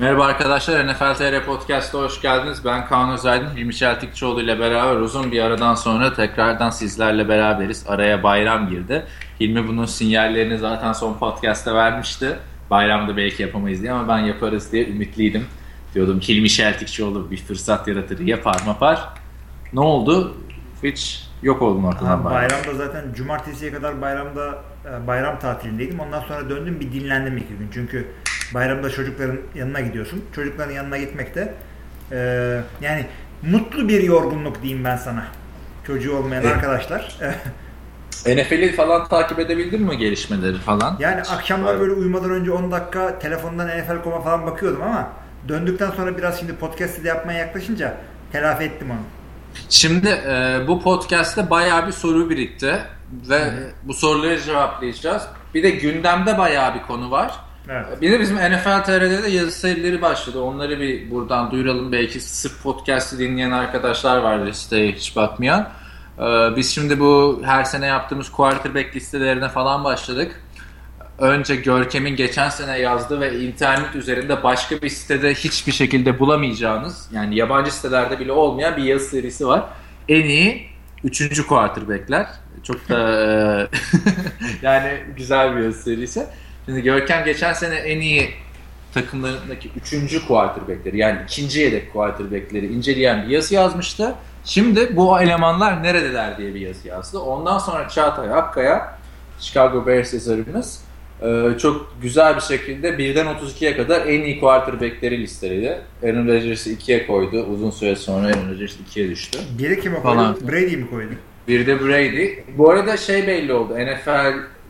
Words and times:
Merhaba 0.00 0.24
arkadaşlar, 0.24 0.88
NFL 0.88 1.14
TR 1.14 1.44
Podcast'a 1.44 1.98
hoş 1.98 2.20
geldiniz. 2.20 2.64
Ben 2.64 2.86
Kaan 2.86 3.10
Özaydın, 3.10 3.56
Hilmi 3.56 3.74
Çeltikçioğlu 3.74 4.42
ile 4.42 4.58
beraber 4.58 4.96
uzun 5.00 5.32
bir 5.32 5.42
aradan 5.42 5.74
sonra 5.74 6.14
tekrardan 6.14 6.70
sizlerle 6.70 7.28
beraberiz. 7.28 7.84
Araya 7.88 8.22
bayram 8.22 8.68
girdi. 8.68 9.06
Hilmi 9.40 9.68
bunun 9.68 9.84
sinyallerini 9.84 10.58
zaten 10.58 10.92
son 10.92 11.18
podcast'ta 11.18 11.74
vermişti. 11.74 12.36
Bayramda 12.70 13.16
belki 13.16 13.42
yapamayız 13.42 13.82
diye 13.82 13.92
ama 13.92 14.08
ben 14.08 14.18
yaparız 14.18 14.72
diye 14.72 14.88
ümitliydim. 14.88 15.46
Diyordum 15.94 16.20
Hilmi 16.20 16.50
Çeltikçioğlu 16.50 17.30
bir 17.30 17.36
fırsat 17.36 17.88
yaratır, 17.88 18.18
yapar 18.18 18.60
mapar. 18.66 19.08
Ne 19.72 19.80
oldu? 19.80 20.36
Hiç 20.82 21.28
yok 21.42 21.62
oldum 21.62 21.84
ortadan 21.84 22.24
bayram. 22.24 22.50
Bayramda 22.50 22.74
zaten 22.74 23.12
cumartesiye 23.14 23.72
kadar 23.72 24.02
bayramda 24.02 24.58
e, 24.84 25.06
bayram 25.06 25.38
tatilindeydim. 25.38 26.00
Ondan 26.00 26.20
sonra 26.20 26.50
döndüm 26.50 26.80
bir 26.80 26.92
dinlendim 26.92 27.36
iki 27.36 27.54
gün. 27.54 27.70
Çünkü 27.74 28.08
bayramda 28.54 28.90
çocukların 28.90 29.38
yanına 29.54 29.80
gidiyorsun. 29.80 30.24
Çocukların 30.34 30.72
yanına 30.72 30.98
gitmekte 30.98 31.54
e, 32.12 32.16
yani 32.80 33.06
mutlu 33.42 33.88
bir 33.88 34.02
yorgunluk 34.02 34.62
diyeyim 34.62 34.84
ben 34.84 34.96
sana. 34.96 35.24
Çocuğu 35.86 36.16
olmayan 36.16 36.42
evet. 36.42 36.54
arkadaşlar. 36.54 37.18
NFL'i 38.26 38.72
falan 38.72 39.08
takip 39.08 39.38
edebildin 39.38 39.82
mi 39.82 39.98
gelişmeleri 39.98 40.58
falan? 40.58 40.96
Yani 41.00 41.20
akşamlar 41.20 41.80
böyle 41.80 41.92
uyumadan 41.92 42.30
önce 42.30 42.50
10 42.50 42.72
dakika 42.72 43.18
telefondan 43.18 43.68
NFL.com'a 43.68 44.20
falan 44.20 44.46
bakıyordum 44.46 44.82
ama 44.82 45.12
döndükten 45.48 45.90
sonra 45.90 46.18
biraz 46.18 46.38
şimdi 46.38 46.56
podcast'ı 46.56 47.04
da 47.04 47.08
yapmaya 47.08 47.38
yaklaşınca 47.38 47.96
telafi 48.32 48.64
ettim 48.64 48.90
onu. 48.90 49.00
Şimdi 49.68 50.08
e, 50.08 50.60
bu 50.68 50.82
podcast'te 50.82 51.50
bayağı 51.50 51.86
bir 51.86 51.92
soru 51.92 52.30
birikti 52.30 52.78
ve 53.28 53.44
Hı. 53.44 53.52
bu 53.82 53.94
soruları 53.94 54.42
cevaplayacağız. 54.42 55.22
Bir 55.54 55.62
de 55.62 55.70
gündemde 55.70 56.38
bayağı 56.38 56.74
bir 56.74 56.82
konu 56.82 57.10
var. 57.10 57.32
Evet. 57.68 58.00
Bir 58.00 58.12
de 58.12 58.20
bizim 58.20 58.36
NFL 58.36 58.84
TR'de 58.84 59.22
de 59.22 59.30
yazı 59.30 59.50
serileri 59.50 60.02
başladı. 60.02 60.40
Onları 60.40 60.80
bir 60.80 61.10
buradan 61.10 61.50
duyuralım. 61.50 61.92
Belki 61.92 62.20
sırf 62.20 62.62
podcast'ı 62.62 63.18
dinleyen 63.18 63.50
arkadaşlar 63.50 64.16
vardır 64.18 64.52
siteye 64.52 64.92
hiç 64.92 65.16
bakmayan. 65.16 65.68
Ee, 66.18 66.22
biz 66.56 66.74
şimdi 66.74 67.00
bu 67.00 67.42
her 67.44 67.64
sene 67.64 67.86
yaptığımız 67.86 68.32
quarterback 68.32 68.96
listelerine 68.96 69.48
falan 69.48 69.84
başladık. 69.84 70.42
Önce 71.18 71.56
Görkem'in 71.56 72.16
geçen 72.16 72.48
sene 72.48 72.78
yazdığı 72.78 73.20
ve 73.20 73.40
internet 73.40 73.94
üzerinde 73.96 74.42
başka 74.42 74.82
bir 74.82 74.88
sitede 74.88 75.34
hiçbir 75.34 75.72
şekilde 75.72 76.18
bulamayacağınız 76.18 77.08
yani 77.12 77.36
yabancı 77.36 77.74
sitelerde 77.74 78.20
bile 78.20 78.32
olmayan 78.32 78.76
bir 78.76 78.82
yazı 78.82 79.04
serisi 79.04 79.46
var. 79.46 79.64
En 80.08 80.24
iyi 80.24 80.66
üçüncü 81.04 81.46
quarterbackler. 81.46 82.26
Çok 82.62 82.88
da 82.88 82.98
yani 84.62 85.00
güzel 85.16 85.56
bir 85.56 85.62
yazı 85.62 85.82
serisi. 85.82 86.26
Şimdi 86.68 86.82
Görkem 86.82 87.24
geçen 87.24 87.52
sene 87.52 87.74
en 87.74 88.00
iyi 88.00 88.30
takımlarındaki 88.94 89.70
üçüncü 89.76 90.26
quarterbackleri 90.26 90.98
yani 90.98 91.18
ikinci 91.24 91.60
yedek 91.60 91.92
quarterbackleri 91.92 92.66
inceleyen 92.66 93.22
bir 93.22 93.28
yazı 93.28 93.54
yazmıştı. 93.54 94.14
Şimdi 94.44 94.96
bu 94.96 95.20
elemanlar 95.20 95.82
neredeler 95.82 96.38
diye 96.38 96.54
bir 96.54 96.60
yazı 96.60 96.88
yazdı. 96.88 97.18
Ondan 97.18 97.58
sonra 97.58 97.88
Çağatay 97.88 98.32
Akkaya, 98.32 98.98
Chicago 99.40 99.86
Bears 99.86 100.14
yazarımız 100.14 100.84
e, 101.22 101.58
çok 101.58 101.94
güzel 102.02 102.36
bir 102.36 102.40
şekilde 102.40 102.98
birden 102.98 103.26
32'ye 103.26 103.76
kadar 103.76 104.06
en 104.06 104.20
iyi 104.20 104.40
quarterbackleri 104.40 105.20
listeledi. 105.20 105.78
Aaron 106.04 106.28
Rodgers'ı 106.28 106.70
2'ye 106.70 107.06
koydu. 107.06 107.42
Uzun 107.42 107.70
süre 107.70 107.96
sonra 107.96 108.26
Aaron 108.26 108.50
Rodgers 108.50 108.74
2'ye 108.94 109.10
düştü. 109.10 109.38
Biri 109.58 109.80
kime 109.80 110.02
koydu? 110.02 110.38
Brady 110.48 110.76
mi 110.76 110.90
koydu? 110.90 111.12
Bir 111.48 111.66
de 111.66 111.80
Brady. 111.80 112.28
Bu 112.58 112.70
arada 112.70 112.96
şey 112.96 113.26
belli 113.26 113.52
oldu. 113.52 113.78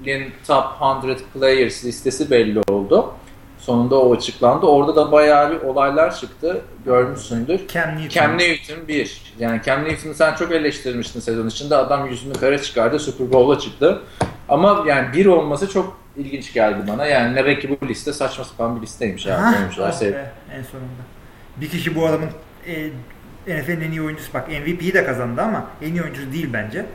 NFL'in 0.05 0.33
Top 0.47 0.65
100 1.05 1.19
Players 1.35 1.85
listesi 1.85 2.31
belli 2.31 2.61
oldu. 2.69 3.15
Sonunda 3.59 4.01
o 4.01 4.15
açıklandı. 4.17 4.67
Orada 4.67 4.97
da 4.97 5.13
bayağı 5.13 5.51
bir 5.51 5.61
olaylar 5.67 6.17
çıktı. 6.17 6.61
Görmüşsündür. 6.85 7.69
Cam 7.69 7.91
Newton. 7.91 8.09
Cam 8.09 8.39
Newton 8.39 8.89
bir. 8.89 9.35
Yani 9.39 9.61
Cam 9.65 9.85
Newton'u 9.85 10.15
sen 10.15 10.35
çok 10.35 10.53
eleştirmiştin 10.53 11.21
sezon 11.21 11.49
içinde. 11.49 11.77
Adam 11.77 12.07
yüzünü 12.07 12.33
kara 12.33 12.63
çıkardı. 12.63 12.99
Super 12.99 13.33
Bowl'a 13.33 13.59
çıktı. 13.59 14.03
Ama 14.49 14.85
yani 14.87 15.13
bir 15.13 15.27
olması 15.27 15.71
çok 15.71 16.01
ilginç 16.17 16.53
geldi 16.53 16.79
bana. 16.89 17.07
Yani 17.07 17.37
demek 17.37 17.63
ki 17.63 17.77
bu 17.81 17.89
liste 17.89 18.13
saçma 18.13 18.45
sapan 18.45 18.77
bir 18.77 18.83
listeymiş. 18.83 19.27
Abi. 19.27 19.33
Ha, 19.33 19.55
oh 19.81 20.01
be, 20.01 20.33
en 20.55 20.63
sonunda. 20.63 21.03
Bir 21.57 21.69
kişi 21.69 21.97
bu 21.97 22.07
adamın 22.07 22.29
e, 22.67 22.89
NFL'in 23.47 23.81
en 23.81 23.91
iyi 23.91 24.03
oyuncusu 24.03 24.35
bak 24.35 24.49
MVP'yi 24.49 24.95
de 24.95 25.05
kazandı 25.05 25.43
ama 25.43 25.67
en 25.83 25.93
iyi 25.93 26.03
oyuncusu 26.03 26.33
değil 26.33 26.49
bence. 26.53 26.87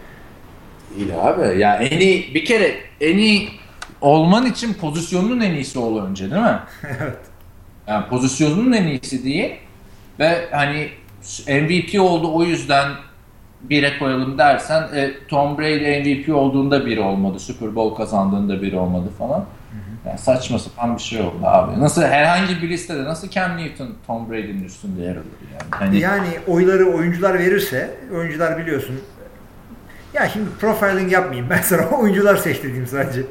Değil 0.95 1.09
abi. 1.21 1.59
Ya 1.59 1.75
en 1.75 1.99
iyi 1.99 2.33
bir 2.33 2.45
kere 2.45 2.75
en 3.01 3.17
iyi 3.17 3.49
olman 4.01 4.45
için 4.45 4.73
pozisyonun 4.73 5.39
en 5.39 5.51
iyisi 5.51 5.79
ol 5.79 6.05
önce 6.05 6.31
değil 6.31 6.41
mi? 6.41 6.59
evet. 6.83 7.17
Yani 7.87 8.05
pozisyonun 8.05 8.71
en 8.71 8.87
iyisi 8.87 9.23
değil 9.23 9.51
ve 10.19 10.47
hani 10.51 10.89
MVP 11.47 12.01
oldu 12.01 12.33
o 12.33 12.43
yüzden 12.43 12.91
bire 13.61 13.99
koyalım 13.99 14.37
dersen 14.37 14.83
e, 14.95 15.11
Tom 15.27 15.57
Brady 15.57 15.99
MVP 15.99 16.35
olduğunda 16.35 16.85
bir 16.85 16.97
olmadı. 16.97 17.39
Super 17.39 17.75
Bowl 17.75 17.95
kazandığında 17.95 18.61
bir 18.61 18.73
olmadı 18.73 19.09
falan. 19.17 19.45
Yani 20.05 20.17
saçma 20.17 20.59
sapan 20.59 20.97
bir 20.97 21.01
şey 21.01 21.21
oldu 21.21 21.39
abi. 21.43 21.79
Nasıl 21.79 22.01
herhangi 22.01 22.61
bir 22.61 22.69
listede 22.69 23.03
nasıl 23.03 23.29
Cam 23.29 23.57
Newton 23.57 23.89
Tom 24.07 24.29
Brady'nin 24.29 24.63
üstünde 24.63 25.01
yer 25.01 25.11
alır 25.11 25.25
yani? 25.53 25.69
Hani... 25.69 25.99
Yani 25.99 26.27
oyları 26.47 26.85
oyuncular 26.85 27.39
verirse 27.39 27.95
oyuncular 28.15 28.57
biliyorsun 28.57 28.99
ya 30.13 30.29
şimdi 30.29 30.49
profiling 30.61 31.11
yapmayayım 31.11 31.49
ben 31.49 31.61
sana 31.61 31.89
oyuncular 31.99 32.35
seç 32.35 32.63
dediğim 32.63 32.87
sadece. 32.87 33.21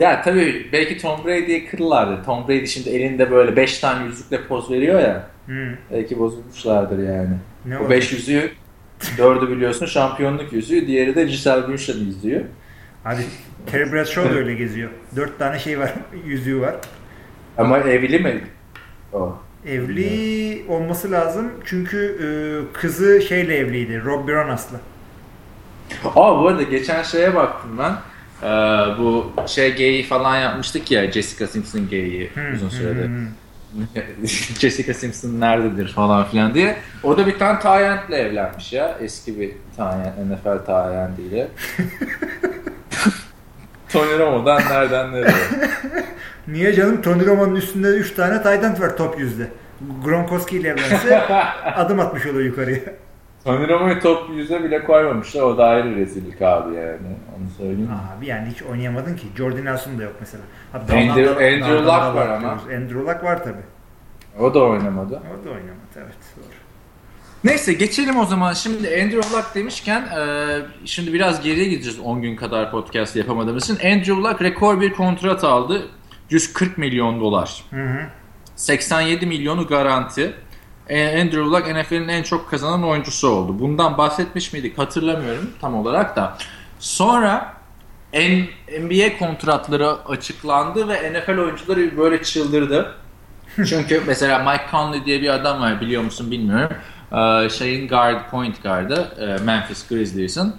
Ya 0.00 0.22
tabii 0.22 0.68
belki 0.72 0.98
Tom 0.98 1.24
Brady'ye 1.24 1.66
kırırlardı. 1.66 2.24
Tom 2.24 2.48
Brady 2.48 2.66
şimdi 2.66 2.88
elinde 2.88 3.30
böyle 3.30 3.56
5 3.56 3.78
tane 3.78 4.04
yüzükle 4.04 4.46
poz 4.46 4.70
veriyor 4.70 5.00
ya. 5.00 5.26
Hmm. 5.46 5.76
Belki 5.92 6.18
bozulmuşlardır 6.18 6.98
yani. 6.98 7.34
Ne 7.66 7.78
o 7.78 7.90
5 7.90 8.12
yüzüğü 8.12 8.50
dördü 9.18 9.50
biliyorsun 9.50 9.86
şampiyonluk 9.86 10.52
yüzüğü. 10.52 10.86
Diğeri 10.86 11.14
de 11.14 11.24
Giselle 11.24 11.68
Bündchen'i 11.68 12.08
izliyor. 12.08 12.40
Hadi 13.04 13.22
Terry 13.66 13.92
Bradshaw 13.92 14.34
da 14.34 14.38
öyle 14.38 14.54
geziyor. 14.54 14.90
Dört 15.16 15.38
tane 15.38 15.58
şey 15.58 15.78
var, 15.78 15.94
yüzüğü 16.26 16.60
var. 16.60 16.74
Ama 17.58 17.78
evli 17.78 18.18
mi? 18.18 18.44
O. 19.12 19.38
Evli 19.66 20.64
olması 20.68 21.10
lazım 21.10 21.52
çünkü 21.64 22.18
e, 22.22 22.26
kızı 22.78 23.22
şeyle 23.22 23.56
evliydi, 23.56 24.02
Rob 24.04 24.28
Bironas'la. 24.28 24.80
Aa 26.04 26.40
bu 26.40 26.48
arada 26.48 26.62
geçen 26.62 27.02
şeye 27.02 27.34
baktım 27.34 27.78
ben. 27.78 27.92
Ee, 28.42 28.46
bu 28.98 29.32
şey 29.46 29.74
geyi 29.74 30.02
falan 30.02 30.36
yapmıştık 30.36 30.90
ya 30.90 31.12
Jessica 31.12 31.46
Simpson 31.46 31.88
geyi 31.88 32.30
uzun 32.54 32.68
sürede. 32.68 33.08
Jessica 34.58 34.94
Simpson 34.94 35.40
nerededir 35.40 35.88
falan 35.88 36.24
filan 36.24 36.54
diye. 36.54 36.76
O 37.02 37.18
da 37.18 37.26
bir 37.26 37.38
tane 37.38 37.58
Tayent'le 37.58 38.10
evlenmiş 38.10 38.72
ya. 38.72 38.96
Eski 39.00 39.40
bir 39.40 39.50
Tayent, 39.76 40.18
NFL 40.18 40.64
Tayent'iyle. 40.66 41.48
Tony 43.92 44.18
Romo'dan 44.18 44.62
nereden 44.70 45.12
nereye? 45.12 45.34
Niye 46.48 46.72
canım? 46.74 47.02
Tony 47.02 47.26
Romo'nun 47.26 47.56
üstünde 47.56 47.88
3 47.88 48.14
tane 48.14 48.42
tight 48.42 48.80
var 48.80 48.96
top 48.96 49.20
yüzde. 49.20 49.48
Gronkowski 50.04 50.56
ile 50.58 50.68
evlense 50.68 51.22
adım 51.76 52.00
atmış 52.00 52.26
olur 52.26 52.40
yukarıya. 52.40 52.78
Tony 53.44 53.68
Romo'yu 53.68 54.00
top 54.00 54.30
yüze 54.34 54.64
bile 54.64 54.84
koymamışlar. 54.84 55.42
O 55.42 55.58
da 55.58 55.64
ayrı 55.64 55.96
rezillik 55.96 56.42
abi 56.42 56.74
yani. 56.74 56.98
Onu 57.38 57.50
söyleyeyim. 57.56 57.90
Abi 58.18 58.26
yani 58.26 58.50
hiç 58.50 58.62
oynayamadın 58.62 59.16
ki. 59.16 59.26
Jordan 59.36 59.64
Nelson 59.64 59.98
da 59.98 60.02
yok 60.02 60.14
mesela. 60.20 60.42
Abi 60.74 60.92
Andrew, 60.92 61.24
da, 61.24 61.30
Andrew 61.30 61.78
Luck 61.78 62.16
var 62.16 62.28
ama. 62.28 62.50
Andrew 62.50 63.00
Luck 63.00 63.24
var 63.24 63.44
tabi. 63.44 63.58
O 64.40 64.54
da 64.54 64.62
oynamadı. 64.62 65.14
O 65.14 65.44
da 65.44 65.50
oynamadı 65.50 65.96
evet. 65.96 66.16
Doğru. 66.36 66.54
Neyse 67.44 67.72
geçelim 67.72 68.16
o 68.18 68.24
zaman. 68.24 68.52
Şimdi 68.52 68.88
Andrew 68.88 69.36
Luck 69.36 69.54
demişken 69.54 70.02
e, 70.02 70.46
şimdi 70.84 71.12
biraz 71.12 71.42
geriye 71.42 71.68
gideceğiz 71.68 71.98
10 72.00 72.22
gün 72.22 72.36
kadar 72.36 72.70
podcast 72.70 73.16
yapamadığımız 73.16 73.64
için. 73.64 73.74
Andrew 73.74 74.12
Luck 74.12 74.42
rekor 74.42 74.80
bir 74.80 74.92
kontrat 74.92 75.44
aldı. 75.44 75.82
140 76.30 76.78
milyon 76.78 77.20
dolar. 77.20 77.64
Hı 77.70 77.82
hı. 77.82 78.00
87 78.56 79.26
milyonu 79.26 79.66
garanti. 79.66 80.34
Andrew 80.90 81.40
Luck 81.40 81.66
NFL'in 81.66 82.08
en 82.08 82.22
çok 82.22 82.50
kazanan 82.50 82.84
oyuncusu 82.84 83.28
oldu. 83.28 83.58
Bundan 83.58 83.98
bahsetmiş 83.98 84.52
miydik 84.52 84.78
hatırlamıyorum 84.78 85.50
tam 85.60 85.74
olarak 85.74 86.16
da. 86.16 86.36
Sonra 86.78 87.54
NBA 88.80 89.18
kontratları 89.18 89.88
açıklandı 89.88 90.88
ve 90.88 91.12
NFL 91.12 91.38
oyuncuları 91.38 91.96
böyle 91.96 92.22
çıldırdı. 92.22 92.94
Çünkü 93.56 94.02
mesela 94.06 94.38
Mike 94.38 94.64
Conley 94.70 95.04
diye 95.04 95.22
bir 95.22 95.28
adam 95.28 95.60
var 95.60 95.80
biliyor 95.80 96.02
musun 96.02 96.30
bilmiyorum. 96.30 96.76
Ee, 97.12 97.48
şeyin 97.50 97.88
guard, 97.88 98.30
point 98.30 98.62
guard'ı 98.62 99.08
e, 99.20 99.44
Memphis 99.44 99.88
Grizzlies'in. 99.88 100.54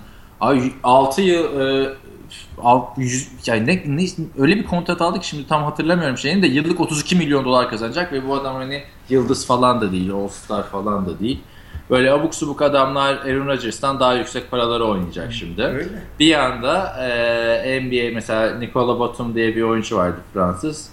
6 0.84 1.22
yıl 1.22 1.60
e, 1.60 1.94
alt, 2.62 2.98
yüz, 2.98 3.30
yani 3.46 3.68
ne, 3.68 3.98
ne, 3.98 4.08
öyle 4.38 4.56
bir 4.56 4.64
kontrat 4.64 5.02
aldık 5.02 5.24
şimdi 5.24 5.48
tam 5.48 5.64
hatırlamıyorum 5.64 6.18
şeyini 6.18 6.42
de 6.42 6.48
yıllık 6.48 6.80
32 6.80 7.16
milyon 7.16 7.46
dolar 7.46 7.70
kazanacak 7.70 8.14
ve 8.14 8.28
bu 8.28 8.36
adam 8.36 8.56
hani 8.56 8.84
yıldız 9.10 9.48
falan 9.48 9.82
da 9.82 9.92
değil, 9.92 10.12
All-Star 10.12 10.64
falan 10.64 11.06
da 11.06 11.20
değil. 11.20 11.40
Böyle 11.90 12.12
abuk 12.12 12.36
subuk 12.36 12.62
adamlar 12.62 13.16
Aaron 13.16 13.48
Rodgers'tan 13.48 14.00
daha 14.00 14.14
yüksek 14.14 14.52
paraları 14.52 14.86
oynayacak 14.86 15.34
şimdi. 15.34 15.64
Öyle. 15.64 15.90
Bir 16.20 16.26
yanda 16.26 17.06
e, 17.08 17.82
NBA 17.82 18.14
mesela 18.14 18.56
Nicola 18.58 19.00
Batum 19.00 19.36
diye 19.36 19.56
bir 19.56 19.62
oyuncu 19.62 19.98
vardı 19.98 20.18
Fransız. 20.34 20.90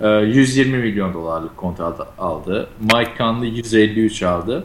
120 0.00 0.78
milyon 0.78 1.14
dolarlık 1.14 1.56
kontrat 1.56 2.00
aldı. 2.18 2.68
Mike 2.80 3.12
Conley 3.18 3.48
153 3.48 4.22
aldı. 4.22 4.64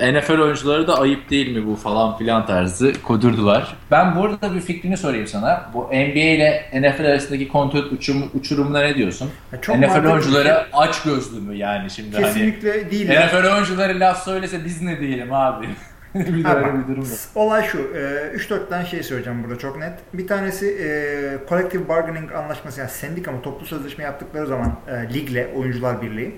Ee, 0.00 0.14
NFL 0.14 0.38
oyuncuları 0.38 0.86
da 0.86 1.00
ayıp 1.00 1.30
değil 1.30 1.56
mi 1.56 1.66
bu 1.66 1.76
falan 1.76 2.18
filan 2.18 2.46
tarzı 2.46 2.92
kudurdular. 3.02 3.76
Ben 3.90 4.16
burada 4.16 4.54
bir 4.54 4.60
fikrini 4.60 4.96
sorayım 4.96 5.26
sana. 5.26 5.70
Bu 5.74 5.84
NBA 5.84 6.18
ile 6.18 6.70
NFL 6.72 7.04
arasındaki 7.04 7.48
kontrat 7.48 7.92
uçurum, 7.92 8.30
uçurumuna 8.34 8.80
ne 8.80 8.94
diyorsun? 8.94 9.30
çok 9.60 9.78
NFL 9.78 10.06
oyuncuları 10.06 10.48
şey. 10.48 10.54
aç 10.72 11.02
gözlü 11.02 11.40
mü 11.40 11.56
yani 11.56 11.90
şimdi? 11.90 12.16
Hani 12.16 12.26
Kesinlikle 12.26 12.70
hani, 12.70 12.90
değil. 12.90 13.04
NFL 13.04 13.44
ya. 13.44 13.54
oyuncuları 13.54 14.00
laf 14.00 14.24
söylese 14.24 14.64
biz 14.64 14.82
ne 14.82 15.00
diyelim 15.00 15.32
abi? 15.32 15.66
bir 16.14 16.44
ha, 16.44 16.60
bir 16.60 16.94
durum 16.94 17.02
var. 17.02 17.18
Olay 17.34 17.66
şu. 17.66 17.78
3-4 17.78 18.66
e, 18.66 18.68
tane 18.68 18.86
şey 18.86 19.02
söyleyeceğim 19.02 19.44
burada 19.44 19.58
çok 19.58 19.78
net. 19.78 19.92
Bir 20.12 20.26
tanesi 20.26 20.66
e, 20.66 21.48
collective 21.48 21.88
bargaining 21.88 22.32
anlaşması 22.32 22.80
yani 22.80 22.90
sendika 22.90 23.32
mı 23.32 23.42
toplu 23.42 23.66
sözleşme 23.66 24.04
yaptıkları 24.04 24.46
zaman 24.46 24.76
e, 24.88 25.14
ligle 25.14 25.52
oyuncular 25.56 26.02
birliği 26.02 26.36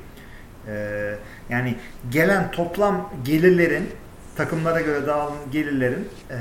e, 0.68 1.14
yani 1.50 1.74
gelen 2.10 2.50
toplam 2.50 3.10
gelirlerin 3.24 3.88
takımlara 4.36 4.80
göre 4.80 5.06
dağılan 5.06 5.32
gelirlerin 5.52 6.08
e, 6.30 6.36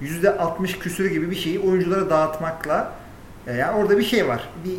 yüzde 0.00 0.38
60 0.38 0.78
küsürü 0.78 1.08
gibi 1.08 1.30
bir 1.30 1.36
şeyi 1.36 1.60
oyunculara 1.60 2.10
dağıtmakla 2.10 2.92
e, 3.46 3.54
yani 3.54 3.76
orada 3.76 3.98
bir 3.98 4.04
şey 4.04 4.28
var. 4.28 4.48
Bir 4.64 4.74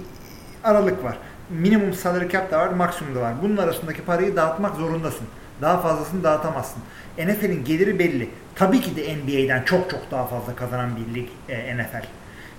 aralık 0.63 1.03
var. 1.03 1.17
Minimum 1.49 1.93
salary 1.93 2.29
cap 2.29 2.51
da 2.51 2.59
var, 2.59 2.69
maksimum 2.69 3.15
da 3.15 3.21
var. 3.21 3.33
Bunun 3.43 3.57
arasındaki 3.57 4.01
parayı 4.01 4.35
dağıtmak 4.35 4.75
zorundasın. 4.75 5.27
Daha 5.61 5.81
fazlasını 5.81 6.23
dağıtamazsın. 6.23 6.83
NFL'in 7.17 7.65
geliri 7.65 7.99
belli. 7.99 8.29
Tabii 8.55 8.81
ki 8.81 8.95
de 8.95 9.15
NBA'den 9.15 9.63
çok 9.63 9.89
çok 9.89 10.11
daha 10.11 10.27
fazla 10.27 10.55
kazanan 10.55 10.89
bir 10.95 11.15
lig 11.15 11.27
e, 11.49 11.77
NFL. 11.77 12.05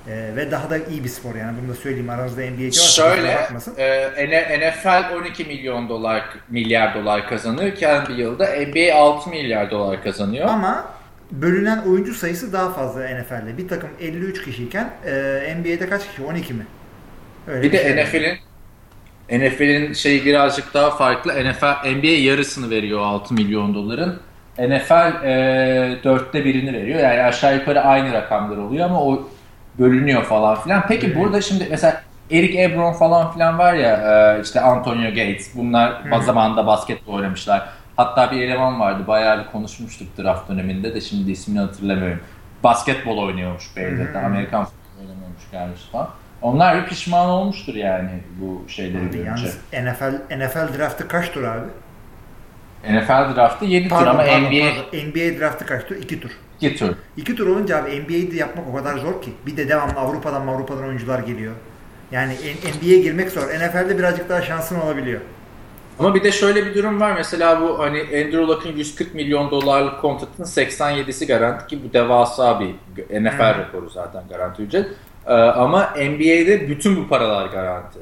Ee, 0.08 0.36
ve 0.36 0.50
daha 0.50 0.70
da 0.70 0.78
iyi 0.78 1.04
bir 1.04 1.08
spor 1.08 1.34
yani 1.34 1.56
bunu 1.62 1.70
da 1.70 1.74
söyleyeyim 1.74 2.10
aranızda 2.10 2.40
NBA'ci 2.40 2.80
varsa 2.80 3.14
Şöyle 3.14 3.48
e, 3.76 4.70
NFL 4.70 5.16
12 5.16 5.44
milyon 5.44 5.88
dolar 5.88 6.24
milyar 6.48 6.94
dolar 6.94 7.28
kazanırken 7.28 8.06
bir 8.08 8.14
yılda 8.14 8.44
NBA 8.46 8.94
6 8.96 9.30
milyar 9.30 9.70
dolar 9.70 10.02
kazanıyor. 10.02 10.48
Ama 10.48 10.88
bölünen 11.30 11.78
oyuncu 11.78 12.14
sayısı 12.14 12.52
daha 12.52 12.70
fazla 12.72 13.00
NFL'de. 13.00 13.58
Bir 13.58 13.68
takım 13.68 13.90
53 14.00 14.44
kişiyken 14.44 14.90
e, 15.06 15.54
NBA'de 15.58 15.88
kaç 15.88 16.08
kişi? 16.08 16.22
12 16.22 16.54
mi? 16.54 16.66
Öyle 17.48 17.62
bir, 17.62 17.72
bir 17.72 17.78
de 17.78 17.82
şey 17.82 18.04
NFL'in 18.04 18.38
NFL'in 19.30 19.92
şeyi 19.92 20.24
birazcık 20.24 20.74
daha 20.74 20.90
farklı. 20.90 21.32
NFL 21.32 21.96
NBA 21.96 22.06
yarısını 22.06 22.70
veriyor 22.70 23.00
6 23.00 23.34
milyon 23.34 23.74
doların. 23.74 24.20
NFL 24.58 25.24
e, 25.24 25.98
dörtte 26.04 26.44
birini 26.44 26.72
veriyor. 26.72 27.00
Yani 27.00 27.22
aşağı 27.22 27.54
yukarı 27.54 27.80
aynı 27.80 28.12
rakamlar 28.12 28.56
oluyor 28.56 28.84
ama 28.84 29.04
o 29.04 29.28
bölünüyor 29.80 30.24
falan 30.24 30.60
filan. 30.60 30.84
Peki 30.88 31.14
hmm. 31.14 31.20
burada 31.20 31.40
şimdi 31.40 31.66
mesela 31.70 32.02
Eric 32.30 32.62
Ebron 32.62 32.92
falan 32.92 33.32
filan 33.32 33.58
var 33.58 33.74
ya 33.74 33.96
e, 33.96 34.42
işte 34.42 34.60
Antonio 34.60 35.08
Gates 35.08 35.50
bunlar 35.54 36.04
hmm. 36.04 36.22
zamanında 36.22 36.66
basketbol 36.66 37.14
oynamışlar. 37.14 37.68
Hatta 37.96 38.30
bir 38.30 38.42
eleman 38.42 38.80
vardı 38.80 39.06
bayağı 39.06 39.44
bir 39.44 39.50
konuşmuştuk 39.52 40.18
draft 40.18 40.50
döneminde 40.50 40.94
de 40.94 41.00
şimdi 41.00 41.30
ismini 41.30 41.60
hatırlamıyorum. 41.60 42.20
Basketbol 42.64 43.18
oynuyormuş 43.18 43.64
hmm. 43.74 44.24
Amerikan 44.24 44.64
futbolu 44.64 45.00
oynamıyormuş 45.00 45.50
gelmiş 45.52 45.80
falan. 45.92 46.08
Onlar 46.42 46.82
bir 46.82 46.88
pişman 46.88 47.28
olmuştur 47.28 47.74
yani 47.74 48.10
bu 48.40 48.64
şeyleri 48.68 49.08
abi, 49.08 49.16
görünce. 49.16 49.48
NFL, 49.72 50.36
NFL 50.36 50.78
draftı 50.78 51.08
kaç 51.08 51.30
tur 51.32 51.44
abi? 51.44 51.66
NFL 52.88 53.36
draftı 53.36 53.64
7 53.64 53.88
tur 53.88 53.96
ama 53.96 54.12
pardon, 54.12 54.40
NBA... 54.40 54.74
Pardon. 54.74 55.08
NBA 55.08 55.40
draftı 55.40 55.66
kaç 55.66 55.86
tur? 55.86 55.96
2 55.96 56.20
tur. 56.20 56.30
İki 56.60 56.76
tur. 56.76 56.88
İki 57.16 57.34
tur 57.36 57.46
olunca 57.46 57.78
abi 57.78 58.00
NBA'de 58.00 58.36
yapmak 58.36 58.68
o 58.68 58.74
kadar 58.76 58.98
zor 58.98 59.22
ki. 59.22 59.32
Bir 59.46 59.56
de 59.56 59.68
devamlı 59.68 59.94
Avrupa'dan 59.94 60.46
Avrupa'dan 60.46 60.84
oyuncular 60.84 61.18
geliyor. 61.18 61.54
Yani 62.12 62.32
NBA'ye 62.76 62.98
girmek 62.98 63.30
zor. 63.30 63.42
NFL'de 63.42 63.98
birazcık 63.98 64.28
daha 64.28 64.42
şansın 64.42 64.80
olabiliyor. 64.80 65.20
Ama 65.98 66.14
bir 66.14 66.24
de 66.24 66.32
şöyle 66.32 66.66
bir 66.66 66.74
durum 66.74 67.00
var. 67.00 67.12
Mesela 67.16 67.60
bu 67.60 67.78
hani 67.78 68.00
Andrew 68.00 68.36
Luck'ın 68.36 68.76
140 68.76 69.14
milyon 69.14 69.50
dolarlık 69.50 70.00
kontratının 70.00 70.46
87'si 70.46 71.26
garanti 71.26 71.66
ki 71.66 71.84
bu 71.84 71.92
devasa 71.92 72.60
bir 72.60 72.74
NFL 73.20 73.54
hmm. 73.54 73.64
rekoru 73.64 73.90
zaten 73.90 74.22
garanti 74.28 74.62
ücret. 74.62 74.86
Ee, 75.26 75.32
ama 75.32 75.94
NBA'de 75.96 76.68
bütün 76.68 76.96
bu 76.96 77.08
paralar 77.08 77.46
garanti. 77.46 77.98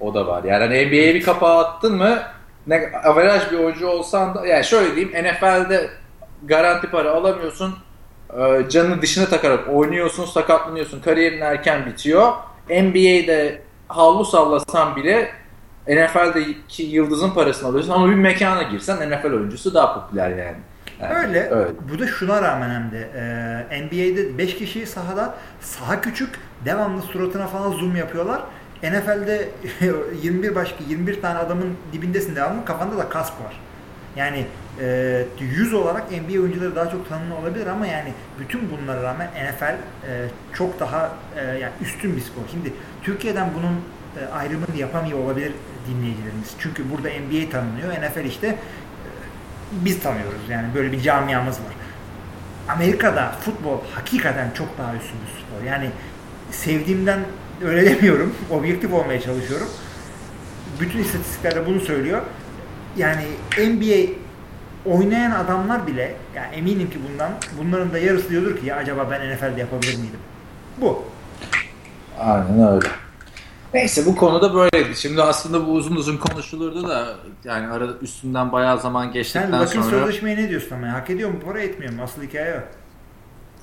O 0.00 0.14
da 0.14 0.26
var. 0.26 0.44
Yani 0.44 0.64
hani 0.64 0.86
NBA'ye 0.86 1.14
bir 1.14 1.22
kapağı 1.22 1.58
attın 1.58 1.96
mı 1.96 2.18
ne 2.66 2.92
averaj 3.04 3.52
bir 3.52 3.58
oyuncu 3.58 3.86
olsan 3.86 4.34
da 4.34 4.46
yani 4.46 4.64
şöyle 4.64 4.96
diyeyim 4.96 5.24
NFL'de 5.24 5.90
garanti 6.42 6.90
para 6.90 7.10
alamıyorsun 7.10 7.74
canını 8.68 9.02
dışına 9.02 9.26
takarak 9.26 9.68
oynuyorsun, 9.68 10.24
sakatlanıyorsun, 10.24 11.00
kariyerin 11.00 11.40
erken 11.40 11.86
bitiyor. 11.86 12.32
NBA'de 12.70 13.62
havlu 13.88 14.24
sallasan 14.24 14.96
bile 14.96 15.30
NFL'deki 15.88 16.82
yıldızın 16.82 17.30
parasını 17.30 17.68
alıyorsun 17.68 17.92
ama 17.92 18.10
bir 18.10 18.14
mekana 18.14 18.62
girsen 18.62 19.10
NFL 19.10 19.26
oyuncusu 19.26 19.74
daha 19.74 19.94
popüler 19.94 20.30
yani. 20.30 20.56
yani 21.00 21.14
öyle. 21.14 21.50
öyle. 21.50 21.70
Bu 21.92 21.98
da 21.98 22.06
şuna 22.06 22.42
rağmen 22.42 22.70
hem 22.70 22.90
de 22.90 23.08
e, 23.70 23.82
NBA'de 23.82 24.38
5 24.38 24.56
kişi 24.56 24.86
sahada 24.86 25.34
saha 25.60 26.00
küçük 26.00 26.28
devamlı 26.64 27.02
suratına 27.02 27.46
falan 27.46 27.70
zoom 27.70 27.96
yapıyorlar. 27.96 28.42
NFL'de 28.82 29.48
21 30.22 30.54
başka 30.54 30.84
21 30.88 31.22
tane 31.22 31.38
adamın 31.38 31.76
dibindesin 31.92 32.36
devamlı 32.36 32.64
kafanda 32.64 32.98
da 32.98 33.08
kask 33.08 33.32
var. 33.32 33.60
Yani 34.16 34.46
e, 34.80 35.24
yüz 35.40 35.74
olarak 35.74 36.10
NBA 36.10 36.40
oyuncuları 36.40 36.76
daha 36.76 36.90
çok 36.90 37.08
tanınır 37.08 37.36
olabilir 37.36 37.66
ama 37.66 37.86
yani 37.86 38.12
bütün 38.38 38.60
bunlara 38.70 39.02
rağmen 39.02 39.28
NFL 39.28 39.72
e, 39.72 39.76
çok 40.54 40.80
daha 40.80 41.12
e, 41.36 41.44
yani 41.44 41.72
üstün 41.80 42.16
bir 42.16 42.20
spor. 42.20 42.42
Şimdi 42.50 42.72
Türkiye'den 43.02 43.48
bunun 43.54 43.80
e, 44.24 44.32
ayrımını 44.32 44.76
yapamıyor 44.76 45.18
olabilir 45.18 45.52
dinleyicilerimiz. 45.88 46.54
Çünkü 46.58 46.90
burada 46.90 47.08
NBA 47.08 47.50
tanınıyor. 47.50 47.92
NFL 47.92 48.24
işte 48.24 48.46
e, 48.46 48.56
biz 49.72 50.02
tanıyoruz. 50.02 50.40
Yani 50.48 50.74
böyle 50.74 50.92
bir 50.92 51.00
camiamız 51.00 51.56
var. 51.56 51.74
Amerika'da 52.68 53.32
futbol 53.32 53.78
hakikaten 53.94 54.50
çok 54.50 54.78
daha 54.78 54.94
üstün 54.94 55.18
bir 55.26 55.42
spor. 55.42 55.66
Yani 55.66 55.90
sevdiğimden 56.50 57.20
öyle 57.64 57.90
demiyorum. 57.96 58.34
Objektif 58.50 58.92
olmaya 58.92 59.20
çalışıyorum. 59.20 59.68
Bütün 60.80 60.98
istatistiklerde 60.98 61.66
bunu 61.66 61.80
söylüyor. 61.80 62.22
Yani 62.96 63.22
NBA 63.58 64.19
oynayan 64.86 65.30
adamlar 65.30 65.86
bile 65.86 66.14
yani 66.36 66.54
eminim 66.54 66.90
ki 66.90 66.98
bundan 67.10 67.32
bunların 67.58 67.92
da 67.92 67.98
yarısı 67.98 68.30
diyordur 68.30 68.56
ki 68.56 68.66
ya 68.66 68.76
acaba 68.76 69.10
ben 69.10 69.34
NFL'de 69.34 69.60
yapabilir 69.60 69.96
miydim? 69.96 70.20
Bu. 70.80 71.04
Aynen 72.18 72.72
öyle. 72.72 72.88
Neyse 73.74 74.06
bu 74.06 74.16
konuda 74.16 74.54
böyleydi. 74.54 74.96
Şimdi 74.96 75.22
aslında 75.22 75.66
bu 75.66 75.72
uzun 75.72 75.96
uzun 75.96 76.16
konuşulurdu 76.16 76.88
da 76.88 77.14
yani 77.44 77.66
arada 77.66 77.92
üstünden 78.02 78.52
bayağı 78.52 78.80
zaman 78.80 79.12
geçtikten 79.12 79.50
Sen 79.50 79.66
sonra... 79.66 79.82
Sen 79.82 79.90
sözleşmeye 79.90 80.36
ne 80.36 80.48
diyorsun 80.48 80.76
ama? 80.76 80.92
Hak 80.92 81.10
ediyor 81.10 81.30
mu 81.30 81.40
para 81.44 81.60
etmiyor 81.60 81.92
mu? 81.92 82.02
Asıl 82.02 82.22
hikaye 82.22 82.54
o. 82.54 82.60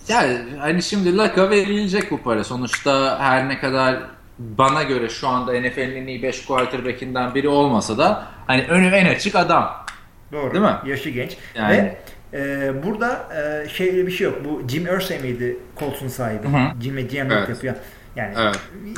Yani 0.08 0.40
hani 0.60 0.84
şimdi 0.84 1.18
Laka 1.18 1.50
verilecek 1.50 2.12
bu 2.12 2.22
para. 2.22 2.44
Sonuçta 2.44 3.20
her 3.20 3.50
ne 3.50 3.60
kadar 3.60 4.00
bana 4.40 4.84
göre 4.84 5.10
şu 5.10 5.28
anda 5.28 5.62
NFL'in 5.62 5.96
en 5.96 6.08
iyi 6.08 6.24
5 6.24 6.46
quarterback'inden 6.46 7.36
biri 7.36 7.50
olmasa 7.50 7.98
da 7.98 8.28
hani 8.48 8.66
önü 8.68 8.88
en 8.88 9.16
açık 9.16 9.36
adam. 9.36 9.87
Doğru. 10.32 10.54
Değil 10.54 10.64
mi? 10.64 10.76
Yaşı 10.86 11.10
genç. 11.10 11.38
Yani. 11.56 11.78
Ve 11.78 11.98
e, 12.34 12.72
burada 12.84 13.28
e, 13.36 13.70
şey 13.70 14.08
bir 14.08 14.12
şey 14.12 14.26
yok. 14.26 14.46
Bu 14.46 14.68
Jim 14.68 14.88
Irsay 14.88 15.20
miydi 15.20 15.58
Colts'un 15.80 16.08
sahibi? 16.08 16.48
Hı-hı. 16.48 16.82
Jim'e 16.82 17.02
GM'lik 17.02 17.32
evet. 17.32 17.50
yapıyor. 17.50 17.76
Yani 18.16 18.34
evet. 18.38 18.56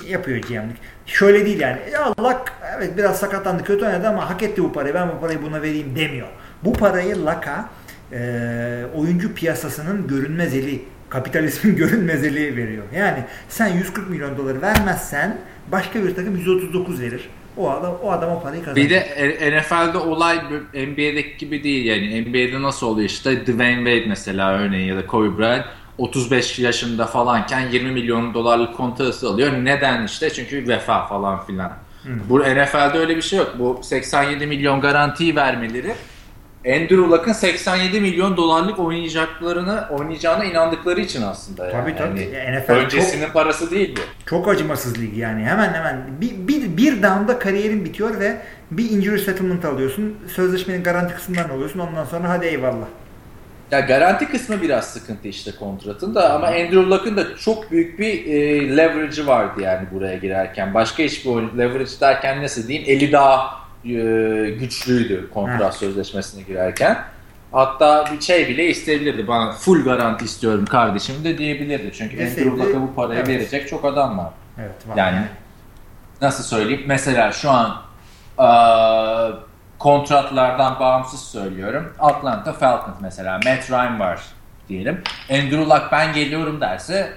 yapıyor 0.10 0.38
GM'lik. 0.38 0.78
Şöyle 1.06 1.46
değil 1.46 1.60
yani. 1.60 1.80
Ya 1.94 2.10
Luck 2.10 2.54
evet 2.78 2.98
biraz 2.98 3.20
sakatlandı 3.20 3.64
kötü 3.64 3.86
oynadı 3.86 4.08
ama 4.08 4.30
hak 4.30 4.44
etti 4.44 4.64
bu 4.64 4.74
parayı. 4.74 4.94
Ben 4.94 5.10
bu 5.10 5.20
parayı 5.20 5.42
buna 5.42 5.62
vereyim 5.62 5.96
demiyor. 5.96 6.28
Bu 6.64 6.74
parayı 6.74 7.26
Luck'a 7.26 7.70
e, 8.12 8.20
oyuncu 8.96 9.34
piyasasının 9.34 10.08
görünmez 10.08 10.54
eli 10.54 10.82
kapitalizmin 11.10 11.76
görünmezliği 11.76 12.56
veriyor. 12.56 12.84
Yani 12.96 13.24
sen 13.50 13.68
140 13.68 14.10
milyon 14.10 14.38
doları 14.38 14.62
vermezsen 14.62 15.38
başka 15.72 16.04
bir 16.04 16.16
takım 16.16 16.36
139 16.36 17.02
verir. 17.02 17.30
O 17.60 17.70
adam 17.70 17.94
o 18.04 18.12
adam 18.12 18.32
o 18.32 18.42
parayı 18.42 18.64
kazanır. 18.64 18.76
Bir 18.76 18.90
de 18.90 19.00
NFL'de 19.60 19.98
olay 19.98 20.38
NBA'deki 20.74 21.38
gibi 21.38 21.64
değil 21.64 21.86
yani. 21.86 22.22
NBA'de 22.22 22.62
nasıl 22.62 22.88
oluyor 22.88 23.10
işte 23.10 23.42
Dwayne 23.42 23.76
Wade 23.76 24.06
mesela 24.08 24.52
örneğin 24.52 24.88
ya 24.88 24.98
da 24.98 25.08
Kobe 25.08 25.38
Bryant 25.38 25.66
35 25.98 26.60
yaşında 26.60 27.06
falanken 27.06 27.70
20 27.72 27.92
milyon 27.92 28.34
dolarlık 28.34 28.78
kontratı 28.78 29.30
alıyor. 29.30 29.52
Neden 29.64 30.06
işte? 30.06 30.30
Çünkü 30.30 30.68
vefa 30.68 31.08
falan 31.08 31.46
filan. 31.46 31.70
Hı. 32.04 32.10
Bu 32.30 32.40
NFL'de 32.40 32.98
öyle 32.98 33.16
bir 33.16 33.22
şey 33.22 33.40
yok. 33.40 33.56
Bu 33.60 33.80
87 33.84 34.48
milyon 34.48 34.82
garantiyi 34.82 35.36
vermeleri 35.36 35.94
Andrew 36.66 36.98
Luck'ın 36.98 37.34
87 37.34 38.02
milyon 38.02 38.38
dolarlık 38.38 38.80
oynayacaklarını 38.80 39.86
oynayacağına 39.90 40.46
inandıkları 40.46 41.02
için 41.02 41.22
aslında 41.22 41.68
yani. 41.68 41.72
Tabii 41.72 41.96
tabii. 41.96 42.30
Yani 42.36 42.60
NFL 42.60 42.72
öncesinin 42.72 43.26
çok, 43.26 43.34
parası 43.34 43.72
değil 43.72 43.96
bu. 43.98 44.30
Çok 44.30 44.48
acımasız 44.48 45.02
lig 45.02 45.18
yani. 45.18 45.46
Hemen 45.46 45.74
hemen 45.74 46.06
bir, 46.22 46.48
bir, 46.48 46.78
bir 46.78 47.04
down'da 47.04 47.40
kariyerin 47.40 47.86
bitiyor 47.86 48.20
ve 48.20 48.38
bir 48.72 48.90
injury 48.90 49.20
settlement 49.20 49.66
alıyorsun. 49.66 50.18
Sözleşmenin 50.36 50.84
garanti 50.84 51.16
kısmından 51.16 51.50
alıyorsun. 51.50 51.80
Ondan 51.80 52.06
sonra 52.06 52.30
hadi 52.30 52.46
eyvallah. 52.46 52.86
Ya 53.72 53.80
garanti 53.80 54.28
kısmı 54.28 54.62
biraz 54.62 54.94
sıkıntı 54.94 55.28
işte 55.28 55.52
kontratın 55.60 56.16
da 56.16 56.34
ama 56.34 56.48
Andrew 56.48 56.76
Luck'ın 56.76 57.18
da 57.18 57.38
çok 57.38 57.72
büyük 57.72 58.00
bir 58.00 58.26
e, 58.26 58.78
leverage'ı 58.78 59.28
vardı 59.28 59.62
yani 59.62 59.88
buraya 59.94 60.18
girerken. 60.18 60.74
Başka 60.74 61.04
hiçbir 61.04 61.32
leverage 61.58 61.92
derken 62.02 62.44
nasıl 62.44 62.68
diyeyim 62.68 62.90
eli 62.90 63.12
daha 63.12 63.69
e, 63.86 64.50
güçlüydü 64.50 65.30
kontrat 65.34 65.62
evet. 65.62 65.74
sözleşmesine 65.74 66.44
girerken. 66.44 66.98
Hatta 67.52 68.06
bir 68.14 68.22
şey 68.22 68.48
bile 68.48 68.68
isteyebilirdi. 68.68 69.28
Bana 69.28 69.52
full 69.52 69.84
garanti 69.84 70.26
istiyorum 70.26 70.66
kardeşim 70.66 71.24
de 71.24 71.38
diyebilirdi. 71.38 71.92
Çünkü 71.94 72.18
Deseydi, 72.18 72.50
Andrew 72.50 72.68
Luck'a 72.68 72.82
bu 72.82 72.96
parayı 72.96 73.20
evet. 73.20 73.30
verecek 73.30 73.68
çok 73.68 73.86
adam 73.86 74.18
var. 74.18 74.30
Evet, 74.60 74.88
var. 74.88 74.98
Yani 74.98 75.22
nasıl 76.22 76.44
söyleyeyim? 76.44 76.84
Mesela 76.88 77.32
şu 77.32 77.50
an 77.50 77.82
e, 78.40 78.48
kontratlardan 79.80 80.80
bağımsız 80.80 81.20
söylüyorum. 81.20 81.94
Atlanta 82.00 82.54
Falcons 82.54 83.02
mesela 83.02 83.34
Matt 83.34 83.72
Ryan 83.72 84.00
var 84.00 84.22
diyelim. 84.70 85.02
Andrew 85.30 85.66
Luck 85.66 85.84
ben 85.92 86.14
geliyorum 86.14 86.62
derse 86.62 87.14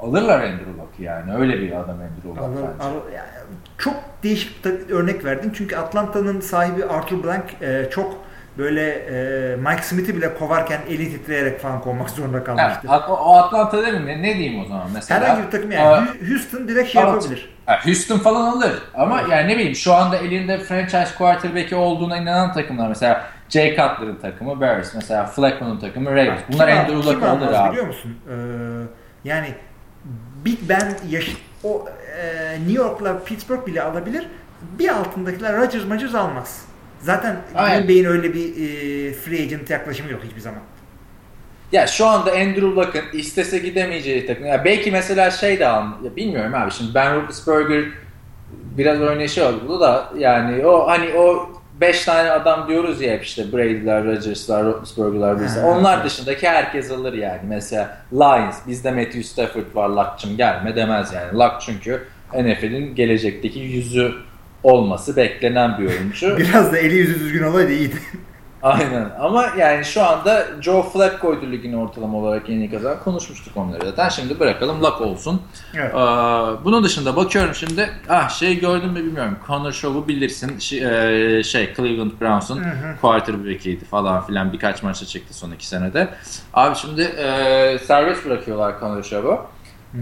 alırlar 0.00 0.40
Andrew 0.40 0.70
Luck'ı 0.70 1.02
yani. 1.02 1.34
Öyle 1.34 1.60
bir 1.60 1.72
adam 1.72 1.96
Andrew 2.00 2.28
Luck 2.28 2.38
alır, 2.38 2.68
bence. 2.78 2.88
Alır. 2.88 3.12
Yani 3.12 3.30
çok 3.78 3.94
değişik 4.22 4.64
bir 4.64 4.94
örnek 4.94 5.24
verdin. 5.24 5.52
Çünkü 5.56 5.76
Atlanta'nın 5.76 6.40
sahibi 6.40 6.84
Arthur 6.84 7.24
Blank 7.24 7.44
e, 7.62 7.88
çok 7.90 8.26
böyle 8.58 8.90
e, 8.90 9.56
Mike 9.56 9.82
Smith'i 9.82 10.16
bile 10.16 10.34
kovarken 10.34 10.80
eli 10.88 11.10
titreyerek 11.10 11.60
falan 11.60 11.80
kovmak 11.80 12.10
zorunda 12.16 12.44
kalmıştı. 12.44 12.88
Evet, 12.90 13.02
o 13.08 13.36
Atlanta 13.36 13.82
değil 13.82 14.00
mi? 14.00 14.22
Ne 14.22 14.34
diyeyim 14.34 14.60
o 14.60 14.68
zaman 14.68 14.86
mesela? 14.94 15.20
Herhangi 15.20 15.46
bir 15.46 15.50
takım 15.50 15.72
yani. 15.72 16.08
Ee, 16.08 16.28
Houston 16.30 16.68
direkt 16.68 16.90
şey 16.90 17.02
yapabilir. 17.02 17.56
Houston 17.66 18.18
falan 18.18 18.56
alır. 18.56 18.82
Ama 18.94 19.20
evet. 19.20 19.30
yani 19.30 19.48
ne 19.48 19.56
bileyim 19.56 19.74
şu 19.74 19.94
anda 19.94 20.16
elinde 20.16 20.58
franchise 20.58 21.14
quarterback'i 21.18 21.76
olduğuna 21.76 22.16
inanan 22.16 22.52
takımlar. 22.52 22.88
Mesela 22.88 23.26
Jay 23.48 23.70
Cutler'ın 23.70 24.16
takımı 24.16 24.60
Bears. 24.60 24.94
Mesela 24.94 25.26
Flacco'nun 25.26 25.80
takımı 25.80 26.10
Ravens. 26.10 26.40
Bunlar 26.52 26.68
Andrew 26.68 27.12
Luck'ı 27.12 27.30
alır 27.30 27.52
abi. 27.52 27.70
biliyor 27.70 27.86
musun? 27.86 28.16
Ee, 28.30 28.34
yani 29.24 29.54
Big 30.44 30.58
Ben 30.68 30.96
yaş 31.08 31.36
o 31.66 31.88
e, 32.20 32.58
New 32.58 32.72
York'la 32.72 33.24
Pittsburgh 33.24 33.66
bile 33.66 33.82
alabilir. 33.82 34.26
Bir 34.78 34.88
altındakiler 34.88 35.56
Rodgers 35.56 35.90
Rodgers 35.90 36.14
almaz. 36.14 36.64
Zaten 37.00 37.36
Green 37.54 37.88
Bay'in 37.88 38.04
öyle 38.04 38.34
bir 38.34 38.48
e, 38.48 39.12
free 39.12 39.42
agent 39.42 39.70
yaklaşımı 39.70 40.12
yok 40.12 40.20
hiçbir 40.24 40.40
zaman. 40.40 40.60
Ya 41.72 41.86
şu 41.86 42.06
anda 42.06 42.30
Andrew 42.30 42.66
Luck'ın 42.66 43.18
istese 43.18 43.58
gidemeyeceği 43.58 44.26
takım. 44.26 44.46
Ya 44.46 44.64
belki 44.64 44.90
mesela 44.90 45.30
şey 45.30 45.58
de 45.58 45.66
al, 45.66 45.86
ya 46.04 46.16
bilmiyorum 46.16 46.54
abi 46.54 46.70
şimdi 46.70 46.94
Ben 46.94 47.16
Roethlisberger 47.16 47.84
biraz 48.50 49.00
oynayışı 49.00 49.46
oldu 49.46 49.80
da 49.80 50.12
yani 50.18 50.66
o 50.66 50.88
hani 50.88 51.14
o 51.14 51.48
5 51.80 52.04
tane 52.04 52.30
adam 52.30 52.68
diyoruz 52.68 53.00
ya 53.00 53.12
hep 53.12 53.24
işte 53.24 53.52
Brady'ler, 53.52 54.04
Rodgers'lar, 54.04 54.64
Roethlisberger'lar 54.64 55.40
bilse. 55.40 55.64
Onlar 55.64 56.04
dışındaki 56.04 56.48
herkes 56.48 56.90
alır 56.90 57.12
yani. 57.12 57.40
Mesela 57.48 57.98
Lions 58.12 58.56
bizde 58.66 58.90
Matthew 58.90 59.22
Stafford 59.22 59.74
var 59.74 59.88
Luck'cım 59.88 60.36
gelme 60.36 60.76
demez 60.76 61.12
yani. 61.12 61.38
Luck 61.38 61.54
çünkü 61.60 62.06
NFL'in 62.34 62.94
gelecekteki 62.94 63.58
yüzü 63.58 64.14
olması 64.62 65.16
beklenen 65.16 65.78
bir 65.78 65.86
oyuncu. 65.86 66.36
Biraz 66.38 66.72
da 66.72 66.78
eli 66.78 66.94
yüzü 66.94 67.20
düzgün 67.20 67.42
olaydı 67.42 67.72
iyiydi. 67.72 67.96
Aynen 68.66 69.10
ama 69.20 69.46
yani 69.58 69.84
şu 69.84 70.02
anda 70.02 70.46
Joe 70.60 70.82
Flacco'ydu 70.82 71.52
ligin 71.52 71.72
ortalama 71.72 72.18
olarak 72.18 72.50
en 72.50 72.58
iyi 72.58 72.70
kazan. 72.70 72.98
Konuşmuştuk 73.04 73.56
onları 73.56 73.84
zaten. 73.84 74.08
Şimdi 74.08 74.40
bırakalım 74.40 74.82
luck 74.82 75.00
olsun. 75.00 75.42
Evet. 75.74 75.94
Ee, 75.94 75.98
bunun 76.64 76.84
dışında 76.84 77.16
bakıyorum 77.16 77.54
şimdi. 77.54 77.90
Ah 78.08 78.28
şey 78.28 78.60
gördüm 78.60 78.90
mü 78.90 79.04
bilmiyorum. 79.04 79.38
Connor 79.46 79.72
Show'u 79.72 80.08
bilirsin. 80.08 80.58
Şey, 80.58 80.78
e, 81.38 81.42
şey 81.42 81.74
Cleveland 81.74 82.10
Browns'un 82.20 82.62
quarterback'iydi 83.00 83.84
falan 83.84 84.26
filan. 84.26 84.52
Birkaç 84.52 84.82
maçta 84.82 85.06
çıktı 85.06 85.34
son 85.34 85.50
iki 85.50 85.66
senede. 85.66 86.08
Abi 86.54 86.76
şimdi 86.76 87.02
e, 87.02 87.78
serbest 87.78 88.26
bırakıyorlar 88.26 88.80
Connor 88.80 89.02
Show'u. 89.02 89.40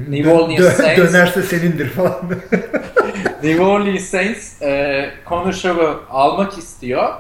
New 0.09 0.33
Orleans 0.33 0.76
Saints 0.76 1.12
dönerse 1.12 1.42
senindir 1.42 1.88
falan. 1.88 2.21
New 3.42 3.64
Orleans 3.64 4.04
Saints 4.04 4.62
e, 4.62 5.11
Connor 5.28 5.52
Show'u 5.52 6.00
almak 6.11 6.59
istiyor 6.59 7.14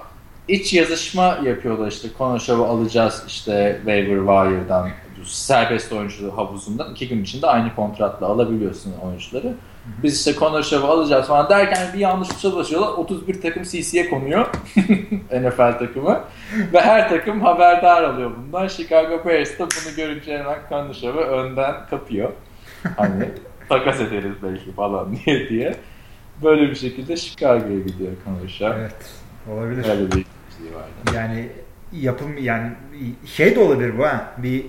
iç 0.48 0.74
yazışma 0.74 1.38
yapıyorlar 1.44 1.88
işte 1.90 2.08
Konuşav'ı 2.18 2.66
alacağız 2.66 3.24
işte 3.26 3.76
waiver 3.84 4.16
wire'dan 4.16 4.90
serbest 5.24 5.92
oyuncu 5.92 6.36
havuzundan 6.36 6.90
iki 6.90 7.08
gün 7.08 7.22
içinde 7.22 7.46
aynı 7.46 7.74
kontratla 7.74 8.26
alabiliyorsun 8.26 8.92
oyuncuları. 9.04 9.54
Biz 10.02 10.18
işte 10.18 10.34
Konuşav'ı 10.34 10.86
alacağız 10.86 11.26
falan 11.26 11.48
derken 11.48 11.88
bir 11.94 11.98
yanlış 11.98 12.28
tuşa 12.28 12.56
basıyorlar. 12.56 12.88
31 12.88 13.42
takım 13.42 13.62
CC'ye 13.62 14.10
konuyor. 14.10 14.46
NFL 15.30 15.78
takımı. 15.78 16.20
Ve 16.72 16.80
her 16.80 17.08
takım 17.08 17.40
haberdar 17.40 18.02
alıyor 18.02 18.30
bundan. 18.36 18.68
Chicago 18.68 19.24
Bears 19.24 19.58
de 19.58 19.58
bunu 19.58 19.96
görünce 19.96 20.38
hemen 20.38 20.58
Konuşav'ı 20.68 21.20
önden 21.20 21.74
kapıyor. 21.90 22.32
Hani 22.96 23.28
takas 23.68 24.00
ederiz 24.00 24.34
belki 24.42 24.72
falan 24.72 25.16
diye 25.26 25.48
diye. 25.48 25.76
Böyle 26.42 26.70
bir 26.70 26.74
şekilde 26.74 27.16
Chicago'ya 27.16 27.78
gidiyor 27.78 28.12
Konuşav. 28.24 28.72
Evet. 28.78 29.23
Olabilir. 29.50 29.88
Öyle 29.88 30.00
bir 30.00 30.04
eksikliği 30.04 30.74
vardı. 30.74 31.16
Yani 31.16 31.48
yapım 31.92 32.38
yani 32.38 32.72
şey 33.26 33.56
de 33.56 33.60
olabilir 33.60 33.98
bu 33.98 34.04
ha. 34.04 34.34
Bir 34.38 34.66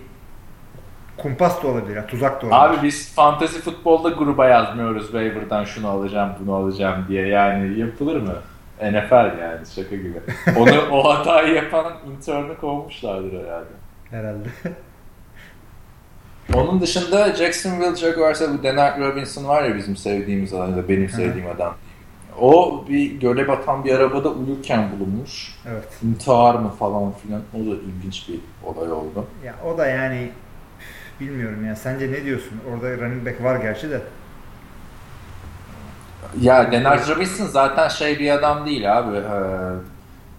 kumpas 1.17 1.63
da 1.63 1.67
olabilir, 1.67 1.95
yani 1.95 2.07
tuzak 2.07 2.41
da 2.41 2.47
olabilir. 2.47 2.79
Abi 2.79 2.87
biz 2.87 3.13
fantasy 3.15 3.59
futbolda 3.59 4.09
gruba 4.09 4.47
yazmıyoruz 4.47 5.05
waiver'dan 5.05 5.63
şunu 5.63 5.87
alacağım, 5.87 6.33
bunu 6.39 6.55
alacağım 6.55 7.05
diye. 7.09 7.27
Yani 7.27 7.79
yapılır 7.79 8.21
mı? 8.21 8.33
NFL 8.81 9.39
yani 9.41 9.65
şaka 9.75 9.95
gibi. 9.95 10.19
Onu 10.57 10.89
o 10.91 11.13
hatayı 11.13 11.53
yapan 11.53 11.93
intern'ı 12.11 12.57
kovmuşlardır 12.57 13.45
herhalde. 13.45 13.69
Herhalde. 14.09 14.49
Onun 16.53 16.81
dışında 16.81 17.35
Jacksonville 17.35 17.95
Jaguars'a 17.95 18.53
bu 18.53 18.63
Denard 18.63 18.99
Robinson 18.99 19.47
var 19.47 19.63
ya 19.63 19.75
bizim 19.75 19.95
sevdiğimiz 19.95 20.53
adam, 20.53 20.87
benim 20.89 21.09
sevdiğim 21.09 21.47
adam. 21.47 21.75
O 22.41 22.83
bir 22.89 23.11
göle 23.11 23.47
batan 23.47 23.85
bir 23.85 23.95
arabada 23.95 24.29
uyurken 24.29 24.89
bulunmuş. 24.91 25.55
Evet. 25.69 25.87
İntihar 26.03 26.55
mı 26.55 26.71
falan 26.79 27.11
filan. 27.11 27.41
O 27.53 27.57
da 27.57 27.75
ilginç 27.75 28.29
bir 28.29 28.39
olay 28.65 28.91
oldu. 28.91 29.25
Ya 29.45 29.55
o 29.65 29.77
da 29.77 29.87
yani 29.87 30.31
bilmiyorum 31.19 31.65
ya. 31.65 31.75
Sence 31.75 32.11
ne 32.11 32.23
diyorsun? 32.25 32.61
Orada 32.73 32.97
running 32.97 33.25
back 33.25 33.43
var 33.43 33.55
gerçi 33.55 33.89
de. 33.89 34.01
Ya 36.41 36.71
Denard 36.71 37.09
Robinson 37.09 37.45
zaten 37.45 37.87
şey 37.87 38.19
bir 38.19 38.29
adam 38.31 38.65
değil 38.65 38.97
abi. 38.97 39.17
Ee, 39.17 39.21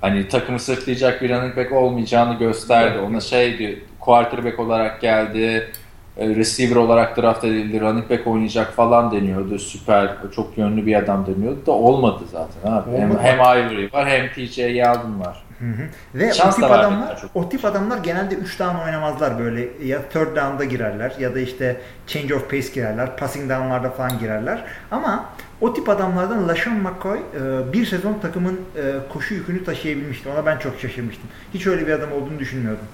hani 0.01 0.29
takımı 0.29 0.59
sırtlayacak 0.59 1.23
bir 1.23 1.31
running 1.31 1.57
back 1.57 1.73
olmayacağını 1.73 2.39
gösterdi. 2.39 2.99
Ona 2.99 3.21
şeydi 3.21 3.85
quarterback 4.01 4.61
olarak 4.61 5.01
geldi 5.01 5.73
receiver 6.17 6.77
olarak 6.77 7.17
draft 7.17 7.45
edildi, 7.45 7.81
running 7.81 8.11
back 8.11 8.27
oynayacak 8.27 8.73
falan 8.73 9.13
deniyordu. 9.13 9.59
Süper, 9.59 10.11
çok 10.37 10.59
yönlü 10.59 10.87
bir 10.87 10.95
adam 10.95 11.27
deniyordu 11.27 11.67
da 11.67 11.73
olmadı 11.73 12.25
zaten. 12.33 12.73
Abi. 12.73 12.91
Hem, 12.97 13.19
hem 13.19 13.39
Ivory 13.39 13.93
var 13.93 14.09
hem 14.09 14.29
TJ 14.33 14.59
Yeldon 14.59 15.21
var. 15.21 15.47
Hı 15.59 15.65
hı. 15.65 15.89
Ve 16.15 16.33
Şans 16.33 16.59
o 16.59 16.61
tip 16.61 16.71
adamlar, 16.71 17.21
çok. 17.21 17.31
o 17.35 17.49
tip 17.49 17.65
adamlar 17.65 17.99
genelde 17.99 18.35
3 18.35 18.61
down 18.61 18.85
oynamazlar 18.85 19.39
böyle 19.39 19.69
ya 19.85 20.03
third 20.03 20.37
down'da 20.37 20.65
girerler 20.65 21.13
ya 21.19 21.35
da 21.35 21.41
işte 21.41 21.81
change 22.07 22.35
of 22.35 22.51
pace 22.51 22.69
girerler, 22.75 23.17
passing 23.17 23.51
down'larda 23.51 23.91
falan 23.91 24.19
girerler. 24.19 24.65
Ama 24.91 25.25
o 25.61 25.75
tip 25.75 25.89
adamlardan 25.89 26.49
LaShawn 26.49 26.79
McCoy 26.79 27.19
e, 27.19 27.73
bir 27.73 27.87
sezon 27.87 28.19
takımın 28.23 28.55
e, 28.55 28.83
koşu 29.13 29.35
yükünü 29.35 29.65
taşıyabilmişti. 29.65 30.29
Ona 30.29 30.47
ben 30.47 30.59
çok 30.59 30.81
şaşırmıştım. 30.81 31.29
Hiç 31.55 31.67
öyle 31.67 31.87
bir 31.87 31.93
adam 31.93 32.13
olduğunu 32.13 32.39
düşünmüyordum 32.39 32.87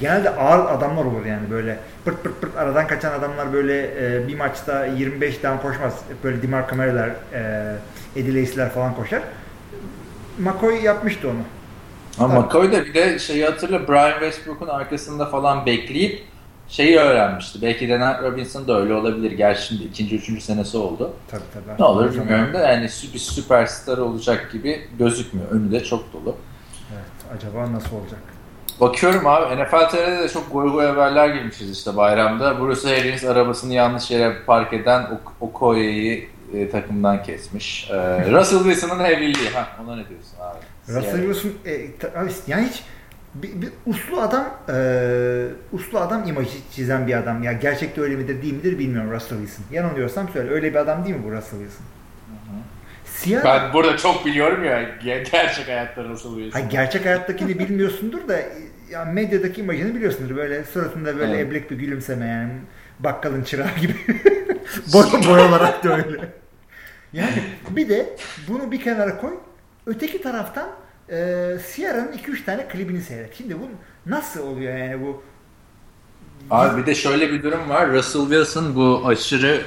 genelde 0.00 0.30
ağır 0.30 0.74
adamlar 0.74 1.04
olur 1.04 1.24
yani 1.26 1.50
böyle 1.50 1.78
pırt 2.04 2.24
pırt 2.24 2.40
pırt 2.40 2.56
aradan 2.56 2.86
kaçan 2.86 3.12
adamlar 3.12 3.52
böyle 3.52 3.82
e, 3.82 4.28
bir 4.28 4.36
maçta 4.38 4.86
25 4.86 5.42
down 5.42 5.62
koşmaz. 5.62 6.00
Böyle 6.24 6.42
Dimar 6.42 6.68
Kamera'lar, 6.68 7.10
e, 7.32 7.72
Eddie 8.16 8.40
Lacy'ler 8.40 8.70
falan 8.70 8.94
koşar. 8.94 9.22
McCoy 10.38 10.82
yapmıştı 10.82 11.28
onu. 11.28 11.40
Ama 12.18 12.40
McCoy 12.40 12.72
da 12.72 12.84
bir 12.84 12.94
de 12.94 13.18
şeyi 13.18 13.44
hatırla 13.44 13.88
Brian 13.88 14.10
Westbrook'un 14.10 14.68
arkasında 14.68 15.26
falan 15.26 15.66
bekleyip 15.66 16.24
şeyi 16.68 16.98
öğrenmişti. 16.98 17.62
Belki 17.62 17.88
de 17.88 17.98
Robinson 17.98 18.68
da 18.68 18.80
öyle 18.80 18.94
olabilir. 18.94 19.32
Gerçi 19.32 19.66
şimdi 19.66 19.82
ikinci, 19.82 20.16
üçüncü 20.16 20.40
senesi 20.40 20.76
oldu. 20.76 21.12
Tabii 21.30 21.42
tabii. 21.54 21.80
Ne 21.80 21.84
olur 21.84 22.12
bilmiyorum 22.12 22.54
da 22.54 22.58
yani 22.58 22.84
bir 23.14 23.18
süperstar 23.18 23.98
olacak 23.98 24.52
gibi 24.52 24.80
gözükmüyor. 24.98 25.50
Önü 25.50 25.72
de 25.72 25.84
çok 25.84 26.12
dolu. 26.12 26.36
Evet. 26.94 27.38
Acaba 27.38 27.72
nasıl 27.72 27.96
olacak? 27.96 28.20
Bakıyorum 28.80 29.26
abi 29.26 29.62
NFL 29.62 29.88
TR'de 29.90 30.22
de 30.22 30.28
çok 30.28 30.52
goy 30.52 30.72
goy 30.72 30.86
haberler 30.86 31.28
girmişiz 31.28 31.70
işte 31.78 31.96
bayramda. 31.96 32.60
Bruce 32.60 32.88
Arians 32.88 33.24
arabasını 33.24 33.74
yanlış 33.74 34.10
yere 34.10 34.36
park 34.46 34.72
eden 34.72 35.20
Okoye'yi 35.40 36.28
e, 36.54 36.70
takımdan 36.70 37.22
kesmiş. 37.22 37.90
E, 37.90 37.94
Russell 38.32 38.58
Wilson'ın 38.58 39.04
evliliği. 39.04 39.50
Ha, 39.50 39.68
ona 39.84 39.96
ne 39.96 40.08
diyorsun 40.08 40.36
abi? 40.40 40.58
Russell 40.96 41.32
Wilson 41.32 41.50
e, 41.66 42.20
abi, 42.20 42.30
yani 42.46 42.68
hiç 42.68 42.82
bir, 43.34 43.62
bir 43.62 43.68
uslu 43.86 44.20
adam 44.20 44.44
e, 44.68 45.46
uslu 45.72 45.98
adam 45.98 46.28
imajı 46.28 46.58
çizen 46.72 47.06
bir 47.06 47.16
adam. 47.16 47.42
Ya 47.42 47.52
gerçekte 47.52 48.00
öyle 48.00 48.16
midir 48.16 48.42
değil 48.42 48.54
midir 48.54 48.78
bilmiyorum 48.78 49.10
Russell 49.12 49.38
Wilson. 49.38 49.64
Yanılıyorsam 49.72 50.28
söyle. 50.28 50.50
Öyle 50.50 50.70
bir 50.70 50.78
adam 50.78 51.04
değil 51.04 51.16
mi 51.16 51.22
bu 51.24 51.32
Russell 51.32 51.58
Wilson? 51.58 51.95
Siyah... 53.16 53.44
Ben 53.44 53.72
burada 53.72 53.96
çok 53.96 54.26
biliyorum 54.26 54.64
ya 54.64 54.82
gerçek 55.04 55.68
hayatta 55.68 56.10
nasıl 56.10 56.38
bir 56.38 56.52
ha, 56.52 56.60
Gerçek 56.60 57.06
hayattakini 57.06 57.58
bilmiyorsundur 57.58 58.28
da 58.28 58.42
ya 58.90 59.04
medyadaki 59.04 59.60
imajını 59.60 59.94
biliyorsundur. 59.94 60.36
Böyle 60.36 60.64
suratında 60.64 61.18
böyle 61.18 61.34
evet. 61.34 61.46
eblek 61.46 61.70
bir 61.70 61.76
gülümseme 61.76 62.26
yani. 62.26 62.52
Bakkalın 62.98 63.42
çırağı 63.42 63.76
gibi. 63.80 63.92
boy, 64.92 65.04
boy 65.28 65.40
olarak 65.40 65.84
da 65.84 65.96
öyle. 65.96 66.28
Yani 67.12 67.42
bir 67.70 67.88
de 67.88 68.16
bunu 68.48 68.72
bir 68.72 68.80
kenara 68.80 69.18
koy. 69.18 69.34
Öteki 69.86 70.22
taraftan 70.22 70.68
e, 71.10 71.16
Sierra'nın 71.66 72.12
2-3 72.12 72.44
tane 72.44 72.68
klibini 72.68 73.00
seyret. 73.00 73.34
Şimdi 73.34 73.56
bu 73.60 73.68
nasıl 74.06 74.46
oluyor 74.46 74.76
yani 74.76 75.00
bu 75.00 75.22
Abi 76.50 76.80
bir 76.80 76.86
de 76.86 76.94
şöyle 76.94 77.32
bir 77.32 77.42
durum 77.42 77.68
var. 77.68 77.92
Russell 77.92 78.22
Wilson 78.22 78.74
bu 78.74 79.02
aşırı 79.06 79.62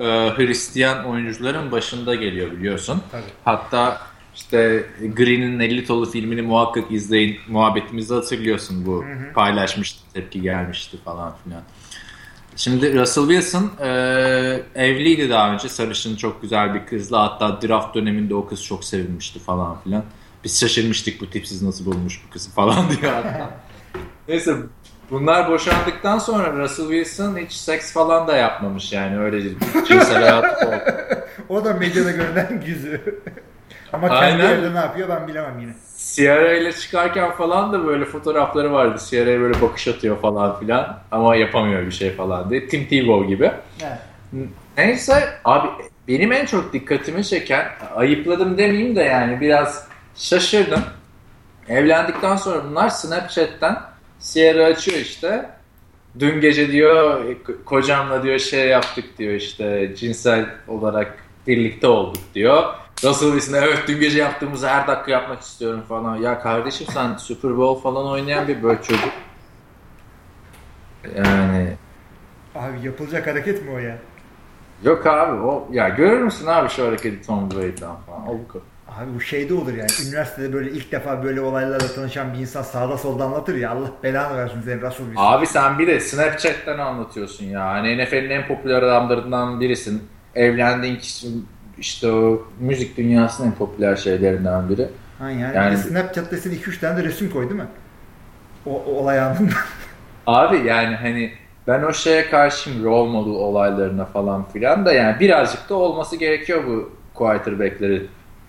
e, 0.00 0.04
Hristiyan 0.36 1.04
oyuncuların 1.04 1.72
başında 1.72 2.14
geliyor 2.14 2.50
biliyorsun. 2.52 3.02
Tabii. 3.12 3.22
Hatta 3.44 4.00
işte 4.34 4.86
Green'in 5.16 5.60
50 5.60 5.86
tolu 5.86 6.10
filmini 6.10 6.42
muhakkak 6.42 6.92
izleyin. 6.92 7.38
Muhabbetimizi 7.48 8.14
hatırlıyorsun 8.14 8.86
bu. 8.86 9.04
Hı 9.04 9.12
hı. 9.12 9.32
Paylaşmıştı, 9.32 10.00
tepki 10.14 10.42
gelmişti 10.42 10.96
falan 11.04 11.34
filan. 11.44 11.62
Şimdi 12.56 12.98
Russell 12.98 13.28
Wilson 13.28 13.70
e, 13.80 13.88
evliydi 14.74 15.30
daha 15.30 15.52
önce. 15.52 15.68
Sarışın 15.68 16.16
çok 16.16 16.42
güzel 16.42 16.74
bir 16.74 16.86
kızla. 16.86 17.22
Hatta 17.22 17.68
draft 17.68 17.94
döneminde 17.94 18.34
o 18.34 18.46
kız 18.46 18.64
çok 18.64 18.84
sevilmişti 18.84 19.38
falan 19.38 19.80
filan. 19.80 20.04
Biz 20.44 20.60
şaşırmıştık 20.60 21.20
bu 21.20 21.30
tipsiz 21.30 21.62
nasıl 21.62 21.86
bulmuş 21.86 22.22
bu 22.26 22.30
kızı 22.32 22.50
falan 22.50 22.90
diyor 23.00 23.12
hatta. 23.12 23.60
Neyse 24.28 24.56
Bunlar 25.10 25.50
boşandıktan 25.50 26.18
sonra 26.18 26.52
Russell 26.52 26.88
Wilson 26.88 27.36
hiç 27.36 27.52
seks 27.52 27.92
falan 27.92 28.28
da 28.28 28.36
yapmamış 28.36 28.92
yani 28.92 29.18
öyle 29.18 29.42
cinsel 29.88 30.22
hayatı 30.22 30.66
oldu. 30.66 30.76
o 31.48 31.64
da 31.64 31.74
medyada 31.74 32.10
görünen 32.10 32.62
yüzü. 32.66 33.00
Ama 33.92 34.08
kendi 34.08 34.42
Aynen. 34.42 34.58
evde 34.58 34.74
ne 34.74 34.78
yapıyor 34.78 35.08
ben 35.08 35.28
bilemem 35.28 35.58
yine. 35.58 35.72
Sierra 35.96 36.54
ile 36.54 36.72
çıkarken 36.72 37.30
falan 37.30 37.72
da 37.72 37.86
böyle 37.86 38.04
fotoğrafları 38.04 38.72
vardı. 38.72 38.98
Sierra'ya 38.98 39.40
böyle 39.40 39.60
bakış 39.60 39.88
atıyor 39.88 40.20
falan 40.20 40.60
filan 40.60 40.98
ama 41.10 41.36
yapamıyor 41.36 41.86
bir 41.86 41.90
şey 41.90 42.10
falan 42.12 42.50
diye. 42.50 42.68
Tim 42.68 42.86
Tebow 42.86 43.28
gibi. 43.28 43.52
Evet. 43.82 44.48
Neyse 44.76 45.28
abi 45.44 45.68
benim 46.08 46.32
en 46.32 46.46
çok 46.46 46.72
dikkatimi 46.72 47.24
çeken 47.24 47.66
ayıpladım 47.96 48.58
demeyeyim 48.58 48.96
de 48.96 49.02
yani 49.02 49.40
biraz 49.40 49.88
şaşırdım. 50.16 50.80
Evlendikten 51.68 52.36
sonra 52.36 52.64
bunlar 52.70 52.88
Snapchat'ten 52.88 53.76
Sierra 54.20 54.64
açıyor 54.64 54.98
işte. 54.98 55.50
Dün 56.18 56.40
gece 56.40 56.72
diyor 56.72 57.24
kocamla 57.64 58.22
diyor 58.22 58.38
şey 58.38 58.68
yaptık 58.68 59.18
diyor 59.18 59.34
işte 59.34 59.94
cinsel 59.96 60.46
olarak 60.68 61.24
birlikte 61.46 61.86
olduk 61.86 62.22
diyor. 62.34 62.74
Russell 63.04 63.32
Wilson 63.32 63.54
evet 63.54 63.78
dün 63.88 64.00
gece 64.00 64.18
yaptığımızı 64.18 64.68
her 64.68 64.86
dakika 64.86 65.10
yapmak 65.10 65.40
istiyorum 65.40 65.82
falan. 65.88 66.16
Ya 66.16 66.40
kardeşim 66.40 66.86
sen 66.92 67.16
Super 67.18 67.56
Bowl 67.56 67.82
falan 67.82 68.06
oynayan 68.06 68.48
bir 68.48 68.62
böyle 68.62 68.82
çocuk. 68.82 69.12
Yani. 71.16 71.76
Abi 72.54 72.86
yapılacak 72.86 73.26
hareket 73.26 73.64
mi 73.64 73.70
o 73.70 73.78
ya? 73.78 73.98
Yok 74.84 75.06
abi 75.06 75.42
o 75.42 75.68
ya 75.72 75.88
görür 75.88 76.22
müsün 76.22 76.46
abi 76.46 76.68
şu 76.68 76.86
hareketi 76.86 77.26
Tom 77.26 77.50
Brady'den 77.50 77.96
falan. 78.06 78.28
O 78.28 78.38
bu 78.38 78.48
kadar. 78.48 78.69
Abi 78.98 79.14
bu 79.14 79.20
şeyde 79.20 79.54
olur 79.54 79.74
yani. 79.74 79.90
Üniversitede 80.08 80.52
böyle 80.52 80.70
ilk 80.70 80.92
defa 80.92 81.24
böyle 81.24 81.40
olaylarla 81.40 81.94
tanışan 81.94 82.34
bir 82.34 82.38
insan 82.38 82.62
sağda 82.62 82.98
solda 82.98 83.24
anlatır 83.24 83.54
ya. 83.54 83.70
Allah 83.70 83.90
belanı 84.02 84.36
versin 84.36 84.62
senin 84.64 84.80
Russell 84.80 85.06
Wilson. 85.06 85.32
Abi 85.32 85.46
sen 85.46 85.78
bir 85.78 85.86
de 85.86 86.00
Snapchat'ten 86.00 86.78
anlatıyorsun 86.78 87.44
ya. 87.44 87.66
Hani 87.66 88.04
NFL'in 88.04 88.30
en 88.30 88.46
popüler 88.46 88.82
adamlarından 88.82 89.60
birisin. 89.60 90.02
Evlendiğin 90.34 90.96
kişi 90.96 91.28
işte 91.78 92.12
o 92.12 92.42
müzik 92.60 92.96
dünyasının 92.96 93.46
en 93.46 93.54
popüler 93.54 93.96
şeylerinden 93.96 94.68
biri. 94.68 94.88
Ha 95.18 95.30
yani, 95.30 95.56
yani 95.56 95.76
Snapchat'ta 95.78 96.36
sen 96.36 96.52
2-3 96.52 96.80
tane 96.80 96.96
de 96.98 97.04
resim 97.04 97.30
koy 97.30 97.50
değil 97.50 97.60
mi? 97.60 97.68
O, 98.66 98.70
o 98.70 98.92
olay 98.92 99.20
anında. 99.20 99.52
Abi 100.26 100.56
yani 100.56 100.96
hani 100.96 101.32
ben 101.66 101.82
o 101.82 101.92
şeye 101.92 102.30
karşıyım 102.30 102.84
role 102.84 103.10
model 103.10 103.32
olaylarına 103.32 104.04
falan 104.04 104.44
filan 104.52 104.86
da 104.86 104.92
yani 104.92 105.20
birazcık 105.20 105.68
da 105.68 105.74
olması 105.74 106.16
gerekiyor 106.16 106.62
bu 106.66 106.92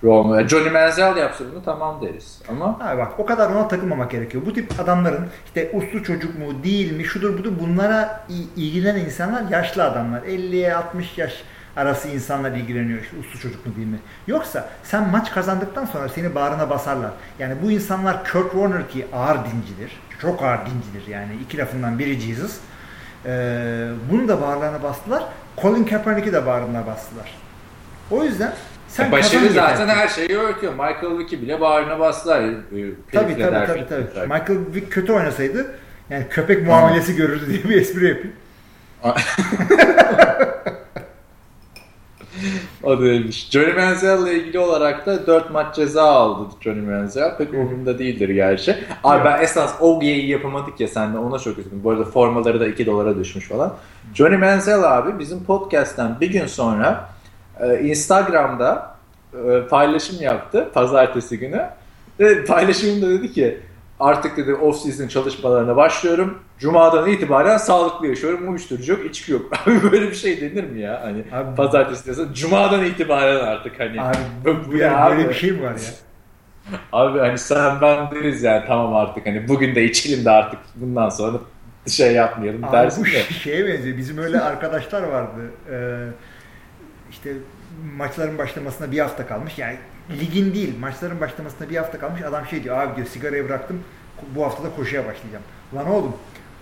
quarterback'leri 0.02 0.42
Roma. 0.42 0.48
Johnny 0.48 0.70
Manziel 0.70 1.18
yapsa 1.18 1.44
bunu 1.52 1.64
tamam 1.64 2.02
deriz. 2.02 2.42
Ama 2.50 2.80
ha 2.80 2.98
bak 2.98 3.20
o 3.20 3.26
kadar 3.26 3.50
ona 3.50 3.68
takılmamak 3.68 4.12
gerekiyor. 4.12 4.46
Bu 4.46 4.54
tip 4.54 4.80
adamların 4.80 5.28
işte 5.46 5.72
uslu 5.74 6.04
çocuk 6.04 6.40
mu 6.40 6.64
değil 6.64 6.92
mi 6.92 7.06
şudur 7.06 7.38
budur 7.38 7.52
bunlara 7.60 8.26
ilgilenen 8.56 9.00
insanlar 9.00 9.50
yaşlı 9.50 9.84
adamlar. 9.84 10.22
50'ye 10.22 10.76
60 10.76 11.18
yaş 11.18 11.44
arası 11.76 12.08
insanlar 12.08 12.52
ilgileniyor 12.52 13.02
işte 13.02 13.18
uslu 13.18 13.40
çocuk 13.40 13.66
mu 13.66 13.76
değil 13.76 13.88
mi? 13.88 14.00
Yoksa 14.28 14.70
sen 14.84 15.10
maç 15.10 15.32
kazandıktan 15.32 15.86
sonra 15.86 16.10
seni 16.10 16.36
bağrına 16.36 16.70
basarlar. 16.70 17.12
Yani 17.40 17.56
bu 17.64 17.72
insanlar 17.72 18.24
Kurt 18.32 18.52
Warner 18.52 18.90
ki 18.90 19.08
ağır 19.14 19.38
dincidir. 19.38 20.00
Çok 20.22 20.44
ağır 20.44 20.60
dincidir 20.66 21.08
yani. 21.12 21.32
iki 21.44 21.58
lafından 21.58 22.00
biri 22.00 22.20
Jesus. 22.20 22.58
Ee, 23.26 23.88
bunu 24.12 24.28
da 24.28 24.42
bağırlarına 24.42 24.84
bastılar. 24.84 25.24
Colin 25.62 25.84
Kaepernick'i 25.84 26.34
de 26.34 26.46
bağrına 26.46 26.88
bastılar. 26.88 27.32
O 28.12 28.24
yüzden 28.24 28.54
sen 28.92 29.12
Başarı 29.12 29.50
zaten 29.50 29.88
her 29.88 30.08
şeyi 30.08 30.38
örtüyor. 30.38 30.74
Michael 30.74 31.18
Vick'i 31.18 31.42
bile 31.42 31.62
bağrına 31.62 32.00
bastılar. 32.00 32.42
E, 32.42 32.52
tabii 33.12 33.38
tabii, 33.38 33.68
tabii, 33.68 33.86
tabii. 33.88 34.28
Michael 34.28 34.60
Vick 34.76 34.92
kötü 34.92 35.14
oynasaydı 35.14 35.76
yani 36.10 36.26
köpek 36.30 36.68
muamelesi 36.68 37.16
görürdü 37.16 37.48
diye 37.50 37.64
bir 37.64 37.82
espri 37.82 38.08
yapayım. 38.08 38.34
o 42.84 43.02
değilmiş. 43.02 43.50
Johnny 43.50 43.74
Manziel 43.74 44.22
ile 44.22 44.34
ilgili 44.34 44.60
olarak 44.60 45.06
da 45.06 45.28
4 45.28 45.52
maç 45.52 45.76
ceza 45.76 46.04
aldı 46.04 46.50
Johnny 46.62 46.82
Manziel. 46.82 47.38
Pek 47.38 47.54
umurumda 47.54 48.00
değildir 48.00 48.30
gerçi. 48.30 48.78
Abi 49.04 49.26
ben 49.26 49.44
esas 49.44 49.76
o 49.80 49.96
OG'yi 49.96 50.30
yapamadık 50.30 50.80
ya 50.80 50.88
sen 50.88 51.14
de 51.14 51.18
ona 51.18 51.40
çok 51.40 51.58
üzüldüm. 51.58 51.84
Bu 51.84 51.92
arada 51.92 52.06
formaları 52.06 52.60
da 52.60 52.68
2 52.68 52.86
dolara 52.86 53.18
düşmüş 53.20 53.48
falan. 53.48 53.74
Johnny 54.14 54.38
Manziel 54.38 54.98
abi 54.98 55.20
bizim 55.20 55.44
podcast'ten 55.44 56.20
bir 56.22 56.32
gün 56.32 56.48
sonra 56.48 57.10
e, 57.62 57.80
Instagram'da 57.80 58.96
e, 59.34 59.68
paylaşım 59.70 60.22
yaptı 60.22 60.70
pazartesi 60.74 61.40
günü. 61.40 61.66
Ve 62.20 62.46
paylaşımında 62.46 63.10
dedi 63.10 63.32
ki 63.32 63.60
artık 64.00 64.38
dedi 64.38 64.54
off 64.54 64.78
season 64.78 65.08
çalışmalarına 65.08 65.76
başlıyorum. 65.76 66.40
Cuma'dan 66.60 67.10
itibaren 67.10 67.58
sağlıklı 67.58 68.08
yaşıyorum. 68.08 68.50
Uyuşturucu 68.50 68.92
yok, 68.92 69.06
içki 69.06 69.32
yok. 69.32 69.42
Abi 69.68 69.92
böyle 69.92 70.10
bir 70.10 70.16
şey 70.16 70.42
denir 70.42 70.64
mi 70.64 70.82
ya? 70.82 71.02
Hani 71.04 71.24
abi, 71.34 71.56
pazartesi 71.56 72.06
diyorsa 72.06 72.34
Cuma'dan 72.34 72.86
itibaren 72.86 73.46
artık 73.46 73.80
hani. 73.80 74.02
Abi 74.02 74.18
bu, 74.46 74.72
bu 74.72 74.78
ya 74.78 75.08
böyle 75.10 75.24
abi. 75.24 75.30
bir 75.30 75.34
şey 75.34 75.52
mi 75.52 75.64
var 75.64 75.72
ya? 75.72 75.92
Abi 76.94 77.20
hani 77.20 77.38
sen 77.38 77.82
ben 77.82 78.12
deriz 78.12 78.44
yani 78.44 78.64
tamam 78.68 78.96
artık 78.96 79.26
hani 79.26 79.48
bugün 79.48 79.76
de 79.76 79.84
içelim 79.84 80.26
de 80.26 80.32
artık 80.32 80.60
bundan 80.76 81.10
sonra 81.10 81.38
şey 81.88 82.14
yapmayalım 82.14 82.64
Abi 82.64 82.72
dersin 82.72 83.04
bu 83.04 83.08
de. 83.08 83.34
şeye 83.34 83.68
benziyor. 83.68 83.98
Bizim 83.98 84.18
öyle 84.18 84.42
arkadaşlar 84.42 85.04
vardı. 85.04 85.52
Ee, 85.72 86.08
işte 87.22 87.34
maçların 87.98 88.38
başlamasına 88.38 88.92
bir 88.92 89.00
hafta 89.00 89.28
kalmış. 89.28 89.58
Yani 89.58 89.78
ligin 90.20 90.54
değil 90.54 90.80
maçların 90.80 91.22
başlamasına 91.22 91.70
bir 91.70 91.76
hafta 91.76 92.00
kalmış. 92.00 92.22
Adam 92.22 92.46
şey 92.46 92.64
diyor 92.64 92.78
abi 92.78 92.96
diyor 92.96 93.08
sigarayı 93.08 93.50
bıraktım 93.50 93.80
bu 94.36 94.46
hafta 94.46 94.64
da 94.64 94.68
koşuya 94.76 95.06
başlayacağım. 95.06 95.44
Lan 95.76 95.90
oğlum 95.90 96.14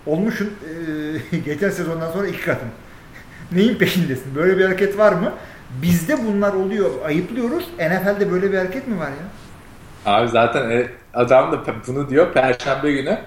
olmuşun 0.06 0.50
e, 1.32 1.38
geçen 1.44 1.70
sezondan 1.70 2.12
sonra 2.12 2.26
iki 2.26 2.40
katın. 2.40 2.68
Neyin 3.52 3.74
peşindesin? 3.74 4.34
Böyle 4.34 4.58
bir 4.58 4.64
hareket 4.64 4.98
var 4.98 5.12
mı? 5.12 5.32
Bizde 5.82 6.26
bunlar 6.26 6.52
oluyor. 6.52 6.90
Ayıplıyoruz. 7.06 7.68
NFL'de 7.78 8.32
böyle 8.32 8.52
bir 8.52 8.58
hareket 8.58 8.88
mi 8.88 8.98
var 8.98 9.08
ya? 9.08 9.26
Abi 10.12 10.28
zaten 10.28 10.70
e, 10.70 10.88
adam 11.14 11.52
da 11.52 11.60
bunu 11.86 12.10
diyor 12.10 12.32
Perşembe 12.32 12.92
günü 12.92 13.18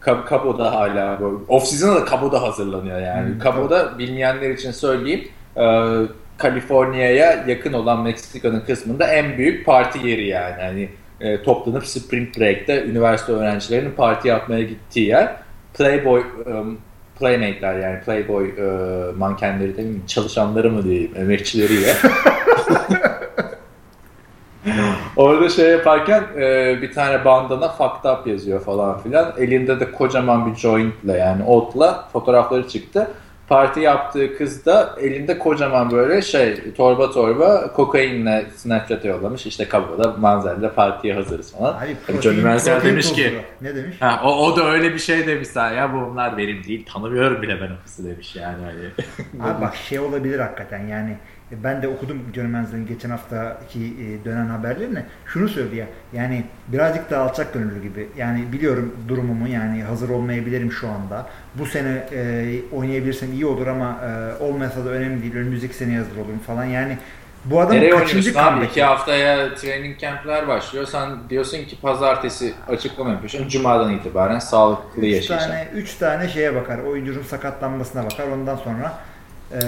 Kabo'da 0.00 0.72
hala 0.72 1.18
off 1.48 1.64
season'a 1.64 1.94
da 2.00 2.04
Kabo'da 2.04 2.42
hazırlanıyor 2.42 3.00
yani. 3.00 3.28
Hmm, 3.28 3.38
Kabo'da 3.38 3.98
bilmeyenler 3.98 4.50
için 4.50 4.70
söyleyeyim. 4.70 5.28
E, 5.56 5.62
Kaliforniya'ya 6.38 7.44
yakın 7.46 7.72
olan 7.72 8.02
Meksika'nın 8.02 8.60
kısmında 8.60 9.06
en 9.06 9.38
büyük 9.38 9.66
parti 9.66 10.08
yeri 10.08 10.26
yani. 10.26 10.62
Hani 10.62 10.88
e, 11.20 11.42
toplanıp 11.42 11.86
Spring 11.86 12.38
Break'te 12.38 12.84
üniversite 12.84 13.32
öğrencilerinin 13.32 13.92
parti 13.92 14.28
yapmaya 14.28 14.62
gittiği 14.62 15.08
yer. 15.08 15.36
Playboy 15.74 16.22
um, 16.46 16.78
Playmate'ler 17.18 17.78
yani 17.78 18.00
Playboy 18.00 18.48
uh, 18.48 19.16
mankenleri 19.16 19.76
değil 19.76 19.88
mi? 19.88 20.00
Çalışanları 20.06 20.70
mı 20.70 20.84
diyeyim, 20.84 21.10
emekçileriyle. 21.16 21.94
Orada 25.16 25.48
şey 25.48 25.70
yaparken 25.70 26.24
e, 26.36 26.78
bir 26.82 26.92
tane 26.92 27.24
bandana 27.24 27.68
fucked 27.68 28.10
up 28.10 28.26
yazıyor 28.26 28.60
falan 28.60 29.00
filan. 29.00 29.32
Elinde 29.38 29.80
de 29.80 29.92
kocaman 29.92 30.46
bir 30.46 30.56
jointle 30.56 31.12
yani 31.12 31.44
otla 31.44 32.08
fotoğrafları 32.12 32.68
çıktı 32.68 33.10
parti 33.52 33.80
yaptığı 33.80 34.36
kız 34.38 34.66
da 34.66 34.96
elinde 35.00 35.38
kocaman 35.38 35.90
böyle 35.90 36.22
şey 36.22 36.72
torba 36.72 37.10
torba 37.10 37.72
kokainle 37.72 38.46
Snapchat'e 38.56 39.08
yollamış. 39.08 39.46
İşte 39.46 39.68
kabuğda 39.68 40.16
manzarada 40.18 40.74
partiye 40.74 41.14
hazırız 41.14 41.52
falan. 41.52 41.72
Hayır, 41.72 41.96
Johnny 42.22 42.40
Manziel 42.40 42.84
demiş 42.84 43.12
ki 43.12 43.32
ne 43.60 43.76
demiş? 43.76 43.96
Ha, 44.00 44.20
o, 44.24 44.46
o 44.46 44.56
da 44.56 44.70
öyle 44.70 44.94
bir 44.94 44.98
şey 44.98 45.26
demiş 45.26 45.48
ya 45.56 45.90
bu 45.94 45.98
onlar 45.98 46.38
benim 46.38 46.64
değil 46.64 46.86
tanımıyorum 46.92 47.42
bile 47.42 47.60
ben 47.60 47.66
o 47.66 47.84
kızı 47.84 48.10
demiş 48.10 48.36
yani. 48.36 48.64
Hani. 48.64 49.50
Abi 49.50 49.62
bak 49.62 49.76
şey 49.76 49.98
olabilir 49.98 50.38
hakikaten 50.38 50.86
yani 50.86 51.16
ben 51.64 51.82
de 51.82 51.88
okudum 51.88 52.18
Manziel'in 52.50 52.86
geçen 52.86 53.10
haftaki 53.10 53.80
e, 53.80 54.24
dönen 54.24 54.46
haberlerini. 54.46 55.04
Şunu 55.26 55.48
söylüyor. 55.48 55.86
Yani 56.12 56.44
birazcık 56.68 57.10
daha 57.10 57.22
alçak 57.22 57.54
gönüllü 57.54 57.82
gibi. 57.82 58.08
Yani 58.16 58.52
biliyorum 58.52 58.96
durumumu 59.08 59.48
yani 59.48 59.82
hazır 59.82 60.08
olmayabilirim 60.08 60.72
şu 60.72 60.88
anda. 60.88 61.26
Bu 61.54 61.66
sene 61.66 62.06
e, 62.12 62.54
oynayabilirsem 62.72 63.32
iyi 63.32 63.46
olur 63.46 63.66
ama 63.66 63.98
e, 64.04 64.42
olmasa 64.42 64.84
da 64.84 64.88
önemli 64.88 65.22
değil. 65.22 65.34
Önümüzdeki 65.34 65.74
sene 65.74 65.96
hazır 65.96 66.16
olurum 66.16 66.38
falan. 66.46 66.64
Yani 66.64 66.98
bu 67.44 67.60
adam 67.60 67.76
Nereye 67.76 67.90
kaçıncı 67.90 68.40
abi? 68.40 68.64
İki 68.64 68.82
haftaya 68.82 69.54
training 69.54 69.98
campler 69.98 70.48
başlıyor. 70.48 70.86
Sen 70.86 71.10
diyorsun 71.30 71.64
ki 71.64 71.80
pazartesi 71.80 72.54
açıklama 72.68 73.10
yapıyorsun. 73.10 73.48
Cumadan 73.48 73.92
itibaren 73.92 74.38
sağlıklı 74.38 75.02
üç 75.02 75.14
yaşayacağım. 75.14 75.50
Tane, 75.52 75.68
üç 75.74 75.94
tane 75.94 76.28
şeye 76.28 76.54
bakar. 76.54 76.78
Oyuncunun 76.78 77.22
sakatlanmasına 77.22 78.04
bakar. 78.04 78.28
Ondan 78.28 78.56
sonra 78.56 78.98
e, 79.52 79.58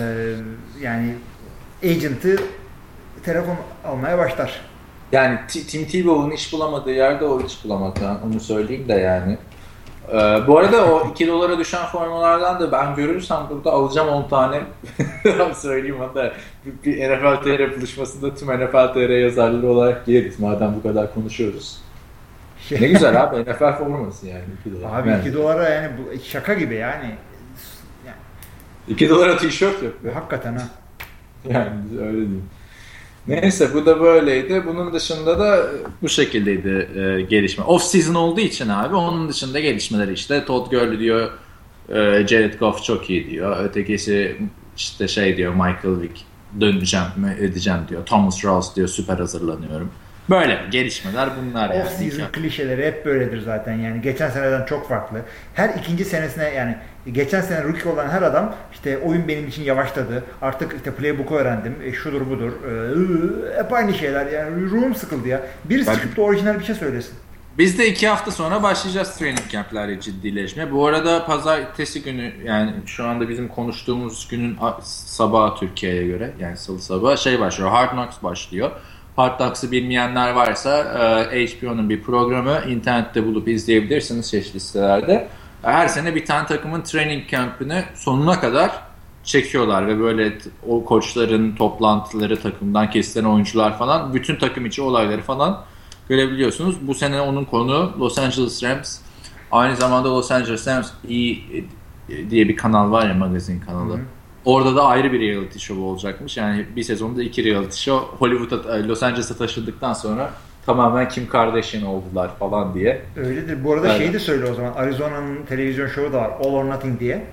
yani 0.81 1.15
agent'ı 1.85 2.37
telefon 3.25 3.57
almaya 3.85 4.19
başlar. 4.19 4.61
Yani 5.13 5.39
Tim 5.49 5.87
Tebow'un 5.87 6.31
iş 6.31 6.53
bulamadığı 6.53 6.93
yerde 6.93 7.25
o 7.25 7.41
iş 7.41 7.65
bulamadı. 7.65 8.01
Onu 8.27 8.41
söyleyeyim 8.41 8.89
de 8.89 8.93
yani. 8.95 9.39
Ee, 10.09 10.47
bu 10.47 10.59
arada 10.59 10.85
o 10.87 11.09
2 11.11 11.29
dolara 11.29 11.59
düşen 11.59 11.87
formalardan 11.87 12.61
da 12.61 12.73
ben 12.73 12.95
görürsem 12.95 13.39
burada 13.51 13.73
alacağım 13.73 14.09
10 14.09 14.29
tane 14.29 14.61
söyleyeyim 15.55 15.97
hatta 15.99 16.33
bir 16.85 17.11
NFL 17.11 17.43
TR 17.43 17.77
buluşmasında 17.77 18.35
tüm 18.35 18.49
NFL 18.49 18.93
TR 18.93 19.09
yazarları 19.11 19.69
olarak 19.69 20.07
geliriz 20.07 20.41
madem 20.41 20.75
bu 20.77 20.83
kadar 20.83 21.15
konuşuyoruz. 21.15 21.79
Şey- 22.69 22.81
ne 22.81 22.87
güzel 22.87 23.23
abi 23.23 23.37
NFL 23.43 23.79
forması 23.79 24.27
yani 24.27 24.45
2 24.67 24.77
dolar. 24.77 25.01
Abi 25.01 25.09
2 25.09 25.29
yani. 25.29 25.35
dolara 25.35 25.69
yani 25.69 25.91
bu 25.99 26.25
şaka 26.25 26.55
gibi 26.55 26.75
yani. 26.75 27.15
yani. 28.07 28.17
2 28.89 29.09
dolara 29.09 29.37
tişört. 29.37 29.83
Be. 29.83 30.11
Hakikaten 30.15 30.57
ha. 30.57 30.63
Yani 31.51 32.01
öyle 32.01 32.13
diyeyim. 32.13 32.43
Neyse 33.29 33.75
bu 33.75 33.87
da 33.87 34.01
böyleydi. 34.01 34.63
Bunun 34.67 34.93
dışında 34.93 35.39
da 35.39 35.71
bu 36.03 36.09
şekildeydi 36.09 36.89
e, 36.97 37.21
gelişme. 37.21 37.65
Off 37.65 37.83
season 37.83 38.15
olduğu 38.15 38.41
için 38.41 38.69
abi 38.69 38.95
onun 38.95 39.29
dışında 39.29 39.61
gelişmeler 39.61 40.09
işte 40.09 40.45
Todd 40.45 40.71
Gurley 40.71 40.99
diyor 40.99 41.31
e, 41.89 42.27
Jared 42.27 42.59
Goff 42.59 42.83
çok 42.83 43.11
iyi 43.11 43.31
diyor. 43.31 43.65
Ötekisi 43.65 44.37
işte 44.77 45.09
şey 45.09 45.37
diyor 45.37 45.53
Michael 45.55 46.01
Vick 46.01 46.21
döneceğim 46.61 47.07
edeceğim 47.41 47.81
diyor. 47.89 48.07
Thomas 48.07 48.45
Ross 48.45 48.77
diyor 48.77 48.89
süper 48.89 49.17
hazırlanıyorum. 49.17 49.91
Böyle 50.31 50.61
gelişmeler 50.71 51.29
bunlar 51.43 51.71
yani. 51.71 51.85
Off-season 51.85 52.33
klişeleri 52.33 52.87
hep 52.87 53.05
böyledir 53.05 53.41
zaten 53.41 53.75
yani. 53.75 54.01
Geçen 54.01 54.31
seneden 54.31 54.65
çok 54.65 54.89
farklı. 54.89 55.21
Her 55.55 55.69
ikinci 55.69 56.05
senesine 56.05 56.45
yani 56.45 56.77
geçen 57.13 57.41
sene 57.41 57.65
rookie 57.65 57.93
olan 57.93 58.09
her 58.09 58.23
adam 58.23 58.55
işte 58.73 58.99
oyun 58.99 59.29
benim 59.29 59.49
için 59.49 59.63
yavaşladı. 59.63 60.25
Artık 60.43 60.75
işte 60.77 60.95
playbook'u 60.95 61.35
öğrendim. 61.35 61.77
E, 61.85 61.93
şudur 61.93 62.31
budur. 62.31 62.53
E, 62.53 63.59
hep 63.59 63.73
aynı 63.73 63.95
şeyler 63.95 64.27
yani. 64.27 64.63
Ruhum 64.63 64.95
sıkıldı 64.95 65.29
ya. 65.29 65.43
Birisi 65.65 65.91
ben... 65.91 65.95
çıkıp 65.95 66.17
da 66.17 66.23
orijinal 66.23 66.59
bir 66.59 66.65
şey 66.65 66.75
söylesin. 66.75 67.15
Biz 67.59 67.79
de 67.79 67.89
iki 67.89 68.09
hafta 68.09 68.31
sonra 68.31 68.63
başlayacağız 68.63 69.17
training 69.19 69.49
camp'lerle 69.51 70.01
ciddileşmeye. 70.01 70.73
Bu 70.73 70.87
arada 70.87 71.27
pazartesi 71.27 72.03
günü 72.03 72.33
yani 72.45 72.73
şu 72.87 73.05
anda 73.05 73.29
bizim 73.29 73.49
konuştuğumuz 73.49 74.29
günün 74.31 74.57
sabahı 74.83 75.61
Türkiye'ye 75.61 76.07
göre 76.07 76.33
yani 76.41 76.57
salı 76.57 76.81
sabahı 76.81 77.19
şey 77.19 77.41
başlıyor. 77.41 77.71
Hard 77.71 77.91
Knocks 77.91 78.23
başlıyor. 78.23 78.71
Hard 79.17 79.37
Knocks'ı 79.37 79.71
bilmeyenler 79.71 80.31
varsa 80.31 80.79
e, 81.33 81.47
HBO'nun 81.47 81.91
bir 81.91 82.03
programı 82.03 82.61
internette 82.69 83.27
bulup 83.27 83.49
izleyebilirsiniz 83.49 84.31
çeşitli 84.31 84.61
sitelerde. 84.61 85.29
Her 85.63 85.89
sene 85.89 86.15
bir 86.15 86.27
tane 86.27 86.47
takımın 86.47 86.81
training 86.81 87.29
camp'ini 87.29 87.85
sonuna 87.95 88.41
kadar 88.41 88.71
çekiyorlar 89.25 89.87
ve 89.87 90.01
böyle 90.01 90.39
o 90.69 90.85
koçların 90.85 91.57
toplantıları 91.57 92.41
takımdan 92.41 92.91
kesilen 92.91 93.25
oyuncular 93.25 93.79
falan 93.79 94.15
bütün 94.15 94.37
takım 94.37 94.67
içi 94.67 94.83
olayları 94.83 95.23
falan 95.23 95.63
görebiliyorsunuz. 96.09 96.77
Bu 96.89 96.95
sene 96.95 97.21
onun 97.21 97.45
konu 97.45 97.93
Los 98.01 98.19
Angeles 98.19 98.63
Rams. 98.63 98.99
Aynı 99.53 99.77
zamanda 99.77 100.11
Los 100.11 100.31
Angeles 100.31 100.69
Rams 100.69 100.91
iyi 101.09 101.65
diye 102.31 102.49
bir 102.49 102.57
kanal 102.57 102.91
var 102.91 103.09
ya 103.09 103.15
magazin 103.15 103.61
kanalı. 103.61 103.93
Hı 103.93 103.97
hı. 103.97 104.05
Orada 104.45 104.77
da 104.77 104.85
ayrı 104.87 105.13
bir 105.13 105.21
reality 105.21 105.59
show 105.59 105.83
olacakmış. 105.85 106.37
Yani 106.37 106.67
bir 106.77 106.83
sezonda 106.83 107.23
iki 107.23 107.45
reality 107.45 107.77
show. 107.77 108.17
Hollywood'a, 108.17 108.79
e, 108.79 108.87
Los 108.89 109.03
Angeles'a 109.03 109.37
taşındıktan 109.37 109.93
sonra 109.93 110.31
tamamen 110.67 111.09
Kim 111.09 111.29
Kardashian 111.29 111.85
oldular 111.85 112.31
falan 112.39 112.75
diye. 112.75 113.03
Öyledir. 113.17 113.65
Bu 113.65 113.73
arada 113.73 113.89
evet. 113.89 113.99
şeyi 113.99 114.13
de 114.13 114.19
söyle 114.19 114.51
o 114.51 114.55
zaman. 114.55 114.73
Arizona'nın 114.73 115.43
televizyon 115.49 115.87
şovu 115.87 116.13
da 116.13 116.19
var. 116.19 116.31
All 116.41 116.53
or 116.53 116.65
Nothing 116.65 117.01
diye. 117.01 117.25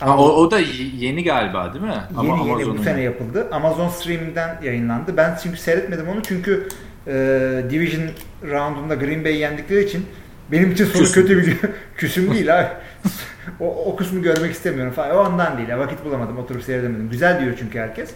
Ha, 0.00 0.18
o, 0.18 0.22
o 0.22 0.50
da 0.50 0.60
yeni 0.98 1.24
galiba 1.24 1.74
değil 1.74 1.84
mi? 1.84 1.94
Yeni 2.22 2.32
Ama 2.32 2.48
yeni 2.48 2.78
bu 2.78 2.82
sene 2.82 3.00
yapıldı. 3.00 3.48
Amazon 3.52 3.88
Streaming'den 3.88 4.58
yayınlandı. 4.62 5.16
Ben 5.16 5.38
çünkü 5.42 5.56
seyretmedim 5.56 6.08
onu 6.08 6.22
çünkü 6.22 6.68
e, 7.06 7.12
Division 7.70 8.02
roundunda 8.42 8.94
Green 8.94 9.24
Bay 9.24 9.36
yendikleri 9.36 9.84
için 9.84 10.06
benim 10.52 10.72
için 10.72 10.84
sonu 10.84 11.02
Küsüm. 11.02 11.22
kötü 11.22 11.38
bir 11.38 11.56
küsüm 11.96 12.34
değil 12.34 12.60
abi. 12.60 12.68
o, 13.60 13.84
o 13.92 13.96
kısmı 13.96 14.20
görmek 14.20 14.52
istemiyorum 14.52 14.92
falan. 14.92 15.10
O 15.10 15.20
ondan 15.20 15.58
değil. 15.58 15.68
Vakit 15.78 16.04
bulamadım. 16.04 16.38
Oturup 16.38 16.62
seyredemedim. 16.62 17.10
Güzel 17.10 17.40
diyor 17.40 17.56
çünkü 17.58 17.78
herkes. 17.78 18.14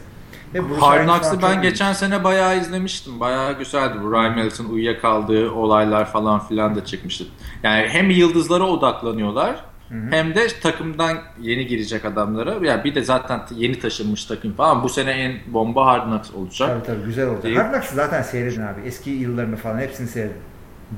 Hard 0.81 1.05
Knocks'ı 1.05 1.43
ben 1.43 1.63
geçen 1.63 1.93
sene 1.93 2.25
bayağı 2.25 2.59
izlemiştim. 2.59 3.21
Bayağı 3.21 3.59
güzeldi. 3.59 3.99
Bu 4.03 4.13
Ryan 4.13 4.37
Mallison 4.37 4.65
uyuyakaldığı 4.65 5.51
olaylar 5.51 6.13
falan 6.13 6.49
filan 6.49 6.75
da 6.75 6.85
çıkmıştı. 6.85 7.25
Yani 7.63 7.89
hem 7.89 8.11
yıldızlara 8.11 8.65
odaklanıyorlar 8.65 9.65
Hı-hı. 9.89 10.11
hem 10.11 10.35
de 10.35 10.49
takımdan 10.63 11.19
yeni 11.41 11.67
girecek 11.67 12.05
adamlara. 12.05 12.57
Yani 12.63 12.85
bir 12.85 12.95
de 12.95 13.03
zaten 13.03 13.41
yeni 13.55 13.79
taşınmış 13.79 14.25
takım 14.25 14.53
falan. 14.53 14.83
Bu 14.83 14.89
sene 14.89 15.11
en 15.11 15.39
bomba 15.47 15.87
Hard 15.87 16.05
Knocks 16.05 16.31
olacak. 16.35 16.69
Tabii 16.69 16.87
tabii 16.87 17.05
güzel 17.05 17.29
olacak. 17.29 17.57
Hard 17.57 17.73
Knocks'ı 17.73 17.95
zaten 17.95 18.23
seyredin 18.23 18.63
abi. 18.63 18.81
Eski 18.85 19.11
yıllarını 19.11 19.57
falan 19.57 19.79
hepsini 19.79 20.09
seyredin. 20.09 20.37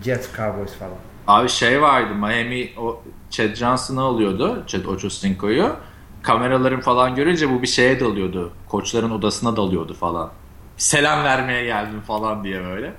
Jets, 0.05 0.37
Cowboys 0.37 0.75
falan. 0.75 0.93
Abi 1.27 1.49
şey 1.49 1.83
vardı 1.83 2.15
Miami 2.15 2.71
o 2.79 3.03
Chad 3.31 3.55
Johnson'ı 3.55 4.01
alıyordu. 4.03 4.65
Chad 4.67 4.85
Ochocinco'yu. 4.85 5.77
Kameraların 6.23 6.81
falan 6.81 7.15
görünce 7.15 7.51
bu 7.51 7.63
bir 7.63 7.67
şeye 7.67 8.01
dalıyordu. 8.01 8.53
Koçların 8.69 9.11
odasına 9.11 9.57
dalıyordu 9.57 9.95
falan. 9.95 10.31
Selam 10.77 11.25
vermeye 11.25 11.65
geldim 11.65 12.01
falan 12.01 12.45
diye 12.45 12.65
böyle. 12.65 12.95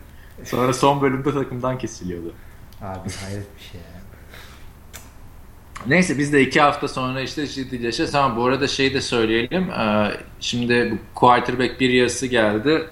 Sonra 0.46 0.74
son 0.74 1.02
bölümde 1.02 1.34
takımdan 1.34 1.78
kesiliyordu. 1.78 2.34
Abi 2.82 3.10
hayret 3.26 3.58
bir 3.58 3.63
şey 3.72 3.82
ya. 3.82 4.02
Neyse 5.88 6.17
biz 6.17 6.34
de 6.34 6.41
iki 6.41 6.62
hafta 6.62 6.88
sonra 6.88 7.22
işte 7.22 7.48
ciddileşeceğiz 7.48 8.15
ama 8.15 8.38
bu 8.38 8.46
arada 8.46 8.67
şey 8.67 8.94
de 8.94 9.02
söyleyelim. 9.02 9.70
Ee, 9.70 10.12
şimdi 10.39 10.91
bu 10.91 11.20
quarterback 11.20 11.80
bir 11.80 11.89
yarısı 11.89 12.28
geldi. 12.28 12.89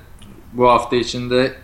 Bu 0.53 0.69
hafta 0.69 0.95
içinde 0.95 1.55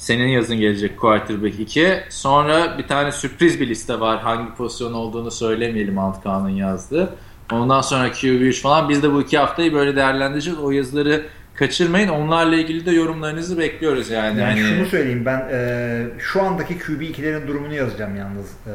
senin 0.00 0.28
yazın 0.28 0.56
gelecek 0.56 1.00
quarterback 1.00 1.60
2. 1.60 2.00
Sonra 2.08 2.78
bir 2.78 2.86
tane 2.86 3.12
sürpriz 3.12 3.60
bir 3.60 3.68
liste 3.68 4.00
var. 4.00 4.20
Hangi 4.20 4.54
pozisyon 4.54 4.92
olduğunu 4.92 5.30
söylemeyelim 5.30 5.98
Antkan'ın 5.98 6.48
yazdığı. 6.48 7.14
Ondan 7.52 7.80
sonra 7.80 8.08
QB3 8.08 8.60
falan. 8.60 8.88
Biz 8.88 9.02
de 9.02 9.12
bu 9.12 9.22
iki 9.22 9.38
haftayı 9.38 9.72
böyle 9.72 9.96
değerlendireceğiz. 9.96 10.58
O 10.58 10.70
yazıları 10.70 11.26
kaçırmayın. 11.54 12.08
Onlarla 12.08 12.56
ilgili 12.56 12.86
de 12.86 12.90
yorumlarınızı 12.90 13.58
bekliyoruz 13.58 14.10
yani. 14.10 14.40
yani 14.40 14.60
hani... 14.60 14.60
Şunu 14.60 14.86
söyleyeyim 14.86 15.26
ben 15.26 15.48
e, 15.52 16.02
şu 16.18 16.42
andaki 16.42 16.74
QB2'lerin 16.74 17.46
durumunu 17.46 17.74
yazacağım 17.74 18.16
yalnız. 18.16 18.50
E, 18.66 18.72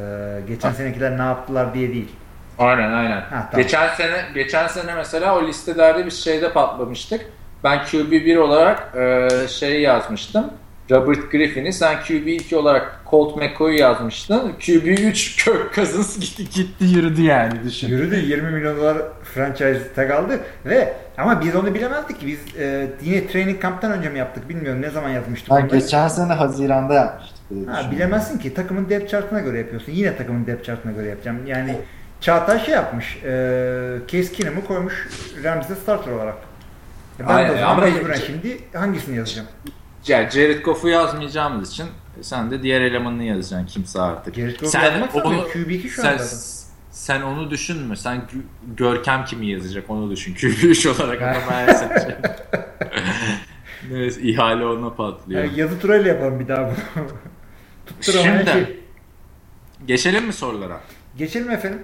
geçen 0.47 0.69
ha. 0.69 0.75
senekiler 0.75 1.17
ne 1.17 1.21
yaptılar 1.21 1.73
diye 1.73 1.89
değil. 1.89 2.09
Aynen 2.59 2.91
aynen. 2.91 3.21
Ha, 3.21 3.27
tamam. 3.29 3.63
Geçen 3.63 3.95
sene 3.95 4.25
geçen 4.33 4.67
sene 4.67 4.95
mesela 4.95 5.37
o 5.37 5.47
listelerde 5.47 6.05
bir 6.05 6.11
şeyde 6.11 6.53
patlamıştık. 6.53 7.21
Ben 7.63 7.77
QB1 7.77 8.37
olarak 8.37 8.95
e, 8.95 9.29
şey 9.47 9.81
yazmıştım. 9.81 10.45
Robert 10.91 11.31
Griffin'i 11.31 11.73
sen 11.73 11.95
QB2 11.95 12.55
olarak 12.55 12.99
Colt 13.09 13.37
McCoy'u 13.37 13.79
yazmıştın. 13.79 14.53
QB3 14.59 15.13
Kirk 15.13 15.75
Cousins 15.75 16.19
gitti, 16.19 16.49
gitti 16.49 16.85
yürüdü 16.85 17.21
yani 17.21 17.63
düşün. 17.63 17.87
Yürüdü 17.87 18.15
20 18.15 18.51
milyon 18.51 18.77
dolar 18.77 18.97
franchise 19.23 19.93
tag 19.95 20.11
aldı 20.11 20.39
ve 20.65 20.93
ama 21.17 21.41
biz 21.41 21.55
onu 21.55 21.73
bilemezdik 21.73 22.19
ki 22.19 22.27
biz 22.27 22.39
e, 22.59 22.87
yine 23.03 23.27
training 23.27 23.61
camp'tan 23.61 23.91
önce 23.91 24.09
mi 24.09 24.19
yaptık 24.19 24.49
bilmiyorum 24.49 24.81
ne 24.81 24.89
zaman 24.89 25.09
yazmıştık. 25.09 25.51
Ha, 25.51 25.59
geçen 25.59 26.07
sene 26.07 26.33
Haziran'da 26.33 26.93
yapmıştık. 26.93 27.37
Ha, 27.67 27.91
bilemezsin 27.91 28.37
ki 28.37 28.53
takımın 28.53 28.89
depth 28.89 29.11
chart'ına 29.11 29.39
göre 29.39 29.57
yapıyorsun. 29.57 29.91
Yine 29.91 30.17
takımın 30.17 30.47
depth 30.47 30.65
chart'ına 30.65 30.91
göre 30.91 31.09
yapacağım. 31.09 31.37
Yani 31.47 31.75
Çağatay 32.21 32.65
şey 32.65 32.73
yapmış. 32.73 33.17
E, 33.25 33.29
Case 34.07 34.31
Keenum'u 34.33 34.65
koymuş 34.65 35.07
Rams'de 35.43 35.75
starter 35.75 36.11
olarak. 36.11 36.35
Ben 37.19 37.25
Aynen, 37.25 37.49
de 37.51 37.55
o 37.55 37.59
zaman 37.59 37.79
mecburen 37.79 38.15
şimdi 38.15 38.57
hangisini 38.73 39.17
yazacağım? 39.17 39.47
Yani 40.07 40.29
Jared 40.31 40.63
Goff'u 40.63 40.89
yazmayacağımız 40.89 41.71
için 41.71 41.85
sen 42.21 42.51
de 42.51 42.63
diğer 42.63 42.81
elemanını 42.81 43.23
yazacaksın 43.23 43.67
kimse 43.67 44.01
artık. 44.01 44.35
Jared 44.35 44.59
Goff 44.59 44.71
sen 44.71 45.01
onu, 45.01 45.35
QB2 45.35 45.87
şu 45.87 46.01
sen, 46.01 46.19
sen 46.91 47.21
onu 47.21 47.49
düşünme. 47.49 47.95
Sen 47.95 48.21
Görkem 48.77 49.25
kimi 49.25 49.47
yazacak 49.47 49.89
onu 49.89 50.11
düşün. 50.11 50.35
QB3 50.35 50.89
olarak 50.89 51.21
adamı 51.21 51.77
seçecek. 51.77 52.17
Neyse 53.91 54.21
ihale 54.21 54.65
ona 54.65 54.93
patlıyor. 54.93 55.43
Yani 55.43 55.59
yazı 55.59 55.79
turayla 55.79 56.07
yapalım 56.07 56.39
bir 56.39 56.47
daha 56.47 56.65
bunu. 56.65 57.07
Şimdi 58.01 58.51
şey. 58.51 58.79
geçelim 59.87 60.25
mi 60.25 60.33
sorulara? 60.33 60.81
Geçelim 61.17 61.51
efendim. 61.51 61.81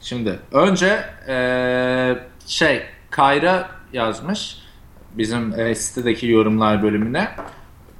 Şimdi 0.00 0.38
önce 0.52 1.04
ee, 1.28 2.18
şey 2.46 2.82
Kayra 3.10 3.70
yazmış. 3.92 4.67
Bizim 5.12 5.60
e, 5.60 5.74
sitedeki 5.74 6.28
yorumlar 6.28 6.82
bölümüne. 6.82 7.28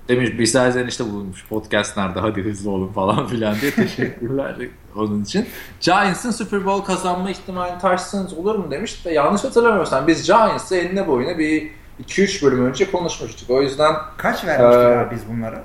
Demiş 0.09 0.39
bir 0.39 0.47
serzenişte 0.47 1.05
bulunmuş 1.05 1.47
podcastlerde 1.49 2.21
hadi 2.21 2.43
hızlı 2.43 2.71
olun 2.71 2.89
falan 2.89 3.27
filan 3.31 3.61
diye 3.61 3.71
teşekkürler 3.71 4.57
onun 4.97 5.23
için. 5.23 5.47
Giants'ın 5.81 6.31
Super 6.31 6.67
Bowl 6.67 6.87
kazanma 6.87 7.31
ihtimali 7.31 7.79
tartışsanız 7.79 8.35
olur 8.35 8.55
mu 8.55 8.71
demiş 8.71 9.05
de 9.05 9.11
yanlış 9.11 9.45
hatırlamıyorsam 9.45 10.07
biz 10.07 10.27
Giants'ı 10.27 10.77
eline 10.77 11.09
boyuna 11.09 11.39
bir 11.39 11.71
2-3 12.07 12.45
bölüm 12.45 12.67
önce 12.67 12.91
konuşmuştuk. 12.91 13.51
O 13.51 13.63
yüzden 13.63 13.95
kaç 14.17 14.45
vermiştik 14.45 14.87
abi 14.87 15.15
biz 15.15 15.29
bunlara? 15.29 15.63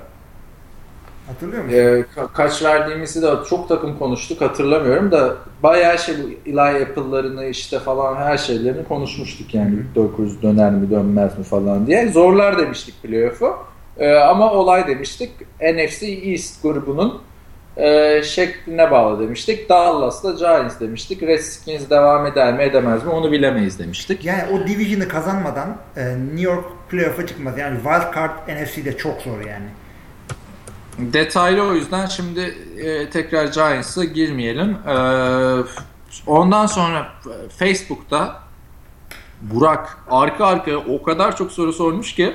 Hatırlıyor 1.26 1.64
musun? 1.64 1.78
E, 1.78 1.80
ka- 2.16 2.32
kaç 2.32 2.62
verdiğimizi 2.62 3.22
de 3.22 3.30
çok 3.50 3.68
takım 3.68 3.98
konuştuk 3.98 4.40
hatırlamıyorum 4.40 5.12
da 5.12 5.36
bayağı 5.62 5.98
şey 5.98 6.14
Eli 6.46 6.60
Apple'larını 6.60 7.44
işte 7.44 7.78
falan 7.78 8.16
her 8.16 8.38
şeylerini 8.38 8.84
konuşmuştuk 8.84 9.54
yani. 9.54 9.74
900 9.94 10.42
döner 10.42 10.70
mi 10.70 10.90
dönmez 10.90 11.38
mi 11.38 11.44
falan 11.44 11.86
diye. 11.86 12.08
Zorlar 12.08 12.58
demiştik 12.58 13.02
playoff'u. 13.02 13.56
E, 13.98 14.14
ama 14.14 14.52
olay 14.52 14.86
demiştik 14.86 15.30
NFC 15.60 16.06
East 16.06 16.62
grubunun 16.62 17.20
e, 17.76 18.22
şekline 18.22 18.90
bağlı 18.90 19.20
demiştik. 19.20 19.68
Dallas'la 19.68 20.32
Giants 20.32 20.80
demiştik. 20.80 21.22
Redskins 21.22 21.90
devam 21.90 22.26
eder 22.26 22.54
mi 22.54 22.62
edemez 22.62 23.04
mi 23.04 23.10
onu 23.10 23.32
bilemeyiz 23.32 23.78
demiştik. 23.78 24.24
Yani 24.24 24.42
o 24.52 24.66
division'ı 24.68 25.08
kazanmadan 25.08 25.76
e, 25.96 26.16
New 26.16 26.42
York 26.42 26.64
playoff'a 26.90 27.26
çıkmaz. 27.26 27.58
Yani 27.58 27.76
wild 27.76 28.14
card 28.14 28.48
NFC'de 28.48 28.96
çok 28.96 29.20
zor 29.22 29.40
yani. 29.40 29.66
Detaylı 30.98 31.62
o 31.62 31.74
yüzden 31.74 32.06
şimdi 32.06 32.40
e, 32.78 33.10
tekrar 33.10 33.46
Giants'a 33.46 34.04
girmeyelim. 34.04 34.70
E, 34.70 34.96
ondan 36.26 36.66
sonra 36.66 37.12
Facebook'ta 37.58 38.44
Burak 39.40 39.98
arka 40.10 40.46
arkaya 40.46 40.78
o 40.78 41.02
kadar 41.02 41.36
çok 41.36 41.52
soru 41.52 41.72
sormuş 41.72 42.14
ki 42.14 42.34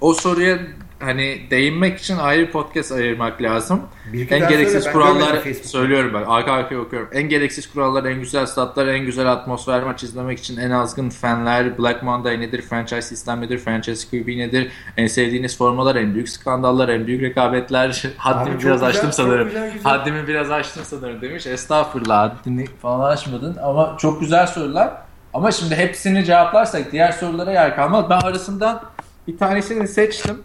o 0.00 0.14
soruya 0.14 0.58
hani 1.04 1.40
değinmek 1.50 1.98
için 1.98 2.16
ayrı 2.16 2.50
podcast 2.50 2.92
ayırmak 2.92 3.42
lazım. 3.42 3.82
Bir 4.12 4.30
en 4.30 4.48
gereksiz 4.48 4.92
kurallar 4.92 5.38
söylüyorum 5.62 6.10
ben. 6.14 6.22
Arka 6.22 6.52
arkaya 6.52 6.80
okuyorum. 6.80 7.08
En 7.12 7.28
gereksiz 7.28 7.72
kurallar, 7.72 8.04
en 8.04 8.20
güzel 8.20 8.46
statlar, 8.46 8.86
en 8.86 9.04
güzel 9.04 9.32
atmosfer 9.32 9.82
maç 9.82 10.02
izlemek 10.02 10.38
için 10.38 10.56
en 10.56 10.70
azgın 10.70 11.10
fanlar, 11.10 11.78
Black 11.78 12.02
Monday 12.02 12.40
nedir, 12.40 12.62
franchise 12.62 13.02
sistem 13.02 13.40
nedir, 13.40 13.58
franchise 13.58 14.08
QB 14.08 14.28
nedir, 14.28 14.70
en 14.96 15.06
sevdiğiniz 15.06 15.58
formalar, 15.58 15.96
en 15.96 16.14
büyük 16.14 16.28
skandallar, 16.28 16.88
en 16.88 17.06
büyük 17.06 17.22
rekabetler. 17.22 18.02
Haddimi 18.16 18.60
biraz 18.60 18.72
güzel, 18.72 18.88
açtım 18.88 19.12
sanırım. 19.12 19.48
Güzel, 19.48 19.72
güzel. 19.72 19.92
Haddimi 19.92 20.28
biraz 20.28 20.50
açtım 20.50 20.82
sanırım 20.86 21.20
demiş. 21.20 21.46
Estağfurullah 21.46 22.30
haddini 22.30 22.66
falan 22.66 23.12
açmadın 23.12 23.56
ama 23.62 23.96
çok 23.98 24.20
güzel 24.20 24.46
sorular. 24.46 24.92
Ama 25.34 25.52
şimdi 25.52 25.74
hepsini 25.74 26.24
cevaplarsak 26.24 26.92
diğer 26.92 27.12
sorulara 27.12 27.52
yer 27.52 27.76
kalmaz. 27.76 28.04
Ben 28.10 28.20
arasından 28.20 28.82
bir 29.28 29.38
tanesini 29.38 29.88
seçtim 29.88 30.42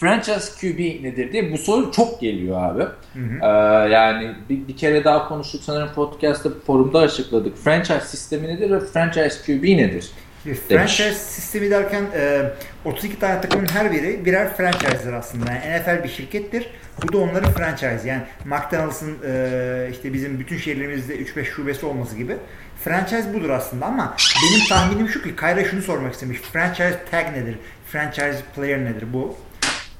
franchise 0.00 0.52
QB 0.60 1.04
nedir 1.04 1.32
diye 1.32 1.52
bu 1.52 1.58
soru 1.58 1.92
çok 1.92 2.20
geliyor 2.20 2.62
abi. 2.62 2.82
Hı 2.82 3.20
hı. 3.20 3.38
Ee, 3.42 3.92
yani 3.92 4.34
bir, 4.48 4.68
bir 4.68 4.76
kere 4.76 5.04
daha 5.04 5.28
konuştuk 5.28 5.62
sanırım 5.64 5.88
podcast'ta 5.94 6.50
forumda 6.66 6.98
açıkladık. 6.98 7.58
Franchise 7.64 8.00
sistemi 8.00 8.48
nedir 8.48 8.70
ve 8.70 8.80
franchise 8.80 9.42
QB 9.46 9.62
nedir? 9.62 10.10
Franchise 10.44 11.04
demiş. 11.04 11.16
sistemi 11.16 11.70
derken 11.70 12.04
e, 12.14 12.42
32 12.84 13.18
tane 13.18 13.40
takımın 13.40 13.66
her 13.66 13.92
biri 13.92 14.24
birer 14.24 14.56
franchise'dır 14.56 15.12
aslında. 15.12 15.52
Yani 15.52 15.80
NFL 15.80 16.04
bir 16.04 16.08
şirkettir. 16.08 16.70
Bu 17.02 17.12
da 17.12 17.18
onların 17.18 17.52
franchise. 17.52 18.08
Yani 18.08 18.22
McDonald's'ın 18.44 19.16
e, 19.26 19.88
işte 19.92 20.12
bizim 20.12 20.40
bütün 20.40 20.56
şehirlerimizde 20.56 21.16
3-5 21.16 21.44
şubesi 21.44 21.86
olması 21.86 22.16
gibi. 22.16 22.36
Franchise 22.84 23.34
budur 23.34 23.50
aslında 23.50 23.86
ama 23.86 24.16
benim 24.18 24.68
tahminim 24.68 25.08
şu 25.08 25.22
ki 25.22 25.36
Kayra 25.36 25.64
şunu 25.64 25.82
sormak 25.82 26.14
istemiş. 26.14 26.38
Franchise 26.38 26.98
tag 27.10 27.36
nedir? 27.36 27.56
Franchise 27.86 28.38
player 28.56 28.84
nedir? 28.84 29.04
Bu. 29.12 29.36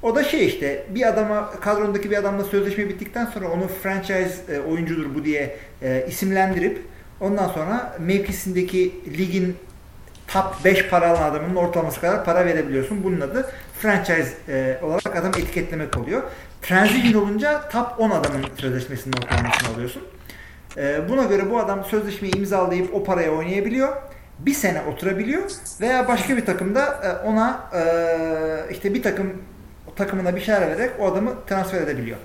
O 0.02 0.14
da 0.14 0.24
şey 0.24 0.46
işte 0.46 0.86
bir 0.88 1.08
adama 1.08 1.50
kadrondaki 1.50 2.10
bir 2.10 2.16
adamla 2.16 2.44
sözleşme 2.44 2.88
bittikten 2.88 3.26
sonra 3.26 3.48
onu 3.48 3.68
franchise 3.82 4.54
e, 4.54 4.58
oyuncudur 4.58 5.14
bu 5.14 5.24
diye 5.24 5.56
e, 5.82 6.04
isimlendirip 6.08 6.82
ondan 7.20 7.48
sonra 7.48 7.96
mevkisindeki 7.98 8.94
ligin 9.18 9.56
top 10.28 10.64
5 10.64 10.88
para 10.88 11.10
alan 11.10 11.30
adamının 11.30 11.56
ortalaması 11.56 12.00
kadar 12.00 12.24
para 12.24 12.46
verebiliyorsun. 12.46 13.04
Bunun 13.04 13.20
adı 13.20 13.50
franchise 13.80 14.32
e, 14.48 14.78
olarak 14.82 15.16
adam 15.16 15.30
etiketlemek 15.30 15.96
oluyor. 15.98 16.22
Transition 16.62 17.22
olunca 17.22 17.68
top 17.68 17.86
10 17.98 18.10
adamın 18.10 18.44
sözleşmesinin 18.56 19.16
ortalamasını 19.16 19.74
alıyorsun. 19.74 20.02
E, 20.76 21.08
buna 21.08 21.24
göre 21.24 21.50
bu 21.50 21.58
adam 21.58 21.84
sözleşmeyi 21.84 22.36
imzalayıp 22.36 22.94
o 22.94 23.04
paraya 23.04 23.30
oynayabiliyor. 23.30 23.96
Bir 24.38 24.54
sene 24.54 24.82
oturabiliyor 24.82 25.50
veya 25.80 26.08
başka 26.08 26.36
bir 26.36 26.46
takımda 26.46 26.84
e, 26.84 27.26
ona 27.26 27.70
e, 27.74 27.82
işte 28.72 28.94
bir 28.94 29.02
takım 29.02 29.32
takımına 29.98 30.36
bir 30.36 30.40
şeyler 30.40 30.60
vererek 30.60 30.90
o 30.98 31.06
adamı 31.06 31.34
transfer 31.46 31.80
edebiliyor. 31.80 32.18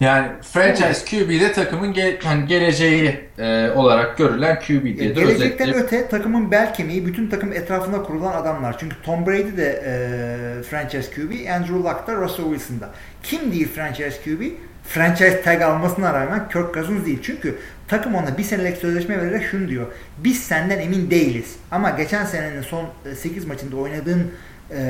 Yani 0.00 0.28
franchise 0.42 1.04
QB'de 1.04 1.52
takımın 1.52 1.92
ge 1.92 2.18
yani 2.24 2.46
geleceği 2.46 3.20
e, 3.38 3.70
olarak 3.70 4.18
görülen 4.18 4.60
QB'dir. 4.60 5.14
Gelecekten 5.14 5.68
özetle. 5.68 5.84
öte 5.84 6.08
takımın 6.08 6.50
bel 6.50 6.74
kemiği 6.74 7.06
bütün 7.06 7.28
takım 7.28 7.52
etrafında 7.52 8.02
kurulan 8.02 8.32
adamlar. 8.32 8.78
Çünkü 8.78 8.96
Tom 9.02 9.26
Brady 9.26 9.56
de 9.56 9.82
e, 9.86 10.62
franchise 10.62 11.10
QB, 11.10 11.50
Andrew 11.50 11.74
Luck 11.74 12.06
da 12.06 12.14
Russell 12.14 12.44
Wilson 12.44 12.80
da. 12.80 12.90
Kim 13.22 13.52
değil 13.52 13.68
franchise 13.68 14.16
QB? 14.24 14.42
Franchise 14.84 15.42
tag 15.42 15.62
almasına 15.62 16.14
rağmen 16.14 16.48
Kirk 16.48 16.74
Cousins 16.74 17.06
değil. 17.06 17.18
Çünkü 17.22 17.58
takım 17.88 18.14
ona 18.14 18.38
bir 18.38 18.42
senelik 18.42 18.76
sözleşme 18.76 19.18
vererek 19.18 19.44
şunu 19.50 19.68
diyor. 19.68 19.86
Biz 20.18 20.42
senden 20.42 20.78
emin 20.78 21.10
değiliz. 21.10 21.56
Ama 21.70 21.90
geçen 21.90 22.24
senenin 22.24 22.62
son 22.62 22.86
8 23.16 23.44
maçında 23.46 23.76
oynadığın 23.76 24.32
e, 24.70 24.82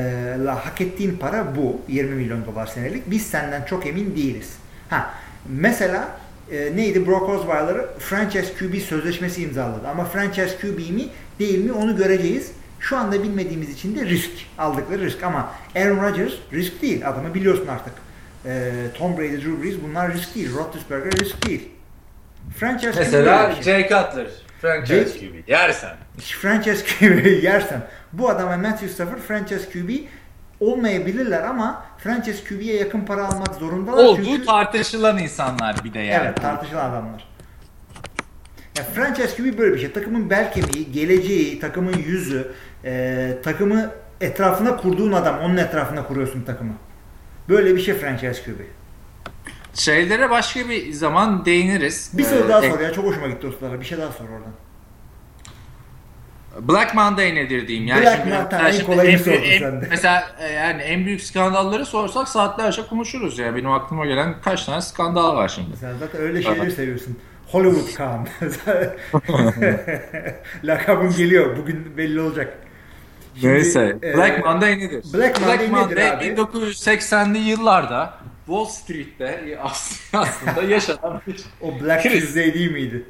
la 0.45 0.65
hak 0.65 0.81
ettiğin 0.81 1.17
para 1.17 1.55
bu. 1.55 1.81
20 1.87 2.15
milyon 2.15 2.45
dolar 2.45 2.65
senelik. 2.67 3.11
Biz 3.11 3.27
senden 3.27 3.63
çok 3.63 3.87
emin 3.87 4.15
değiliz. 4.15 4.53
Ha, 4.89 5.13
mesela 5.49 6.07
e, 6.51 6.75
neydi? 6.75 7.07
Brock 7.07 7.29
Osweiler 7.29 7.85
franchise 7.99 8.53
QB 8.59 8.81
sözleşmesi 8.81 9.43
imzaladı. 9.43 9.87
Ama 9.87 10.05
franchise 10.05 10.57
QB 10.61 10.77
mi 10.77 11.07
değil 11.39 11.65
mi 11.65 11.71
onu 11.71 11.97
göreceğiz. 11.97 12.51
Şu 12.79 12.97
anda 12.97 13.23
bilmediğimiz 13.23 13.69
için 13.69 13.95
de 13.95 14.05
risk. 14.05 14.31
Aldıkları 14.57 15.05
risk 15.05 15.23
ama 15.23 15.51
Aaron 15.75 16.03
Rodgers 16.03 16.33
risk 16.53 16.81
değil. 16.81 17.09
Adamı 17.09 17.33
biliyorsun 17.33 17.67
artık. 17.67 17.93
E, 18.45 18.71
Tom 18.93 19.17
Brady, 19.17 19.35
Drew 19.35 19.63
Brees 19.63 19.75
bunlar 19.89 20.13
risk 20.13 20.35
değil. 20.35 20.53
Roethlisberger 20.53 21.11
risk 21.11 21.47
değil. 21.47 21.69
Franchise 22.57 22.99
Mesela 22.99 23.53
şey. 23.53 23.63
Jay 23.63 23.81
Cutler 23.83 24.27
franchise 24.61 25.19
Jay, 25.19 25.29
QB 25.29 25.49
yersen. 25.49 25.95
Franchise 26.41 26.85
QB 26.85 27.43
yersen 27.43 27.81
bu 28.13 28.29
adama 28.29 28.57
Matthew 28.57 28.89
Stafford 28.89 29.19
franchise 29.19 29.69
QB 29.69 29.89
olmayabilirler 30.59 31.43
ama 31.43 31.85
franchise 31.97 32.43
QB'ye 32.43 32.75
yakın 32.75 33.01
para 33.01 33.27
almak 33.27 33.55
zorundalar. 33.55 34.03
Olduğu 34.03 34.25
çünkü... 34.25 34.45
tartışılan 34.45 35.17
insanlar 35.17 35.83
bir 35.83 35.93
de 35.93 35.99
yani. 35.99 36.23
Evet 36.25 36.41
tartışılan 36.41 36.89
adamlar. 36.89 37.27
Ya 38.77 38.83
franchise 38.83 39.35
QB 39.35 39.57
böyle 39.57 39.75
bir 39.75 39.79
şey. 39.79 39.91
Takımın 39.91 40.29
bel 40.29 40.53
kemiği, 40.53 40.91
geleceği, 40.91 41.59
takımın 41.59 41.97
yüzü, 41.97 42.51
e, 42.85 43.37
takımı 43.43 43.91
etrafına 44.21 44.77
kurduğun 44.77 45.11
adam, 45.11 45.39
onun 45.39 45.57
etrafına 45.57 46.07
kuruyorsun 46.07 46.41
takımı. 46.41 46.73
Böyle 47.49 47.75
bir 47.75 47.81
şey 47.81 47.93
franchise 47.93 48.43
QB. 48.43 48.59
Şeylere 49.75 50.29
başka 50.29 50.69
bir 50.69 50.91
zaman 50.91 51.45
değiniriz. 51.45 52.11
Bir 52.13 52.23
soru 52.23 52.45
ee, 52.45 52.49
daha 52.49 52.61
sor 52.61 52.79
ya. 52.79 52.93
Çok 52.93 53.05
hoşuma 53.05 53.27
gitti 53.27 53.41
dostlara. 53.41 53.79
Bir 53.79 53.85
şey 53.85 53.97
daha 53.97 54.11
sor 54.11 54.25
oradan. 54.29 54.53
Black 56.59 56.95
Monday 56.95 57.35
nedir 57.35 57.67
diyeyim. 57.67 57.87
Yani 57.87 58.05
Black 58.05 58.21
şimdi, 58.23 58.35
Monday 58.35 58.77
en 58.77 58.85
kolayını 58.85 59.19
sordun 59.19 59.59
sen 59.59 59.81
de. 59.81 59.87
Mesela 59.89 60.27
e, 60.39 60.47
yani 60.51 60.81
en 60.81 61.05
büyük 61.05 61.21
skandalları 61.21 61.85
sorsak 61.85 62.27
saatlerce 62.29 62.87
konuşuruz 62.87 63.39
ya. 63.39 63.55
Benim 63.55 63.71
aklıma 63.71 64.05
gelen 64.05 64.35
kaç 64.41 64.65
tane 64.65 64.81
skandal 64.81 65.35
var 65.35 65.47
şimdi. 65.47 65.77
Sen 65.77 65.93
zaten 65.99 66.21
öyle 66.21 66.41
şeyleri 66.41 66.71
seviyorsun. 66.71 67.17
Hollywood 67.47 67.93
Kaan. 67.93 68.27
Lakabın 70.63 71.15
geliyor. 71.15 71.57
Bugün 71.57 71.97
belli 71.97 72.21
olacak. 72.21 72.57
Şimdi, 73.35 73.53
Neyse. 73.53 73.97
E, 74.03 74.17
Black 74.17 74.45
Monday 74.45 74.79
nedir? 74.79 75.03
Black 75.13 75.41
Monday, 75.41 75.59
Black 75.59 75.71
Monday 75.71 75.95
nedir 75.95 76.17
abi? 76.17 76.41
1980'li 76.41 77.37
yıllarda 77.37 78.13
Wall 78.45 78.65
Street'te 78.65 79.59
aslında 80.13 80.63
yaşanan 80.69 81.21
bir 81.27 81.41
O 81.61 81.83
Black 81.83 82.03
Tuesday 82.03 82.53
değil 82.53 82.71
miydi? 82.71 83.05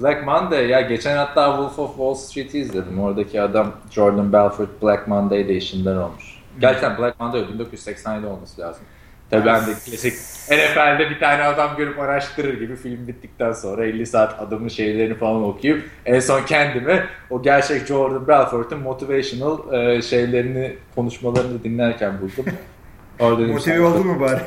Black 0.00 0.24
Monday 0.26 0.68
ya 0.68 0.80
geçen 0.80 1.16
hatta 1.16 1.46
Wolf 1.46 1.78
of 1.78 1.90
Wall 1.90 2.14
Street'i 2.14 2.58
izledim. 2.58 3.00
Oradaki 3.00 3.42
adam 3.42 3.72
Jordan 3.90 4.32
Belfort 4.32 4.82
Black 4.82 5.08
Monday'de 5.08 5.56
işinden 5.56 5.96
olmuş. 5.96 6.24
Gerçekten 6.60 6.98
Black 6.98 7.20
Monday 7.20 7.48
1987 7.48 8.26
olması 8.26 8.60
lazım. 8.60 8.84
Tabii 9.30 9.46
ben 9.46 9.60
de 9.60 9.70
klasik 9.86 10.12
NFL'de 10.50 11.10
bir 11.10 11.20
tane 11.20 11.42
adam 11.42 11.76
görüp 11.76 11.98
araştırır 11.98 12.60
gibi 12.60 12.76
film 12.76 13.08
bittikten 13.08 13.52
sonra 13.52 13.84
50 13.84 14.06
saat 14.06 14.40
adamın 14.40 14.68
şeylerini 14.68 15.14
falan 15.14 15.44
okuyup 15.44 15.90
en 16.06 16.20
son 16.20 16.42
kendimi 16.42 17.04
o 17.30 17.42
gerçek 17.42 17.86
Jordan 17.86 18.28
Belfort'un 18.28 18.80
motivational 18.80 19.72
e, 19.72 20.02
şeylerini 20.02 20.76
konuşmalarını 20.94 21.64
dinlerken 21.64 22.20
buldum. 22.20 22.44
Orada 23.18 23.46
Motive 23.46 23.80
oldu 23.80 24.04
mu 24.04 24.20
bari? 24.20 24.42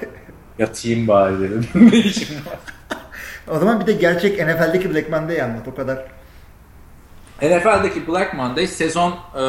Yatayım 0.60 1.08
bari 1.08 1.40
dedim. 1.40 1.68
ne 1.92 1.98
işim 1.98 2.36
var? 2.36 2.60
O 3.48 3.60
zaman 3.60 3.82
bir 3.82 3.88
de 3.88 3.94
gerçek 3.94 4.40
NFL'deki 4.40 4.94
Black 4.94 5.10
Monday'i 5.10 5.44
anlat 5.44 5.68
o 5.68 5.76
kadar. 5.76 6.06
NFL'deki 7.42 8.08
Black 8.08 8.34
Monday 8.34 8.68
sezon 8.68 9.12
e, 9.12 9.44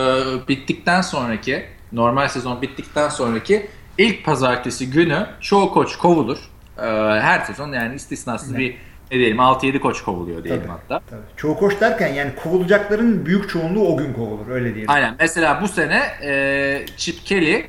bittikten 0.48 1.00
sonraki 1.00 1.64
normal 1.92 2.28
sezon 2.28 2.62
bittikten 2.62 3.08
sonraki 3.08 3.66
ilk 3.98 4.24
pazartesi 4.24 4.90
günü 4.90 5.26
çoğu 5.40 5.72
koç 5.72 5.96
kovulur. 5.96 6.38
E, 6.78 6.86
her 7.20 7.40
sezon 7.40 7.72
yani 7.72 7.94
istisnasız 7.94 8.50
ne? 8.50 8.58
bir 8.58 8.76
ne 9.10 9.18
diyelim 9.18 9.36
6-7 9.36 9.78
koç 9.78 10.02
kovuluyor 10.02 10.44
diyelim 10.44 10.62
tabii, 10.62 10.72
hatta. 10.72 11.00
Tabii. 11.10 11.20
Çoğu 11.36 11.58
koç 11.58 11.80
derken 11.80 12.14
yani 12.14 12.30
kovulacakların 12.42 13.26
büyük 13.26 13.50
çoğunluğu 13.50 13.88
o 13.88 13.96
gün 13.96 14.12
kovulur 14.12 14.48
öyle 14.48 14.74
diyelim. 14.74 14.90
Aynen. 14.90 15.14
Mesela 15.20 15.60
bu 15.62 15.68
sene 15.68 16.02
e, 16.22 16.86
Chip 16.96 17.26
Kelly 17.26 17.66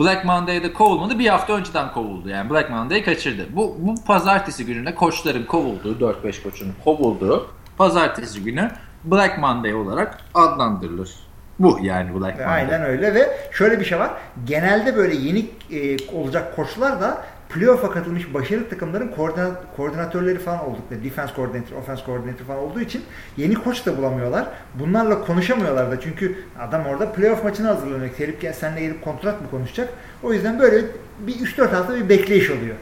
Black 0.00 0.24
Monday'da 0.24 0.72
kovulmadı. 0.72 1.18
Bir 1.18 1.28
hafta 1.28 1.52
önceden 1.52 1.92
kovuldu. 1.92 2.28
Yani 2.28 2.50
Black 2.50 2.70
Monday'ı 2.70 3.04
kaçırdı. 3.04 3.46
Bu, 3.50 3.76
bu 3.78 4.04
pazartesi 4.04 4.66
gününe 4.66 4.94
koçların 4.94 5.44
kovulduğu, 5.44 5.98
4-5 5.98 6.42
koçun 6.42 6.72
kovulduğu 6.84 7.50
pazartesi 7.78 8.44
günü 8.44 8.70
Black 9.04 9.38
Monday 9.38 9.74
olarak 9.74 10.18
adlandırılır. 10.34 11.10
Bu 11.58 11.78
yani 11.82 12.14
Black 12.14 12.38
Monday. 12.38 12.54
Aynen 12.54 12.82
öyle 12.82 13.14
ve 13.14 13.28
şöyle 13.52 13.80
bir 13.80 13.84
şey 13.84 13.98
var. 13.98 14.10
Genelde 14.44 14.96
böyle 14.96 15.14
yeni 15.14 15.46
e, 15.70 15.96
olacak 16.12 16.56
koçlar 16.56 17.00
da 17.00 17.22
playoff'a 17.52 17.90
katılmış 17.90 18.34
başarılı 18.34 18.68
takımların 18.68 19.08
koordinat, 19.08 19.76
koordinatörleri 19.76 20.38
falan 20.38 20.68
oldukları, 20.68 21.04
defense 21.04 21.32
coordinator, 21.36 21.76
offense 21.76 22.02
coordinator 22.06 22.44
falan 22.44 22.58
olduğu 22.58 22.80
için 22.80 23.02
yeni 23.36 23.54
koç 23.54 23.86
da 23.86 23.96
bulamıyorlar. 23.96 24.48
Bunlarla 24.74 25.24
konuşamıyorlar 25.24 25.90
da 25.90 26.00
çünkü 26.00 26.44
adam 26.58 26.86
orada 26.86 27.12
playoff 27.12 27.44
maçına 27.44 27.68
hazırlanıyor. 27.68 28.10
Gelip 28.18 28.40
gel 28.40 28.52
seninle 28.52 28.80
gelip 28.80 29.04
kontrat 29.04 29.40
mı 29.40 29.50
konuşacak? 29.50 29.88
O 30.22 30.32
yüzden 30.32 30.58
böyle 30.58 30.84
bir 31.20 31.34
3-4 31.34 31.70
hafta 31.70 31.94
bir 31.94 32.08
bekleyiş 32.08 32.50
oluyor. 32.50 32.76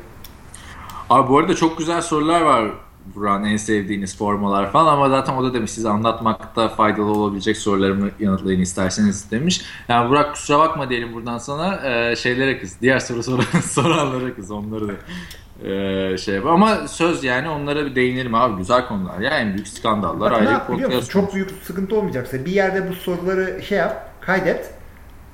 Abi 1.11 1.28
bu 1.28 1.38
arada 1.38 1.54
çok 1.54 1.78
güzel 1.78 2.00
sorular 2.02 2.40
var 2.40 2.70
Buran 3.14 3.44
en 3.44 3.57
sevdiğiniz 3.57 4.18
formalar 4.18 4.73
falan 4.73 4.92
ama 4.92 5.09
zaten 5.09 5.37
o 5.37 5.44
da 5.44 5.55
demiş 5.55 5.71
size 5.71 5.88
anlatmakta 5.88 6.68
faydalı 6.68 7.11
olabilecek 7.11 7.57
sorularımı 7.57 8.11
yanıtlayın 8.21 8.61
isterseniz 8.61 9.31
demiş. 9.31 9.62
Yani 9.88 10.11
Burak 10.11 10.35
kusura 10.35 10.59
bakma 10.59 10.90
diyelim 10.90 11.12
buradan 11.12 11.38
sana 11.38 11.90
e, 11.90 12.16
şeylere 12.16 12.59
kız. 12.61 12.81
Diğer 12.81 12.99
soru 12.99 13.23
soran, 13.23 13.44
soranlara 13.62 14.35
kız 14.35 14.51
onları 14.51 14.88
da 14.88 14.92
e, 15.68 16.18
şey 16.18 16.35
yapar. 16.35 16.51
Ama 16.51 16.88
söz 16.88 17.25
yani 17.25 17.49
onlara 17.49 17.87
bir 17.87 17.94
değinelim 17.94 18.35
abi 18.35 18.57
güzel 18.57 18.88
konular 18.88 19.18
ya 19.18 19.31
en 19.31 19.55
büyük 19.55 19.68
skandallar 19.68 20.33
Bak, 20.33 20.40
ayrı 20.40 20.66
podcast. 20.66 21.11
Çok 21.11 21.35
büyük 21.35 21.51
sıkıntı 21.62 21.97
olmayacaksa 21.97 22.44
bir 22.44 22.53
yerde 22.53 22.88
bu 22.90 22.94
soruları 22.94 23.62
şey 23.62 23.79
yap 23.79 24.11
kaydet. 24.21 24.71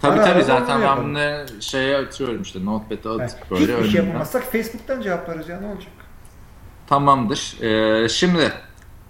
Tabii 0.00 0.20
tabii 0.20 0.42
zaten 0.42 0.82
ben 0.82 1.04
bunu 1.04 1.60
şeye 1.60 1.96
atıyorum 1.96 2.42
işte 2.42 2.64
notepad'e 2.64 3.08
atıp 3.08 3.20
evet. 3.20 3.50
böyle. 3.50 3.78
Hiçbir 3.78 3.88
şey 3.88 4.04
yapamazsak 4.04 4.52
Facebook'tan 4.52 5.00
cevaplarız 5.00 5.48
ya 5.48 5.60
ne 5.60 5.66
olacak? 5.66 5.92
Tamamdır. 6.86 7.62
Ee, 7.62 8.08
şimdi 8.08 8.52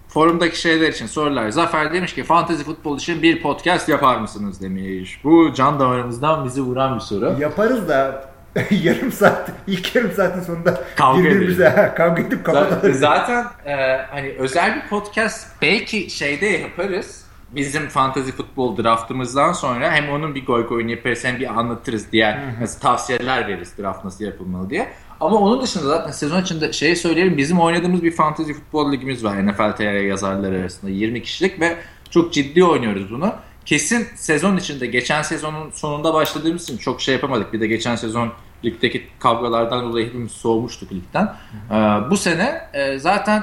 forumdaki 0.09 0.61
şeyler 0.61 0.89
için 0.89 1.07
sorular. 1.07 1.51
Zafer 1.51 1.93
demiş 1.93 2.15
ki 2.15 2.25
fantezi 2.25 2.65
futbol 2.65 2.99
için 2.99 3.23
bir 3.23 3.43
podcast 3.43 3.89
yapar 3.89 4.17
mısınız 4.17 4.61
demiş. 4.61 5.21
Bu 5.25 5.53
can 5.55 5.81
damarımızdan 5.81 6.45
bizi 6.45 6.63
vuran 6.63 6.95
bir 6.95 7.01
soru. 7.01 7.37
Yaparız 7.41 7.89
da 7.89 8.25
yarım 8.71 9.13
saat, 9.13 9.51
ilk 9.67 9.95
yarım 9.97 10.13
saatin 10.13 10.41
sonunda 10.41 10.85
kavga 10.97 11.25
birbirimize 11.25 11.95
kavga 11.97 12.23
edip 12.23 12.45
kapatalım. 12.45 12.95
Zaten 12.95 13.45
e, 13.67 13.97
hani 14.11 14.35
özel 14.39 14.77
bir 14.77 14.89
podcast 14.89 15.47
belki 15.63 16.11
şeyde 16.11 16.47
yaparız. 16.47 17.25
Bizim 17.51 17.89
fantezi 17.89 18.33
futbol 18.33 18.77
draftımızdan 18.77 19.53
sonra 19.53 19.93
hem 19.93 20.11
onun 20.11 20.35
bir 20.35 20.47
goy 20.47 20.67
goyunu 20.67 20.91
yaparız 20.91 21.25
hem 21.25 21.39
bir 21.41 21.59
anlatırız 21.59 22.13
diğer 22.13 22.39
mesela 22.61 22.81
tavsiyeler 22.81 23.49
veririz 23.49 23.79
draft 23.79 24.05
nasıl 24.05 24.25
yapılmalı 24.25 24.71
diye. 24.71 24.93
Ama 25.21 25.37
onun 25.37 25.63
dışında 25.63 25.85
zaten 25.85 26.13
sezon 26.13 26.43
içinde 26.43 26.73
şeyi 26.73 26.97
söyleyelim 26.97 27.37
bizim 27.37 27.61
oynadığımız 27.61 28.03
bir 28.03 28.13
fantasy 28.13 28.53
futbol 28.53 28.93
ligimiz 28.93 29.25
var 29.25 29.47
NFL 29.47 29.77
TR 29.77 29.83
yazarları 29.83 30.61
arasında 30.61 30.91
20 30.91 31.23
kişilik 31.23 31.61
ve 31.61 31.77
çok 32.11 32.33
ciddi 32.33 32.65
oynuyoruz 32.65 33.11
bunu. 33.11 33.33
Kesin 33.67 34.07
sezon 34.15 34.57
içinde 34.57 34.87
geçen 34.87 35.23
sezonun 35.23 35.71
sonunda 35.71 36.15
başladığımız 36.15 36.63
için 36.63 36.79
çok 36.79 37.01
şey 37.01 37.15
yapamadık. 37.15 37.53
Bir 37.53 37.61
de 37.61 37.67
geçen 37.67 37.97
sezon 37.97 38.33
ligdeki 38.65 39.07
kavgalardan 39.19 39.85
dolayı 39.85 40.07
hepimiz 40.07 40.33
soğumuştuk 40.33 40.93
ligden. 40.93 41.35
Ee, 41.71 41.75
bu 42.11 42.17
sene 42.17 42.61
e, 42.73 42.99
zaten 42.99 43.43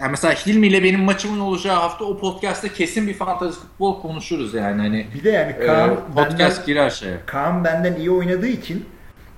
yani 0.00 0.10
mesela 0.10 0.34
Hilmi 0.34 0.66
ile 0.66 0.82
benim 0.82 1.00
maçımın 1.00 1.40
olacağı 1.40 1.76
hafta 1.76 2.04
o 2.04 2.18
podcast'te 2.18 2.72
kesin 2.72 3.08
bir 3.08 3.14
fantasy 3.14 3.58
futbol 3.58 4.00
konuşuruz 4.00 4.54
yani. 4.54 4.82
Hani, 4.82 5.06
bir 5.14 5.24
de 5.24 5.30
yani 5.30 5.66
Kaan 5.66 5.90
e, 5.90 5.94
podcast 6.14 6.38
benden, 6.38 6.66
girer 6.66 6.90
şeye. 6.90 7.16
Kaan 7.26 7.64
benden 7.64 7.94
iyi 7.94 8.10
oynadığı 8.10 8.48
için 8.48 8.86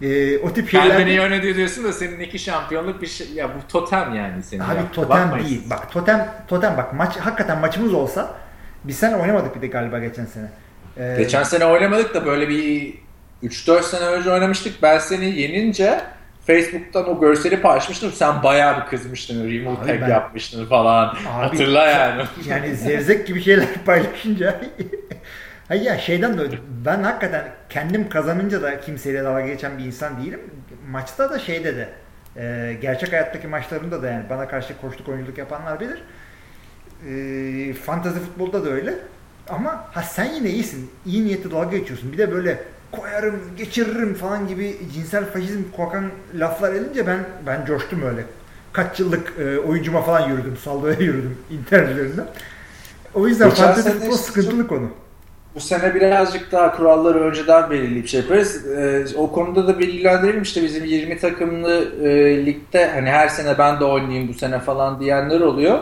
e, 0.03 0.39
o 0.39 0.53
tip 0.53 0.71
şeyler... 0.71 0.89
Kendini 0.89 1.11
yönetiyor 1.11 1.57
diyorsun 1.57 1.85
da 1.85 1.93
senin 1.93 2.21
iki 2.21 2.39
şampiyonluk 2.39 3.03
bir 3.03 3.07
şey. 3.07 3.27
Ya 3.35 3.49
bu 3.49 3.69
totem 3.69 4.15
yani 4.15 4.43
senin. 4.43 4.61
Abi 4.61 4.77
ya. 4.77 4.93
totem 4.93 5.11
Bakmayız. 5.11 5.49
değil. 5.49 5.63
Bak 5.71 5.93
totem 5.93 6.29
totem 6.49 6.77
bak 6.77 6.93
maç 6.93 7.17
hakikaten 7.17 7.59
maçımız 7.59 7.95
olsa 7.95 8.35
biz 8.85 8.99
sen 8.99 9.13
oynamadık 9.13 9.57
bir 9.57 9.63
de 9.63 9.67
galiba 9.67 9.99
geçen 9.99 10.25
sene. 10.25 10.49
Ee, 10.97 11.15
geçen 11.19 11.43
sene 11.43 11.65
oynamadık 11.65 12.15
da 12.15 12.27
böyle 12.27 12.49
bir 12.49 12.95
3-4 13.43 13.83
sene 13.83 14.05
önce 14.05 14.33
oynamıştık. 14.33 14.83
Ben 14.83 14.99
seni 14.99 15.41
yenince 15.41 16.01
Facebook'tan 16.47 17.09
o 17.09 17.21
görseli 17.21 17.61
paylaşmıştım. 17.61 18.13
Sen 18.13 18.43
bayağı 18.43 18.81
bir 18.81 18.87
kızmıştın. 18.87 19.51
Remove 19.51 19.87
tag 19.87 20.01
ben... 20.01 20.09
yapmıştın 20.09 20.67
falan. 20.67 21.09
Abi, 21.09 21.19
Hatırla 21.25 21.87
yani. 21.87 22.23
Yani 22.49 22.77
zevzek 22.77 23.27
gibi 23.27 23.43
şeyler 23.43 23.67
paylaşınca 23.87 24.61
Hayır 25.69 25.83
ya 25.83 25.99
şeyden 25.99 26.39
de 26.39 26.51
ben 26.85 27.03
hakikaten 27.03 27.45
kendim 27.69 28.09
kazanınca 28.09 28.63
da 28.63 28.81
kimseyle 28.81 29.25
dalga 29.25 29.47
geçen 29.47 29.79
bir 29.79 29.85
insan 29.85 30.23
değilim. 30.23 30.41
Maçta 30.91 31.31
da 31.31 31.39
şeyde 31.39 31.77
de 31.77 31.89
e, 32.37 32.77
gerçek 32.83 33.13
hayattaki 33.13 33.49
maçlarında 33.49 34.03
da 34.03 34.07
yani 34.07 34.25
bana 34.31 34.49
karşı 34.49 34.81
koştuk 34.81 35.09
oyunculuk 35.09 35.39
yapanlar 35.39 35.81
bilir. 35.81 36.03
E, 37.09 37.75
fantazi 37.75 38.21
futbolda 38.21 38.65
da 38.65 38.71
öyle. 38.71 38.95
Ama 39.49 39.89
ha 39.93 40.03
sen 40.03 40.35
yine 40.35 40.51
iyisin. 40.51 40.91
İyi 41.07 41.25
niyetli 41.25 41.51
dalga 41.51 41.77
geçiyorsun. 41.77 42.13
Bir 42.13 42.19
de 42.19 42.33
böyle 42.33 42.63
koyarım, 42.93 43.41
geçiririm 43.57 44.15
falan 44.15 44.49
gibi 44.49 44.77
cinsel 44.95 45.25
faşizm 45.25 45.63
kokan 45.77 46.11
laflar 46.35 46.73
edince 46.73 47.07
ben 47.07 47.25
ben 47.47 47.65
coştum 47.65 48.03
öyle. 48.03 48.25
Kaç 48.73 49.01
yıllık 49.01 49.33
e, 49.39 49.59
oyuncuma 49.59 50.03
falan 50.03 50.29
yürüdüm. 50.29 50.57
Saldoya 50.57 50.99
yürüdüm 50.99 51.39
internet 51.51 51.91
üzerinden. 51.91 52.27
O 53.15 53.29
yüzden 53.29 53.51
fantazi 53.51 53.91
futbol 53.91 54.17
sıkıntılı 54.17 54.67
konu 54.67 54.91
bu 55.55 55.61
sene 55.61 55.95
birazcık 55.95 56.53
daha 56.53 56.77
kuralları 56.77 57.21
önceden 57.21 57.71
belirleyip 57.71 58.09
şey 58.09 58.21
yaparız. 58.21 58.67
Ee, 58.67 59.05
o 59.17 59.33
konuda 59.33 59.69
da 59.69 59.79
bilgilendirelim 59.79 60.43
işte 60.43 60.63
bizim 60.63 60.85
20 60.85 61.19
takımlı 61.19 62.05
e, 62.05 62.47
ligde 62.47 62.91
hani 62.91 63.11
her 63.11 63.29
sene 63.29 63.59
ben 63.59 63.81
de 63.81 63.85
oynayayım 63.85 64.29
bu 64.29 64.35
sene 64.35 64.59
falan 64.59 65.01
diyenler 65.01 65.41
oluyor. 65.41 65.79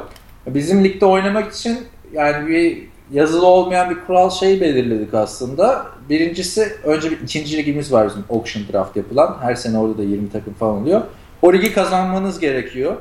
Bizim 0.46 0.84
ligde 0.84 1.06
oynamak 1.06 1.52
için 1.52 1.78
yani 2.12 2.48
bir 2.48 2.82
yazılı 3.12 3.46
olmayan 3.46 3.90
bir 3.90 3.96
kural 4.06 4.30
şey 4.30 4.60
belirledik 4.60 5.14
aslında. 5.14 5.86
Birincisi 6.08 6.76
önce 6.84 7.10
bir 7.10 7.20
ikinci 7.20 7.56
ligimiz 7.56 7.92
var 7.92 8.08
bizim 8.08 8.24
auction 8.30 8.64
draft 8.72 8.96
yapılan. 8.96 9.36
Her 9.40 9.54
sene 9.54 9.78
orada 9.78 9.98
da 9.98 10.02
20 10.02 10.30
takım 10.32 10.54
falan 10.54 10.74
oluyor. 10.74 11.02
O 11.42 11.52
ligi 11.52 11.72
kazanmanız 11.72 12.40
gerekiyor. 12.40 12.96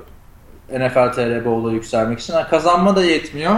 NFL 0.71 1.11
TR 1.11 1.45
Bowl'a 1.45 1.71
yükselmek 1.71 2.19
için. 2.19 2.33
Yani 2.33 2.47
kazanma 2.49 2.95
da 2.95 3.03
yetmiyor 3.03 3.55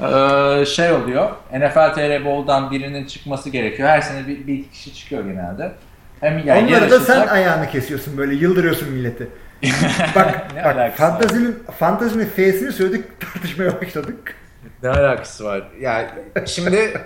ee, 0.00 0.64
şey 0.66 0.92
oluyor. 0.92 1.30
NFL 1.52 1.94
TR 1.94 2.24
Bowl'dan 2.24 2.70
birinin 2.70 3.04
çıkması 3.06 3.50
gerekiyor. 3.50 3.88
Her 3.88 4.00
sene 4.00 4.26
bir, 4.26 4.46
bir 4.46 4.70
kişi 4.70 4.94
çıkıyor 4.94 5.24
genelde. 5.24 5.72
Hem 6.20 6.42
yani 6.46 6.68
Onları 6.68 6.90
da 6.90 7.00
sen 7.00 7.26
ayağını 7.26 7.70
kesiyorsun 7.70 8.16
böyle 8.16 8.34
yıldırıyorsun 8.34 8.88
milleti. 8.88 9.28
bak 10.14 10.54
bak 10.64 10.96
fantazinin, 10.96 11.58
fantazinin 11.78 12.26
F'sini 12.26 12.72
söyledik 12.72 13.04
tartışmaya 13.20 13.80
başladık. 13.80 14.34
Ne 14.82 14.88
alakası 14.88 15.44
var? 15.44 15.62
Yani 15.80 16.08
şimdi 16.46 17.00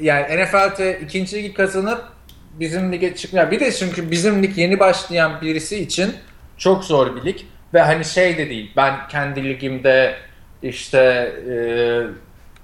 yani 0.00 0.44
NFL'te 0.44 1.00
ikinci 1.00 1.36
ligi 1.36 1.54
kazanıp 1.54 2.04
bizim 2.60 2.92
lige 2.92 3.16
çıkmıyor. 3.16 3.50
Bir 3.50 3.60
de 3.60 3.72
çünkü 3.72 4.10
bizim 4.10 4.42
lig 4.42 4.58
yeni 4.58 4.80
başlayan 4.80 5.40
birisi 5.40 5.78
için 5.78 6.14
çok 6.58 6.84
zor 6.84 7.16
bir 7.16 7.24
lig. 7.24 7.40
Ve 7.74 7.80
hani 7.80 8.04
şey 8.04 8.38
de 8.38 8.48
değil. 8.50 8.72
Ben 8.76 9.08
kendi 9.08 9.44
ligimde 9.44 10.14
işte 10.68 10.98
e, 11.50 11.56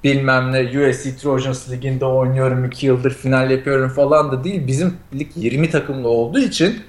bilmem 0.04 0.52
ne 0.52 0.60
USC 0.60 1.16
Trojans 1.16 1.70
liginde 1.70 2.04
oynuyorum 2.04 2.64
2 2.64 2.86
yıldır 2.86 3.14
final 3.14 3.50
yapıyorum 3.50 3.88
falan 3.88 4.32
da 4.32 4.44
değil. 4.44 4.66
Bizim 4.66 4.96
lig 5.14 5.28
20 5.36 5.70
takımlı 5.70 6.08
olduğu 6.08 6.38
için 6.38 6.80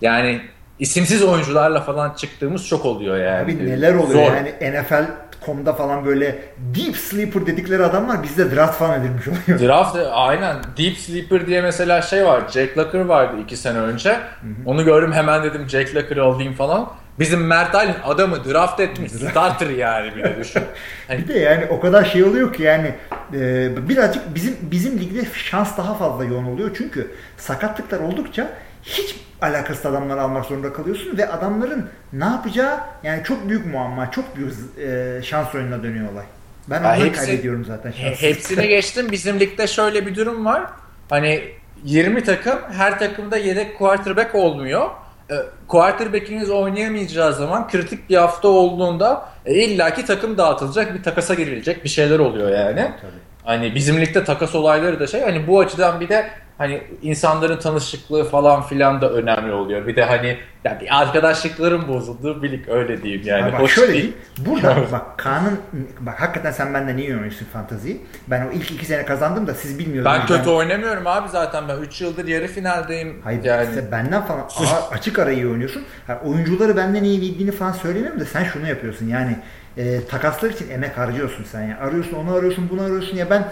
yani 0.00 0.40
isimsiz 0.78 1.22
oyuncularla 1.22 1.80
falan 1.80 2.10
çıktığımız 2.10 2.68
çok 2.68 2.84
oluyor 2.84 3.16
yani. 3.16 3.44
Abi 3.44 3.66
neler 3.66 3.94
oluyor 3.94 4.26
Zor. 4.26 4.36
yani 4.36 4.52
NFL 4.72 5.06
komda 5.46 5.72
falan 5.72 6.04
böyle 6.04 6.38
deep 6.74 6.96
sleeper 6.96 7.46
dedikleri 7.46 7.84
adamlar 7.84 8.22
bizde 8.22 8.56
draft 8.56 8.78
falan 8.78 9.00
edilmiş 9.00 9.28
oluyor. 9.28 9.60
Draft 9.60 9.96
aynen 10.12 10.56
deep 10.78 10.96
sleeper 10.96 11.46
diye 11.46 11.62
mesela 11.62 12.02
şey 12.02 12.24
var. 12.24 12.42
Jack 12.52 12.78
Locker 12.78 13.00
vardı 13.00 13.36
iki 13.42 13.56
sene 13.56 13.78
önce. 13.78 14.10
Hı 14.10 14.16
hı. 14.16 14.52
Onu 14.66 14.84
gördüm 14.84 15.12
hemen 15.12 15.42
dedim 15.42 15.68
Jack 15.68 15.96
Locker'ı 15.96 16.22
alayım 16.22 16.54
falan. 16.54 16.90
Bizim 17.18 17.46
Mert 17.46 17.74
Aylin 17.74 17.94
adamı 18.04 18.44
draft 18.44 18.80
etmiş. 18.80 19.12
Starter 19.12 19.70
yani 19.70 20.16
bir 20.16 20.22
de 20.24 20.36
düşün. 20.40 20.62
Hani... 21.08 21.18
Bir 21.18 21.28
de 21.28 21.38
yani 21.38 21.66
o 21.66 21.80
kadar 21.80 22.04
şey 22.04 22.24
oluyor 22.24 22.52
ki 22.52 22.62
yani 22.62 22.94
e, 23.34 23.88
birazcık 23.88 24.34
bizim 24.34 24.56
bizim 24.62 24.98
ligde 24.98 25.24
şans 25.34 25.76
daha 25.76 25.94
fazla 25.94 26.24
yoğun 26.24 26.44
oluyor. 26.44 26.70
Çünkü 26.78 27.10
sakatlıklar 27.36 28.00
oldukça 28.00 28.50
hiç 28.82 29.16
alakasız 29.42 29.86
adamları 29.86 30.22
almak 30.22 30.44
zorunda 30.44 30.72
kalıyorsun 30.72 31.18
ve 31.18 31.28
adamların 31.28 31.90
ne 32.12 32.24
yapacağı 32.24 32.80
yani 33.02 33.24
çok 33.24 33.48
büyük 33.48 33.66
muamma, 33.66 34.10
çok 34.10 34.36
büyük 34.36 34.52
e, 34.78 35.22
şans 35.22 35.54
oyununa 35.54 35.82
dönüyor 35.82 36.12
olay. 36.12 36.24
Ben 36.70 36.80
onları 36.80 37.04
hepsi, 37.04 37.26
kaybediyorum 37.26 37.64
zaten. 37.64 37.90
Şanssız. 37.90 38.22
Hepsini 38.22 38.68
geçtim. 38.68 39.12
Bizim 39.12 39.40
ligde 39.40 39.66
şöyle 39.66 40.06
bir 40.06 40.16
durum 40.16 40.44
var. 40.44 40.62
Hani 41.10 41.42
20 41.84 42.24
takım 42.24 42.58
her 42.72 42.98
takımda 42.98 43.36
yedek 43.36 43.78
quarterback 43.78 44.34
olmuyor. 44.34 44.90
E, 45.32 45.34
quarterback'iniz 45.68 46.50
oynayamayacağı 46.50 47.32
zaman 47.32 47.68
kritik 47.68 48.10
bir 48.10 48.16
hafta 48.16 48.48
olduğunda 48.48 49.28
e, 49.46 49.54
illaki 49.54 50.04
takım 50.04 50.38
dağıtılacak, 50.38 50.94
bir 50.94 51.02
takasa 51.02 51.34
girilecek, 51.34 51.84
bir 51.84 51.88
şeyler 51.88 52.18
oluyor 52.18 52.50
yani. 52.50 52.90
Tabii. 53.00 53.12
Hani 53.44 53.74
bizim 53.74 54.00
ligde 54.00 54.24
takas 54.24 54.54
olayları 54.54 55.00
da 55.00 55.06
şey 55.06 55.20
hani 55.20 55.46
bu 55.46 55.60
açıdan 55.60 56.00
bir 56.00 56.08
de 56.08 56.30
hani 56.58 56.82
insanların 57.02 57.58
tanışıklığı 57.58 58.24
falan 58.24 58.62
filan 58.62 59.00
da 59.00 59.12
önemli 59.12 59.52
oluyor. 59.52 59.86
Bir 59.86 59.96
de 59.96 60.04
hani 60.04 60.38
yani 60.64 60.90
arkadaşlıkların 60.90 61.88
bozulduğu 61.88 62.42
birlik 62.42 62.68
öyle 62.68 63.02
diyeyim 63.02 63.22
yani. 63.24 63.42
Ama 63.42 63.52
bak 63.52 63.60
Hoş 63.60 63.74
şöyle 63.74 63.92
değil. 63.92 64.12
Burada 64.38 64.76
bak 64.92 65.18
Kaan'ın 65.18 65.58
bak 66.00 66.20
hakikaten 66.20 66.50
sen 66.50 66.74
benden 66.74 66.96
iyi 66.96 67.14
oynuyorsun 67.14 67.46
fantaziyi. 67.52 68.00
Ben 68.28 68.46
o 68.46 68.50
ilk 68.52 68.70
iki 68.70 68.86
sene 68.86 69.04
kazandım 69.04 69.46
da 69.46 69.54
siz 69.54 69.78
bilmiyordunuz. 69.78 70.18
Ben 70.18 70.26
kötü 70.26 70.46
ben... 70.46 70.54
oynamıyorum 70.54 71.06
abi 71.06 71.28
zaten 71.28 71.68
ben 71.68 71.76
3 71.76 72.00
yıldır 72.00 72.28
yarı 72.28 72.46
finaldeyim. 72.46 73.20
Hayır 73.24 73.44
yani. 73.44 73.68
işte 73.68 73.92
benden 73.92 74.22
falan 74.22 74.48
açık 74.90 75.18
ara 75.18 75.32
iyi 75.32 75.46
oynuyorsun. 75.46 75.82
Yani 76.08 76.18
oyuncuları 76.20 76.76
benden 76.76 77.04
iyi 77.04 77.20
bildiğini 77.20 77.52
falan 77.52 77.72
söylemiyorum 77.72 78.20
da 78.20 78.24
sen 78.24 78.44
şunu 78.44 78.68
yapıyorsun 78.68 79.06
yani 79.06 79.36
e, 79.76 80.06
takaslar 80.06 80.50
için 80.50 80.70
emek 80.70 80.98
harcıyorsun 80.98 81.44
sen 81.44 81.62
ya. 81.62 81.78
Arıyorsun 81.78 82.16
onu 82.16 82.34
arıyorsun 82.34 82.68
bunu 82.70 82.82
arıyorsun 82.82 83.16
ya 83.16 83.30
ben 83.30 83.44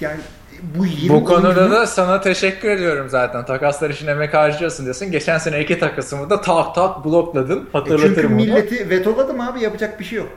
yani 0.00 0.20
bu 0.78 0.86
20 0.86 1.08
Bu 1.08 1.24
konuda 1.24 1.48
oyuncu... 1.48 1.70
da 1.70 1.86
sana 1.86 2.20
teşekkür 2.20 2.70
ediyorum 2.70 3.08
zaten. 3.08 3.44
Takaslar 3.44 3.90
için 3.90 4.06
emek 4.06 4.34
harcıyorsun 4.34 4.84
diyorsun. 4.84 5.10
Geçen 5.10 5.38
sene 5.38 5.60
iki 5.60 5.78
takasımı 5.78 6.30
da 6.30 6.40
tak 6.40 6.74
tak 6.74 7.04
blokladın. 7.04 7.68
Hatırlatırım 7.72 8.12
e 8.12 8.14
çünkü 8.14 8.28
milleti 8.28 8.82
onu. 8.82 8.90
vetoladım 8.90 9.40
abi 9.40 9.60
yapacak 9.60 10.00
bir 10.00 10.04
şey 10.04 10.18
yok. 10.18 10.28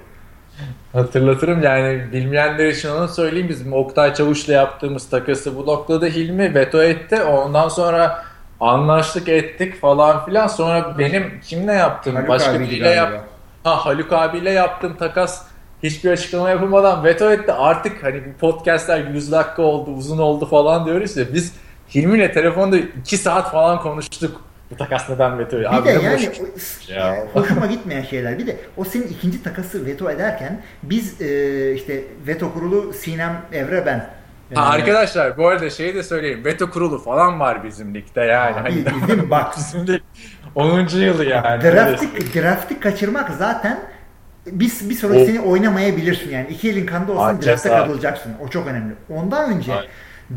Hatırlatırım 0.93 1.63
yani 1.63 2.07
bilmeyenler 2.11 2.67
için 2.67 2.89
onu 2.89 3.07
söyleyeyim. 3.07 3.49
Bizim 3.49 3.73
Oktay 3.73 4.13
Çavuş'la 4.13 4.53
yaptığımız 4.53 5.09
takası 5.09 5.57
blokladı 5.57 6.09
Hilmi 6.09 6.55
veto 6.55 6.83
etti. 6.83 7.21
Ondan 7.21 7.69
sonra 7.69 8.23
anlaştık 8.59 9.29
ettik 9.29 9.81
falan 9.81 10.25
filan. 10.25 10.47
Sonra 10.47 10.95
benim 10.99 11.39
kimle 11.43 11.73
yaptım? 11.73 12.15
Haluk 12.15 12.29
Başka 12.29 12.59
biriyle 12.59 12.89
yaptım. 12.89 13.21
Ha 13.63 13.85
Haluk 13.85 14.13
abiyle 14.13 14.51
yaptığım 14.51 14.97
takas 14.97 15.48
hiçbir 15.83 16.11
açıklama 16.11 16.49
yapılmadan 16.49 17.03
veto 17.03 17.31
etti. 17.31 17.53
Artık 17.53 18.03
hani 18.03 18.21
bu 18.25 18.37
podcastler 18.39 19.05
100 19.05 19.31
dakika 19.31 19.61
oldu, 19.61 19.91
uzun 19.91 20.17
oldu 20.17 20.45
falan 20.45 20.85
diyoruz 20.85 21.17
ya. 21.17 21.33
Biz 21.33 21.53
Hilmi'yle 21.95 22.31
telefonda 22.31 22.77
2 22.77 23.17
saat 23.17 23.51
falan 23.51 23.81
konuştuk. 23.81 24.41
Bu 24.71 24.75
takas 24.75 25.09
neden 25.09 25.39
veto? 25.39 25.59
Bir 25.59 25.75
Abi 25.77 25.85
de 25.87 25.91
yani 25.91 26.29
ya. 26.87 27.25
hoşuma 27.33 27.65
gitmeyen 27.65 28.01
şeyler. 28.03 28.39
Bir 28.39 28.47
de 28.47 28.57
o 28.77 28.85
senin 28.85 29.07
ikinci 29.07 29.43
takası 29.43 29.85
veto 29.85 30.09
ederken 30.09 30.61
biz 30.83 31.21
e, 31.21 31.73
işte 31.73 32.03
veto 32.27 32.53
kurulu 32.53 32.93
Sinem 32.93 33.41
Evre 33.53 33.85
ben 33.85 34.09
Ha, 34.55 34.65
arkadaşlar 34.65 35.37
bu 35.37 35.47
arada 35.47 35.69
şeyi 35.69 35.95
de 35.95 36.03
söyleyeyim. 36.03 36.45
Veto 36.45 36.69
kurulu 36.69 36.99
falan 37.03 37.39
var 37.39 37.63
bizim 37.63 37.95
ligde 37.95 38.21
yani. 38.21 38.55
Abi, 38.55 38.85
hani, 39.07 39.29
bak. 39.29 39.53
bizim 39.57 39.87
lig 39.87 40.01
10. 40.55 40.87
yılı 40.97 41.25
yani. 41.25 41.63
Draftik, 41.63 42.35
draftik 42.35 42.83
kaçırmak 42.83 43.31
zaten 43.37 43.79
bir, 44.45 44.71
bir 44.89 44.95
sonraki 44.95 45.25
sene 45.25 45.39
oynamayabilirsin 45.41 46.29
yani. 46.29 46.47
iki 46.49 46.69
elin 46.69 46.85
kanda 46.85 47.11
olsan 47.11 47.41
drafta 47.41 47.69
katılacaksın. 47.69 48.31
O 48.45 48.47
çok 48.47 48.67
önemli. 48.67 48.93
Ondan 49.09 49.53
önce 49.53 49.73
Aynen. 49.73 49.89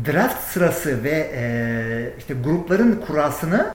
draft 0.05 0.43
sırası 0.43 1.03
ve 1.03 1.31
e, 1.35 2.13
işte 2.17 2.33
grupların 2.43 3.01
kurasını 3.07 3.73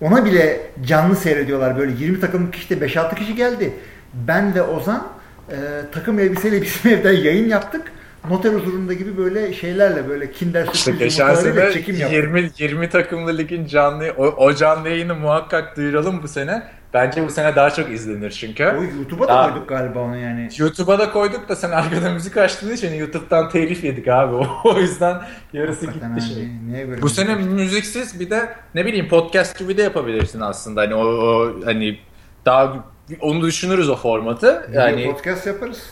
ona 0.00 0.24
bile 0.24 0.60
canlı 0.86 1.16
seyrediyorlar. 1.16 1.78
Böyle 1.78 1.92
20 1.92 2.20
takımlık 2.20 2.54
işte 2.54 2.74
5-6 2.74 3.14
kişi 3.14 3.34
geldi. 3.34 3.72
Ben 4.14 4.54
ve 4.54 4.62
Ozan 4.62 5.08
e, 5.50 5.56
takım 5.92 6.18
elbiseyle 6.18 6.62
bizim 6.62 6.90
evden 6.98 7.12
yayın 7.12 7.48
yaptık 7.48 7.92
noter 8.30 8.52
huzurunda 8.52 8.92
gibi 8.92 9.16
böyle 9.16 9.52
şeylerle 9.52 10.08
böyle 10.08 10.32
kinder 10.32 10.68
işte 10.74 10.92
geçen 10.92 11.34
sene 11.34 11.72
çekim 11.72 11.96
20, 11.96 12.50
20 12.58 12.88
takımlı 12.88 13.38
ligin 13.38 13.66
canlı 13.66 14.14
o, 14.16 14.24
o 14.24 14.54
canlı 14.54 14.88
yayını 14.88 15.14
muhakkak 15.14 15.76
duyuralım 15.76 16.22
bu 16.22 16.28
sene. 16.28 16.62
Bence 16.94 17.26
bu 17.26 17.30
sene 17.30 17.56
daha 17.56 17.70
çok 17.70 17.90
izlenir 17.90 18.30
çünkü. 18.30 18.66
O 18.66 18.82
YouTube'a 18.82 19.24
da 19.24 19.28
daha, 19.28 19.52
koyduk 19.52 19.68
galiba 19.68 19.98
onu 19.98 20.16
yani. 20.16 20.48
YouTube'a 20.58 20.98
da 20.98 21.12
koyduk 21.12 21.48
da 21.48 21.56
sen 21.56 21.70
arkada 21.70 22.10
müzik 22.10 22.36
açtığın 22.36 22.72
için 22.72 22.94
YouTube'dan 22.94 23.48
telif 23.48 23.84
yedik 23.84 24.08
abi. 24.08 24.34
o 24.64 24.78
yüzden 24.78 25.22
yarısı 25.52 25.86
Hakikaten 25.86 26.14
gitti 26.14 26.34
şey. 26.34 26.48
Niye 26.66 27.02
bu 27.02 27.08
sene 27.08 27.34
müziksiz 27.34 28.20
bir 28.20 28.30
de 28.30 28.54
ne 28.74 28.86
bileyim 28.86 29.08
podcast 29.08 29.58
gibi 29.58 29.76
de 29.76 29.82
yapabilirsin 29.82 30.40
aslında. 30.40 30.80
Hani 30.80 30.94
o, 30.94 31.04
o 31.04 31.54
hani 31.64 31.98
daha 32.46 32.84
onu 33.20 33.42
düşünürüz 33.42 33.88
o 33.88 33.96
formatı. 33.96 34.70
Yani 34.72 35.04
podcast 35.12 35.46
yaparız. 35.46 35.82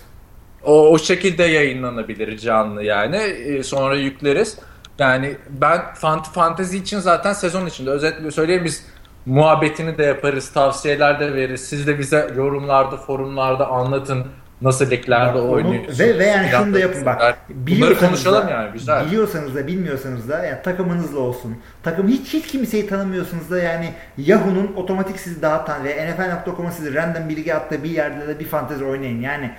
O, 0.64 0.88
o 0.88 0.98
şekilde 0.98 1.42
yayınlanabilir 1.42 2.38
canlı 2.38 2.82
yani. 2.82 3.16
E, 3.16 3.62
sonra 3.62 3.96
yükleriz. 3.96 4.58
Yani 4.98 5.36
ben 5.48 5.94
fant 5.94 6.32
fantezi 6.32 6.78
için 6.78 6.98
zaten 6.98 7.32
sezon 7.32 7.66
içinde 7.66 7.90
özetle 7.90 8.30
söyleyeyim 8.30 8.64
biz 8.64 8.84
muhabbetini 9.26 9.98
de 9.98 10.02
yaparız, 10.02 10.52
tavsiyeler 10.52 11.20
de 11.20 11.34
veririz. 11.34 11.68
Siz 11.68 11.86
de 11.86 11.98
bize 11.98 12.30
yorumlarda, 12.36 12.96
forumlarda 12.96 13.68
anlatın 13.68 14.26
nasıl 14.62 14.90
liglerde 14.90 15.38
oynuyorsunuz. 15.38 16.00
Ve, 16.00 16.18
ve 16.18 16.24
yani 16.26 16.48
şunu 16.50 16.74
da 16.74 16.78
yapın 16.78 17.06
bak. 17.06 17.38
Bunları 17.48 17.98
konuşalım 17.98 18.46
da, 18.46 18.50
yani 18.50 18.72
güzel. 18.72 19.06
Biliyorsanız 19.06 19.54
da 19.54 19.66
bilmiyorsanız 19.66 20.28
da 20.28 20.44
yani 20.44 20.62
takımınızla 20.62 21.18
olsun. 21.18 21.56
Takım 21.82 22.08
hiç 22.08 22.34
hiç 22.34 22.46
kimseyi 22.46 22.86
tanımıyorsunuz 22.86 23.50
da 23.50 23.58
yani 23.58 23.94
Yahoo'nun 24.18 24.72
otomatik 24.76 25.20
sizi 25.20 25.42
dağıtan 25.42 25.84
ve 25.84 26.10
NFL.com'a 26.10 26.70
sizi 26.70 26.94
random 26.94 27.28
bilgi 27.28 27.54
attığı 27.54 27.84
bir 27.84 27.90
yerde 27.90 28.28
de 28.28 28.38
bir 28.38 28.44
fantezi 28.44 28.84
oynayın. 28.84 29.20
Yani 29.20 29.50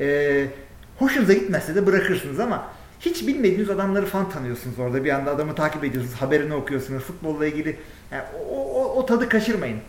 e, 0.00 0.46
hoşunuza 0.98 1.32
gitmezse 1.32 1.74
de 1.74 1.86
bırakırsınız 1.86 2.40
ama 2.40 2.66
hiç 3.00 3.26
bilmediğiniz 3.26 3.70
adamları 3.70 4.06
falan 4.06 4.30
tanıyorsunuz 4.30 4.78
orada. 4.78 5.04
Bir 5.04 5.10
anda 5.10 5.30
adamı 5.30 5.54
takip 5.54 5.84
ediyorsunuz, 5.84 6.16
haberini 6.20 6.54
okuyorsunuz, 6.54 7.02
futbolla 7.02 7.46
ilgili. 7.46 7.76
O, 8.50 8.80
o, 8.80 8.98
o 8.98 9.06
tadı 9.06 9.28
kaçırmayın. 9.28 9.80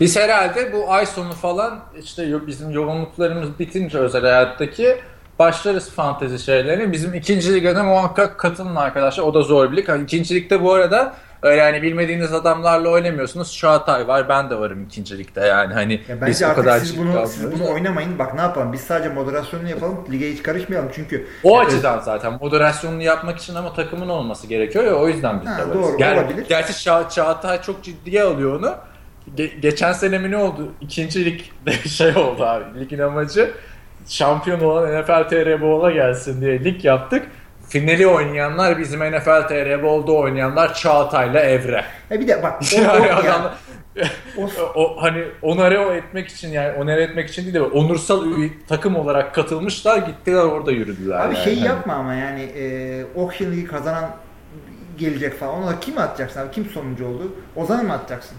Biz 0.00 0.16
herhalde 0.16 0.72
bu 0.72 0.92
ay 0.92 1.06
sonu 1.06 1.32
falan 1.32 1.80
işte 2.02 2.46
bizim 2.46 2.70
yoğunluklarımız 2.70 3.58
bitince 3.58 3.98
özel 3.98 4.22
hayattaki 4.22 4.96
başlarız 5.38 5.90
fantezi 5.90 6.38
şeylerine. 6.38 6.92
Bizim 6.92 7.14
ikinci 7.14 7.54
ligde 7.54 7.82
muhakkak 7.82 8.38
katılın 8.38 8.76
arkadaşlar. 8.76 9.24
O 9.24 9.34
da 9.34 9.42
zor 9.42 9.72
bir 9.72 9.76
lig. 9.76 9.88
İkinci 10.02 10.34
ligde 10.34 10.62
bu 10.62 10.72
arada 10.72 11.14
Öyle 11.42 11.60
yani 11.60 11.82
bilmediğiniz 11.82 12.32
adamlarla 12.32 12.88
oynamıyorsunuz. 12.88 13.56
Çağatay 13.56 14.08
var 14.08 14.28
ben 14.28 14.50
de 14.50 14.58
varım 14.58 14.84
ikincilikte 14.84 15.40
yani. 15.40 15.74
Hani 15.74 15.92
ya 16.08 16.20
bence 16.20 16.30
biz 16.30 16.42
o 16.42 16.54
kadar 16.54 16.78
siz 16.78 16.98
bunu, 16.98 17.26
siz 17.26 17.52
bunu 17.52 17.70
oynamayın. 17.72 18.18
Bak 18.18 18.34
ne 18.34 18.40
yapalım 18.40 18.72
biz 18.72 18.80
sadece 18.80 19.08
moderasyonunu 19.08 19.68
yapalım. 19.68 20.04
Lige 20.12 20.32
hiç 20.32 20.42
karışmayalım 20.42 20.90
çünkü. 20.94 21.26
O 21.42 21.56
yani, 21.56 21.66
açıdan 21.66 22.00
zaten 22.00 22.32
moderasyonunu 22.40 23.02
yapmak 23.02 23.38
için 23.38 23.54
ama 23.54 23.74
takımın 23.74 24.08
olması 24.08 24.46
gerekiyor 24.46 24.84
ya 24.84 24.94
o 24.94 25.08
yüzden 25.08 25.40
biz 25.40 25.48
ha, 25.48 25.58
de 25.58 25.62
varız. 25.62 25.74
Doğru 25.74 25.96
Ger- 25.96 26.14
olabilir. 26.14 26.46
Gerçi 26.48 26.72
Ça 26.72 27.08
Çağatay 27.08 27.62
çok 27.62 27.82
ciddiye 27.84 28.22
alıyor 28.22 28.60
onu. 28.60 28.74
Ge- 29.36 29.60
geçen 29.60 29.92
sene 29.92 30.18
mi 30.18 30.30
ne 30.30 30.36
oldu? 30.36 30.72
İkincilik 30.80 31.52
şey 31.88 32.16
oldu 32.16 32.44
abi. 32.44 32.80
Ligin 32.80 32.98
amacı 32.98 33.50
şampiyon 34.08 34.60
olan 34.60 35.02
NFL 35.02 35.28
TR 35.28 35.60
Bowl'a 35.60 35.90
gelsin 35.90 36.40
diye 36.40 36.64
lig 36.64 36.84
yaptık 36.84 37.26
finali 37.68 38.06
oynayanlar 38.06 38.78
bizim 38.78 39.00
NFL 39.00 39.48
TR 39.48 39.82
Bowl'da 39.82 40.12
oynayanlar 40.12 40.74
Çağatay'la 40.74 41.40
Evre. 41.40 41.84
E 42.10 42.20
bir 42.20 42.28
de 42.28 42.42
bak 42.42 42.62
o, 42.76 42.80
yani 42.80 43.12
o, 43.12 43.16
adam, 43.16 43.52
o, 44.38 44.50
o, 44.74 45.02
hani 45.02 45.24
onore 45.42 45.96
etmek 45.96 46.28
için 46.28 46.48
yani 46.48 46.72
onore 46.78 47.02
etmek 47.02 47.28
için 47.28 47.42
değil 47.42 47.54
de 47.54 47.62
onursal 47.62 48.24
takım 48.68 48.96
olarak 48.96 49.34
katılmışlar 49.34 49.98
gittiler 49.98 50.44
orada 50.44 50.72
yürüdüler. 50.72 51.20
Abi 51.20 51.34
yani. 51.34 51.44
şey 51.44 51.58
yapma 51.58 51.94
ama 51.94 52.14
yani 52.14 52.42
e, 52.42 53.04
League 53.40 53.64
kazanan 53.64 54.10
gelecek 54.98 55.38
falan. 55.38 55.62
Ona 55.62 55.80
kim 55.80 55.98
atacaksın 55.98 56.40
abi? 56.40 56.50
Kim 56.50 56.64
sonuncu 56.64 57.06
oldu? 57.06 57.32
Ozan'ı 57.56 57.82
mı 57.82 57.92
atacaksın? 57.92 58.36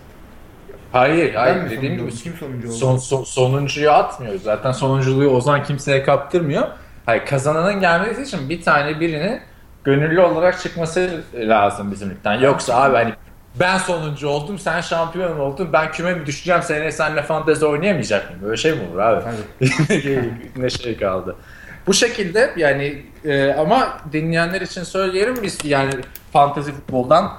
Hayır, 0.91 1.33
hayır. 1.33 1.69
Dediğim 1.69 1.97
gibi 1.97 2.11
kim 2.11 2.33
sonuncu 2.33 2.67
oldu? 2.67 2.75
Son, 2.75 2.97
son, 2.97 3.23
sonuncuyu 3.23 3.91
atmıyor. 3.91 4.39
Zaten 4.43 4.71
sonunculuğu 4.71 5.27
Ozan 5.27 5.63
kimseye 5.63 6.03
kaptırmıyor. 6.03 6.67
Hayır 7.07 7.25
kazananın 7.25 7.79
gelmesi 7.79 8.21
için 8.21 8.49
bir 8.49 8.61
tane 8.61 8.99
birini 8.99 9.39
gönüllü 9.83 10.21
olarak 10.21 10.59
çıkması 10.59 11.23
lazım 11.35 11.91
bizim 11.91 12.09
ligden. 12.09 12.33
Yoksa 12.33 12.81
abi 12.81 12.95
hani 12.95 13.13
ben 13.59 13.77
sonuncu 13.77 14.27
oldum, 14.27 14.59
sen 14.59 14.81
şampiyon 14.81 15.39
oldun, 15.39 15.69
ben 15.73 15.91
küme 15.91 16.13
mi 16.13 16.25
düşeceğim, 16.25 16.61
seneye 16.61 16.91
senle 16.91 17.21
fantezi 17.21 17.65
oynayamayacak 17.65 18.29
mıyım? 18.29 18.43
Böyle 18.43 18.57
şey 18.57 18.71
mi 18.71 18.79
olur 18.91 18.99
abi? 18.99 19.23
ne 20.55 20.69
şey 20.69 20.97
kaldı. 20.97 21.35
Bu 21.87 21.93
şekilde 21.93 22.53
yani 22.57 23.01
e, 23.25 23.53
ama 23.53 23.97
dinleyenler 24.13 24.61
için 24.61 24.83
söyleyelim 24.83 25.35
biz 25.43 25.57
yani 25.63 25.91
fantezi 26.33 26.71
futboldan 26.71 27.33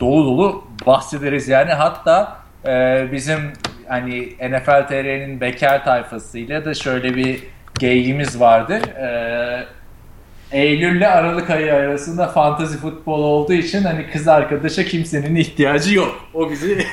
dolu 0.00 0.24
dolu 0.24 0.64
bahsederiz 0.86 1.48
yani 1.48 1.72
hatta 1.72 2.36
e, 2.66 3.06
bizim 3.12 3.52
hani 3.88 4.36
NFL 4.50 4.86
TR'nin 4.88 5.40
bekar 5.40 5.84
tayfasıyla 5.84 6.64
da 6.64 6.74
şöyle 6.74 7.14
bir 7.14 7.53
geyiğimiz 7.78 8.40
vardır. 8.40 8.82
Ee, 8.82 9.66
Eylül 10.52 10.96
ile 10.96 11.08
Aralık 11.08 11.50
ayı 11.50 11.74
arasında 11.74 12.28
fantazi 12.28 12.78
futbol 12.78 13.22
olduğu 13.22 13.52
için 13.52 13.82
hani 13.82 14.10
kız 14.10 14.28
arkadaşa 14.28 14.84
kimsenin 14.84 15.34
ihtiyacı 15.34 15.94
yok. 15.94 16.14
O 16.34 16.50
bizi 16.50 16.78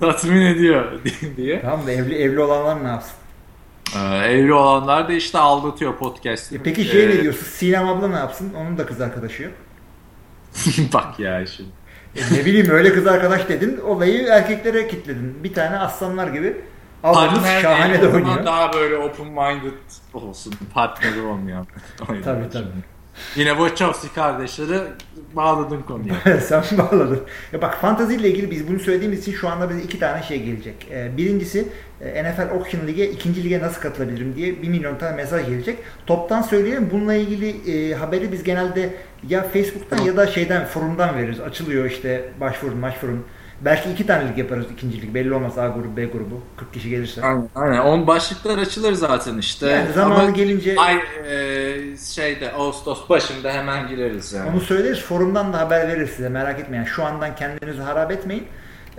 tatmin 0.00 0.40
ediyor 0.40 0.92
diye. 1.36 1.60
Tamam 1.60 1.86
da 1.86 1.92
evli 1.92 2.14
evli 2.14 2.40
olanlar 2.40 2.84
ne 2.84 2.88
yapsın? 2.88 3.14
Ee, 3.96 4.16
evli 4.16 4.52
olanlar 4.52 5.08
da 5.08 5.12
işte 5.12 5.38
aldatıyor 5.38 5.96
podcast'i. 5.96 6.56
E 6.56 6.58
peki 6.64 6.84
şey 6.84 7.04
ee, 7.04 7.08
ne 7.08 7.22
diyorsun? 7.22 7.44
Sinem 7.44 7.88
abla 7.88 8.08
ne 8.08 8.16
yapsın? 8.16 8.54
Onun 8.54 8.78
da 8.78 8.86
kız 8.86 9.00
arkadaşı 9.00 9.42
yok. 9.42 9.52
Bak 10.94 11.20
ya 11.20 11.46
şimdi. 11.46 11.70
E 12.16 12.34
ne 12.34 12.44
bileyim 12.44 12.70
öyle 12.70 12.92
kız 12.92 13.06
arkadaş 13.06 13.48
dedin 13.48 13.80
olayı 13.80 14.26
erkeklere 14.26 14.88
kitledin. 14.88 15.44
Bir 15.44 15.54
tane 15.54 15.78
aslanlar 15.78 16.28
gibi 16.28 16.56
ablamız 17.02 17.48
şahane 17.62 18.02
de 18.02 18.08
oynuyor. 18.08 18.44
Daha 18.44 18.72
böyle 18.72 18.96
open 18.96 19.26
minded 19.26 19.72
olsun. 20.14 20.54
Partneri 20.74 21.20
olmayan. 21.20 21.66
tabii 22.24 22.50
tabii. 22.52 22.66
Yine 23.36 23.50
Wachowski 23.50 24.14
kardeşleri 24.14 24.78
bağladın 25.32 25.82
konuyu. 25.82 26.14
Sen 26.40 26.64
bağladın. 26.78 27.20
Ya 27.52 27.62
bak 27.62 27.80
fantazi 27.80 28.14
ile 28.14 28.30
ilgili 28.30 28.50
biz 28.50 28.68
bunu 28.68 28.78
söylediğimiz 28.78 29.20
için 29.20 29.32
şu 29.32 29.48
anda 29.48 29.70
bize 29.70 29.82
iki 29.82 29.98
tane 29.98 30.22
şey 30.22 30.42
gelecek. 30.42 30.88
Ee, 30.90 31.16
birincisi 31.16 31.68
e, 32.00 32.24
NFL 32.24 32.50
Auction 32.52 32.86
Lig'e 32.86 33.10
ikinci 33.10 33.44
lige 33.44 33.60
nasıl 33.60 33.80
katılabilirim 33.80 34.36
diye 34.36 34.62
bir 34.62 34.68
milyon 34.68 34.98
tane 34.98 35.16
mesaj 35.16 35.46
gelecek. 35.46 35.78
Toptan 36.06 36.42
söyleyelim 36.42 36.88
bununla 36.92 37.14
ilgili 37.14 37.72
e, 37.72 37.94
haberi 37.94 38.32
biz 38.32 38.42
genelde 38.42 38.94
ya 39.28 39.42
Facebook'tan 39.42 39.98
ya 39.98 40.16
da 40.16 40.26
şeyden 40.26 40.66
forumdan 40.66 41.16
veririz. 41.16 41.40
Açılıyor 41.40 41.84
işte 41.84 42.24
başvurun 42.40 42.82
başvurun 42.82 43.24
Belki 43.64 43.90
iki 43.90 44.06
tane 44.06 44.28
lig 44.28 44.38
yaparız 44.38 44.66
ikincilik. 44.72 45.14
Belli 45.14 45.34
olmaz 45.34 45.58
A 45.58 45.68
grubu 45.68 45.96
B 45.96 46.04
grubu. 46.04 46.40
40 46.56 46.72
kişi 46.72 46.90
gelirse. 46.90 47.22
Aynen. 47.22 47.48
aynen. 47.54 47.78
On 47.78 48.06
başlıklar 48.06 48.58
açılır 48.58 48.92
zaten 48.92 49.38
işte. 49.38 49.66
Yani 49.66 49.92
zamanı 49.92 50.22
Ama 50.22 50.30
gelince 50.30 50.76
ay, 50.78 50.96
e, 50.96 51.96
şeyde 52.14 52.52
Ağustos 52.52 53.08
başında 53.08 53.52
hemen 53.52 53.88
gireriz 53.88 54.32
yani. 54.32 54.50
Onu 54.50 54.60
söyleriz. 54.60 55.00
Forumdan 55.00 55.52
da 55.52 55.60
haber 55.60 55.88
veririz 55.88 56.10
size. 56.10 56.28
Merak 56.28 56.60
etmeyin. 56.60 56.84
Şu 56.84 57.04
andan 57.04 57.36
kendinizi 57.36 57.82
harap 57.82 58.10
etmeyin. 58.10 58.44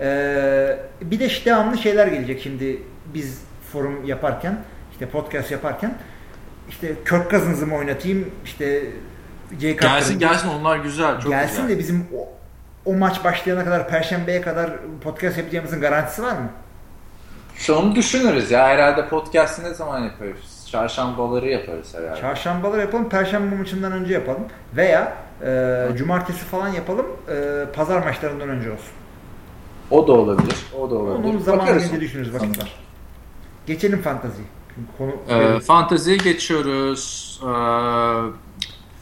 Ee, 0.00 0.78
bir 1.00 1.18
de 1.18 1.26
işte 1.26 1.50
devamlı 1.50 1.78
şeyler 1.78 2.06
gelecek 2.06 2.42
şimdi 2.42 2.82
biz 3.14 3.42
forum 3.72 4.04
yaparken 4.04 4.58
işte 4.92 5.06
podcast 5.06 5.50
yaparken 5.50 5.98
işte 6.68 6.94
Kirk 7.08 7.30
Cousins'ı 7.30 7.66
mı 7.66 7.74
oynatayım 7.74 8.30
işte 8.44 8.82
Jay 9.60 9.76
Gelsin 9.76 10.18
gelsin 10.18 10.48
onlar 10.48 10.76
güzel. 10.76 11.20
Çok 11.20 11.32
gelsin 11.32 11.62
güzel. 11.62 11.68
de 11.68 11.78
bizim 11.78 12.06
o 12.84 12.94
maç 12.94 13.24
başlayana 13.24 13.64
kadar 13.64 13.88
Perşembe'ye 13.88 14.40
kadar 14.40 14.70
podcast 15.02 15.38
yapacağımızın 15.38 15.80
garantisi 15.80 16.22
var 16.22 16.32
mı? 16.32 16.48
Şu 17.56 17.74
onu 17.74 17.94
düşünürüz 17.94 18.50
ya. 18.50 18.66
Herhalde 18.66 19.08
podcast'i 19.08 19.64
ne 19.64 19.74
zaman 19.74 20.00
yaparız? 20.00 20.68
Çarşambaları 20.70 21.48
yaparız 21.48 21.94
herhalde. 21.94 22.20
Çarşambaları 22.20 22.80
yapalım. 22.80 23.08
Perşembe 23.08 23.56
maçından 23.56 23.92
önce 23.92 24.14
yapalım. 24.14 24.44
Veya 24.76 25.12
e, 25.46 25.86
cumartesi 25.96 26.44
falan 26.44 26.68
yapalım. 26.68 27.06
E, 27.28 27.64
pazar 27.72 28.02
maçlarından 28.02 28.48
önce 28.48 28.70
olsun. 28.70 28.92
O 29.90 30.06
da 30.06 30.12
olabilir. 30.12 30.56
O 30.80 30.90
da 30.90 30.94
olabilir. 30.94 31.28
Onun 31.28 31.38
zamanı 31.38 31.78
gelince 31.78 32.00
düşünürüz. 32.00 32.34
Vakit 32.34 32.62
var. 32.62 32.72
Geçelim 33.66 34.02
fantazi. 34.02 34.42
Konu, 34.98 35.12
ee, 35.28 35.60
fantaziye 35.60 36.16
geçiyoruz. 36.16 37.40
Ee, 37.42 37.46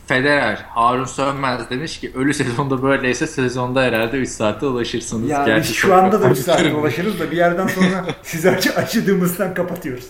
Federer, 0.06 0.64
Harun 0.68 1.04
Sönmez 1.04 1.70
demiş 1.70 2.00
ki 2.00 2.12
ölü 2.14 2.34
sezonda 2.34 2.82
böyleyse 2.82 3.26
sezonda 3.26 3.82
herhalde 3.82 4.16
3 4.16 4.28
saate 4.28 4.66
ulaşırsınız. 4.66 5.30
Ya 5.30 5.44
Gerçi 5.46 5.68
biz 5.68 5.76
şu 5.76 5.94
anda 5.94 6.22
da 6.22 6.30
3 6.30 6.38
saate 6.38 6.74
ulaşırız 6.74 7.20
da 7.20 7.30
bir 7.30 7.36
yerden 7.36 7.66
sonra 7.66 8.06
sizi 8.22 8.50
açı 8.50 8.74
açıdığımızdan 8.74 9.54
kapatıyoruz. 9.54 10.04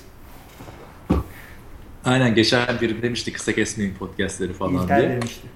Aynen 2.04 2.34
geçen 2.34 2.80
biri 2.80 3.02
demişti 3.02 3.32
kısa 3.32 3.52
kesmeyin 3.52 3.94
podcastleri 3.94 4.52
falan 4.52 4.74
İlker 4.74 4.98
diye. 5.00 5.10
demişti. 5.10 5.48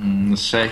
Hmm, 0.00 0.36
şey 0.36 0.70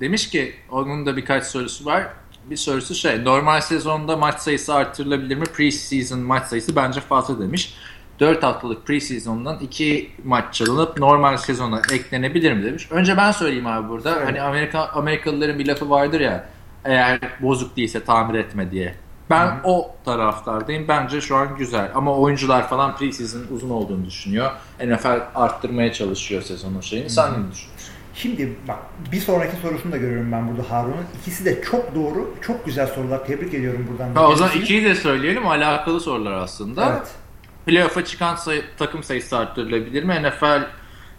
demiş 0.00 0.28
ki 0.30 0.54
onun 0.70 1.06
da 1.06 1.16
birkaç 1.16 1.44
sorusu 1.44 1.84
var. 1.84 2.06
Bir 2.50 2.56
sorusu 2.56 2.94
şey 2.94 3.24
normal 3.24 3.60
sezonda 3.60 4.16
maç 4.16 4.40
sayısı 4.40 4.74
artırılabilir 4.74 5.36
mi? 5.36 5.44
Pre-season 5.44 6.18
maç 6.18 6.46
sayısı 6.46 6.76
bence 6.76 7.00
fazla 7.00 7.40
demiş. 7.40 7.74
4 8.22 8.42
haftalık 8.42 8.86
preseason'dan 8.86 9.58
2 9.58 10.10
maç 10.24 10.54
çalınıp 10.54 10.98
normal 10.98 11.36
sezona 11.36 11.82
eklenebilir 11.92 12.52
mi 12.52 12.64
demiş. 12.64 12.88
Önce 12.90 13.16
ben 13.16 13.30
söyleyeyim 13.30 13.66
abi 13.66 13.88
burada. 13.88 14.16
Evet. 14.16 14.26
Hani 14.26 14.42
Amerika 14.42 14.88
Amerikalıların 14.88 15.58
bir 15.58 15.66
lafı 15.66 15.90
vardır 15.90 16.20
ya 16.20 16.44
eğer 16.84 17.18
bozuk 17.40 17.76
değilse 17.76 18.04
tamir 18.04 18.38
etme 18.38 18.70
diye. 18.70 18.94
Ben 19.30 19.46
Hı-hı. 19.46 19.60
o 19.64 19.96
taraftardayım. 20.04 20.88
Bence 20.88 21.20
şu 21.20 21.36
an 21.36 21.56
güzel. 21.56 21.90
Ama 21.94 22.16
oyuncular 22.16 22.68
falan 22.68 22.96
preseason 22.96 23.42
uzun 23.54 23.70
olduğunu 23.70 24.06
düşünüyor. 24.06 24.50
NFL 24.84 25.20
arttırmaya 25.34 25.92
çalışıyor 25.92 26.42
sezonun 26.42 26.80
şeyini. 26.80 27.10
Sen 27.10 27.30
ne 27.30 27.52
düşünüyorsun? 27.52 27.94
Şimdi 28.14 28.56
bak 28.68 28.78
bir 29.12 29.20
sonraki 29.20 29.56
sorusunu 29.56 29.92
da 29.92 29.96
görüyorum 29.96 30.32
ben 30.32 30.48
burada 30.48 30.70
Harun'un. 30.70 31.04
İkisi 31.20 31.44
de 31.44 31.62
çok 31.62 31.94
doğru, 31.94 32.34
çok 32.40 32.66
güzel 32.66 32.86
sorular. 32.86 33.26
Tebrik 33.26 33.54
ediyorum 33.54 33.86
buradan. 33.90 34.14
Ha, 34.14 34.28
o 34.28 34.36
zaman 34.36 34.52
ikiyi 34.56 34.84
de 34.84 34.94
söyleyelim. 34.94 35.46
Alakalı 35.46 36.00
sorular 36.00 36.32
aslında. 36.32 36.92
Evet. 36.92 37.21
Playoff'a 37.66 38.04
çıkan 38.04 38.36
sayı, 38.36 38.64
takım 38.78 39.02
sayısı 39.02 39.38
arttırılabilir 39.38 40.04
mi? 40.04 40.22
NFL 40.22 40.62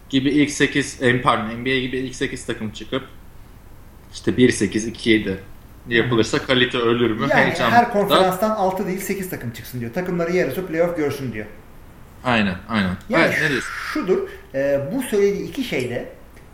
gibi 0.10 0.30
ilk 0.30 0.52
8, 0.52 1.00
pardon 1.24 1.56
NBA 1.56 1.80
gibi 1.80 1.98
ilk 1.98 2.16
8 2.16 2.46
takım 2.46 2.72
çıkıp 2.72 3.04
işte 4.14 4.32
1-8, 4.32 4.70
2-7 4.70 5.36
yapılırsa 5.88 6.46
kalite 6.46 6.78
ölür 6.78 7.12
mü? 7.12 7.28
Yani 7.30 7.34
Heyecan 7.34 7.72
her 7.72 7.92
konferanstan 7.92 8.50
6 8.50 8.88
değil 8.88 9.00
8 9.00 9.30
takım 9.30 9.52
çıksın 9.52 9.80
diyor. 9.80 9.94
Takımları 9.94 10.36
yarısı 10.36 10.68
playoff 10.68 10.98
görsün 10.98 11.34
diyor. 11.34 11.46
Aynen, 12.24 12.56
aynen. 12.70 12.98
Yani 13.10 13.26
evet, 13.26 13.42
ne 13.42 13.50
diyorsun? 13.50 13.70
Şudur, 13.94 14.30
e, 14.56 14.80
bu 14.94 15.02
söylediği 15.04 15.50
iki 15.50 15.64
şeyde 15.64 16.10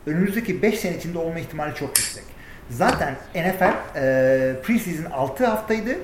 önümüzdeki 0.06 0.62
5 0.62 0.78
sene 0.78 0.96
içinde 0.96 1.18
olma 1.18 1.38
ihtimali 1.38 1.74
çok 1.74 1.88
yüksek. 1.88 2.24
Zaten 2.70 3.16
NFL 3.34 3.96
e, 3.96 4.62
preseason 4.62 5.10
6 5.10 5.46
haftaydı 5.46 5.98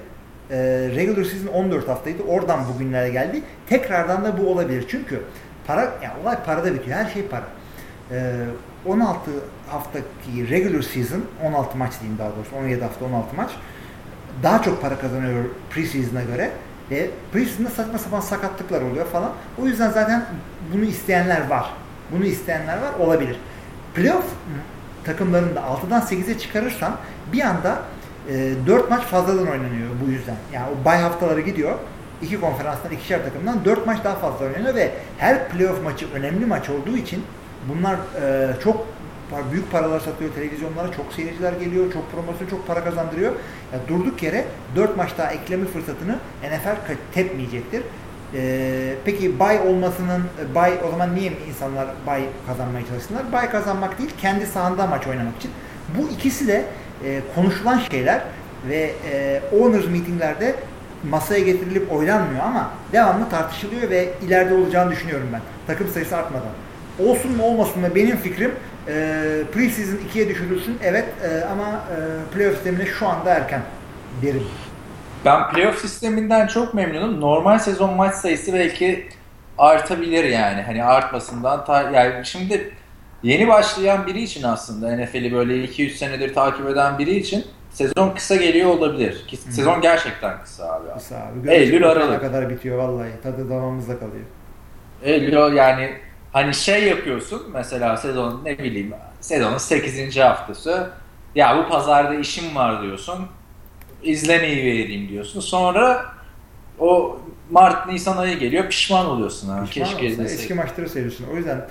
e, 0.50 0.56
regular 0.96 1.24
season 1.24 1.46
14 1.46 1.88
haftaydı. 1.88 2.22
Oradan 2.22 2.60
bugünlere 2.74 3.10
geldi. 3.10 3.42
Tekrardan 3.68 4.24
da 4.24 4.38
bu 4.38 4.48
olabilir. 4.50 4.84
Çünkü 4.88 5.22
para, 5.66 5.80
yani 6.02 6.12
olay 6.22 6.36
parada 6.46 6.74
bitiyor. 6.74 6.96
Her 6.98 7.10
şey 7.10 7.22
para. 7.22 7.44
E, 8.10 8.32
16 8.86 9.30
haftaki 9.70 10.50
regular 10.50 10.82
season, 10.82 11.24
16 11.44 11.78
maç 11.78 11.92
diyeyim 12.00 12.18
daha 12.18 12.30
doğrusu, 12.36 12.56
17 12.56 12.82
hafta 12.82 13.04
16 13.04 13.36
maç. 13.36 13.50
Daha 14.42 14.62
çok 14.62 14.82
para 14.82 14.98
kazanıyor 14.98 15.44
preseason'a 15.70 16.22
göre. 16.22 16.50
E, 16.90 17.10
preseason'da 17.32 17.70
saçma 17.70 17.98
sapan 17.98 18.20
sakatlıklar 18.20 18.82
oluyor 18.82 19.06
falan. 19.06 19.32
O 19.62 19.66
yüzden 19.66 19.90
zaten 19.90 20.24
bunu 20.72 20.84
isteyenler 20.84 21.48
var. 21.48 21.70
Bunu 22.12 22.24
isteyenler 22.24 22.76
var. 22.76 23.06
Olabilir. 23.06 23.36
Playoff 23.94 24.24
takımlarında 25.04 25.60
6'dan 25.60 26.00
8'e 26.00 26.38
çıkarırsan 26.38 26.96
bir 27.32 27.40
anda 27.40 27.78
e, 28.28 28.34
ee, 28.34 28.66
4 28.66 28.90
maç 28.90 29.02
fazladan 29.02 29.48
oynanıyor 29.50 29.90
bu 30.06 30.10
yüzden. 30.10 30.36
Yani 30.52 30.66
o 30.70 30.84
bay 30.84 31.00
haftaları 31.00 31.40
gidiyor. 31.40 31.78
İki 32.22 32.40
konferanstan 32.40 32.92
ikişer 32.92 33.24
takımdan 33.24 33.64
4 33.64 33.86
maç 33.86 34.04
daha 34.04 34.14
fazla 34.14 34.44
oynanıyor 34.44 34.74
ve 34.74 34.90
her 35.18 35.48
playoff 35.48 35.84
maçı 35.84 36.06
önemli 36.14 36.46
maç 36.46 36.70
olduğu 36.70 36.96
için 36.96 37.22
bunlar 37.68 37.94
e, 37.94 38.48
çok 38.62 38.86
büyük 39.52 39.72
paralar 39.72 40.00
satıyor 40.00 40.30
televizyonlara, 40.34 40.92
çok 40.92 41.12
seyirciler 41.12 41.52
geliyor, 41.52 41.92
çok 41.92 42.12
promosyon, 42.12 42.48
çok 42.48 42.66
para 42.66 42.84
kazandırıyor. 42.84 43.32
Yani 43.72 43.82
durduk 43.88 44.22
yere 44.22 44.44
4 44.76 44.96
maç 44.96 45.10
daha 45.18 45.30
ekleme 45.30 45.66
fırsatını 45.66 46.16
NFL 46.42 46.96
tepmeyecektir. 47.14 47.82
Ee, 48.34 48.94
peki 49.04 49.38
bay 49.40 49.58
olmasının 49.60 50.22
bay 50.54 50.72
o 50.88 50.90
zaman 50.90 51.14
niye 51.14 51.32
insanlar 51.48 51.86
bay 52.06 52.22
kazanmaya 52.46 52.86
çalışsınlar? 52.86 53.32
Bay 53.32 53.50
kazanmak 53.50 53.98
değil, 53.98 54.10
kendi 54.20 54.46
sahanda 54.46 54.86
maç 54.86 55.06
oynamak 55.06 55.36
için. 55.36 55.50
Bu 55.98 56.08
ikisi 56.08 56.48
de 56.48 56.64
e, 57.04 57.20
konuşulan 57.34 57.80
şeyler 57.90 58.20
ve 58.68 58.90
e, 59.12 59.40
owners 59.60 59.86
meetinglerde 59.86 60.54
masaya 61.10 61.40
getirilip 61.40 61.92
oylanmıyor 61.92 62.44
ama 62.44 62.70
devamlı 62.92 63.28
tartışılıyor 63.30 63.90
ve 63.90 64.08
ileride 64.26 64.54
olacağını 64.54 64.90
düşünüyorum 64.90 65.28
ben. 65.32 65.40
Takım 65.66 65.88
sayısı 65.88 66.16
artmadan. 66.16 66.48
Olsun 66.98 67.36
mu 67.36 67.42
olmasın 67.44 67.80
mı 67.80 67.94
benim 67.94 68.16
fikrim 68.16 68.50
e, 68.88 68.92
preseason 69.54 69.98
2'ye 70.14 70.28
düşürülsün 70.28 70.78
evet 70.84 71.04
e, 71.24 71.44
ama 71.44 71.64
e, 71.66 71.96
playoff 72.34 72.54
sistemine 72.54 72.86
şu 72.86 73.08
anda 73.08 73.30
erken 73.34 73.60
derim. 74.22 74.42
Ben 75.24 75.50
playoff 75.50 75.78
sisteminden 75.78 76.46
çok 76.46 76.74
memnunum. 76.74 77.20
Normal 77.20 77.58
sezon 77.58 77.94
maç 77.94 78.14
sayısı 78.14 78.52
belki 78.52 79.08
artabilir 79.58 80.24
yani. 80.24 80.62
Hani 80.62 80.84
artmasından 80.84 81.64
ta- 81.64 81.90
yani 81.90 82.26
şimdi 82.26 82.70
yeni 83.22 83.48
başlayan 83.48 84.06
biri 84.06 84.22
için 84.22 84.42
aslında 84.42 84.96
NFL'i 84.96 85.32
böyle 85.32 85.64
2-3 85.64 85.90
senedir 85.90 86.34
takip 86.34 86.68
eden 86.68 86.98
biri 86.98 87.16
için 87.16 87.44
sezon 87.70 88.10
kısa 88.10 88.36
geliyor 88.36 88.70
olabilir. 88.70 89.26
Sezon 89.50 89.80
gerçekten 89.80 90.42
kısa 90.42 90.72
abi. 90.72 90.88
Kısa 90.98 91.16
abi. 91.16 91.50
Eylül 91.50 91.88
Aralık. 91.88 92.20
kadar 92.20 92.50
bitiyor 92.50 92.78
vallahi. 92.78 93.10
Tadı 93.22 93.50
damağımızda 93.50 93.98
kalıyor. 93.98 94.24
Eylül 95.02 95.56
yani 95.56 95.90
hani 96.32 96.54
şey 96.54 96.84
yapıyorsun 96.84 97.42
mesela 97.52 97.96
sezon 97.96 98.44
ne 98.44 98.58
bileyim 98.58 98.94
sezonun 99.20 99.58
8. 99.58 100.16
haftası 100.16 100.90
ya 101.34 101.58
bu 101.58 101.68
pazarda 101.68 102.14
işim 102.14 102.56
var 102.56 102.82
diyorsun 102.82 103.26
izlemeyi 104.02 104.56
vereyim 104.56 105.08
diyorsun. 105.08 105.40
Sonra 105.40 106.04
o 106.78 107.18
Mart 107.50 107.88
Nisan 107.88 108.16
ayı 108.16 108.38
geliyor 108.38 108.68
pişman 108.68 109.06
oluyorsun 109.06 109.48
ha. 109.48 109.64
Pişman 109.64 109.88
Keşke 109.88 110.06
olsun. 110.06 110.24
Eski 110.24 110.54
maçları 110.54 110.88
seviyorsun. 110.88 111.26
O 111.32 111.36
yüzden 111.36 111.68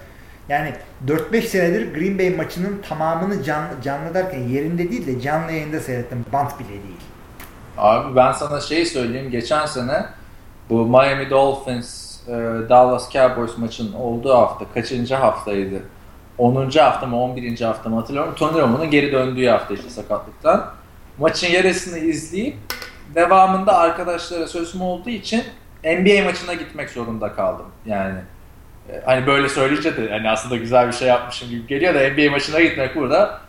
yani 0.49 0.73
4-5 1.07 1.41
senedir 1.41 1.93
Green 1.93 2.19
Bay 2.19 2.29
maçının 2.29 2.81
tamamını 2.89 3.43
canlı, 3.43 3.81
canlı 3.83 4.13
derken 4.13 4.39
yerinde 4.39 4.91
değil 4.91 5.07
de 5.07 5.21
canlı 5.21 5.51
yayında 5.51 5.79
seyrettim. 5.79 6.25
Bant 6.33 6.59
bile 6.59 6.69
değil. 6.69 7.01
Abi 7.77 8.15
ben 8.15 8.31
sana 8.31 8.61
şeyi 8.61 8.85
söyleyeyim. 8.85 9.31
Geçen 9.31 9.65
sene 9.65 10.05
bu 10.69 10.85
Miami 10.85 11.29
Dolphins 11.29 12.19
e, 12.27 12.31
Dallas 12.69 13.11
Cowboys 13.11 13.57
maçının 13.57 13.93
olduğu 13.93 14.33
hafta 14.33 14.65
kaçıncı 14.73 15.15
haftaydı? 15.15 15.81
10. 16.37 16.69
hafta 16.69 17.05
mı 17.05 17.21
11. 17.21 17.61
hafta 17.61 17.89
mı 17.89 17.95
hatırlamıyorum. 17.95 18.35
Tony 18.35 18.61
Romo'nun 18.61 18.91
geri 18.91 19.11
döndüğü 19.11 19.47
hafta 19.47 19.73
işte 19.73 19.89
sakatlıktan. 19.89 20.71
Maçın 21.17 21.47
yarısını 21.47 21.99
izleyip 21.99 22.57
devamında 23.15 23.77
arkadaşlara 23.77 24.47
sözüm 24.47 24.81
olduğu 24.81 25.09
için 25.09 25.43
NBA 25.83 26.23
maçına 26.23 26.53
gitmek 26.53 26.89
zorunda 26.89 27.33
kaldım. 27.33 27.65
Yani 27.85 28.19
hani 29.05 29.27
böyle 29.27 29.49
söyleyince 29.49 29.97
de 29.97 30.09
hani 30.09 30.29
aslında 30.29 30.55
güzel 30.55 30.87
bir 30.87 30.93
şey 30.93 31.07
yapmışım 31.07 31.49
gibi 31.49 31.67
geliyor 31.67 31.93
da 31.93 31.99
NBA 31.99 32.31
maçına 32.31 32.61
gitmek 32.61 32.95
burada 32.95 33.41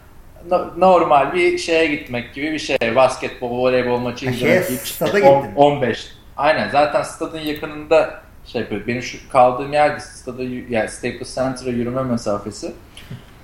normal 0.76 1.34
bir 1.34 1.59
şeye 1.59 1.87
gitmek 1.87 2.34
gibi 2.34 2.53
bir 2.53 2.59
şey. 2.59 2.78
Basketbol, 2.97 3.51
voleybol 3.51 3.99
maçı 3.99 4.30
izlemek 4.30 4.68
gibi. 4.68 4.78
Stada 4.78 5.18
gittin. 5.18 5.55
15. 5.57 6.12
Aynen 6.37 6.68
zaten 6.70 7.03
stadın 7.03 7.41
yakınında 7.41 8.20
şey 8.47 8.61
yapıyor. 8.61 8.87
Benim 8.87 9.03
şu 9.03 9.28
kaldığım 9.28 9.72
yerde 9.72 10.01
stada 10.01 10.43
yani 10.70 10.89
Staples 10.89 11.34
Center'a 11.34 11.70
yürüme 11.70 12.03
mesafesi. 12.03 12.72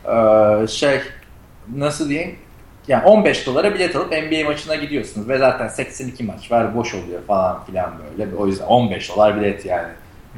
Ee, 0.08 0.66
şey 0.66 1.00
nasıl 1.74 2.08
diyeyim? 2.08 2.38
Yani 2.88 3.04
15 3.04 3.46
dolara 3.46 3.74
bilet 3.74 3.96
alıp 3.96 4.12
NBA 4.12 4.44
maçına 4.44 4.74
gidiyorsunuz 4.74 5.28
ve 5.28 5.38
zaten 5.38 5.68
82 5.68 6.24
maç 6.24 6.52
var 6.52 6.74
boş 6.74 6.94
oluyor 6.94 7.22
falan 7.26 7.64
filan 7.64 7.92
böyle. 8.18 8.36
O 8.36 8.46
yüzden 8.46 8.64
15 8.64 9.10
dolar 9.10 9.40
bilet 9.40 9.66
yani. 9.66 9.88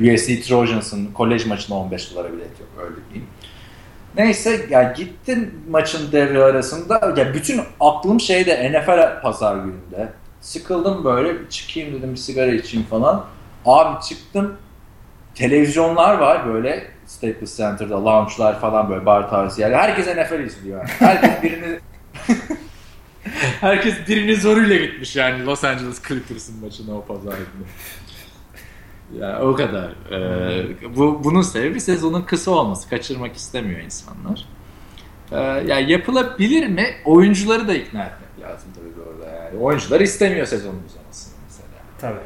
USC 0.00 0.40
Trojans'ın 0.40 1.12
kolej 1.12 1.46
maçına 1.46 1.76
15 1.76 2.14
dolara 2.14 2.32
bilet 2.32 2.60
yok 2.60 2.68
öyle 2.78 2.96
diyeyim. 3.10 3.28
Neyse 4.16 4.66
ya 4.70 4.82
gittim 4.96 5.60
maçın 5.70 6.12
devre 6.12 6.42
arasında 6.42 7.14
ya 7.16 7.34
bütün 7.34 7.60
aklım 7.80 8.20
şeyde 8.20 8.70
NFL 8.72 9.22
pazar 9.22 9.56
gününde. 9.56 10.12
Sıkıldım 10.40 11.04
böyle 11.04 11.50
çıkayım 11.50 11.94
dedim 11.94 12.12
bir 12.12 12.16
sigara 12.16 12.50
içeyim 12.52 12.86
falan. 12.86 13.24
Abi 13.66 14.04
çıktım 14.04 14.56
televizyonlar 15.34 16.18
var 16.18 16.46
böyle 16.54 16.86
Staples 17.06 17.56
Center'da 17.56 18.04
lounge'lar 18.04 18.60
falan 18.60 18.90
böyle 18.90 19.06
bar 19.06 19.30
tarzı 19.30 19.60
yerler. 19.60 19.78
Herkes 19.78 20.06
NFL 20.06 20.40
izliyor. 20.40 20.78
Yani. 20.78 20.88
Herkes 20.88 21.42
birini 21.42 21.78
Herkes 23.60 23.94
birini 24.08 24.36
zoruyla 24.36 24.76
gitmiş 24.76 25.16
yani 25.16 25.44
Los 25.46 25.64
Angeles 25.64 26.02
Clippers'ın 26.08 26.60
maçına 26.60 26.94
o 26.94 27.04
pazar 27.04 27.32
günü. 27.32 27.66
Yani 29.20 29.44
o 29.44 29.54
kadar. 29.54 29.92
Ee, 30.12 30.66
bu 30.96 31.24
bunun 31.24 31.42
sebebi 31.42 31.80
sezonun 31.80 32.22
kısa 32.22 32.50
olması. 32.50 32.90
Kaçırmak 32.90 33.36
istemiyor 33.36 33.80
insanlar. 33.80 34.48
Ee, 35.32 35.36
yani 35.66 35.92
yapılabilir 35.92 36.66
mi? 36.66 36.86
Oyuncuları 37.04 37.68
da 37.68 37.74
ikna 37.74 38.02
etmek 38.02 38.48
lazım 38.48 38.68
tabii 38.74 39.08
orada 39.08 39.36
yani. 39.36 39.58
Oyuncular 39.58 40.00
istemiyor 40.00 40.46
sezonun 40.46 40.82
uzamasını 40.88 41.34
mesela. 41.46 41.68
Tabii. 42.00 42.18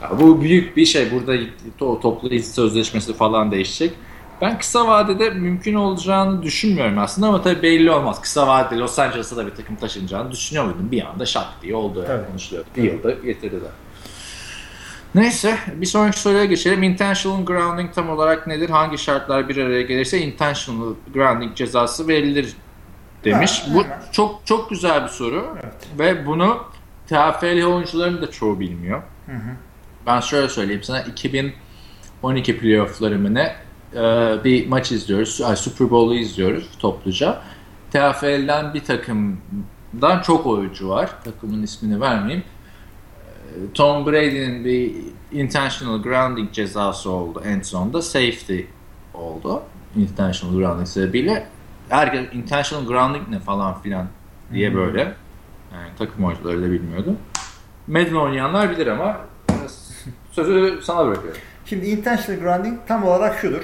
tabii. 0.00 0.20
bu 0.20 0.40
büyük 0.40 0.76
bir 0.76 0.86
şey. 0.86 1.12
Burada 1.12 1.36
to 1.78 2.00
toplu 2.00 2.34
izin 2.34 2.52
sözleşmesi 2.52 3.14
falan 3.14 3.52
değişecek. 3.52 3.92
Ben 4.40 4.58
kısa 4.58 4.88
vadede 4.88 5.30
mümkün 5.30 5.74
olacağını 5.74 6.42
düşünmüyorum 6.42 6.98
aslında 6.98 7.28
ama 7.28 7.42
tabii 7.42 7.62
belli 7.62 7.90
olmaz. 7.90 8.20
Kısa 8.20 8.46
vadede 8.46 8.78
Los 8.80 8.98
Angeles'a 8.98 9.36
da 9.36 9.46
bir 9.46 9.54
takım 9.54 9.76
taşınacağını 9.76 10.30
düşünüyor 10.30 10.64
muydum? 10.64 10.88
Bir 10.90 11.02
anda 11.02 11.26
şak 11.26 11.46
diye 11.62 11.74
oldu 11.74 12.04
yani 12.08 12.26
konuşuluyor. 12.26 12.64
Bir 12.76 12.82
yılda 12.82 13.10
getirdiler. 13.10 13.70
Neyse 15.14 15.58
bir 15.74 15.86
sonraki 15.86 16.20
soruya 16.20 16.44
geçelim. 16.44 16.82
Intentional 16.82 17.44
grounding 17.44 17.94
tam 17.94 18.10
olarak 18.10 18.46
nedir? 18.46 18.70
Hangi 18.70 18.98
şartlar 18.98 19.48
bir 19.48 19.56
araya 19.56 19.82
gelirse 19.82 20.18
intentional 20.18 20.94
grounding 21.14 21.56
cezası 21.56 22.08
verilir 22.08 22.56
demiş. 23.24 23.62
Ha, 23.66 23.74
Bu 23.74 23.84
hemen. 23.84 24.00
çok 24.12 24.40
çok 24.46 24.70
güzel 24.70 25.02
bir 25.02 25.08
soru 25.08 25.56
evet. 25.62 25.74
ve 25.98 26.26
bunu 26.26 26.64
TFL 27.06 27.64
oyuncuların 27.64 28.22
da 28.22 28.30
çoğu 28.30 28.60
bilmiyor. 28.60 29.02
Hı 29.26 29.32
hı. 29.32 29.56
Ben 30.06 30.20
şöyle 30.20 30.48
söyleyeyim 30.48 30.82
sana 30.82 31.00
2012 31.00 32.58
playoff'ları 32.58 33.34
ne 33.34 33.56
e, 33.94 33.98
bir 34.44 34.68
maç 34.68 34.92
izliyoruz. 34.92 35.40
Super 35.58 35.90
Bowl'u 35.90 36.14
izliyoruz 36.14 36.68
topluca. 36.78 37.42
TFL'den 37.90 38.74
bir 38.74 38.84
takımdan 38.84 40.22
çok 40.22 40.46
oyuncu 40.46 40.88
var. 40.88 41.10
Takımın 41.24 41.62
ismini 41.62 42.00
vermeyeyim. 42.00 42.44
Tom 43.74 44.06
Brady'nin 44.06 44.64
bir 44.64 44.94
intentional 45.32 46.02
grounding 46.02 46.52
cezası 46.52 47.10
oldu 47.10 47.42
en 47.46 47.60
sonunda. 47.60 48.02
Safety 48.02 48.60
oldu. 49.14 49.62
Intentional 49.96 50.56
grounding 50.56 50.88
sebebiyle. 50.88 51.46
Herkes 51.88 52.26
intentional 52.32 52.86
grounding 52.86 53.28
ne 53.28 53.38
falan 53.38 53.80
filan 53.80 54.06
diye 54.52 54.70
hmm. 54.70 54.76
böyle. 54.76 55.00
Yani 55.72 55.88
takım 55.98 56.24
oyuncuları 56.24 56.62
da 56.62 56.70
bilmiyordu. 56.70 57.16
Madden 57.86 58.14
oynayanlar 58.14 58.70
bilir 58.70 58.86
ama 58.86 59.20
sözü 60.32 60.80
sana 60.82 61.06
bırakıyorum. 61.06 61.40
Şimdi 61.66 61.86
intentional 61.86 62.40
grounding 62.40 62.78
tam 62.88 63.04
olarak 63.04 63.38
şudur. 63.38 63.62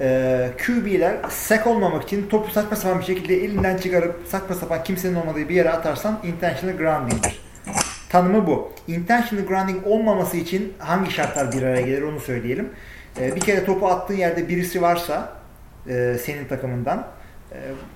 Ee, 0.00 0.52
QB'ler 0.66 1.16
sek 1.28 1.66
olmamak 1.66 2.02
için 2.02 2.28
topu 2.28 2.50
saçma 2.50 2.76
sapan 2.76 3.00
bir 3.00 3.04
şekilde 3.04 3.44
elinden 3.44 3.76
çıkarıp 3.76 4.22
saçma 4.28 4.54
sapan 4.54 4.84
kimsenin 4.84 5.14
olmadığı 5.14 5.48
bir 5.48 5.54
yere 5.54 5.70
atarsan 5.70 6.20
intentional 6.24 6.76
grounding'dir 6.76 7.47
tanımı 8.08 8.46
bu. 8.46 8.72
Intentional 8.88 9.44
grounding 9.44 9.86
olmaması 9.86 10.36
için 10.36 10.72
hangi 10.78 11.10
şartlar 11.10 11.52
bir 11.52 11.62
araya 11.62 11.80
gelir 11.80 12.02
onu 12.02 12.20
söyleyelim. 12.20 12.70
E, 13.20 13.36
bir 13.36 13.40
kere 13.40 13.64
topu 13.64 13.88
attığın 13.88 14.14
yerde 14.14 14.48
birisi 14.48 14.82
varsa 14.82 15.32
e, 15.88 16.16
senin 16.24 16.48
takımından 16.48 17.06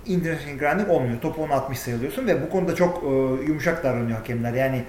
e, 0.07 0.55
grounding 0.59 0.91
olmuyor. 0.91 1.21
Topu 1.21 1.43
ona 1.43 1.55
atmış 1.55 1.79
sayılıyorsun 1.79 2.27
ve 2.27 2.43
bu 2.43 2.51
konuda 2.51 2.75
çok 2.75 3.05
e, 3.05 3.07
yumuşak 3.47 3.85
davranıyor 3.85 4.19
hakemler. 4.19 4.53
Yani 4.53 4.85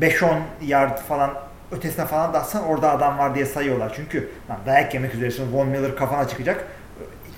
5-10 0.00 0.38
yard 0.62 0.98
falan 0.98 1.30
ötesine 1.72 2.06
falan 2.06 2.34
da 2.34 2.40
atsan 2.40 2.64
orada 2.64 2.90
adam 2.90 3.18
var 3.18 3.34
diye 3.34 3.46
sayıyorlar. 3.46 3.92
Çünkü 3.96 4.28
lan 4.50 4.58
dayak 4.66 4.94
yemek 4.94 5.14
üzeresin. 5.14 5.52
Von 5.52 5.68
Miller 5.68 5.96
kafana 5.96 6.28
çıkacak. 6.28 6.66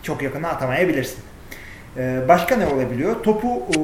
Çok 0.02 0.22
yakına 0.22 0.48
atamayabilirsin. 0.48 1.18
Ee, 1.96 2.20
başka 2.28 2.56
ne 2.56 2.66
olabiliyor? 2.66 3.22
Topu 3.22 3.66
e, 3.70 3.78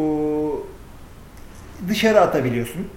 dışarı 1.88 2.20
atabiliyorsun 2.20 2.88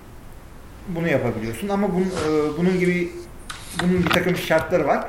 bunu 0.88 1.08
yapabiliyorsun 1.08 1.70
ama 1.70 1.88
bunun, 1.94 2.06
e, 2.06 2.58
bunun 2.58 2.80
gibi 2.80 3.12
bunun 3.84 4.04
bir 4.04 4.10
takım 4.10 4.36
şartları 4.36 4.88
var. 4.88 5.08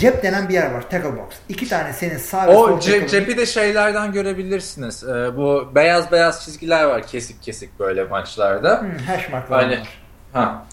Cep 0.00 0.22
denen 0.22 0.48
bir 0.48 0.54
yer 0.54 0.70
var. 0.70 0.90
Tackle 0.90 1.16
box. 1.16 1.34
İki 1.48 1.68
tane 1.68 1.92
senin 1.92 2.16
sağ 2.16 2.48
ve 2.48 2.54
sol 2.54 2.78
ce- 2.80 3.08
cepi 3.08 3.36
de 3.36 3.46
şeylerden 3.46 4.12
görebilirsiniz. 4.12 5.04
Ee, 5.04 5.36
bu 5.36 5.72
beyaz 5.74 6.12
beyaz 6.12 6.44
çizgiler 6.44 6.84
var 6.84 7.06
kesik 7.06 7.42
kesik 7.42 7.78
böyle 7.80 8.04
maçlarda. 8.04 8.80
Hmm, 8.80 8.98
hash 9.06 9.30
marklar 9.32 9.64
hani. 9.64 9.78
Ha. 10.32 10.66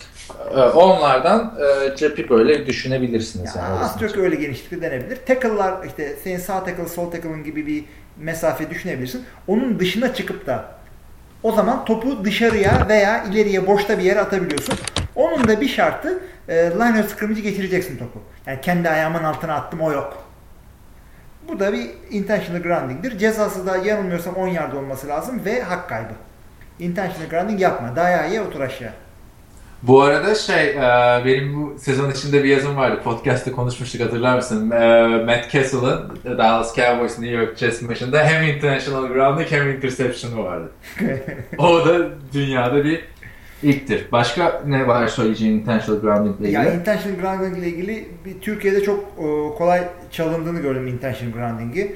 Ee, 0.55 0.59
onlardan 0.59 1.59
e, 1.59 1.95
cepi 1.95 2.29
böyle 2.29 2.67
düşünebilirsiniz. 2.67 3.55
Yani, 3.55 3.69
yani 3.69 3.79
az 3.79 3.99
çok 3.99 4.17
öyle 4.17 4.35
genişlikte 4.35 4.81
denebilir. 4.81 5.17
Tackle'lar 5.25 5.85
işte 5.87 6.15
senin 6.23 6.37
sağ 6.37 6.63
tackle 6.63 6.87
sol 6.87 7.11
tackle'ın 7.11 7.43
gibi 7.43 7.67
bir 7.67 7.85
mesafe 8.17 8.69
düşünebilirsin. 8.69 9.25
Onun 9.47 9.79
dışına 9.79 10.13
çıkıp 10.13 10.47
da 10.47 10.74
o 11.45 11.51
zaman 11.51 11.85
topu 11.85 12.25
dışarıya 12.25 12.85
veya 12.89 13.23
ileriye 13.23 13.67
boşta 13.67 13.99
bir 13.99 14.03
yere 14.03 14.19
atabiliyorsun. 14.19 14.75
Onun 15.15 15.47
da 15.47 15.61
bir 15.61 15.67
şartı 15.67 16.19
e, 16.49 16.55
line 16.55 16.99
of 16.99 17.15
scrimmage'i 17.15 17.43
geçireceksin 17.43 17.97
topu. 17.97 18.21
Yani 18.45 18.61
kendi 18.61 18.89
ayağımın 18.89 19.23
altına 19.23 19.53
attım 19.53 19.81
o 19.81 19.91
yok. 19.91 20.23
Bu 21.47 21.59
da 21.59 21.73
bir 21.73 21.89
intentional 22.11 22.61
grounding'dir. 22.61 23.17
Cezası 23.17 23.67
da 23.67 23.77
yanılmıyorsam 23.77 24.35
10 24.35 24.47
yard 24.47 24.73
olması 24.73 25.07
lazım 25.07 25.45
ve 25.45 25.61
hak 25.61 25.89
kaybı. 25.89 26.13
Intentional 26.79 27.29
grounding 27.29 27.61
yapma. 27.61 27.95
Dayağı 27.95 28.31
ye 28.31 28.41
otur 28.41 28.61
aşağı. 28.61 28.93
Bu 29.83 30.01
arada 30.01 30.35
şey 30.35 30.69
e, 30.69 30.75
benim 31.25 31.53
bu 31.55 31.79
sezon 31.79 32.11
içinde 32.11 32.43
bir 32.43 32.49
yazım 32.49 32.75
vardı. 32.75 33.01
Podcast'te 33.03 33.51
konuşmuştuk 33.51 34.01
hatırlar 34.01 34.35
mısın? 34.35 34.71
E, 34.71 35.07
Matt 35.25 35.51
Castle'ın 35.51 36.19
Dallas 36.37 36.75
Cowboys 36.75 37.19
New 37.19 37.37
York 37.37 37.57
Jets 37.57 37.81
maçında 37.81 38.25
hem 38.25 38.43
intentional 38.43 39.07
grounding 39.07 39.51
hem 39.51 39.69
interception'ı 39.69 40.43
vardı. 40.43 40.71
o 41.57 41.85
da 41.85 42.09
dünyada 42.33 42.83
bir 42.83 43.05
ilktir. 43.63 44.05
Başka 44.11 44.61
ne 44.67 44.87
var 44.87 45.07
söyleyeceğin 45.07 45.59
intentional 45.59 46.01
grounding 46.01 46.39
ile 46.39 46.47
ilgili? 46.47 46.65
Ya 46.65 46.73
intentional 46.73 47.19
grounding 47.19 47.57
ile 47.57 47.67
ilgili 47.67 48.07
bir 48.25 48.41
Türkiye'de 48.41 48.83
çok 48.83 48.99
e, 48.99 49.57
kolay 49.57 49.83
çalındığını 50.11 50.59
gördüm 50.59 50.87
intentional 50.87 51.33
grounding'i. 51.33 51.95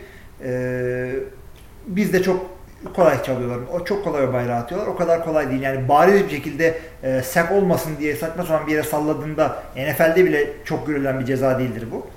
Biz 1.88 2.14
de 2.14 2.24
çok 2.24 2.59
kolay 2.96 3.24
çalıyorlar. 3.24 3.60
O 3.74 3.86
çok 3.86 4.04
kolay 4.04 4.24
o 4.24 4.34
bayrağı 4.34 4.60
atıyorlar. 4.60 4.88
O 4.88 4.96
kadar 4.96 5.26
kolay 5.26 5.50
değil. 5.50 5.62
Yani 5.62 5.90
bariz 5.90 6.24
bir 6.24 6.30
şekilde 6.30 6.80
e, 7.04 7.22
sek 7.22 7.52
olmasın 7.52 7.92
diye 8.00 8.16
saçma 8.16 8.44
sapan 8.44 8.68
bir 8.68 8.72
yere 8.72 8.84
salladığında 8.84 9.64
NFL'de 9.76 10.26
bile 10.26 10.48
çok 10.66 10.88
görülen 10.88 11.20
bir 11.20 11.26
ceza 11.26 11.60
değildir 11.60 11.88
bu. 11.92 12.08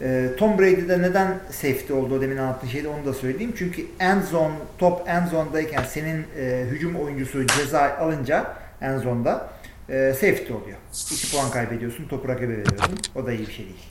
E, 0.00 0.30
Tom 0.38 0.58
Brady'de 0.58 1.02
neden 1.02 1.38
safety 1.50 1.92
olduğu 1.92 2.20
demin 2.20 2.36
anlattığın 2.36 2.68
şeyde 2.68 2.88
onu 2.88 3.06
da 3.06 3.14
söyleyeyim. 3.14 3.54
Çünkü 3.58 3.86
end 4.00 4.22
zone, 4.22 4.54
top 4.78 5.08
end 5.08 5.28
zone'dayken 5.28 5.82
senin 5.82 6.26
e, 6.38 6.64
hücum 6.70 6.96
oyuncusu 6.96 7.46
ceza 7.46 7.96
alınca 8.00 8.56
end 8.80 9.00
zone'da 9.00 9.48
e, 9.88 10.12
safety 10.12 10.52
oluyor. 10.52 10.76
2 11.12 11.30
puan 11.32 11.50
kaybediyorsun, 11.50 12.08
topu 12.08 12.28
rakibe 12.28 12.52
veriyorsun. 12.52 12.98
O 13.14 13.26
da 13.26 13.32
iyi 13.32 13.46
bir 13.46 13.52
şey 13.52 13.64
değil. 13.64 13.88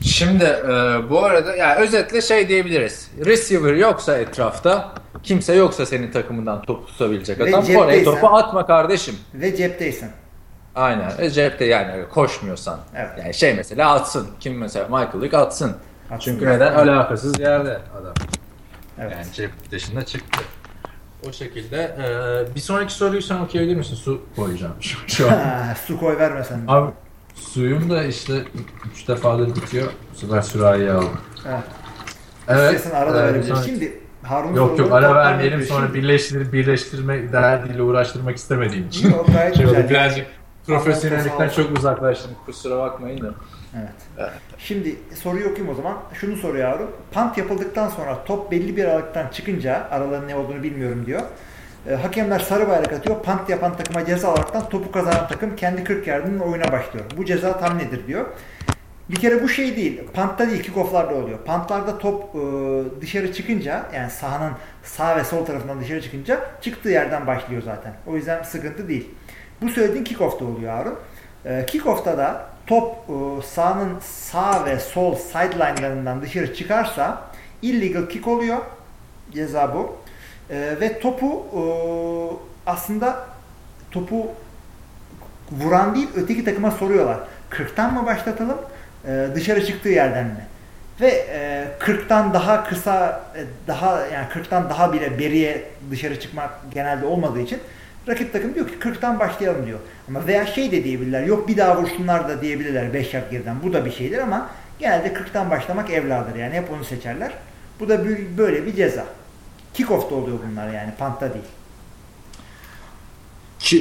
Şimdi 0.00 0.44
e, 0.44 0.70
bu 1.10 1.24
arada 1.24 1.56
yani 1.56 1.80
özetle 1.80 2.20
şey 2.20 2.48
diyebiliriz. 2.48 3.10
Receiver 3.26 3.74
yoksa 3.74 4.18
etrafta 4.18 4.92
kimse 5.22 5.54
yoksa 5.54 5.86
senin 5.86 6.10
takımından 6.10 6.62
top 6.62 6.88
tutabilecek 6.88 7.40
adam 7.40 7.64
oraya 7.76 8.04
topu 8.04 8.26
atma 8.26 8.66
kardeşim. 8.66 9.14
Ve 9.34 9.56
cepteysen. 9.56 10.10
Aynen. 10.74 11.12
E, 11.18 11.30
cepte 11.30 11.64
yani 11.64 12.08
koşmuyorsan. 12.08 12.80
Evet. 12.96 13.10
Yani 13.18 13.34
şey 13.34 13.54
mesela 13.54 13.92
atsın. 13.92 14.28
Kim 14.40 14.58
mesela 14.58 14.84
Michael 14.84 15.20
Vick 15.22 15.34
atsın. 15.34 15.76
atsın. 16.10 16.32
Çünkü 16.32 16.46
neden? 16.46 16.72
Alakasız 16.74 17.40
yerde 17.40 17.78
adam. 18.00 18.14
Evet. 18.98 19.12
Yani 19.12 19.26
cep 19.32 19.70
dışında 19.70 20.04
çıktı. 20.04 20.40
O 21.28 21.32
şekilde. 21.32 21.76
Ee, 21.76 22.54
bir 22.54 22.60
sonraki 22.60 22.92
soruyu 22.92 23.22
sen 23.22 23.36
okuyabilir 23.36 23.76
misin? 23.76 23.94
Su 23.94 24.22
koyacağım 24.36 24.74
şu, 24.80 25.08
şu 25.08 25.30
an. 25.30 25.38
su 25.86 26.00
koy 26.00 26.18
vermesen. 26.18 26.60
Abi 26.68 26.92
suyum 27.44 27.90
da 27.90 28.04
işte 28.04 28.32
üç 28.92 29.08
defadır 29.08 29.56
bitiyor. 29.56 29.86
Bu 30.14 30.18
sefer 30.18 30.42
sürahiye 30.42 30.92
aldım. 30.92 31.18
Evet. 31.48 31.64
Evet. 32.48 32.74
İstersen 32.74 32.96
arada 33.00 33.22
e, 33.22 33.24
verebiliriz. 33.24 33.64
Şimdi 33.64 33.98
Harun 34.22 34.54
Yok 34.54 34.78
yok 34.78 34.92
ara 34.92 35.14
vermeyelim 35.14 35.62
sonra 35.62 35.94
birleştir, 35.94 36.52
birleştirme 36.52 37.32
derdiyle 37.32 37.82
uğraştırmak 37.82 38.36
istemediğim 38.36 38.86
için. 38.86 39.10
Yok 39.10 39.26
gayet 39.32 39.56
şey 39.56 39.66
güzel. 39.66 39.90
Birazcık 39.90 40.26
profesyonellikten 40.66 41.48
çok 41.48 41.78
uzaklaştım. 41.78 42.30
Kusura 42.46 42.78
bakmayın 42.78 43.20
da. 43.20 43.34
Evet. 43.76 43.94
evet. 44.18 44.32
Şimdi 44.58 44.96
soruyu 45.22 45.44
okuyayım 45.44 45.68
o 45.68 45.74
zaman. 45.74 45.96
Şunu 46.14 46.36
soruyor 46.36 46.68
Harun. 46.70 46.90
Pant 47.12 47.38
yapıldıktan 47.38 47.88
sonra 47.88 48.24
top 48.24 48.50
belli 48.50 48.76
bir 48.76 48.84
aralıktan 48.84 49.28
çıkınca 49.28 49.88
araların 49.90 50.28
ne 50.28 50.36
olduğunu 50.36 50.62
bilmiyorum 50.62 51.06
diyor. 51.06 51.22
E, 51.90 51.94
hakemler 51.94 52.38
sarı 52.38 52.68
bayrak 52.68 52.92
atıyor. 52.92 53.22
Pant 53.22 53.50
yapan 53.50 53.76
takıma 53.76 54.06
ceza 54.06 54.28
alaraktan 54.28 54.68
topu 54.68 54.92
kazanan 54.92 55.28
takım 55.28 55.56
kendi 55.56 55.84
40 55.84 56.06
yardının 56.06 56.40
oyuna 56.40 56.72
başlıyor. 56.72 57.04
Bu 57.16 57.24
ceza 57.24 57.58
tam 57.58 57.78
nedir 57.78 58.06
diyor. 58.06 58.26
Bir 59.10 59.16
kere 59.16 59.42
bu 59.42 59.48
şey 59.48 59.76
değil. 59.76 60.00
Pantta 60.14 60.50
değil 60.50 60.62
kickoff'larda 60.62 61.14
oluyor. 61.14 61.38
Pantlarda 61.38 61.98
top 61.98 62.34
e, 62.34 62.40
dışarı 63.00 63.32
çıkınca 63.32 63.86
yani 63.94 64.10
sahanın 64.10 64.52
sağ 64.82 65.16
ve 65.16 65.24
sol 65.24 65.44
tarafından 65.44 65.80
dışarı 65.80 66.02
çıkınca 66.02 66.40
çıktığı 66.60 66.88
yerden 66.88 67.26
başlıyor 67.26 67.62
zaten. 67.62 67.92
O 68.06 68.16
yüzden 68.16 68.42
sıkıntı 68.42 68.88
değil. 68.88 69.10
Bu 69.62 69.68
söylediğin 69.68 70.04
kickoff'ta 70.04 70.44
oluyor 70.44 70.72
Harun. 70.72 70.94
E, 71.44 71.66
kickoff'ta 71.66 72.18
da 72.18 72.46
top 72.66 72.94
e, 73.08 73.42
sahanın 73.46 73.98
sağ 74.00 74.64
ve 74.64 74.78
sol 74.78 75.14
sideline'larından 75.14 76.22
dışarı 76.22 76.54
çıkarsa 76.54 77.22
illegal 77.62 78.08
kick 78.08 78.28
oluyor. 78.28 78.58
Ceza 79.32 79.74
bu. 79.74 79.96
E, 80.50 80.80
ve 80.80 80.98
topu 80.98 81.46
e, 81.54 81.62
aslında 82.66 83.26
topu 83.90 84.28
vuran 85.52 85.94
değil 85.94 86.08
öteki 86.16 86.44
takıma 86.44 86.70
soruyorlar. 86.70 87.18
40'tan 87.50 87.92
mı 87.92 88.06
başlatalım 88.06 88.58
e, 89.06 89.26
dışarı 89.34 89.66
çıktığı 89.66 89.88
yerden 89.88 90.26
mi? 90.26 90.46
Ve 91.00 91.08
e, 91.08 91.66
40'tan 91.80 92.34
daha 92.34 92.64
kısa 92.64 93.24
e, 93.36 93.40
daha 93.66 94.06
yani 94.06 94.26
40'tan 94.34 94.70
daha 94.70 94.92
bile 94.92 95.18
beriye 95.18 95.64
dışarı 95.90 96.20
çıkmak 96.20 96.50
genelde 96.74 97.06
olmadığı 97.06 97.40
için 97.40 97.58
rakip 98.08 98.32
takım 98.32 98.54
diyor 98.54 98.68
ki 98.68 98.74
40'tan 98.80 99.18
başlayalım 99.18 99.66
diyor. 99.66 99.78
Ama 100.08 100.26
veya 100.26 100.46
şey 100.46 100.72
de 100.72 100.84
diyebilirler. 100.84 101.22
Yok 101.22 101.48
bir 101.48 101.56
daha 101.56 101.82
vursunlar 101.82 102.28
da 102.28 102.42
diyebilirler 102.42 102.94
5 102.94 103.14
yard 103.14 103.30
geriden. 103.30 103.56
Bu 103.62 103.72
da 103.72 103.84
bir 103.84 103.92
şeydir 103.92 104.18
ama 104.18 104.50
genelde 104.78 105.08
40'tan 105.08 105.50
başlamak 105.50 105.90
evladır 105.90 106.36
yani. 106.36 106.54
Hep 106.54 106.70
onu 106.70 106.84
seçerler. 106.84 107.32
Bu 107.80 107.88
da 107.88 108.04
böyle 108.38 108.66
bir 108.66 108.76
ceza. 108.76 109.04
Kickoff'ta 109.74 110.14
oluyor 110.14 110.38
bunlar 110.50 110.72
yani. 110.72 110.94
Pantta 110.98 111.34
değil. 111.34 111.44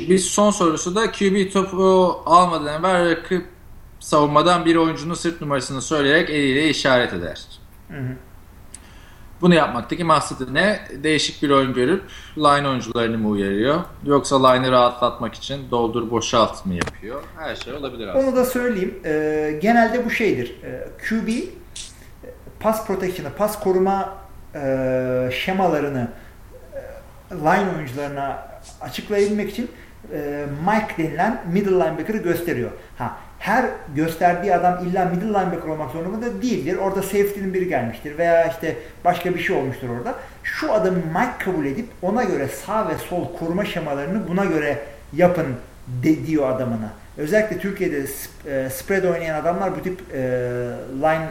Bir 0.10 0.20
son 0.20 0.52
sorusu 0.52 0.96
da 0.96 1.12
QB 1.12 1.54
topu 1.54 2.22
almadan 2.26 2.80
evvel 2.80 3.10
rakip 3.10 3.46
savunmadan 4.00 4.66
bir 4.66 4.76
oyuncunun 4.76 5.14
sırt 5.14 5.42
numarasını 5.42 5.82
söyleyerek 5.82 6.30
eliyle 6.30 6.70
işaret 6.70 7.14
eder. 7.14 7.46
Hı 7.92 7.98
hı. 7.98 8.16
Bunu 9.42 9.56
yapmaktaki 9.56 10.04
maksadı 10.04 10.54
ne? 10.54 10.80
Değişik 11.04 11.44
bir 11.44 11.50
oyun 11.50 11.74
görüp 11.74 12.04
line 12.38 12.68
oyuncularını 12.68 13.18
mı 13.18 13.28
uyarıyor? 13.28 13.82
Yoksa 14.06 14.48
line'ı 14.48 14.72
rahatlatmak 14.72 15.34
için 15.36 15.72
doldur 15.72 16.12
boşalt 16.12 16.66
mı 16.66 16.74
yapıyor? 16.74 17.24
Her 17.38 17.56
şey 17.56 17.74
olabilir 17.74 18.08
aslında. 18.08 18.28
Onu 18.28 18.36
da 18.36 18.46
söyleyeyim. 18.46 19.00
Ee, 19.06 19.60
genelde 19.62 20.06
bu 20.06 20.10
şeydir. 20.10 20.56
Ee, 20.64 20.88
QB 21.10 21.30
pas 22.60 22.88
protection'ı, 22.88 23.30
pas 23.34 23.60
koruma 23.60 24.23
e, 24.56 25.30
şemalarını 25.32 26.08
e, 26.74 27.36
line 27.36 27.76
oyuncularına 27.76 28.48
açıklayabilmek 28.82 29.50
için 29.50 29.72
e, 30.14 30.46
Mike 30.68 31.04
denilen 31.04 31.42
middle 31.52 31.72
linebacker'ı 31.72 32.18
gösteriyor. 32.18 32.72
Ha 32.98 33.18
her 33.40 33.66
gösterdiği 33.96 34.56
adam 34.56 34.88
illa 34.88 35.06
middle 35.06 35.28
linebacker 35.28 35.68
olmak 35.70 35.92
zorunda 35.92 36.26
da 36.26 36.42
değildir. 36.42 36.78
Orada 36.78 37.02
safety'nin 37.02 37.54
biri 37.54 37.68
gelmiştir 37.68 38.18
veya 38.18 38.46
işte 38.46 38.76
başka 39.06 39.36
bir 39.36 39.40
şey 39.40 39.56
olmuştur 39.56 39.90
orada. 39.90 40.16
Şu 40.44 40.74
adamı 40.74 40.98
Mike 40.98 41.46
kabul 41.46 41.66
edip 41.66 41.90
ona 42.02 42.24
göre 42.24 42.48
sağ 42.48 42.90
ve 42.90 42.98
sol 42.98 43.38
koruma 43.40 43.66
şemalarını 43.66 44.28
buna 44.28 44.46
göre 44.46 44.78
yapın 45.14 45.48
de, 46.04 46.28
diyor 46.28 46.50
adamına. 46.50 46.90
Özellikle 47.18 47.58
Türkiye'de 47.58 48.06
e, 48.48 48.70
spread 48.70 49.04
oynayan 49.04 49.42
adamlar 49.42 49.76
bu 49.76 49.84
tip 49.84 50.02
e, 50.14 50.20
line 51.02 51.28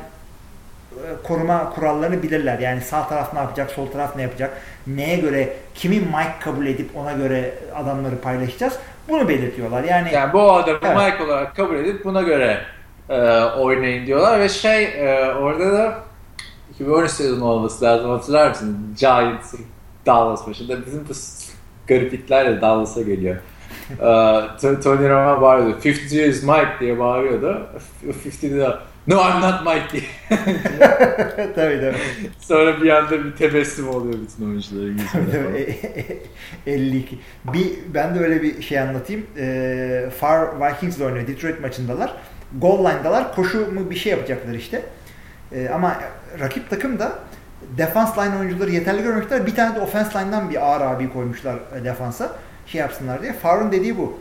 koruma 1.23 1.71
kurallarını 1.71 2.23
bilirler. 2.23 2.59
Yani 2.59 2.81
sağ 2.81 3.09
taraf 3.09 3.33
ne 3.35 3.39
yapacak, 3.39 3.71
sol 3.71 3.87
taraf 3.87 4.17
ne 4.17 4.23
yapacak, 4.23 4.51
neye 4.87 5.17
göre 5.17 5.57
kimi 5.75 5.97
Mike 5.97 6.35
kabul 6.41 6.67
edip 6.67 6.97
ona 6.97 7.13
göre 7.13 7.55
adamları 7.75 8.19
paylaşacağız. 8.19 8.79
Bunu 9.09 9.29
belirtiyorlar. 9.29 9.85
Yani, 9.85 10.09
yani 10.13 10.33
bu 10.33 10.53
adamı 10.53 10.79
evet. 10.83 10.97
Mike 10.97 11.25
olarak 11.25 11.57
kabul 11.57 11.77
edip 11.77 12.05
buna 12.05 12.23
göre 12.23 12.61
e, 13.09 13.43
oynayın 13.43 14.07
diyorlar 14.07 14.41
ve 14.41 14.49
şey 14.49 14.85
e, 14.85 15.35
orada 15.35 15.73
da 15.73 15.99
2013 16.75 17.11
sezonu 17.11 17.45
olması 17.45 17.85
lazım 17.85 18.11
hatırlar 18.11 18.49
mısın? 18.49 18.97
Giants'ın 18.99 19.61
Dallas 20.07 20.49
başında 20.49 20.87
bizim 20.87 21.09
bu 21.09 21.13
gariplikler 21.87 22.47
de 22.47 22.61
Dallas'a 22.61 23.03
geliyor. 23.03 23.37
uh, 23.91 24.59
Tony 24.83 25.09
Romo 25.09 25.41
bağırıyordu. 25.41 25.77
50 25.85 26.17
years 26.17 26.43
Mike 26.43 26.77
diye 26.81 26.99
bağırıyordu. 26.99 27.67
50'de 28.07 28.77
No 29.07 29.21
I'm 29.21 29.41
not 29.41 29.65
Mike 29.65 30.05
tabii 31.55 31.81
tabii. 31.81 31.97
Sonra 32.41 32.83
bir 32.83 32.91
anda 32.91 33.25
bir 33.25 33.33
tebessüm 33.33 33.89
oluyor 33.89 34.15
bütün 34.15 34.49
oyuncuların 34.49 34.99
yüzünde. 34.99 35.77
52. 36.67 37.19
Bir, 37.45 37.73
ben 37.95 38.15
de 38.15 38.21
öyle 38.21 38.43
bir 38.43 38.63
şey 38.63 38.81
anlatayım. 38.81 39.27
Ee, 39.39 40.09
Far 40.21 40.49
Vikings 40.61 41.01
oynuyor. 41.01 41.27
Detroit 41.27 41.61
maçındalar. 41.61 42.15
Goal 42.59 42.79
line'dalar. 42.79 43.35
Koşu 43.35 43.73
mu 43.73 43.91
bir 43.91 43.97
şey 43.97 44.13
yapacaklar 44.13 44.55
işte. 44.55 44.83
Ee, 45.53 45.69
ama 45.69 46.01
rakip 46.41 46.71
takım 46.71 46.99
da 46.99 47.13
defans 47.79 48.19
line 48.19 48.37
oyuncuları 48.37 48.71
yeterli 48.71 49.03
görmekler. 49.03 49.47
Bir 49.47 49.55
tane 49.55 49.77
de 49.77 49.81
offense 49.81 50.19
line'dan 50.19 50.51
bir 50.51 50.67
ağır 50.67 50.81
abi 50.81 51.13
koymuşlar 51.13 51.59
e, 51.81 51.85
defansa. 51.85 52.37
Şey 52.67 52.81
yapsınlar 52.81 53.23
diye. 53.23 53.33
Far'ın 53.33 53.73
dediği 53.73 53.99
bu. 53.99 54.19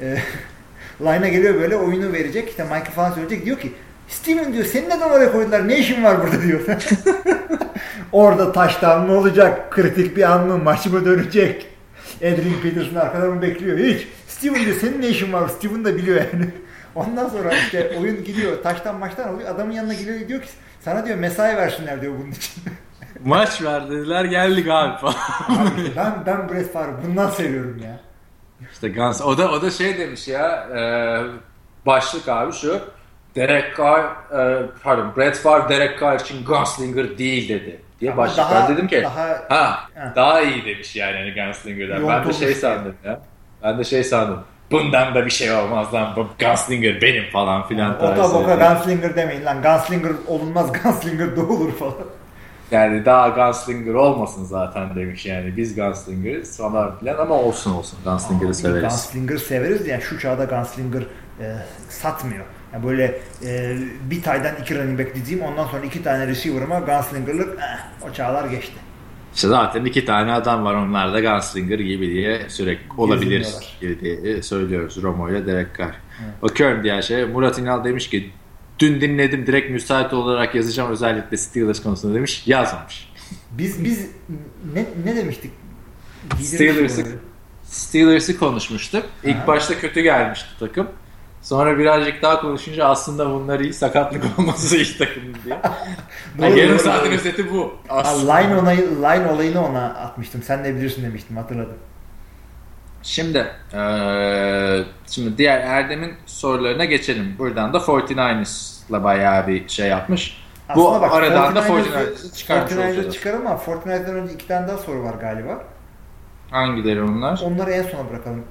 Ee, 0.00 0.18
line'a 1.00 1.28
geliyor 1.28 1.54
böyle 1.54 1.76
oyunu 1.76 2.12
verecek. 2.12 2.48
İşte 2.48 2.62
Michael 2.62 2.84
falan 2.84 3.12
söyleyecek. 3.12 3.44
Diyor 3.44 3.58
ki 3.58 3.72
Steven 4.08 4.52
diyor 4.52 4.64
seni 4.64 4.84
neden 4.84 5.10
oraya 5.10 5.32
koydular? 5.32 5.68
Ne 5.68 5.78
işin 5.78 6.04
var 6.04 6.22
burada 6.22 6.42
diyor. 6.42 6.60
Orada 8.12 8.52
taştan 8.52 9.06
mı 9.06 9.12
olacak? 9.12 9.72
Kritik 9.72 10.16
bir 10.16 10.32
an 10.32 10.46
mı? 10.46 10.58
Maç 10.58 10.86
mı 10.86 11.04
dönecek? 11.04 11.66
Adrian 12.16 12.60
Peterson 12.62 12.96
arkadan 12.96 13.28
mı 13.30 13.42
bekliyor? 13.42 13.78
Hiç. 13.78 14.08
Steven 14.28 14.64
diyor 14.64 14.76
senin 14.80 15.02
ne 15.02 15.08
işin 15.08 15.32
var? 15.32 15.48
Steven 15.48 15.84
de 15.84 15.96
biliyor 15.96 16.16
yani. 16.16 16.50
Ondan 16.94 17.28
sonra 17.28 17.52
işte 17.52 17.96
oyun 18.00 18.24
gidiyor. 18.24 18.62
Taştan 18.62 18.96
maçtan 18.98 19.34
oluyor. 19.34 19.54
Adamın 19.54 19.72
yanına 19.72 19.94
geliyor 19.94 20.28
diyor 20.28 20.42
ki 20.42 20.48
sana 20.80 21.06
diyor 21.06 21.18
mesai 21.18 21.56
versinler 21.56 22.00
diyor 22.02 22.12
bunun 22.18 22.30
için. 22.30 22.62
Maç 23.24 23.62
ver 23.62 23.90
dediler 23.90 24.24
geldik 24.24 24.66
abi 24.70 24.98
falan. 24.98 25.14
Abi, 25.48 25.92
ben, 25.96 26.14
ben 26.26 26.48
Brett 26.48 26.72
Favre 26.72 26.92
bundan 27.06 27.30
seviyorum 27.30 27.80
ya. 27.84 28.00
İşte 28.72 28.88
Guns. 28.88 29.22
O 29.22 29.38
da, 29.38 29.50
o 29.50 29.62
da 29.62 29.70
şey 29.70 29.98
demiş 29.98 30.28
ya 30.28 30.68
e, 30.76 30.80
başlık 31.86 32.28
abi 32.28 32.52
şu 32.52 32.80
Derek 33.36 33.76
Carr, 33.76 34.04
e, 34.38 34.66
pardon 34.82 35.12
Brett 35.16 35.36
Favre 35.36 35.68
Derek 35.68 36.00
Carr 36.00 36.20
için 36.20 36.44
Gunslinger 36.44 37.18
değil 37.18 37.48
dedi 37.48 37.80
diye 38.00 38.16
başladı. 38.16 38.48
Ben 38.54 38.76
dedim 38.76 38.88
ki 38.88 39.02
daha, 39.04 39.28
ha, 39.48 39.88
ha, 39.94 40.12
daha 40.16 40.40
iyi 40.40 40.64
demiş 40.64 40.96
yani 40.96 41.16
hani 41.16 41.34
Gunslinger'dan. 41.34 42.08
Ben 42.08 42.28
de 42.28 42.32
şey 42.32 42.54
sandım 42.54 42.94
ya. 43.04 43.20
Ben 43.62 43.78
de 43.78 43.84
şey 43.84 44.04
sandım. 44.04 44.44
Bundan 44.70 45.14
da 45.14 45.26
bir 45.26 45.30
şey 45.30 45.52
olmaz 45.52 45.94
lan. 45.94 46.12
Bu 46.16 46.26
Gunslinger 46.40 47.02
benim 47.02 47.30
falan 47.30 47.68
filan. 47.68 47.86
Yani, 47.88 47.96
o 47.96 48.16
da 48.16 48.34
boka 48.34 48.54
Gunslinger 48.54 49.16
demeyin 49.16 49.44
lan. 49.44 49.62
Gunslinger 49.62 50.12
olunmaz 50.26 50.72
Gunslinger 50.82 51.36
de 51.36 51.40
olur 51.40 51.72
falan. 51.72 51.94
Yani 52.70 53.04
daha 53.04 53.28
Gunslinger 53.28 53.94
olmasın 53.94 54.44
zaten 54.44 54.94
demiş 54.96 55.26
yani. 55.26 55.56
Biz 55.56 55.76
Gunslingeriz 55.76 56.58
falan 56.58 56.98
filan 56.98 57.18
ama 57.18 57.34
olsun 57.34 57.74
olsun. 57.74 57.98
Gunslinger'ı 58.04 58.54
severiz. 58.54 58.82
Gunslinger 58.82 59.36
severiz 59.36 59.86
yani 59.86 60.02
şu 60.02 60.18
çağda 60.20 60.44
Gunslinger 60.44 61.02
e, 61.40 61.56
satmıyor. 61.88 62.44
Yani 62.72 62.84
böyle 62.84 63.20
e, 63.44 63.76
bir 64.10 64.22
taydan 64.22 64.56
iki 64.62 64.78
running 64.78 65.00
back 65.00 65.14
dizeyim 65.14 65.44
ondan 65.44 65.66
sonra 65.66 65.86
iki 65.86 66.02
tane 66.02 66.26
receiver'ıma 66.26 66.78
gunslinger'lık 66.78 67.58
eh, 67.58 68.08
o 68.08 68.12
çağlar 68.12 68.44
geçti. 68.44 68.74
İşte 69.34 69.48
zaten 69.48 69.84
iki 69.84 70.04
tane 70.04 70.32
adam 70.32 70.64
var 70.64 70.74
onlar 70.74 71.12
da 71.12 71.20
gunslinger 71.20 71.78
gibi 71.78 72.10
diye 72.10 72.48
sürekli 72.48 72.92
olabilir 72.96 73.46
gibi 73.80 74.00
diye 74.00 74.42
söylüyoruz 74.42 75.02
Romo 75.02 75.30
ile 75.30 75.46
Derek 75.46 75.78
Carr. 75.78 75.94
Evet. 76.24 76.42
Bakıyorum 76.42 76.82
diğer 76.82 77.02
şey 77.02 77.24
Murat 77.24 77.58
İnal 77.58 77.84
demiş 77.84 78.10
ki 78.10 78.30
dün 78.78 79.00
dinledim 79.00 79.46
direkt 79.46 79.70
müsait 79.70 80.12
olarak 80.12 80.54
yazacağım 80.54 80.90
özellikle 80.90 81.36
Steelers 81.36 81.82
konusunda 81.82 82.14
demiş 82.14 82.42
yazmamış. 82.46 83.12
Biz 83.50 83.84
biz 83.84 84.06
ne, 84.74 84.86
ne 85.04 85.16
demiştik? 85.16 85.50
Steelers'ı 86.40 87.04
Steelers'ı 87.62 88.38
konuşmuştuk. 88.38 89.04
İlk 89.24 89.36
Aha. 89.36 89.46
başta 89.46 89.78
kötü 89.78 90.00
gelmişti 90.00 90.48
takım. 90.60 90.88
Sonra 91.48 91.78
birazcık 91.78 92.22
daha 92.22 92.40
konuşunca 92.40 92.84
aslında 92.84 93.30
bunlar 93.30 93.60
iyi 93.60 93.72
sakatlık 93.72 94.24
olması 94.38 94.76
iyi 94.76 94.98
takım 94.98 95.22
diye. 95.44 95.58
yani 96.38 96.58
yarım 96.60 96.78
saatin 96.78 97.10
özeti 97.10 97.52
bu. 97.52 97.76
Aslında. 97.88 98.34
Line, 98.34 98.56
olayı, 98.56 98.80
line 98.80 99.26
olayını 99.32 99.66
ona 99.66 99.84
atmıştım. 99.84 100.42
Sen 100.42 100.64
de 100.64 100.74
bilirsin 100.74 101.04
demiştim 101.04 101.36
hatırladım. 101.36 101.76
Şimdi 103.02 103.38
ee, 103.74 104.84
şimdi 105.06 105.38
diğer 105.38 105.60
Erdem'in 105.60 106.14
sorularına 106.26 106.84
geçelim. 106.84 107.34
Buradan 107.38 107.72
da 107.72 107.78
49ers'la 107.78 109.04
bayağı 109.04 109.46
bir 109.46 109.68
şey 109.68 109.88
yapmış. 109.88 110.44
Aslında 110.68 110.98
Bu 110.98 111.00
bak, 111.00 111.12
aradan 111.12 111.56
da 111.56 111.60
49ers'ı 111.60 112.34
çıkarmış 112.34 112.72
49ers'ı 112.72 113.12
çıkar 113.12 113.34
ama 113.34 113.56
Fortnite'dan 113.56 114.14
önce 114.14 114.34
iki 114.34 114.48
tane 114.48 114.68
daha 114.68 114.78
soru 114.78 115.02
var 115.02 115.14
galiba. 115.14 115.64
Hangileri 116.50 117.02
onlar? 117.02 117.40
Onları 117.44 117.70
en 117.70 117.82
sona 117.82 118.10
bırakalım. 118.10 118.44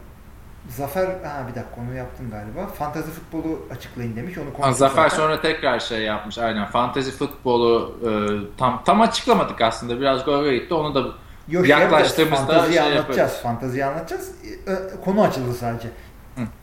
Zafer, 0.70 1.05
ha 1.05 1.45
bir 1.49 1.55
dakika 1.55 1.82
onu 1.82 1.95
yaptın 1.95 2.30
galiba. 2.32 2.68
Fantazi 2.68 3.11
futbolu 3.11 3.65
açıklayın 3.72 4.15
demiş. 4.15 4.38
Onu 4.38 4.65
ha, 4.65 4.74
Zafer 4.74 5.09
zaten. 5.09 5.18
sonra 5.18 5.41
tekrar 5.41 5.80
şey 5.80 6.01
yapmış. 6.01 6.38
Aynen. 6.38 6.65
Fantazi 6.65 7.11
futbolu 7.11 7.95
e, 8.01 8.09
tam 8.57 8.84
tam 8.84 9.01
açıklamadık 9.01 9.61
aslında. 9.61 9.99
Biraz 9.99 10.26
goga 10.26 10.53
gitti. 10.53 10.74
Onu 10.74 10.95
da 10.95 10.99
Yok, 11.47 11.65
şey 11.65 11.76
yaklaştığımızda 11.78 12.45
fantaziyi 12.45 12.74
şey 12.74 12.82
anlatacağız. 12.82 13.18
Yaparız. 13.18 13.41
Fantaziyi 13.43 13.86
anlatacağız. 13.86 14.32
E, 14.68 15.01
konu 15.05 15.22
açıldı 15.22 15.53
sadece. 15.53 15.88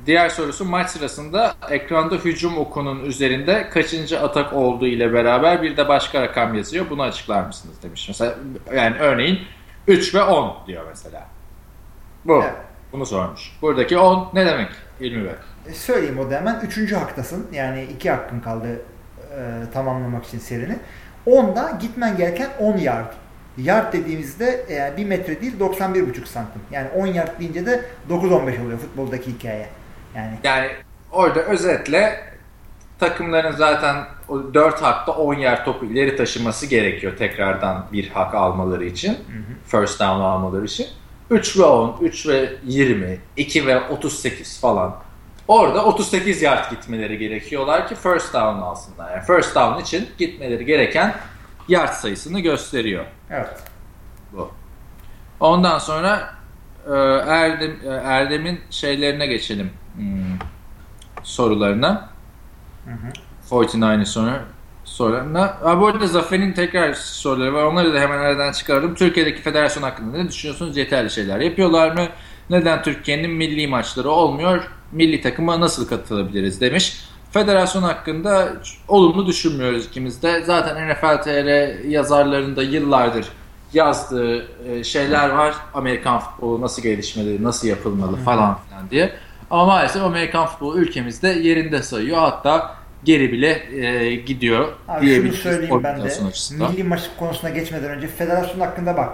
Diğer 0.07 0.29
sorusu 0.29 0.65
maç 0.65 0.91
sırasında 0.91 1.55
ekranda 1.71 2.15
hücum 2.15 2.59
okunun 2.59 3.05
üzerinde 3.05 3.69
kaçıncı 3.71 4.21
atak 4.21 4.53
olduğu 4.53 4.87
ile 4.87 5.13
beraber 5.13 5.63
bir 5.63 5.77
de 5.77 5.89
başka 5.89 6.23
rakam 6.23 6.55
yazıyor. 6.55 6.87
Bunu 6.91 7.03
açıklar 7.03 7.47
mısınız 7.47 7.83
demiş. 7.83 8.09
Mesela 8.09 8.35
yani 8.75 8.97
örneğin 8.99 9.41
3 9.87 10.15
ve 10.15 10.23
10 10.23 10.57
diyor 10.67 10.85
mesela. 10.89 11.27
Bu. 12.25 12.43
Evet. 12.43 12.55
Bunu 12.95 13.07
sormuş. 13.07 13.53
Buradaki 13.63 13.99
10 13.99 14.31
ne 14.35 14.47
demek 14.47 14.69
İlmi 15.01 15.25
Bey? 15.25 15.33
E, 15.69 15.75
söyleyeyim 15.75 16.19
o 16.19 16.31
da 16.31 16.35
hemen. 16.35 16.61
Üçüncü 16.61 16.95
haktasın. 16.95 17.47
Yani 17.53 17.85
iki 17.85 18.11
hakkın 18.11 18.41
kaldı 18.41 18.67
e, 18.69 19.71
tamamlamak 19.73 20.27
için 20.27 20.39
serini. 20.39 20.77
10'da 21.27 21.79
gitmen 21.81 22.17
gereken 22.17 22.51
10 22.59 22.77
yard. 22.77 23.13
Yard 23.59 23.93
dediğimizde 23.93 24.67
yani 24.71 24.97
1 24.97 25.05
metre 25.05 25.41
değil 25.41 25.61
91,5 25.61 26.27
santim. 26.27 26.63
Yani 26.71 26.89
10 26.89 27.07
yard 27.07 27.41
deyince 27.41 27.67
de 27.67 27.85
9-15 28.11 28.65
oluyor 28.65 28.79
futboldaki 28.79 29.33
hikaye. 29.33 29.69
Yani, 30.17 30.39
yani 30.45 30.69
orada 31.13 31.41
özetle 31.41 32.21
takımların 32.99 33.53
zaten 33.53 33.97
o 34.29 34.55
4 34.55 34.83
hakta 34.83 35.13
10 35.13 35.35
yer 35.35 35.65
topu 35.65 35.87
ileri 35.87 36.17
taşıması 36.17 36.67
gerekiyor 36.67 37.17
tekrardan 37.17 37.87
bir 37.93 38.09
hak 38.09 38.35
almaları 38.35 38.85
için. 38.85 39.13
Hı 39.13 39.15
hı. 39.15 39.81
First 39.81 40.01
down 40.01 40.21
almaları 40.21 40.65
için. 40.65 40.87
3 41.35 41.59
ve 41.59 41.65
10, 41.65 41.97
3 42.01 42.27
ve 42.27 42.53
20, 42.65 43.19
2 43.37 43.67
ve 43.67 43.89
38 43.89 44.61
falan. 44.61 44.97
Orada 45.49 45.85
38 45.85 46.43
yard 46.43 46.71
gitmeleri 46.71 47.19
gerekiyorlar 47.19 47.89
ki 47.89 47.95
first 47.95 48.35
down 48.35 48.61
alsınlar. 48.61 49.11
Yani 49.11 49.25
first 49.25 49.55
down 49.55 49.81
için 49.81 50.09
gitmeleri 50.19 50.65
gereken 50.65 51.15
yard 51.69 51.93
sayısını 51.93 52.41
gösteriyor. 52.41 53.05
Evet. 53.31 53.63
Bu. 54.33 54.51
Ondan 55.41 55.79
sonra 55.79 56.35
e, 56.87 56.93
Erdem, 57.27 57.77
e, 57.85 57.89
Erdem'in 57.89 58.61
şeylerine 58.71 59.27
geçelim. 59.27 59.71
Hmm, 59.97 60.39
sorularına. 61.23 62.11
Hı 62.85 62.91
hı. 62.91 63.13
49'ı 63.51 64.07
sonra 64.07 64.45
sorularına. 64.85 65.57
Ha, 65.63 65.81
bu 65.81 65.87
arada 65.87 66.07
Zafer'in 66.07 66.53
tekrar 66.53 66.93
soruları 66.93 67.55
var. 67.55 67.63
Onları 67.63 67.95
da 67.95 68.01
hemen 68.01 68.19
aradan 68.19 68.53
çıkardım. 68.53 68.95
Türkiye'deki 68.95 69.43
federasyon 69.43 69.83
hakkında 69.83 70.17
ne 70.17 70.29
düşünüyorsunuz? 70.29 70.77
Yeterli 70.77 71.11
şeyler 71.11 71.41
yapıyorlar 71.41 71.93
mı? 71.93 72.07
Neden 72.51 72.83
Türkiye'nin 72.83 73.31
milli 73.31 73.67
maçları 73.67 74.11
olmuyor? 74.11 74.63
Milli 74.93 75.21
takıma 75.21 75.61
nasıl 75.61 75.89
katılabiliriz 75.89 76.61
demiş. 76.61 77.01
Federasyon 77.31 77.83
hakkında 77.83 78.53
olumlu 78.89 79.27
düşünmüyoruz 79.27 79.87
ikimiz 79.87 80.23
de. 80.23 80.43
Zaten 80.45 80.89
NFL 80.89 81.23
TR 81.23 81.85
yazarlarında 81.89 82.63
yıllardır 82.63 83.27
yazdığı 83.73 84.47
e, 84.69 84.85
şeyler 84.85 85.31
var. 85.31 85.55
Amerikan 85.75 86.19
futbolu 86.19 86.61
nasıl 86.61 86.83
gelişmeli, 86.83 87.45
nasıl 87.45 87.69
yapılmalı 87.69 88.17
falan 88.17 88.59
filan 88.69 88.91
diye. 88.91 89.13
Ama 89.51 89.67
maalesef 89.67 90.03
Amerikan 90.03 90.47
futbolu 90.47 90.79
ülkemizde 90.79 91.29
yerinde 91.29 91.83
sayıyor. 91.83 92.19
Hatta 92.19 92.75
geri 93.05 93.33
bile 93.33 93.63
e, 93.87 94.15
gidiyor 94.15 94.73
Abi 94.89 95.07
diyebiliriz. 95.07 95.39
Şunu 95.39 95.53
söyleyeyim 95.53 95.81
ben 95.85 95.99
de. 95.99 96.03
Açısından. 96.03 96.73
Milli 96.73 96.85
maç 96.85 97.11
konusuna 97.19 97.51
geçmeden 97.51 97.91
önce 97.91 98.07
federasyon 98.07 98.61
hakkında 98.61 98.97
bak. 98.97 99.13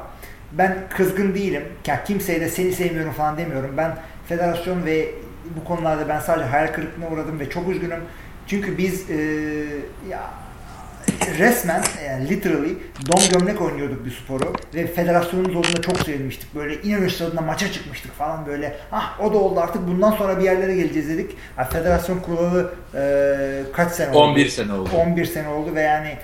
Ben 0.53 0.77
kızgın 0.97 1.35
değilim. 1.35 1.63
Ya 1.87 2.05
kimseye 2.05 2.41
de 2.41 2.49
seni 2.49 2.73
sevmiyorum 2.73 3.13
falan 3.13 3.39
demiyorum. 3.39 3.71
Ben 3.77 3.97
federasyon 4.29 4.87
ve 4.87 5.09
bu 5.57 5.65
konularda 5.65 6.09
ben 6.09 6.21
sadece 6.21 6.47
hayal 6.47 6.67
kırıklığına 6.67 7.09
uğradım 7.09 7.41
ve 7.41 7.51
çok 7.51 7.69
üzgünüm. 7.69 8.01
Çünkü 8.47 8.79
biz 8.79 9.11
e, 9.11 9.17
ya 10.11 10.31
resmen 11.39 11.83
yani 12.07 12.29
literally 12.29 12.77
don 13.13 13.39
gömlek 13.39 13.61
oynuyorduk 13.61 14.05
bir 14.05 14.11
sporu 14.11 14.53
ve 14.75 14.87
federasyonumuz 14.87 15.57
olduğunda 15.57 15.83
çok 15.83 16.01
sevinmiştik. 16.01 16.55
Böyle 16.55 16.83
İnönü 16.83 17.11
stadında 17.11 17.41
maça 17.41 17.73
çıkmıştık 17.73 18.13
falan 18.13 18.47
böyle. 18.47 18.77
Ah 18.93 19.21
o 19.21 19.33
da 19.33 19.39
oldu 19.39 19.61
artık 19.61 19.89
bundan 19.89 20.11
sonra 20.11 20.39
bir 20.39 20.45
yerlere 20.45 20.75
geleceğiz 20.75 21.09
dedik. 21.09 21.37
Yani 21.59 21.69
federasyon 21.69 22.19
kurulu 22.19 22.71
e, 22.95 23.63
kaç 23.73 23.93
sene 23.93 24.11
oldu? 24.11 24.19
11 24.19 24.49
sene 24.49 24.73
oldu. 24.73 24.91
11 24.97 25.25
sene 25.25 25.49
oldu 25.49 25.75
ve 25.75 25.81
yani 25.81 26.17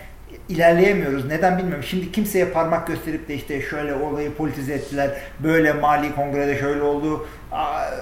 ilerleyemiyoruz. 0.48 1.26
Neden 1.26 1.58
bilmiyorum. 1.58 1.84
Şimdi 1.84 2.12
kimseye 2.12 2.44
parmak 2.44 2.86
gösterip 2.86 3.28
de 3.28 3.34
işte 3.34 3.62
şöyle 3.62 3.94
olayı 3.94 4.34
politize 4.34 4.72
ettiler. 4.72 5.10
Böyle 5.40 5.72
mali 5.72 6.14
kongrede 6.14 6.58
şöyle 6.58 6.82
oldu. 6.82 7.26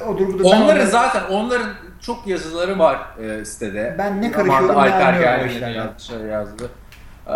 Odur 0.09 0.29
budur. 0.29 0.45
Onların 0.45 0.65
onları... 0.65 0.87
zaten 0.87 1.23
onların 1.31 1.71
çok 2.01 2.27
yazıları 2.27 2.79
var 2.79 2.99
e, 3.23 3.45
sitede. 3.45 3.95
Ben 3.99 4.23
ne 4.23 4.33
karışıyorum 4.33 4.79
Alper 4.79 5.21
ne 5.21 5.29
anlıyorum. 5.31 5.91
Şey 5.99 6.19
yazdı. 6.19 6.71
Ee, 7.27 7.33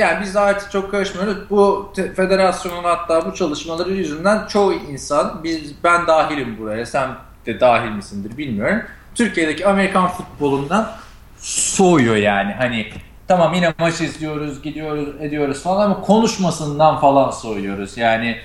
yani 0.00 0.20
biz 0.22 0.36
artık 0.36 0.70
çok 0.70 0.90
karışmıyoruz. 0.90 1.50
Bu 1.50 1.92
federasyonun 2.16 2.84
hatta 2.84 3.26
bu 3.26 3.34
çalışmaları 3.34 3.90
yüzünden 3.90 4.46
çoğu 4.46 4.72
insan, 4.72 5.40
biz 5.44 5.84
ben 5.84 6.06
dahilim 6.06 6.58
buraya, 6.58 6.86
sen 6.86 7.10
de 7.46 7.60
dahil 7.60 7.90
misindir 7.90 8.38
bilmiyorum. 8.38 8.82
Türkiye'deki 9.14 9.66
Amerikan 9.66 10.08
futbolundan 10.08 10.90
soğuyor 11.38 12.16
yani. 12.16 12.52
Hani 12.52 12.86
tamam 13.28 13.54
yine 13.54 13.74
maç 13.78 14.00
izliyoruz, 14.00 14.62
gidiyoruz, 14.62 15.08
ediyoruz 15.20 15.62
falan 15.62 15.84
ama 15.84 16.00
konuşmasından 16.00 17.00
falan 17.00 17.30
soğuyoruz. 17.30 17.96
Yani 17.96 18.36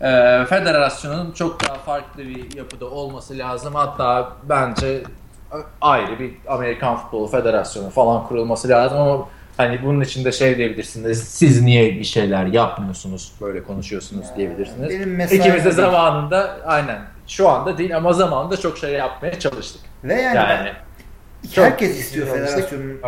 e, 0.00 0.44
federasyonun 0.48 1.32
çok 1.32 1.68
daha 1.68 1.74
farklı 1.74 2.22
bir 2.22 2.56
yapıda 2.56 2.86
olması 2.86 3.38
lazım. 3.38 3.74
Hatta 3.74 4.32
bence 4.48 5.02
ayrı 5.80 6.18
bir 6.18 6.34
Amerikan 6.48 6.96
Futbolu 6.96 7.26
Federasyonu 7.26 7.90
falan 7.90 8.26
kurulması 8.26 8.68
lazım 8.68 8.98
ama 8.98 9.28
Hani 9.60 9.82
bunun 9.82 10.00
içinde 10.00 10.32
şey 10.32 10.56
diyebilirsiniz. 10.56 11.24
Siz 11.24 11.62
niye 11.62 11.94
bir 11.94 12.04
şeyler 12.04 12.46
yapmıyorsunuz? 12.46 13.32
Böyle 13.40 13.62
konuşuyorsunuz 13.62 14.26
diyebilirsiniz. 14.36 14.90
Benim 14.90 15.20
İkimiz 15.20 15.64
de 15.64 15.70
zamanında 15.70 16.56
aynen 16.64 16.98
şu 17.26 17.48
anda 17.48 17.78
değil 17.78 17.96
ama 17.96 18.12
zamanında 18.12 18.56
çok 18.56 18.78
şey 18.78 18.92
yapmaya 18.92 19.38
çalıştık. 19.38 19.82
Ve 20.04 20.14
yani, 20.14 20.36
yani 20.36 20.72
herkes 21.54 22.00
istiyor 22.00 22.26
federasyonun 22.26 23.00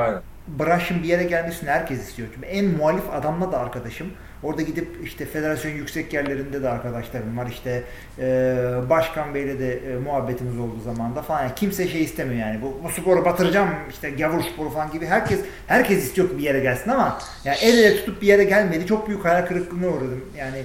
branşın 0.48 1.02
bir 1.02 1.08
yere 1.08 1.24
gelmesini 1.24 1.70
herkes 1.70 2.08
istiyor. 2.08 2.28
Çünkü 2.34 2.46
en 2.46 2.64
muhalif 2.64 3.10
adamla 3.12 3.52
da 3.52 3.58
arkadaşım. 3.58 4.06
Orada 4.42 4.62
gidip 4.62 4.88
işte 5.04 5.26
federasyon 5.26 5.72
yüksek 5.72 6.12
yerlerinde 6.12 6.62
de 6.62 6.68
arkadaşlarım 6.68 7.38
var. 7.38 7.46
İşte 7.50 7.82
e, 8.18 8.54
başkan 8.90 9.34
beyle 9.34 9.58
de 9.58 9.72
e, 9.74 9.96
muhabbetimiz 9.96 10.58
olduğu 10.58 10.80
zamanda 10.80 11.22
falan. 11.22 11.42
Yani 11.42 11.52
kimse 11.56 11.88
şey 11.88 12.02
istemiyor 12.02 12.46
yani. 12.46 12.62
Bu, 12.62 12.80
bu 12.84 12.88
sporu 12.88 13.24
batıracağım 13.24 13.68
işte 13.90 14.10
gavur 14.10 14.42
sporu 14.42 14.70
falan 14.70 14.90
gibi. 14.90 15.06
Herkes 15.06 15.40
herkes 15.66 16.04
istiyor 16.04 16.30
ki 16.30 16.38
bir 16.38 16.42
yere 16.42 16.60
gelsin 16.60 16.90
ama 16.90 17.18
yani 17.44 17.56
el 17.62 17.78
ele 17.78 17.96
tutup 17.96 18.22
bir 18.22 18.26
yere 18.26 18.44
gelmedi. 18.44 18.86
Çok 18.86 19.08
büyük 19.08 19.24
hayal 19.24 19.46
kırıklığına 19.46 19.88
uğradım. 19.88 20.24
Yani 20.38 20.62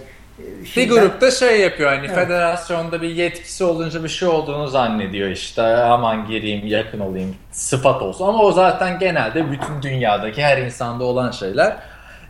Şimdi 0.65 0.89
bir 0.89 0.95
grupta 0.95 1.31
şey 1.31 1.61
yapıyor 1.61 1.89
hani 1.89 2.05
evet. 2.05 2.15
federasyonda 2.15 3.01
bir 3.01 3.09
yetkisi 3.09 3.63
olunca 3.63 4.03
bir 4.03 4.09
şey 4.09 4.27
olduğunu 4.27 4.67
zannediyor 4.67 5.29
işte 5.29 5.61
aman 5.61 6.27
gireyim 6.27 6.67
yakın 6.67 6.99
olayım 6.99 7.35
sıfat 7.51 8.01
olsun 8.01 8.27
ama 8.27 8.43
o 8.43 8.51
zaten 8.51 8.99
genelde 8.99 9.51
bütün 9.51 9.81
dünyadaki 9.81 10.43
her 10.43 10.57
insanda 10.57 11.03
olan 11.03 11.31
şeyler. 11.31 11.77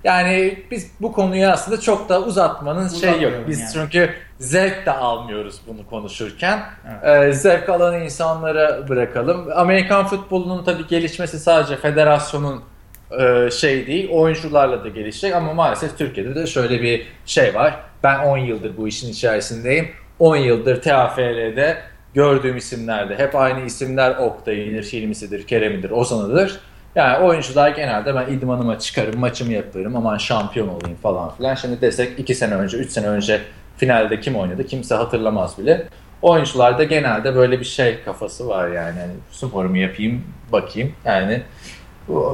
Yani 0.07 0.57
biz 0.71 0.91
bu 1.01 1.11
konuyu 1.11 1.47
aslında 1.47 1.81
çok 1.81 2.09
da 2.09 2.21
uzatmanın 2.21 2.87
şey 2.87 3.21
yok. 3.21 3.33
Biz 3.47 3.59
yani. 3.59 3.69
çünkü 3.73 4.09
zevk 4.39 4.85
de 4.85 4.91
almıyoruz 4.91 5.61
bunu 5.67 5.87
konuşurken. 5.89 6.59
Evet. 7.03 7.29
Ee, 7.29 7.33
zevk 7.33 7.69
alan 7.69 8.01
insanlara 8.01 8.87
bırakalım. 8.89 9.47
Amerikan 9.55 10.07
futbolunun 10.07 10.63
tabii 10.63 10.87
gelişmesi 10.87 11.39
sadece 11.39 11.75
federasyonun 11.75 12.63
e, 13.19 13.51
şey 13.51 13.87
değil, 13.87 14.09
oyuncularla 14.09 14.83
da 14.83 14.89
gelişecek 14.89 15.35
ama 15.35 15.53
maalesef 15.53 15.97
Türkiye'de 15.97 16.35
de 16.35 16.47
şöyle 16.47 16.81
bir 16.81 17.07
şey 17.25 17.55
var. 17.55 17.79
Ben 18.03 18.19
10 18.19 18.37
yıldır 18.37 18.77
bu 18.77 18.87
işin 18.87 19.11
içerisindeyim. 19.11 19.89
10 20.19 20.35
yıldır 20.35 20.81
TAFL'de 20.81 21.77
gördüğüm 22.13 22.57
isimlerde 22.57 23.15
hep 23.15 23.35
aynı 23.35 23.65
isimler 23.65 24.15
Oktay'ıdır, 24.15 24.83
Hilmi'sidir, 24.83 25.47
Kerem'idir, 25.47 25.89
Ozan'ıdır. 25.89 26.59
Yani 26.97 27.25
oyuncular 27.25 27.69
genelde 27.69 28.15
ben 28.15 28.33
idmanıma 28.33 28.79
çıkarım, 28.79 29.19
maçımı 29.19 29.53
yaparım, 29.53 29.95
aman 29.95 30.17
şampiyon 30.17 30.67
olayım 30.67 30.97
falan 31.03 31.35
filan. 31.35 31.55
Şimdi 31.55 31.81
desek 31.81 32.19
2 32.19 32.35
sene 32.35 32.55
önce, 32.55 32.77
3 32.77 32.91
sene 32.91 33.07
önce 33.07 33.41
finalde 33.77 34.19
kim 34.19 34.35
oynadı 34.35 34.67
kimse 34.67 34.95
hatırlamaz 34.95 35.57
bile. 35.57 35.87
Oyuncularda 36.21 36.83
genelde 36.83 37.35
böyle 37.35 37.59
bir 37.59 37.65
şey 37.65 38.03
kafası 38.05 38.47
var 38.47 38.67
yani. 38.67 38.99
yani 38.99 39.11
sporumu 39.31 39.77
yapayım, 39.77 40.23
bakayım. 40.51 40.93
Yani 41.05 41.41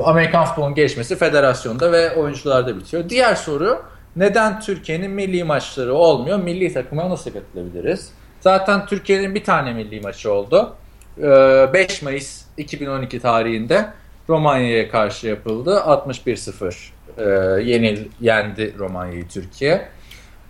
Amerikan 0.03 0.45
futbolunun 0.45 0.75
gelişmesi 0.75 1.15
federasyonda 1.15 1.91
ve 1.91 2.15
oyuncularda 2.15 2.77
bitiyor. 2.77 3.09
Diğer 3.09 3.35
soru 3.35 3.83
neden 4.15 4.59
Türkiye'nin 4.59 5.11
milli 5.11 5.43
maçları 5.43 5.93
olmuyor? 5.93 6.39
Milli 6.39 6.73
takıma 6.73 7.09
nasıl 7.09 7.31
katılabiliriz? 7.31 8.11
Zaten 8.41 8.85
Türkiye'nin 8.85 9.35
bir 9.35 9.43
tane 9.43 9.73
milli 9.73 10.01
maçı 10.01 10.33
oldu. 10.33 10.75
5 11.17 11.23
ee, 11.23 12.05
Mayıs 12.05 12.41
2012 12.57 13.19
tarihinde 13.19 13.85
Romanya'ya 14.29 14.89
karşı 14.91 15.27
yapıldı. 15.27 15.83
61-0 15.85 16.73
e, 17.17 17.23
yenil, 17.63 18.05
yendi 18.21 18.75
Romanya'yı 18.79 19.27
Türkiye. 19.27 19.87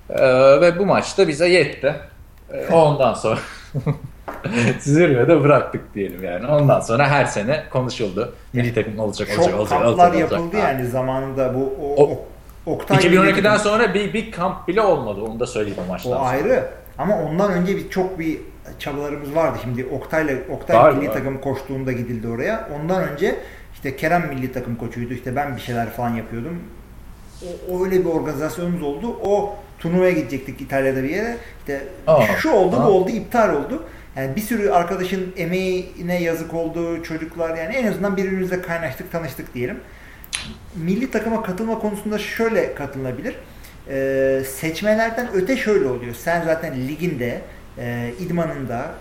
E, 0.09 0.27
ve 0.61 0.79
bu 0.79 0.85
maçta 0.85 1.27
bize 1.27 1.49
yetti. 1.49 1.95
E, 2.53 2.73
ondan 2.73 3.13
sonra 3.13 3.39
zirvede 4.79 5.43
bıraktık 5.43 5.95
diyelim 5.95 6.23
yani. 6.23 6.47
Ondan 6.47 6.79
sonra 6.79 7.07
her 7.07 7.25
sene 7.25 7.63
konuşuldu. 7.69 8.33
Milli 8.53 8.73
takım 8.73 8.99
olacak, 8.99 9.29
olacak, 9.29 9.51
Çok 9.51 9.59
olacak, 9.59 9.79
kamplar 9.79 10.07
olacak, 10.07 10.19
yapıldı 10.19 10.41
olacak. 10.41 10.63
yani 10.63 10.87
zamanında 10.87 11.55
bu 11.55 11.73
o, 11.81 12.03
o, 12.03 12.25
Oktay 12.65 12.97
2012'den 12.97 13.57
sonra 13.57 13.93
bir, 13.93 14.13
bir 14.13 14.31
kamp 14.31 14.67
bile 14.67 14.81
olmadı. 14.81 15.21
Onu 15.21 15.39
da 15.39 15.47
söyleyeyim 15.47 15.79
o 15.85 15.91
maçtan 15.91 16.11
O 16.11 16.15
sonra. 16.15 16.27
ayrı. 16.27 16.63
Ama 16.97 17.23
ondan 17.23 17.51
önce 17.51 17.77
bir 17.77 17.89
çok 17.89 18.19
bir 18.19 18.37
çabalarımız 18.79 19.35
vardı. 19.35 19.57
Şimdi 19.63 19.85
Oktay'la 19.85 20.33
Oktay 20.49 20.77
var, 20.77 20.91
milli 20.91 21.13
takım 21.13 21.41
koştuğunda 21.41 21.91
gidildi 21.91 22.27
oraya. 22.27 22.69
Ondan 22.75 23.03
önce 23.09 23.35
işte 23.83 23.95
Kerem 23.95 24.27
milli 24.27 24.51
takım 24.51 24.75
koçuydu. 24.75 25.13
İşte 25.13 25.35
ben 25.35 25.55
bir 25.55 25.61
şeyler 25.61 25.89
falan 25.89 26.09
yapıyordum. 26.09 26.59
O, 27.71 27.85
öyle 27.85 27.99
bir 27.99 28.05
organizasyonumuz 28.05 28.81
oldu. 28.81 29.19
O 29.23 29.55
turnuvaya 29.79 30.11
gidecektik 30.11 30.61
İtalya'da 30.61 31.03
bir 31.03 31.09
yere. 31.09 31.37
İşte 31.59 31.83
Aa, 32.07 32.25
şu 32.25 32.51
oldu, 32.51 32.83
bu 32.85 32.87
oldu, 32.87 33.09
iptal 33.09 33.55
oldu. 33.55 33.83
Yani 34.15 34.35
bir 34.35 34.41
sürü 34.41 34.69
arkadaşın 34.69 35.33
emeğine 35.37 36.21
yazık 36.21 36.53
oldu, 36.53 37.03
çocuklar 37.03 37.57
yani 37.57 37.75
en 37.75 37.87
azından 37.87 38.17
birbirimizle 38.17 38.61
kaynaştık, 38.61 39.11
tanıştık 39.11 39.53
diyelim. 39.53 39.79
Milli 40.75 41.11
takıma 41.11 41.43
katılma 41.43 41.79
konusunda 41.79 42.19
şöyle 42.19 42.75
katılınabilir. 42.75 43.35
Ee, 43.89 44.43
seçmelerden 44.47 45.29
öte 45.33 45.57
şöyle 45.57 45.87
oluyor. 45.87 46.15
Sen 46.15 46.45
zaten 46.45 46.87
liginde, 46.87 47.41
e, 47.77 48.11
idmanında 48.19 48.91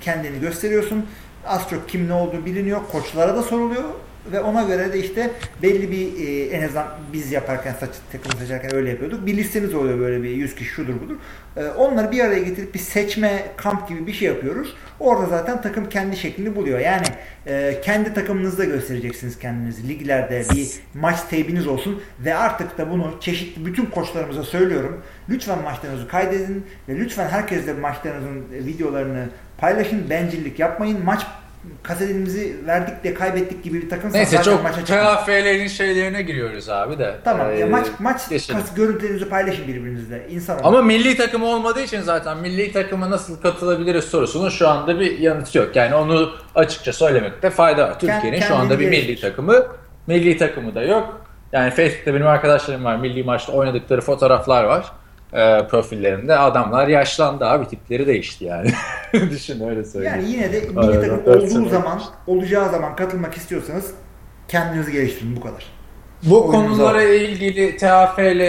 kendini 0.00 0.40
gösteriyorsun. 0.40 1.06
Az 1.46 1.70
çok 1.70 1.88
kim 1.88 2.08
ne 2.08 2.12
olduğu 2.12 2.46
biliniyor. 2.46 2.80
Koçlara 2.92 3.36
da 3.36 3.42
soruluyor 3.42 3.84
ve 4.32 4.40
ona 4.40 4.62
göre 4.62 4.92
de 4.92 4.98
işte 4.98 5.30
belli 5.62 5.90
bir 5.90 6.28
e, 6.28 6.46
en 6.46 6.62
azından 6.62 6.86
biz 7.12 7.32
yaparken 7.32 7.74
saç 7.80 7.90
takımı 8.12 8.40
seçerken 8.40 8.74
öyle 8.74 8.90
yapıyorduk. 8.90 9.26
Bir 9.26 9.36
listemiz 9.36 9.74
oluyor 9.74 9.98
böyle 9.98 10.22
bir 10.22 10.30
100 10.30 10.54
kişi 10.54 10.70
şudur 10.70 10.94
budur. 11.00 11.16
E, 11.56 11.64
onları 11.64 12.10
bir 12.10 12.20
araya 12.20 12.38
getirip 12.38 12.74
bir 12.74 12.78
seçme 12.78 13.42
kamp 13.56 13.88
gibi 13.88 14.06
bir 14.06 14.12
şey 14.12 14.28
yapıyoruz. 14.28 14.74
Orada 15.00 15.26
zaten 15.26 15.62
takım 15.62 15.88
kendi 15.88 16.16
şeklini 16.16 16.56
buluyor. 16.56 16.78
Yani 16.78 17.06
e, 17.46 17.80
kendi 17.84 18.14
takımınızda 18.14 18.64
göstereceksiniz 18.64 19.38
kendinizi. 19.38 19.88
Liglerde 19.88 20.44
bir 20.54 20.70
maç 20.94 21.16
teybiniz 21.30 21.66
olsun 21.66 22.02
ve 22.20 22.34
artık 22.34 22.78
da 22.78 22.90
bunu 22.90 23.14
çeşitli 23.20 23.66
bütün 23.66 23.86
koçlarımıza 23.86 24.42
söylüyorum. 24.42 25.02
Lütfen 25.28 25.62
maçlarınızı 25.62 26.08
kaydedin 26.08 26.66
ve 26.88 26.96
lütfen 26.96 27.28
herkesle 27.28 27.72
maçlarınızın 27.72 28.44
videolarını 28.52 29.28
paylaşın. 29.58 30.10
Bencillik 30.10 30.58
yapmayın. 30.58 31.04
Maç 31.04 31.26
kasetimizi 31.82 32.56
verdik 32.66 33.04
de 33.04 33.14
kaybettik 33.14 33.64
gibi 33.64 33.82
bir 33.82 33.88
takım 33.90 34.12
Neyse 34.12 34.42
çok 34.42 34.66
TFL'nin 34.66 35.66
şeylerine 35.66 36.22
giriyoruz 36.22 36.68
abi 36.68 36.98
de. 36.98 37.16
Tamam 37.24 37.50
ee, 37.50 37.58
ya 37.58 37.66
maç 37.66 37.86
maç 37.98 38.28
kas, 38.28 38.74
görüntülerinizi 38.74 39.28
paylaşın 39.28 39.68
birbirinizle. 39.68 40.26
İnsan 40.30 40.54
olarak. 40.54 40.66
Ama 40.66 40.82
milli 40.82 41.16
takım 41.16 41.42
olmadığı 41.42 41.80
için 41.80 42.00
zaten 42.00 42.38
milli 42.38 42.72
takıma 42.72 43.10
nasıl 43.10 43.40
katılabiliriz 43.40 44.04
sorusunun 44.04 44.48
şu 44.48 44.68
anda 44.68 45.00
bir 45.00 45.18
yanıtı 45.18 45.58
yok. 45.58 45.76
Yani 45.76 45.94
onu 45.94 46.30
açıkça 46.54 46.92
söylemekte 46.92 47.50
fayda 47.50 47.88
var. 47.88 48.00
Türkiye'nin 48.00 48.40
şu 48.40 48.54
anda 48.54 48.80
bir 48.80 48.88
milli 48.88 49.20
takımı 49.20 49.66
milli 50.06 50.38
takımı 50.38 50.74
da 50.74 50.82
yok. 50.82 51.20
Yani 51.52 51.70
Facebook'ta 51.70 52.14
benim 52.14 52.26
arkadaşlarım 52.26 52.84
var. 52.84 52.96
Milli 52.96 53.24
maçta 53.24 53.52
oynadıkları 53.52 54.00
fotoğraflar 54.00 54.64
var 54.64 54.92
e, 55.32 55.66
profillerinde 55.66 56.38
adamlar 56.38 56.88
yaşlandı 56.88 57.44
abi 57.44 57.68
tipleri 57.68 58.06
değişti 58.06 58.44
yani. 58.44 58.70
Düşün 59.30 59.68
öyle 59.68 59.84
söyleyeyim. 59.84 60.16
Yani 60.16 60.30
yine 60.30 60.52
de 60.52 60.60
milli 60.60 61.00
takım 61.00 61.34
olduğu 61.34 61.68
zaman, 61.68 62.02
olacağı 62.26 62.70
zaman 62.70 62.96
katılmak 62.96 63.34
istiyorsanız 63.34 63.94
kendinizi 64.48 64.92
geliştirin 64.92 65.36
bu 65.36 65.40
kadar. 65.40 65.66
Bu 66.22 66.48
Oyunumuza 66.48 66.82
konulara 66.82 67.02
ilgili 67.02 67.76
TAFL 67.76 68.40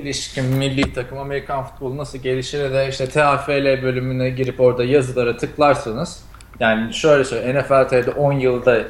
ilişkin 0.00 0.44
milli 0.44 0.92
takım 0.94 1.18
Amerikan 1.18 1.64
futbolu 1.64 1.96
nasıl 1.96 2.18
gelişir 2.18 2.72
de 2.72 2.88
işte 2.88 3.08
TAFL 3.08 3.82
bölümüne 3.82 4.30
girip 4.30 4.60
orada 4.60 4.84
yazılara 4.84 5.36
tıklarsanız 5.36 6.22
yani 6.60 6.94
şöyle 6.94 7.24
söyleyeyim 7.24 7.58
NFL 7.58 7.88
TV'de 7.88 8.10
10 8.10 8.32
yılda 8.32 8.82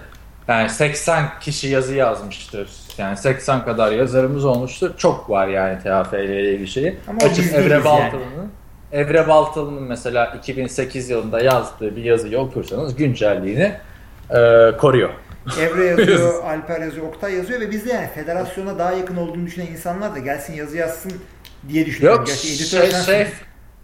yani 0.49 0.71
80 0.71 1.25
kişi 1.41 1.69
yazı 1.69 1.95
yazmıştır. 1.95 2.71
Yani 3.01 3.17
80 3.17 3.65
kadar 3.65 3.93
yazarımız 3.93 4.45
olmuştur. 4.45 4.91
Çok 4.97 5.31
var 5.31 5.49
yani 5.49 5.79
TFL 5.79 6.15
ile 6.15 6.53
ilgili 6.53 6.69
şeyi. 6.69 6.97
Ama 7.09 7.19
Açık 7.31 7.55
Evre 7.55 7.85
Baltalı'nın 7.85 8.37
yani. 8.37 8.49
Evre 8.93 9.29
Baltalı'nın 9.29 9.83
mesela 9.83 10.27
2008 10.27 11.11
yılında 11.11 11.41
yazdığı 11.41 11.97
bir 11.97 12.05
yazıyı 12.05 12.39
okursanız 12.39 12.97
güncelliğini 12.97 13.73
e, 14.31 14.71
koruyor. 14.79 15.11
Evre 15.61 15.85
yazıyor, 15.85 16.45
Alper 16.49 16.81
yazıyor, 16.81 17.07
Oktay 17.07 17.35
yazıyor 17.35 17.61
ve 17.61 17.71
bizde 17.71 17.93
yani 17.93 18.09
federasyona 18.15 18.79
daha 18.79 18.93
yakın 18.93 19.17
olduğunu 19.17 19.47
düşünen 19.47 19.67
insanlar 19.67 20.15
da 20.15 20.19
gelsin 20.19 20.55
yazı 20.55 20.77
yazsın 20.77 21.13
diye 21.69 21.87
düşünüyorum. 21.87 22.19
Yok 22.19 22.27
Gerçi 22.27 22.49
şey, 22.49 22.91
şey, 22.91 23.27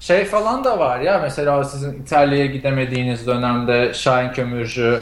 şey 0.00 0.24
falan 0.24 0.64
da 0.64 0.78
var 0.78 1.00
ya 1.00 1.18
mesela 1.18 1.64
sizin 1.64 2.02
İtalya'ya 2.02 2.46
gidemediğiniz 2.46 3.26
dönemde 3.26 3.94
Şahin 3.94 4.32
Kömürcü 4.32 5.00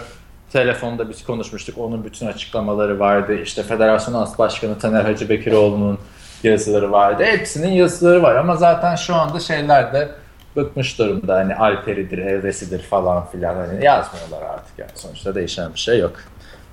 telefonda 0.54 1.08
biz 1.08 1.24
konuşmuştuk. 1.24 1.78
Onun 1.78 2.04
bütün 2.04 2.26
açıklamaları 2.26 2.98
vardı. 3.00 3.34
İşte 3.42 3.62
Federasyon 3.62 4.14
As 4.14 4.38
Başkanı 4.38 4.78
Taner 4.78 5.04
Hacı 5.04 5.28
Bekiroğlu'nun 5.28 5.98
yazıları 6.42 6.92
vardı. 6.92 7.24
Hepsinin 7.24 7.72
yazıları 7.72 8.22
var 8.22 8.36
ama 8.36 8.56
zaten 8.56 8.96
şu 8.96 9.14
anda 9.14 9.40
şeyler 9.40 9.92
de 9.92 10.10
bıkmış 10.56 10.98
durumda. 10.98 11.34
Hani 11.34 11.54
Alper'idir, 11.54 12.18
Evresi'dir 12.18 12.82
falan 12.82 13.26
filan. 13.26 13.54
Hani 13.54 13.84
yazmıyorlar 13.84 14.42
artık 14.42 14.78
yani. 14.78 14.90
Sonuçta 14.94 15.34
değişen 15.34 15.74
bir 15.74 15.78
şey 15.78 15.98
yok. 15.98 16.12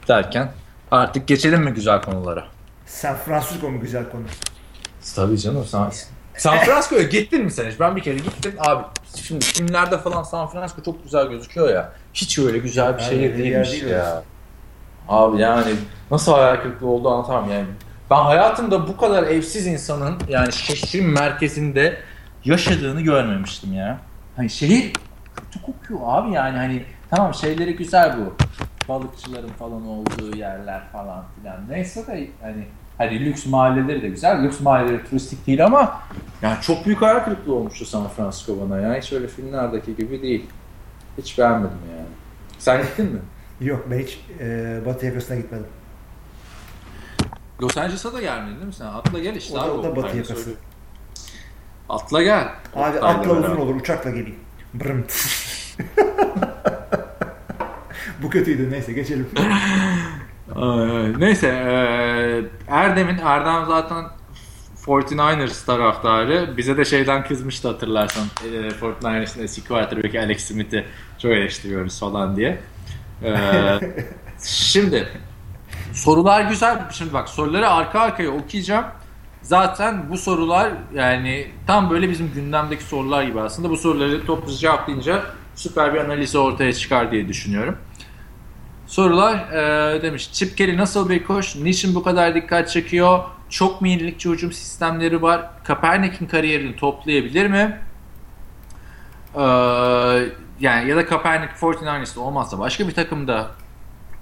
Derken 0.07 0.51
artık 0.91 1.27
geçelim 1.27 1.61
mi 1.61 1.73
güzel 1.73 2.01
konulara? 2.01 2.43
San 2.85 3.15
Francisco 3.15 3.69
mu 3.69 3.79
güzel 3.79 4.03
konu? 4.11 4.23
Tabii 5.15 5.37
canım. 5.37 5.65
San, 5.65 5.91
San 6.41 6.57
Francisco'ya 6.57 7.03
gittin 7.03 7.43
mi 7.43 7.51
sen 7.51 7.69
hiç? 7.71 7.79
Ben 7.79 7.95
bir 7.95 8.01
kere 8.01 8.15
gittim. 8.15 8.55
Abi 8.59 8.83
şimdi 9.15 9.45
filmlerde 9.45 9.97
falan 9.97 10.23
San 10.23 10.47
Francisco 10.47 10.83
çok 10.83 11.03
güzel 11.03 11.27
gözüküyor 11.27 11.69
ya. 11.69 11.91
Hiç 12.13 12.39
öyle 12.39 12.57
güzel 12.57 12.97
bir 12.97 13.03
şehir 13.03 13.37
değilmiş 13.37 13.71
değil 13.71 13.87
ya. 13.87 14.23
Abi 15.09 15.41
yani 15.41 15.73
nasıl 16.11 16.33
hayal 16.33 16.55
kırıklığı 16.61 16.87
oldu 16.87 17.09
anlatamam 17.09 17.51
yani. 17.51 17.67
Ben 18.09 18.15
hayatımda 18.15 18.87
bu 18.87 18.97
kadar 18.97 19.23
evsiz 19.23 19.67
insanın 19.67 20.17
yani 20.29 20.53
şehrin 20.53 21.09
merkezinde 21.09 21.97
yaşadığını 22.45 23.01
görmemiştim 23.01 23.73
ya. 23.73 23.97
Hani 24.35 24.49
şehir 24.49 24.93
kötü 25.35 25.61
kokuyor 25.65 25.99
abi 26.03 26.33
yani 26.33 26.57
hani 26.57 26.85
tamam 27.09 27.33
şeyleri 27.33 27.75
güzel 27.75 28.15
bu. 28.17 28.35
Balıkçıların 28.89 29.49
falan 29.59 29.87
olduğu 29.87 30.37
yerler 30.37 30.81
falan 30.91 31.23
filan. 31.35 31.69
Neyse 31.69 32.07
de 32.07 32.27
hani 32.41 32.65
Hani 33.01 33.25
lüks 33.25 33.45
mahalleleri 33.45 34.01
de 34.01 34.09
güzel. 34.09 34.43
Lüks 34.43 34.59
mahalleleri 34.59 35.03
turistik 35.09 35.47
değil 35.47 35.65
ama 35.65 36.01
yani 36.41 36.61
çok 36.61 36.85
büyük 36.85 37.01
hayal 37.01 37.19
kırıklığı 37.19 37.53
olmuştu 37.53 37.85
San 37.85 38.07
Francisco 38.07 38.57
bana 38.61 38.81
ya. 38.81 38.95
Hiç 39.01 39.13
öyle 39.13 39.27
filmlerdeki 39.27 39.95
gibi 39.95 40.21
değil. 40.21 40.45
Hiç 41.17 41.37
beğenmedim 41.37 41.77
yani. 41.97 42.07
Sen 42.59 42.81
gittin 42.81 43.05
mi? 43.05 43.19
Yok 43.61 43.87
ben 43.91 43.99
hiç 43.99 44.19
e, 44.39 44.79
Batı 44.85 45.05
yakasına 45.05 45.37
gitmedim. 45.37 45.67
Los 47.61 47.77
Angeles'a 47.77 48.13
da 48.13 48.21
gelmedin 48.21 48.55
değil 48.55 48.67
mi 48.67 48.73
sen? 48.73 48.85
Atla 48.85 49.19
gel 49.19 49.35
işte. 49.35 49.57
O 49.57 49.61
da, 49.61 49.73
o 49.73 49.83
da 49.83 49.95
Batı 49.95 50.17
yakası. 50.17 50.35
Söyleyeyim. 50.35 50.59
Atla 51.89 52.23
gel. 52.23 52.47
Abi 52.75 52.99
atla 52.99 53.31
uzun 53.31 53.55
olur 53.57 53.75
uçakla 53.75 54.09
geleyim. 54.09 54.39
Brımt. 54.73 55.13
Bu 58.21 58.29
kötüydü 58.29 58.71
neyse 58.71 58.93
geçelim. 58.93 59.29
Neyse 61.17 61.47
Erdem'in 62.67 63.17
Erdem 63.17 63.65
zaten 63.67 64.05
49ers 64.85 65.65
taraftarı. 65.65 66.57
Bize 66.57 66.77
de 66.77 66.85
şeyden 66.85 67.23
kızmıştı 67.23 67.67
hatırlarsan. 67.67 68.23
E, 68.43 68.47
49ers'ın 68.47 69.43
eski 69.43 69.67
quarterback'i 69.67 70.19
Alex 70.19 70.43
Smith'i 70.43 70.85
çok 71.17 71.31
eleştiriyoruz 71.31 71.99
falan 71.99 72.35
diye. 72.35 72.59
şimdi 74.43 75.07
sorular 75.93 76.41
güzel. 76.41 76.89
Şimdi 76.91 77.13
bak 77.13 77.29
soruları 77.29 77.69
arka 77.69 77.99
arkaya 77.99 78.29
okuyacağım. 78.29 78.85
Zaten 79.41 80.09
bu 80.09 80.17
sorular 80.17 80.73
yani 80.93 81.47
tam 81.67 81.89
böyle 81.89 82.09
bizim 82.09 82.31
gündemdeki 82.33 82.83
sorular 82.83 83.23
gibi 83.23 83.41
aslında. 83.41 83.69
Bu 83.69 83.77
soruları 83.77 84.25
topluca 84.25 84.57
cevaplayınca 84.57 85.23
süper 85.55 85.93
bir 85.93 85.99
analizi 85.99 86.37
ortaya 86.37 86.73
çıkar 86.73 87.11
diye 87.11 87.27
düşünüyorum. 87.27 87.77
Sorular 88.91 89.35
e, 89.35 90.01
demiş. 90.01 90.31
Chip 90.31 90.57
Kelly 90.57 90.77
nasıl 90.77 91.09
bir 91.09 91.23
koş? 91.23 91.55
Niçin 91.55 91.95
bu 91.95 92.03
kadar 92.03 92.35
dikkat 92.35 92.69
çekiyor? 92.69 93.19
Çok 93.49 93.81
mu 93.81 93.87
yenilikçi 93.87 94.29
hücum 94.29 94.51
sistemleri 94.51 95.21
var? 95.21 95.49
Kaepernick'in 95.63 96.25
kariyerini 96.25 96.75
toplayabilir 96.75 97.47
mi? 97.47 97.79
Ee, 99.35 99.41
yani 100.59 100.89
ya 100.89 100.95
da 100.95 101.05
Kaepernick 101.05 101.53
49ers'da 101.53 102.19
olmazsa 102.19 102.59
başka 102.59 102.87
bir 102.87 102.93
takımda 102.93 103.47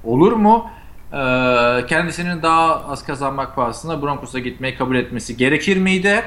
olur 0.04 0.32
mu? 0.32 0.70
Ee, 1.14 1.86
kendisinin 1.88 2.42
daha 2.42 2.86
az 2.86 3.06
kazanmak 3.06 3.56
pahasına 3.56 4.02
Broncos'a 4.02 4.40
gitmeyi 4.40 4.76
kabul 4.76 4.96
etmesi 4.96 5.38
gerekir 5.38 5.78
miydi? 5.78 6.24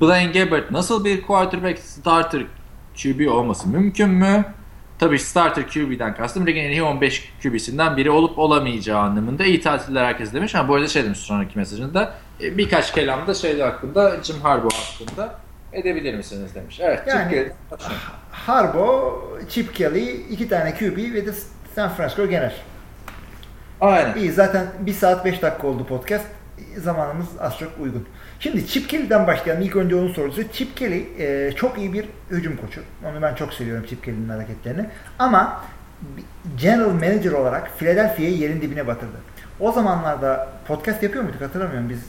Blaine 0.00 0.32
Gabbert 0.32 0.70
nasıl 0.70 1.04
bir 1.04 1.22
quarterback 1.22 1.78
starter 1.78 2.42
QB 3.02 3.28
olması 3.30 3.68
mümkün 3.68 4.10
mü? 4.10 4.44
Tabii 4.98 5.18
starter 5.18 5.68
QB'den 5.68 6.14
kastım 6.14 6.46
ligin 6.46 6.60
en 6.60 6.70
iyi 6.70 6.82
15 6.82 7.32
QB'sinden 7.42 7.96
biri 7.96 8.10
olup 8.10 8.38
olamayacağı 8.38 9.00
anlamında 9.00 9.44
iyi 9.44 9.60
tatiller 9.60 10.04
herkes 10.04 10.32
demiş. 10.32 10.54
Ama 10.54 10.68
bu 10.68 10.74
arada 10.74 10.88
şey 10.88 11.04
demiş 11.04 11.18
sonraki 11.18 11.58
mesajında 11.58 12.14
e, 12.40 12.58
birkaç 12.58 12.92
kelam 12.92 13.26
da 13.26 13.34
şey 13.34 13.60
hakkında 13.60 14.22
Jim 14.22 14.40
Harbaugh 14.40 14.74
hakkında 14.74 15.38
edebilir 15.72 16.14
misiniz 16.14 16.54
demiş. 16.54 16.80
Evet. 16.80 17.02
Yani 17.06 17.52
Harbaugh, 18.30 19.14
Chip 19.48 19.74
Kelly, 19.74 20.10
iki 20.30 20.48
tane 20.48 20.74
QB 20.74 20.96
ve 21.14 21.26
de 21.26 21.32
San 21.74 21.90
Francisco 21.90 22.26
Genel. 22.26 22.54
Aynen. 23.80 24.16
İyi 24.16 24.32
zaten 24.32 24.66
1 24.80 24.92
saat 24.92 25.24
5 25.24 25.42
dakika 25.42 25.66
oldu 25.66 25.86
podcast. 25.86 26.26
Zamanımız 26.76 27.26
az 27.40 27.58
çok 27.58 27.72
uygun. 27.80 28.08
Şimdi 28.40 28.66
Chip 28.66 28.88
Kelly'den 28.88 29.26
başlayalım. 29.26 29.62
İlk 29.62 29.76
önce 29.76 29.96
onun 29.96 30.12
sorusu. 30.12 30.42
Chip 30.52 30.76
Kelly 30.76 31.06
e, 31.18 31.52
çok 31.52 31.78
iyi 31.78 31.92
bir 31.92 32.04
hücum 32.30 32.56
koçu. 32.56 32.80
Onu 33.04 33.22
ben 33.22 33.34
çok 33.34 33.52
seviyorum 33.52 33.86
Chip 33.88 34.04
Kelly'nin 34.04 34.28
hareketlerini. 34.28 34.86
Ama 35.18 35.60
general 36.60 36.90
manager 36.90 37.32
olarak 37.32 37.78
Philadelphia'yı 37.78 38.36
yerin 38.36 38.60
dibine 38.60 38.86
batırdı. 38.86 39.16
O 39.60 39.72
zamanlarda 39.72 40.48
podcast 40.68 41.02
yapıyor 41.02 41.24
muyduk 41.24 41.40
hatırlamıyorum 41.40 41.88
biz. 41.88 42.00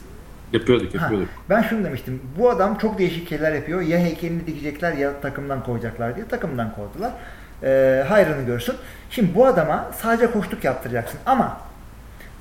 Yapıyorduk 0.53 0.95
yapıyorduk. 0.95 1.28
Ha, 1.28 1.41
ben 1.49 1.61
şunu 1.61 1.84
demiştim. 1.84 2.21
Bu 2.38 2.49
adam 2.49 2.78
çok 2.78 2.97
değişik 2.99 3.30
şeyler 3.30 3.53
yapıyor. 3.53 3.82
Ya 3.82 3.99
heykelini 3.99 4.47
dikecekler 4.47 4.93
ya 4.93 5.21
takımdan 5.21 5.63
koyacaklar 5.63 6.15
diye. 6.15 6.28
Takımdan 6.28 6.75
koydular. 6.75 7.11
E, 7.63 8.03
hayrını 8.07 8.45
görsün. 8.45 8.75
Şimdi 9.09 9.36
bu 9.36 9.45
adama 9.45 9.91
sadece 9.97 10.32
koştuk 10.32 10.63
yaptıracaksın. 10.63 11.19
Ama 11.25 11.57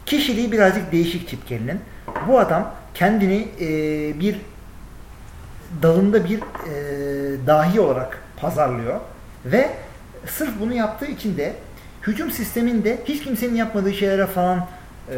kişiliği 0.07 0.53
birazcık 0.53 0.93
değişik 0.93 1.29
Chip 1.29 1.47
Kelly'nin. 1.47 1.81
Bu 2.29 2.39
adam 2.39 2.75
kendini 2.99 3.49
e, 3.61 3.69
bir 4.21 4.37
dalında 5.83 6.25
bir 6.25 6.39
e, 6.39 7.47
dahi 7.47 7.81
olarak 7.81 8.23
pazarlıyor 8.37 9.01
ve 9.45 9.71
sırf 10.27 10.61
bunu 10.61 10.75
yaptığı 10.75 11.07
için 11.07 11.37
de 11.37 11.53
hücum 12.07 12.31
sisteminde 12.31 12.99
hiç 13.05 13.25
kimsenin 13.25 13.55
yapmadığı 13.55 13.95
şeylere 13.95 14.27
falan 14.27 14.67
e, 15.11 15.15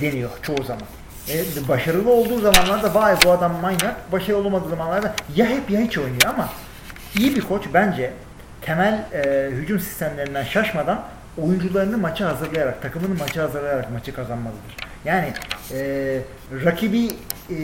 deniyor 0.00 0.30
çoğu 0.42 0.64
zaman. 0.64 0.82
E, 1.28 1.68
başarılı 1.68 2.12
olduğu 2.12 2.40
zamanlarda 2.40 2.94
vay 2.94 3.16
bu 3.24 3.30
adam 3.30 3.60
manyak, 3.62 4.12
başarılı 4.12 4.46
olmadığı 4.46 4.68
zamanlarda 4.68 5.14
ya 5.36 5.46
hep 5.46 5.70
ya 5.70 5.80
hiç 5.80 5.98
oynuyor 5.98 6.26
ama 6.34 6.48
iyi 7.18 7.36
bir 7.36 7.40
koç 7.40 7.64
bence 7.74 8.12
temel 8.60 9.04
e, 9.12 9.50
hücum 9.50 9.80
sistemlerinden 9.80 10.44
şaşmadan 10.44 11.02
oyuncularını 11.42 11.98
maça 11.98 12.28
hazırlayarak, 12.28 12.82
takımını 12.82 13.18
maça 13.18 13.42
hazırlayarak 13.42 13.90
maçı 13.92 14.14
kazanmalıdır. 14.14 14.87
Yani 15.04 15.32
e, 15.72 16.20
rakibi 16.64 17.06
e, 17.50 17.56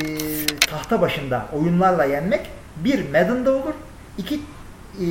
tahta 0.57 1.01
başında 1.01 1.47
oyunlarla 1.53 2.05
yenmek 2.05 2.51
bir 2.76 3.05
Madden'da 3.09 3.53
olur, 3.53 3.74
iki 4.18 4.35
e, 4.35 5.07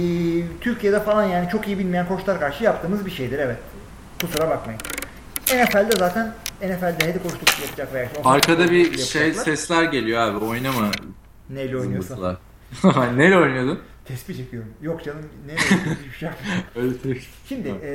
Türkiye'de 0.62 1.00
falan 1.00 1.24
yani 1.24 1.50
çok 1.50 1.68
iyi 1.68 1.80
bilmeyen 1.80 2.08
koçlar 2.08 2.40
karşı 2.40 2.64
yaptığımız 2.64 3.06
bir 3.06 3.12
şeydir 3.12 3.40
evet. 3.40 3.58
Kusura 4.22 4.50
bakmayın. 4.50 4.80
NFL'de 5.44 5.96
zaten 6.00 6.34
NFL'de 6.62 7.06
head 7.06 7.24
coachluk 7.24 7.60
yapacak 7.62 7.94
veya 7.94 8.10
Arkada 8.26 8.72
bir 8.72 8.98
şey 8.98 9.34
sesler 9.34 9.84
geliyor 9.84 10.22
abi 10.22 10.46
oynama. 10.46 10.92
Neyle 11.50 11.78
oynuyorsa. 11.78 12.38
Neyle 13.16 13.38
oynuyordun? 13.38 13.80
Tespih 14.06 14.38
çekiyorum. 14.38 14.70
Yok 14.82 15.04
canım 15.04 15.30
ne 15.46 15.54
bir 16.06 16.12
şey 16.20 16.30
Öyle 16.76 17.20
Şimdi 17.50 17.70
e, 17.84 17.92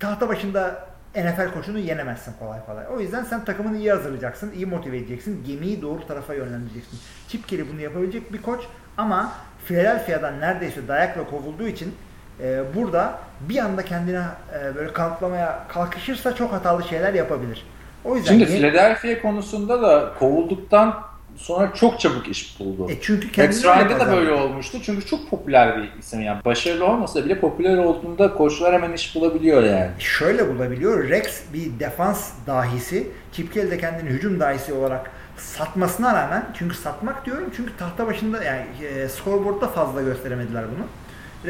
tahta 0.00 0.28
başında 0.28 0.91
NFL 1.16 1.54
koçunu 1.54 1.78
yenemezsin 1.78 2.34
kolay 2.38 2.66
kolay. 2.66 2.84
O 2.96 3.00
yüzden 3.00 3.24
sen 3.24 3.44
takımını 3.44 3.78
iyi 3.78 3.92
hazırlayacaksın, 3.92 4.52
iyi 4.52 4.66
motive 4.66 4.96
edeceksin, 4.96 5.44
gemiyi 5.46 5.82
doğru 5.82 6.06
tarafa 6.06 6.34
yönlendireceksin. 6.34 6.98
Chip 7.28 7.48
Kelly 7.48 7.68
bunu 7.72 7.80
yapabilecek 7.80 8.32
bir 8.32 8.42
koç 8.42 8.60
ama 8.96 9.32
Philadelphia'dan 9.66 10.40
neredeyse 10.40 10.88
dayakla 10.88 11.24
kovulduğu 11.24 11.68
için 11.68 11.94
e, 12.40 12.62
burada 12.76 13.18
bir 13.40 13.58
anda 13.58 13.84
kendine 13.84 14.22
e, 14.60 14.74
böyle 14.74 14.92
kanıtlamaya 14.92 15.64
kalkışırsa 15.68 16.34
çok 16.34 16.52
hatalı 16.52 16.84
şeyler 16.84 17.14
yapabilir. 17.14 17.66
O 18.04 18.16
yüzden 18.16 18.30
Şimdi 18.30 18.46
Philadelphia 18.46 19.22
konusunda 19.22 19.82
da 19.82 20.12
kovulduktan 20.18 21.11
sonra 21.42 21.72
çok 21.74 22.00
çabuk 22.00 22.28
iş 22.28 22.60
buldu. 22.60 22.86
E 22.90 23.00
çünkü 23.00 23.42
Max 23.42 23.64
Ryan'da 23.64 24.00
da 24.00 24.12
böyle 24.12 24.32
olmuştu. 24.32 24.78
Çünkü 24.82 25.06
çok 25.06 25.30
popüler 25.30 25.76
bir 25.82 25.98
isim 25.98 26.20
yani. 26.22 26.44
Başarılı 26.44 26.86
olmasa 26.86 27.24
bile 27.24 27.40
popüler 27.40 27.78
olduğunda 27.78 28.34
koçlar 28.34 28.74
hemen 28.74 28.92
iş 28.92 29.14
bulabiliyor 29.14 29.62
yani. 29.62 29.90
Şöyle 29.98 30.54
bulabiliyor. 30.54 31.08
Rex 31.08 31.42
bir 31.52 31.80
defans 31.80 32.30
dahisi. 32.46 33.08
Chip 33.32 33.54
Kelly 33.54 33.70
de 33.70 33.78
kendini 33.78 34.10
hücum 34.10 34.40
dahisi 34.40 34.72
olarak 34.72 35.10
satmasına 35.36 36.14
rağmen 36.14 36.46
çünkü 36.58 36.74
satmak 36.76 37.26
diyorum 37.26 37.52
çünkü 37.56 37.76
tahta 37.76 38.06
başında 38.06 38.44
yani 38.44 38.66
e, 38.84 39.08
scoreboard'da 39.08 39.68
fazla 39.68 40.02
gösteremediler 40.02 40.64
bunu. 40.76 40.86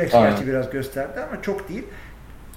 Rex 0.03 0.13
gerçi 0.13 0.47
biraz 0.47 0.71
gösterdi 0.71 1.21
ama 1.21 1.43
çok 1.43 1.69
değil. 1.69 1.85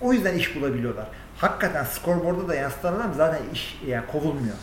O 0.02 0.14
yüzden 0.14 0.38
iş 0.38 0.56
bulabiliyorlar. 0.56 1.06
Hakikaten 1.38 1.84
scoreboard'da 1.84 2.48
da 2.48 2.56
yansıtan 2.56 3.12
zaten 3.18 3.42
iş 3.54 3.80
yani 3.88 4.04
kovulmuyor. 4.12 4.56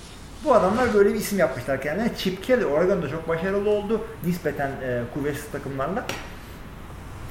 Bu 0.45 0.55
adamlar 0.55 0.95
böyle 0.95 1.09
bir 1.09 1.15
isim 1.15 1.39
yapmışlar 1.39 1.83
kendine. 1.83 2.11
Chip 2.19 2.45
Kelly 2.45 2.67
Oregon'da 2.67 3.09
çok 3.09 3.29
başarılı 3.29 3.71
oldu. 3.71 4.01
Nispeten 4.27 4.71
e, 4.71 5.03
kuvvetsiz 5.15 5.51
takımlarla. 5.53 6.07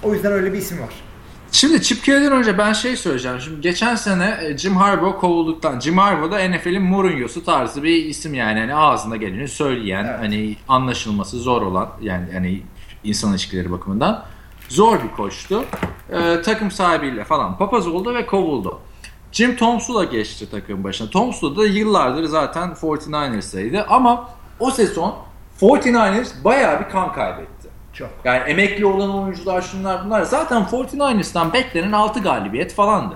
O 0.04 0.14
yüzden 0.14 0.32
öyle 0.32 0.54
bir 0.54 0.58
isim 0.58 0.82
var. 0.82 0.94
Şimdi 1.52 1.82
Chip 1.82 2.04
Kelly'den 2.04 2.32
önce 2.32 2.58
ben 2.58 2.74
şey 2.74 2.96
söyleyeceğim. 2.96 3.40
Şimdi 3.42 3.62
geçen 3.62 3.96
sene 3.96 4.38
e, 4.42 4.58
Jim 4.58 4.78
Harbaugh 4.78 5.20
kovulduktan. 5.20 5.80
Jim 5.80 5.98
Harbaugh 5.98 6.32
da 6.32 6.50
NFL'in 6.50 6.82
Mourinho'su 6.82 7.46
tarzı 7.46 7.84
bir 7.84 8.06
isim 8.06 8.34
yani. 8.34 8.60
Hani 8.60 8.76
ağzında 8.76 9.16
geleni 9.16 9.48
söyleyen, 9.48 10.06
evet. 10.06 10.20
hani 10.20 10.56
anlaşılması 10.68 11.38
zor 11.38 11.62
olan 11.62 11.90
yani 12.02 12.26
hani 12.34 12.62
insan 13.04 13.32
ilişkileri 13.32 13.72
bakımından 13.72 14.26
zor 14.70 15.04
bir 15.04 15.12
koçtu. 15.16 15.66
Ee, 16.12 16.42
takım 16.42 16.72
sahibiyle 16.72 17.24
falan 17.24 17.58
papaz 17.58 17.88
oldu 17.88 18.16
ve 18.16 18.26
kovuldu. 18.26 18.80
Jim 19.32 19.56
Tomsula 19.56 20.04
geçti 20.04 20.48
takım 20.52 20.84
başına. 20.84 21.10
Tomsula 21.10 21.58
da 21.58 21.66
yıllardır 21.66 22.24
zaten 22.24 22.70
49ers'taydı 22.70 23.84
ama 23.84 24.30
o 24.60 24.72
sezon 24.72 25.16
49ers 25.62 26.44
bayağı 26.44 26.80
bir 26.80 26.90
kan 26.90 27.14
kaybetti. 27.14 27.68
Çok. 27.94 28.10
Yani 28.24 28.50
emekli 28.50 28.86
olan 28.86 29.24
oyuncular 29.24 29.62
şunlar 29.62 30.06
bunlar 30.06 30.22
zaten 30.22 30.64
49ers'tan 30.64 31.54
beklenen 31.54 31.92
6 31.92 32.20
galibiyet 32.20 32.74
falandı. 32.74 33.16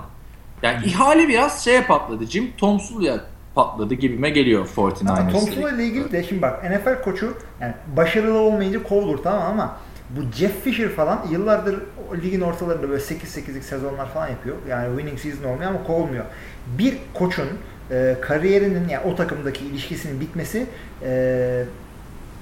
Yani 0.62 0.78
hmm. 0.78 0.88
ihale 0.88 1.28
biraz 1.28 1.64
şeye 1.64 1.82
patladı. 1.82 2.26
Jim 2.26 2.52
Tomsula'ya 2.56 3.20
patladı 3.54 3.94
gibime 3.94 4.30
geliyor 4.30 4.68
49ers'ta. 4.76 5.32
Tomsula 5.32 5.70
ile 5.70 5.84
ilgili 5.84 6.12
de 6.12 6.24
şimdi 6.24 6.42
bak 6.42 6.64
NFL 6.64 7.02
koçu 7.04 7.34
yani 7.60 7.74
başarılı 7.96 8.38
olmayınca 8.38 8.82
kovulur 8.82 9.18
tamam 9.18 9.42
ama 9.42 9.76
bu 10.10 10.32
Jeff 10.32 10.62
Fisher 10.64 10.88
falan 10.88 11.26
yıllardır 11.30 11.76
ligin 12.22 12.40
ortalarında 12.40 12.88
böyle 12.88 13.02
8-8'lik 13.02 13.64
sezonlar 13.64 14.06
falan 14.06 14.28
yapıyor. 14.28 14.56
Yani 14.68 14.96
winning 14.96 15.18
season 15.18 15.54
olmuyor 15.54 15.70
ama 15.70 15.84
kovulmuyor. 15.84 16.24
Bir 16.78 16.98
koçun 17.14 17.48
e, 17.90 18.16
kariyerinin 18.20 18.88
yani 18.88 19.04
o 19.04 19.16
takımdaki 19.16 19.64
ilişkisinin 19.64 20.20
bitmesi 20.20 20.66
e, 21.02 21.64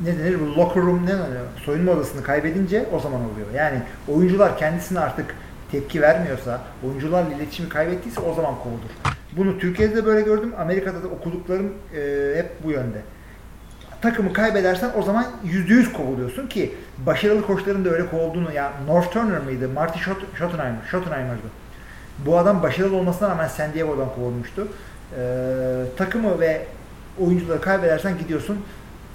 ne 0.01 0.19
denir 0.19 0.41
bu 0.41 0.57
locker 0.57 0.83
room 0.83 1.07
ne 1.07 1.13
denir? 1.13 1.39
Soyunma 1.65 1.93
odasını 1.93 2.23
kaybedince 2.23 2.87
o 2.93 3.01
zaman 3.01 3.21
oluyor. 3.21 3.47
Yani 3.55 3.79
oyuncular 4.09 4.59
kendisine 4.59 5.01
artık 5.01 5.35
tepki 5.73 6.03
vermiyorsa, 6.03 6.61
oyuncularla 6.87 7.35
iletişimi 7.35 7.69
kaybettiyse 7.69 8.21
o 8.21 8.35
zaman 8.35 8.55
kovulur. 8.63 9.15
Bunu 9.37 9.59
Türkiye'de 9.59 9.97
de 9.97 10.07
böyle 10.07 10.21
gördüm. 10.21 10.53
Amerika'da 10.59 11.03
da 11.03 11.09
okuduklarım 11.09 11.73
e, 11.97 12.33
hep 12.37 12.65
bu 12.65 12.71
yönde 12.71 12.99
takımı 14.05 14.33
kaybedersen 14.33 14.91
o 14.99 15.03
zaman 15.03 15.27
%100 15.47 15.93
kovuluyorsun 15.93 16.47
ki 16.47 16.75
başarılı 17.07 17.47
koçların 17.47 17.85
da 17.85 17.91
öyle 17.91 18.07
kovulduğunu 18.07 18.53
ya 18.53 18.73
North 18.87 19.13
Turner 19.13 19.41
mıydı? 19.41 19.69
Marty 19.69 19.99
Schottenheimer, 20.39 20.87
Schottenheimer'dı. 20.91 21.49
Bu 22.27 22.39
adam 22.39 22.63
başarılı 22.63 22.97
olmasına 22.97 23.29
rağmen 23.29 23.49
San 23.49 23.75
Diego'dan 23.75 24.09
kovulmuştu. 24.15 24.69
Ee, 25.19 25.85
takımı 25.97 26.41
ve 26.41 26.67
oyuncuları 27.21 27.61
kaybedersen 27.61 28.19
gidiyorsun. 28.19 28.59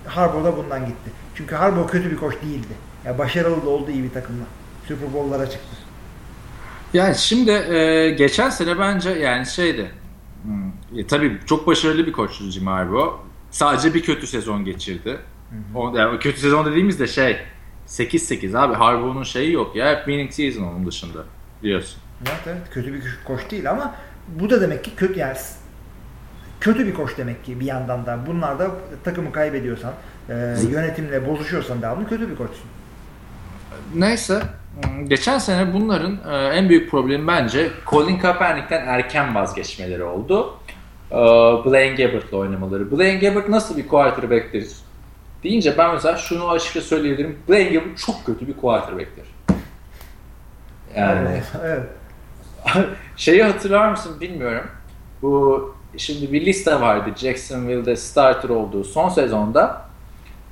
Harbaugh 0.06 0.46
da 0.46 0.58
bundan 0.58 0.86
gitti. 0.86 1.12
Çünkü 1.36 1.56
Harbaugh 1.56 1.92
kötü 1.92 2.12
bir 2.12 2.18
koç 2.18 2.36
değildi. 2.42 2.74
Ya 3.06 3.18
başarılı 3.18 3.66
da 3.66 3.70
oldu 3.70 3.92
iyi 3.92 4.04
bir 4.04 4.12
takımla. 4.12 4.44
Super 4.88 5.14
Bowl'lara 5.14 5.50
çıktı. 5.50 5.76
Yani 6.94 7.16
şimdi 7.16 7.52
e, 7.52 8.10
geçen 8.10 8.50
sene 8.50 8.80
bence 8.80 9.10
yani 9.10 9.46
şeydi. 9.46 9.92
Hmm, 10.44 11.00
e, 11.00 11.08
tabii 11.08 11.40
çok 11.46 11.68
başarılı 11.68 12.06
bir 12.06 12.12
koçtu 12.12 12.44
Jim 12.44 12.68
Harbaugh. 12.68 13.29
Sadece 13.52 13.94
bir 13.94 14.04
kötü 14.04 14.28
sezon 14.28 14.66
geçirdi. 14.66 15.20
O, 15.76 15.98
yani 15.98 16.20
kötü 16.20 16.40
sezon 16.40 16.66
dediğimizde 16.66 17.08
şey 17.08 17.38
8-8 17.88 18.58
abi 18.58 18.76
Harbaugh'un 18.76 19.24
şeyi 19.24 19.52
yok 19.52 19.76
ya. 19.76 19.90
Hep 19.90 19.98
winning 19.98 20.32
season 20.32 20.64
onun 20.64 20.86
dışında 20.88 21.20
biliyorsun. 21.64 22.00
Evet 22.22 22.42
evet 22.48 22.62
kötü 22.72 22.94
bir 22.94 23.04
koç 23.26 23.52
değil 23.52 23.70
ama 23.70 23.96
bu 24.28 24.50
da 24.50 24.62
demek 24.62 24.84
ki 24.84 24.92
kötü 24.96 25.20
yani 25.20 25.38
kötü 26.62 26.88
bir 26.88 26.94
koç 26.94 27.18
demek 27.18 27.46
ki 27.46 27.60
bir 27.60 27.66
yandan 27.66 28.06
da. 28.06 28.20
Bunlar 28.28 28.60
da 28.60 28.72
takımı 29.04 29.32
kaybediyorsan, 29.32 29.94
e, 30.30 30.34
yönetimle 30.72 31.28
bozuşuyorsan 31.28 31.82
devamlı 31.82 32.10
kötü 32.10 32.30
bir 32.30 32.36
koçsun. 32.36 32.66
neyse 33.96 34.42
geçen 35.08 35.38
sene 35.38 35.74
bunların 35.74 36.20
e, 36.32 36.36
en 36.36 36.70
büyük 36.70 36.92
problemi 36.92 37.28
bence 37.28 37.72
Colin 37.88 38.20
Kaepernick'ten 38.20 38.88
erken 38.88 39.36
vazgeçmeleri 39.36 40.04
oldu. 40.04 40.60
E, 41.12 41.16
Blaine 41.66 41.96
Gabbert'la 41.96 42.38
oynamaları. 42.38 42.92
Blaine 42.92 43.20
Gabbert 43.20 43.50
nasıl 43.50 43.78
bir 43.78 43.88
quarterback'tir 43.88 44.68
deyince 45.44 45.78
ben 45.78 45.94
mesela 45.94 46.18
şunu 46.18 46.50
açıkça 46.50 46.82
söyleyebilirim. 46.82 47.38
Blaine 47.50 47.70
Gabbert 47.70 47.98
çok 47.98 48.26
kötü 48.26 48.48
bir 48.48 48.58
quarterback'tir. 48.58 49.26
Yani 50.96 51.42
evet. 51.64 51.84
şeyi 53.16 53.44
hatırlar 53.44 53.92
mısın 53.92 54.22
bilmiyorum. 54.22 54.68
Bu 55.22 55.76
şimdi 55.98 56.34
bir 56.34 56.46
liste 56.46 56.82
vardı 56.82 57.10
Jacksonville'de 57.16 57.96
starter 57.96 58.50
olduğu 58.50 58.84
son 58.84 59.10
sezonda. 59.10 59.90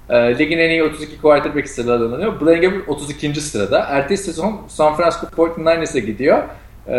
E, 0.09 0.39
ligin 0.39 0.57
en 0.57 0.69
iyi 0.69 0.83
32 0.83 1.21
quarterback 1.21 1.69
sıralanıyor. 1.69 2.41
Blaine 2.41 2.67
Gabbert 2.67 2.89
32. 2.89 3.41
sırada. 3.41 3.79
Ertesi 3.79 4.23
sezon 4.23 4.61
San 4.67 4.95
Francisco 4.95 5.27
49ers'e 5.27 5.99
gidiyor. 5.99 6.43
E, 6.87 6.97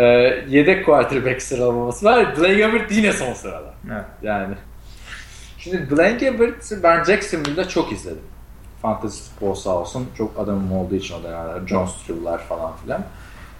yedek 0.49 0.85
quarterback 0.85 1.41
sıralaması 1.41 2.05
var. 2.05 2.37
Blaine 2.37 2.61
Gabbert 2.61 2.91
yine 2.91 3.13
son 3.13 3.33
sırada. 3.33 3.73
Evet. 3.91 4.05
Yani. 4.21 4.55
Şimdi 5.57 5.91
Blaine 5.91 6.17
Gabbert'ı 6.17 6.83
ben 6.83 7.03
Jacksonville'da 7.03 7.67
çok 7.67 7.91
izledim. 7.91 8.21
Fantasy 8.81 9.23
futbol 9.23 9.53
sağ 9.55 9.69
olsun. 9.69 10.07
Çok 10.17 10.39
adamım 10.39 10.71
olduğu 10.71 10.95
için 10.95 11.15
o 11.15 11.23
dönemler. 11.23 11.67
John 11.67 11.85
Strew'lar 11.85 12.37
falan 12.37 12.71
filan. 12.83 13.03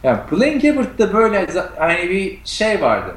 Yani 0.04 0.20
Blaine 0.32 0.58
Gabbert'ta 0.58 1.14
böyle 1.14 1.48
hani 1.78 2.10
bir 2.10 2.40
şey 2.46 2.82
vardı. 2.82 3.16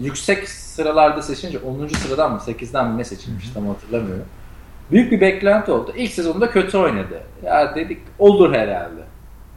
Yüksek 0.00 0.48
sıralarda 0.48 1.22
seçince 1.22 1.58
10. 1.58 1.86
sıradan 1.88 2.32
mı 2.32 2.40
8'den 2.46 2.90
mi 2.90 2.98
ne 2.98 3.04
seçilmiş 3.04 3.50
tam 3.54 3.68
hatırlamıyorum. 3.68 4.24
Büyük 4.90 5.12
bir 5.12 5.20
beklenti 5.20 5.72
oldu. 5.72 5.92
İlk 5.96 6.12
sezonda 6.12 6.50
kötü 6.50 6.78
oynadı. 6.78 7.22
Ya 7.44 7.74
dedik 7.74 7.98
olur 8.18 8.54
herhalde. 8.54 8.99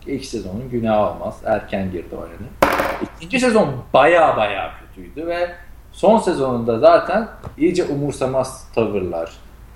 İlk 0.08 0.26
sezonun 0.26 0.70
günahı 0.72 1.10
olmaz. 1.10 1.38
Erken 1.46 1.92
girdi 1.92 2.16
oynadı. 2.16 2.74
İkinci 3.22 3.40
sezon 3.40 3.70
baya 3.94 4.38
baya 4.38 4.72
kötüydü 4.80 5.28
ve 5.28 5.52
son 5.92 6.20
sezonunda 6.20 6.80
zaten 6.80 7.28
iyice 7.58 7.84
umursamaz 7.84 8.68
tavırlar. 8.76 9.32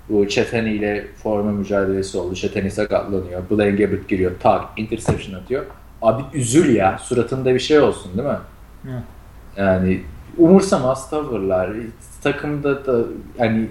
Bu 0.08 0.28
Çeteni 0.28 0.70
ile 0.70 1.06
forma 1.22 1.52
mücadelesi 1.52 2.18
oldu. 2.18 2.34
Çeteni 2.34 2.70
sakatlanıyor. 2.70 3.42
Blaine 3.50 3.76
Gabbert 3.76 4.08
giriyor. 4.08 4.32
Tak 4.40 4.64
interception 4.76 5.40
atıyor. 5.40 5.66
Abi 6.02 6.22
üzül 6.34 6.76
ya. 6.76 6.98
Suratında 6.98 7.54
bir 7.54 7.58
şey 7.58 7.80
olsun 7.80 8.12
değil 8.18 8.28
mi? 8.28 8.38
Hı. 8.82 9.02
Yani 9.56 10.02
umursamaz 10.38 11.10
tavırlar. 11.10 11.70
Takımda 12.22 12.86
da 12.86 13.04
hani 13.38 13.68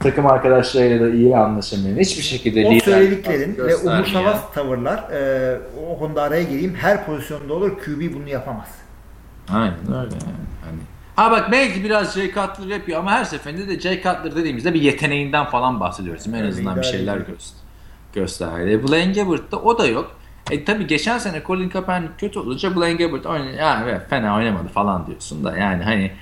takım 0.00 0.26
arkadaşlarıyla 0.26 1.06
da 1.06 1.10
iyi 1.10 1.36
anlaşamayan 1.36 1.98
hiçbir 1.98 2.22
şekilde 2.22 2.66
o 2.66 2.80
söylediklerin 2.80 3.56
ve 3.58 3.76
umursamaz 3.76 4.52
tavırlar 4.54 4.98
e, 5.12 5.60
o 5.90 5.98
konuda 5.98 6.22
araya 6.22 6.42
gireyim 6.42 6.74
her 6.74 7.06
pozisyonda 7.06 7.54
olur 7.54 7.78
QB 7.78 8.14
bunu 8.14 8.28
yapamaz. 8.28 8.68
Aynen 9.48 9.78
öyle 9.86 10.14
yani. 10.14 10.46
Hani 10.64 10.78
Ha 11.16 11.30
bak 11.30 11.52
belki 11.52 11.84
biraz 11.84 12.14
Jay 12.14 12.26
Cutler 12.26 12.66
yapıyor 12.66 12.98
ama 12.98 13.10
her 13.10 13.24
seferinde 13.24 13.68
de 13.68 13.80
Jay 13.80 13.96
Cutler 13.96 14.36
dediğimizde 14.36 14.74
bir 14.74 14.80
yeteneğinden 14.80 15.44
falan 15.44 15.80
bahsediyoruz. 15.80 16.26
En 16.26 16.44
azından 16.44 16.76
bir 16.76 16.82
şeyler 16.82 17.16
göster 17.16 17.58
gösterdi. 18.14 18.88
Blaine 18.88 19.12
Gabbert'ta 19.12 19.56
o 19.56 19.78
da 19.78 19.86
yok. 19.86 20.16
E 20.50 20.64
tabi 20.64 20.86
geçen 20.86 21.18
sene 21.18 21.42
Colin 21.46 21.68
Kaepernick 21.68 22.12
kötü 22.18 22.38
olunca 22.38 22.76
Blaine 22.76 23.04
Gabbert 23.04 23.26
oynadı. 23.26 23.56
Yani 23.58 23.98
fena 24.10 24.36
oynamadı 24.36 24.68
falan 24.68 25.06
diyorsun 25.06 25.44
da 25.44 25.58
yani 25.58 25.82
hani 25.82 26.12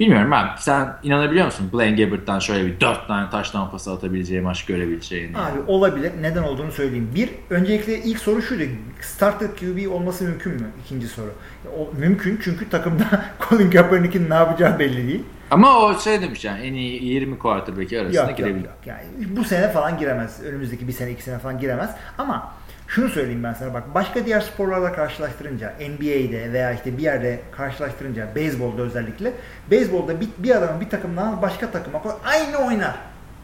bilmiyorum 0.00 0.30
ben 0.30 0.48
sen 0.58 0.96
inanabiliyor 1.02 1.46
musun 1.46 1.70
Blaine 1.72 2.04
Gabbert'tan 2.04 2.38
şöyle 2.38 2.66
bir 2.66 2.80
dört 2.80 3.08
tane 3.08 3.30
taş 3.30 3.52
pası 3.52 3.92
atabileceği 3.92 4.40
maç 4.40 4.64
görebileceğini? 4.64 5.38
Abi 5.38 5.58
olabilir. 5.66 6.12
Neden 6.20 6.42
olduğunu 6.42 6.72
söyleyeyim. 6.72 7.10
Bir, 7.14 7.30
öncelikle 7.50 7.98
ilk 7.98 8.18
soru 8.18 8.42
şuydu. 8.42 8.62
Starter 9.00 9.48
QB 9.48 9.92
olması 9.92 10.24
mümkün 10.24 10.52
mü? 10.52 10.66
İkinci 10.84 11.08
soru. 11.08 11.32
O, 11.78 11.92
mümkün 11.98 12.40
çünkü 12.44 12.68
takımda 12.68 13.24
Colin 13.48 13.70
Kaepernick'in 13.70 14.30
ne 14.30 14.34
yapacağı 14.34 14.78
belli 14.78 15.08
değil. 15.08 15.22
Ama 15.50 15.78
o 15.78 15.98
şey 15.98 16.22
demiş 16.22 16.44
yani 16.44 16.66
en 16.66 16.74
iyi 16.74 17.04
20 17.04 17.38
quarterback'i 17.38 18.00
arasında 18.00 18.28
yok, 18.28 18.36
girebilir. 18.36 18.64
Yok, 18.64 18.64
yok. 18.64 18.86
Yani 18.86 19.36
bu 19.36 19.44
sene 19.44 19.68
falan 19.68 19.98
giremez. 19.98 20.42
Önümüzdeki 20.44 20.88
bir 20.88 20.92
sene 20.92 21.10
iki 21.10 21.22
sene 21.22 21.38
falan 21.38 21.58
giremez. 21.58 21.90
Ama 22.18 22.52
şunu 22.86 23.08
söyleyeyim 23.08 23.44
ben 23.44 23.52
sana 23.52 23.74
bak 23.74 23.94
başka 23.94 24.24
diğer 24.24 24.40
sporlarla 24.40 24.92
karşılaştırınca 24.92 25.74
NBA'de 25.80 26.52
veya 26.52 26.72
işte 26.72 26.98
bir 26.98 27.02
yerde 27.02 27.40
karşılaştırınca 27.52 28.28
beyzbolda 28.34 28.82
özellikle 28.82 29.32
beyzbolda 29.70 30.20
bir, 30.20 30.28
bir 30.38 30.56
adamın 30.56 30.80
bir 30.80 30.90
takımdan 30.90 31.42
başka 31.42 31.70
takıma 31.70 32.02
koy 32.02 32.12
aynı 32.24 32.56
oynar. 32.58 32.94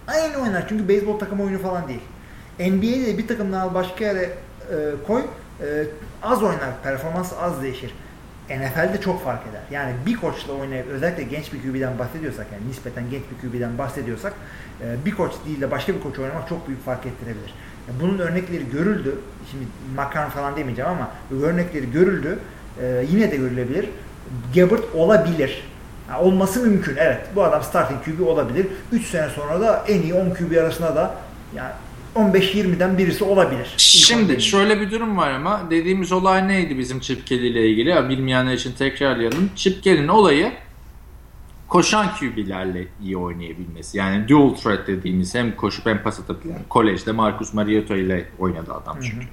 Aynı 0.08 0.36
oynar 0.36 0.68
çünkü 0.68 0.88
beyzbol 0.88 1.18
takım 1.18 1.40
oyunu 1.40 1.58
falan 1.58 1.88
değil. 1.88 2.02
NBA'de 2.58 3.18
bir 3.18 3.28
takımdan 3.28 3.74
başka 3.74 4.04
yere 4.04 4.22
e, 4.22 4.76
koy 5.06 5.22
e, 5.62 5.84
az 6.22 6.42
oynar 6.42 6.82
performans 6.82 7.32
az 7.40 7.62
değişir. 7.62 7.94
NFL'de 8.50 9.00
çok 9.00 9.24
fark 9.24 9.46
eder. 9.46 9.60
Yani 9.70 9.92
bir 10.06 10.16
koçla 10.16 10.52
oynayıp 10.52 10.86
özellikle 10.86 11.22
genç 11.22 11.52
bir 11.52 11.62
QB'den 11.62 11.98
bahsediyorsak 11.98 12.46
yani 12.52 12.68
nispeten 12.68 13.10
genç 13.10 13.22
bir 13.22 13.48
QB'den 13.48 13.78
bahsediyorsak 13.78 14.32
e, 14.80 15.04
bir 15.04 15.10
koç 15.10 15.32
değil 15.46 15.60
de 15.60 15.70
başka 15.70 15.94
bir 15.94 16.00
koç 16.00 16.18
oynamak 16.18 16.48
çok 16.48 16.68
büyük 16.68 16.84
fark 16.84 17.06
ettirebilir. 17.06 17.54
Bunun 18.00 18.18
örnekleri 18.18 18.70
görüldü. 18.72 19.14
Şimdi 19.50 19.64
makarna 19.96 20.30
falan 20.30 20.56
demeyeceğim 20.56 20.90
ama 20.90 21.10
örnekleri 21.44 21.90
görüldü. 21.90 22.38
Ee, 22.82 23.06
yine 23.10 23.30
de 23.30 23.36
görülebilir. 23.36 23.86
Gabbert 24.54 24.94
olabilir. 24.94 25.62
Yani 26.10 26.22
olması 26.22 26.60
mümkün. 26.60 26.96
Evet. 26.96 27.20
Bu 27.34 27.44
adam 27.44 27.62
starting 27.62 28.04
QB 28.04 28.26
olabilir. 28.26 28.66
3 28.92 29.06
sene 29.06 29.28
sonra 29.28 29.60
da 29.60 29.84
en 29.88 30.02
iyi 30.02 30.14
10 30.14 30.30
QB 30.30 30.56
arasında 30.56 30.96
da 30.96 31.14
yani 31.56 31.72
15-20'den 32.16 32.98
birisi 32.98 33.24
olabilir. 33.24 33.74
Şimdi 33.76 34.40
şöyle 34.40 34.80
bir 34.80 34.90
durum 34.90 35.16
var 35.16 35.30
ama 35.30 35.62
dediğimiz 35.70 36.12
olay 36.12 36.48
neydi 36.48 36.78
bizim 36.78 37.00
Chip 37.00 37.30
ile 37.30 37.68
ilgili? 37.68 37.88
Ya, 37.88 38.08
bilmeyenler 38.08 38.52
için 38.52 38.72
tekrarlayalım. 38.72 39.50
Chip 39.56 40.10
olayı 40.10 40.52
koşan 41.72 42.08
QB'lerle 42.14 42.88
iyi 43.02 43.16
oynayabilmesi. 43.16 43.98
Yani 43.98 44.28
dual 44.28 44.54
threat 44.54 44.86
dediğimiz 44.86 45.34
hem 45.34 45.56
koşup 45.56 45.86
hem 45.86 46.02
pas 46.02 46.20
atabilen. 46.20 46.58
Kolejde 46.68 47.12
Marcus 47.12 47.54
Mariota 47.54 47.96
ile 47.96 48.28
oynadı 48.38 48.74
adam 48.74 48.98
çünkü. 49.02 49.16
Hı 49.16 49.20
hı. 49.20 49.32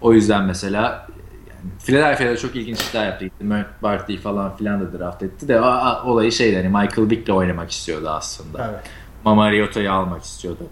O 0.00 0.12
yüzden 0.12 0.44
mesela 0.44 1.06
yani 1.48 1.70
Philadelphia'da 1.84 2.36
çok 2.36 2.56
ilginç 2.56 2.80
işler 2.80 3.06
yaptı. 3.06 3.30
Mark 3.40 3.82
Barkley 3.82 4.18
falan 4.18 4.56
filan 4.56 4.80
da 4.80 4.98
draft 4.98 5.22
etti 5.22 5.48
de 5.48 5.60
o, 5.60 5.66
olayı 6.04 6.32
şeydi 6.32 6.56
hani 6.56 6.68
Michael 6.68 7.10
Vick'le 7.10 7.30
oynamak 7.30 7.70
istiyordu 7.70 8.08
aslında. 8.08 8.70
Evet. 8.70 8.90
Mariota'yı 9.24 9.92
almak 9.92 10.22
istiyordu. 10.22 10.62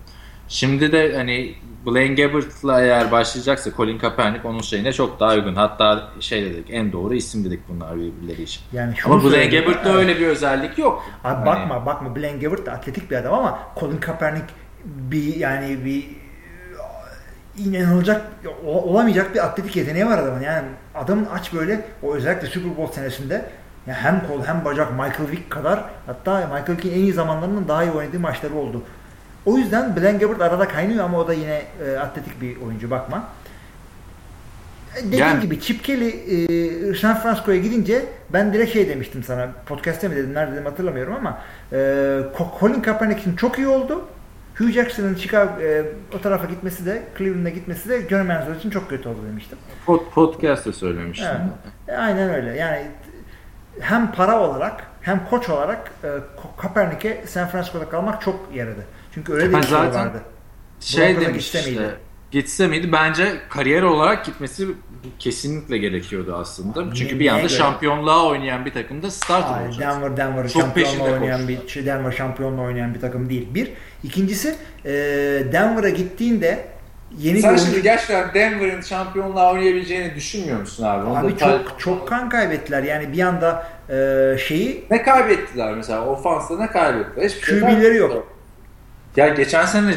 Şimdi 0.48 0.92
de 0.92 1.16
hani 1.16 1.54
Blaine 1.89 2.15
Gabbert'la 2.15 2.81
eğer 2.81 3.12
başlayacaksa 3.12 3.70
Colin 3.77 3.98
Kaepernick 3.98 4.48
onun 4.48 4.60
şeyine 4.60 4.93
çok 4.93 5.20
daha 5.20 5.35
uygun. 5.35 5.55
Hatta 5.55 6.09
şey 6.20 6.44
dedik 6.44 6.66
en 6.70 6.93
doğru 6.93 7.15
isim 7.15 7.44
dedik 7.44 7.60
bunlar 7.69 7.97
birbirleri 7.97 8.43
için. 8.43 8.62
Yani 8.73 8.94
ama 9.05 9.24
Blaine 9.24 9.47
Gabbert'ta 9.47 9.89
evet. 9.89 9.98
öyle 9.98 10.20
bir 10.20 10.27
özellik 10.27 10.78
yok. 10.78 11.05
Abi 11.24 11.35
hani... 11.35 11.47
bakma 11.47 11.86
bakma 11.86 12.16
Blaine 12.16 12.39
Gabbert 12.39 12.66
da 12.66 12.73
atletik 12.73 13.10
bir 13.10 13.16
adam 13.16 13.35
ama 13.35 13.59
Colin 13.81 13.98
Kaepernick 13.98 14.47
bir 14.85 15.36
yani 15.36 15.85
bir 15.85 16.06
inanılacak 17.59 18.27
olamayacak 18.65 19.35
bir 19.35 19.44
atletik 19.47 19.77
yeteneği 19.77 20.06
var 20.06 20.19
adamın. 20.19 20.40
Yani 20.40 20.69
adamın 20.94 21.27
aç 21.32 21.52
böyle 21.52 21.85
o 22.02 22.15
özellikle 22.15 22.48
Super 22.48 22.77
Bowl 22.77 22.94
senesinde 22.94 23.44
yani 23.86 23.98
hem 23.98 24.27
kol 24.27 24.44
hem 24.44 24.65
bacak 24.65 24.93
Michael 24.93 25.31
Vick 25.31 25.51
kadar 25.51 25.85
hatta 26.06 26.40
Michael 26.40 26.77
Vick'in 26.77 26.90
en 26.90 26.98
iyi 26.98 27.12
zamanlarının 27.12 27.69
daha 27.69 27.85
iyi 27.85 27.90
oynadığı 27.90 28.20
maçları 28.20 28.55
oldu. 28.55 28.82
O 29.48 29.58
yüzden 29.58 29.96
Blaine 29.96 30.18
Gabbert 30.18 30.40
arada 30.40 30.68
kaynıyor 30.68 31.04
ama 31.04 31.18
o 31.18 31.28
da 31.28 31.34
yine 31.34 31.62
e, 31.86 31.96
atletik 31.98 32.40
bir 32.40 32.60
oyuncu 32.60 32.90
bakma. 32.90 33.28
E, 34.96 35.06
dediğim 35.06 35.26
yani, 35.26 35.40
gibi 35.40 35.60
Chip 35.60 35.84
Kelly 35.84 36.08
e, 36.08 36.94
San 36.94 37.20
Francisco'ya 37.20 37.58
gidince 37.58 38.04
ben 38.32 38.52
direkt 38.52 38.72
şey 38.72 38.88
demiştim 38.88 39.22
sana 39.22 39.48
podcast'te 39.66 40.08
mi 40.08 40.16
dedim 40.16 40.34
nerede 40.34 40.52
dedim 40.52 40.64
hatırlamıyorum 40.64 41.14
ama 41.14 41.38
e, 41.72 42.20
Colin 42.60 42.80
Kaepernick 42.80 43.20
için 43.20 43.36
çok 43.36 43.58
iyi 43.58 43.68
oldu. 43.68 44.04
Hugh 44.58 44.70
Jackson'ın 44.70 45.14
Chicago 45.14 45.62
e, 45.62 45.82
o 46.16 46.20
tarafa 46.20 46.46
gitmesi 46.46 46.86
de 46.86 47.02
Cleveland'a 47.18 47.48
gitmesi 47.48 47.88
de 47.88 48.08
Johnny 48.08 48.26
Manziel 48.26 48.56
için 48.56 48.70
çok 48.70 48.90
kötü 48.90 49.08
oldu 49.08 49.18
demiştim. 49.30 49.58
Pod, 49.86 50.00
podcast'te 50.14 50.72
söylemiştim. 50.72 51.28
Evet. 51.88 51.98
E, 51.98 52.00
aynen 52.00 52.34
öyle. 52.34 52.56
Yani 52.56 52.86
hem 53.80 54.12
para 54.12 54.40
olarak 54.40 54.84
hem 55.00 55.26
koç 55.30 55.48
olarak 55.48 55.90
e, 56.04 56.08
Kaepernick'e 56.58 57.24
San 57.26 57.48
Francisco'da 57.48 57.88
kalmak 57.88 58.22
çok 58.22 58.40
yaradı. 58.54 58.84
Çünkü 59.19 59.32
öyle 59.32 59.59
bir 59.59 59.62
şey 59.62 59.78
vardı. 59.78 60.23
Şey 60.81 61.20
demiş 61.20 61.45
gitse 61.45 61.59
işte, 61.59 61.70
miydi? 61.70 61.95
Gitse 62.31 62.66
miydi? 62.66 62.93
Bence 62.93 63.39
kariyer 63.49 63.82
olarak 63.82 64.24
gitmesi 64.24 64.66
kesinlikle 65.19 65.78
gerekiyordu 65.78 66.36
aslında. 66.40 66.81
Abi, 66.81 66.95
Çünkü 66.95 67.20
bir 67.20 67.28
anda 67.28 67.40
göre? 67.40 67.49
şampiyonluğa 67.49 68.27
oynayan 68.27 68.65
bir 68.65 68.73
takımda 68.73 69.11
starter 69.11 69.66
olacak. 69.66 69.81
Denver 69.81 70.16
Denver 70.16 70.49
şampiyonla 70.49 71.05
oynayan 71.05 71.49
bir 71.49 71.69
şey 71.69 71.86
Denver 71.86 72.12
şampiyonla 72.12 72.62
oynayan 72.62 72.95
bir 72.95 73.01
takım 73.01 73.31
değil. 73.31 73.49
Bir. 73.55 73.73
İkincisi 74.05 74.55
e, 74.85 74.90
Denver'a 75.53 75.89
gittiğinde 75.89 76.65
yeni 77.19 77.40
Sen 77.40 77.57
şimdi 77.57 77.82
gerçekten 77.82 78.35
Denver'ın 78.35 78.81
şampiyonluğa 78.81 79.53
oynayabileceğini 79.53 80.15
düşünmüyor 80.15 80.61
musun 80.61 80.85
abi? 80.85 81.07
Onu 81.07 81.19
abi 81.19 81.36
çok 81.36 81.74
çok 81.78 82.09
kan 82.09 82.28
kaybettiler. 82.28 82.82
Yani 82.82 83.12
bir 83.12 83.20
anda 83.20 83.66
e, 83.90 84.39
şeyi 84.39 84.85
ne 84.90 85.03
kaybettiler 85.03 85.74
mesela? 85.74 86.07
Ofansta 86.07 86.59
ne 86.59 86.66
kaybettiler? 86.66 87.28
Hiçbir 87.28 87.43
şey 87.43 87.61
QB'leri 87.61 87.97
yok. 87.97 88.38
Ya 89.19 89.28
geçen 89.28 89.66
sene 89.66 89.95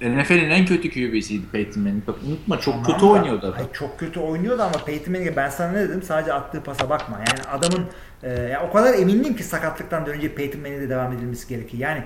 NFL'in 0.00 0.50
en 0.50 0.66
kötü 0.66 0.90
QB'siydi 0.90 1.46
Peyton 1.52 1.82
Manning. 1.82 2.06
Bak 2.06 2.16
unutma 2.26 2.60
çok 2.60 2.74
tamam 2.74 2.86
kötü 2.86 3.00
da, 3.00 3.06
oynuyordu 3.06 3.46
adam. 3.46 3.66
çok 3.72 3.98
kötü 3.98 4.20
oynuyordu 4.20 4.62
ama 4.62 4.84
Peyton 4.84 5.12
Manning'e 5.12 5.36
ben 5.36 5.48
sana 5.48 5.72
ne 5.72 5.80
dedim? 5.80 6.02
Sadece 6.02 6.32
attığı 6.32 6.62
pasa 6.62 6.90
bakma. 6.90 7.18
Yani 7.18 7.48
adamın 7.52 7.86
e, 8.22 8.30
yani 8.30 8.58
o 8.68 8.72
kadar 8.72 8.94
emindim 8.94 9.36
ki 9.36 9.44
sakatlıktan 9.44 10.06
dönünce 10.06 10.34
Peyton 10.34 10.60
Manning'de 10.60 10.90
devam 10.90 11.12
edilmesi 11.12 11.48
gerekir. 11.48 11.78
Yani 11.78 12.02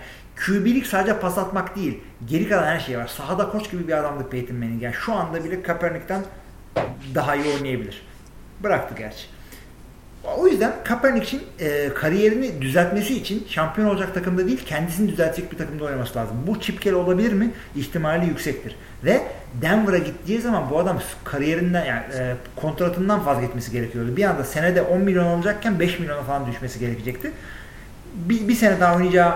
QB'lik 0.46 0.86
sadece 0.86 1.18
pas 1.18 1.38
atmak 1.38 1.76
değil. 1.76 2.00
Geri 2.26 2.48
kalan 2.48 2.66
her 2.66 2.80
şey 2.80 2.98
var. 2.98 3.06
Sahada 3.06 3.48
koç 3.48 3.70
gibi 3.70 3.88
bir 3.88 3.92
adamdı 3.92 4.30
Peyton 4.30 4.56
Manning. 4.56 4.82
Yani 4.82 4.94
şu 4.94 5.12
anda 5.12 5.44
bile 5.44 5.62
Kaepernick'ten 5.62 6.22
daha 7.14 7.36
iyi 7.36 7.54
oynayabilir. 7.54 8.02
Bıraktı 8.62 8.94
gerçi. 8.98 9.26
O 10.38 10.48
yüzden 10.48 10.72
Kaepernick'in 10.84 11.42
e, 11.60 11.88
kariyerini 11.94 12.62
düzeltmesi 12.62 13.14
için 13.14 13.46
şampiyon 13.48 13.88
olacak 13.88 14.14
takımda 14.14 14.46
değil 14.46 14.60
kendisini 14.66 15.08
düzeltecek 15.08 15.52
bir 15.52 15.58
takımda 15.58 15.84
oynaması 15.84 16.18
lazım. 16.18 16.36
Bu 16.46 16.60
Chip 16.60 16.94
olabilir 16.94 17.32
mi? 17.32 17.50
İhtimali 17.76 18.26
yüksektir. 18.26 18.76
Ve 19.04 19.22
Denver'a 19.62 19.98
gittiği 19.98 20.40
zaman 20.40 20.70
bu 20.70 20.78
adam 20.78 21.00
kariyerinden 21.24 21.84
yani 21.84 22.02
e, 22.18 22.34
kontratından 22.56 23.26
vazgeçmesi 23.26 23.72
gerekiyordu. 23.72 24.16
Bir 24.16 24.24
anda 24.24 24.44
senede 24.44 24.82
10 24.82 25.00
milyon 25.00 25.24
olacakken 25.26 25.80
5 25.80 25.98
milyona 25.98 26.22
falan 26.22 26.46
düşmesi 26.46 26.78
gerekecekti. 26.78 27.32
Bir, 28.14 28.48
bir 28.48 28.54
sene 28.54 28.80
daha 28.80 28.96
oynayacağı 28.96 29.34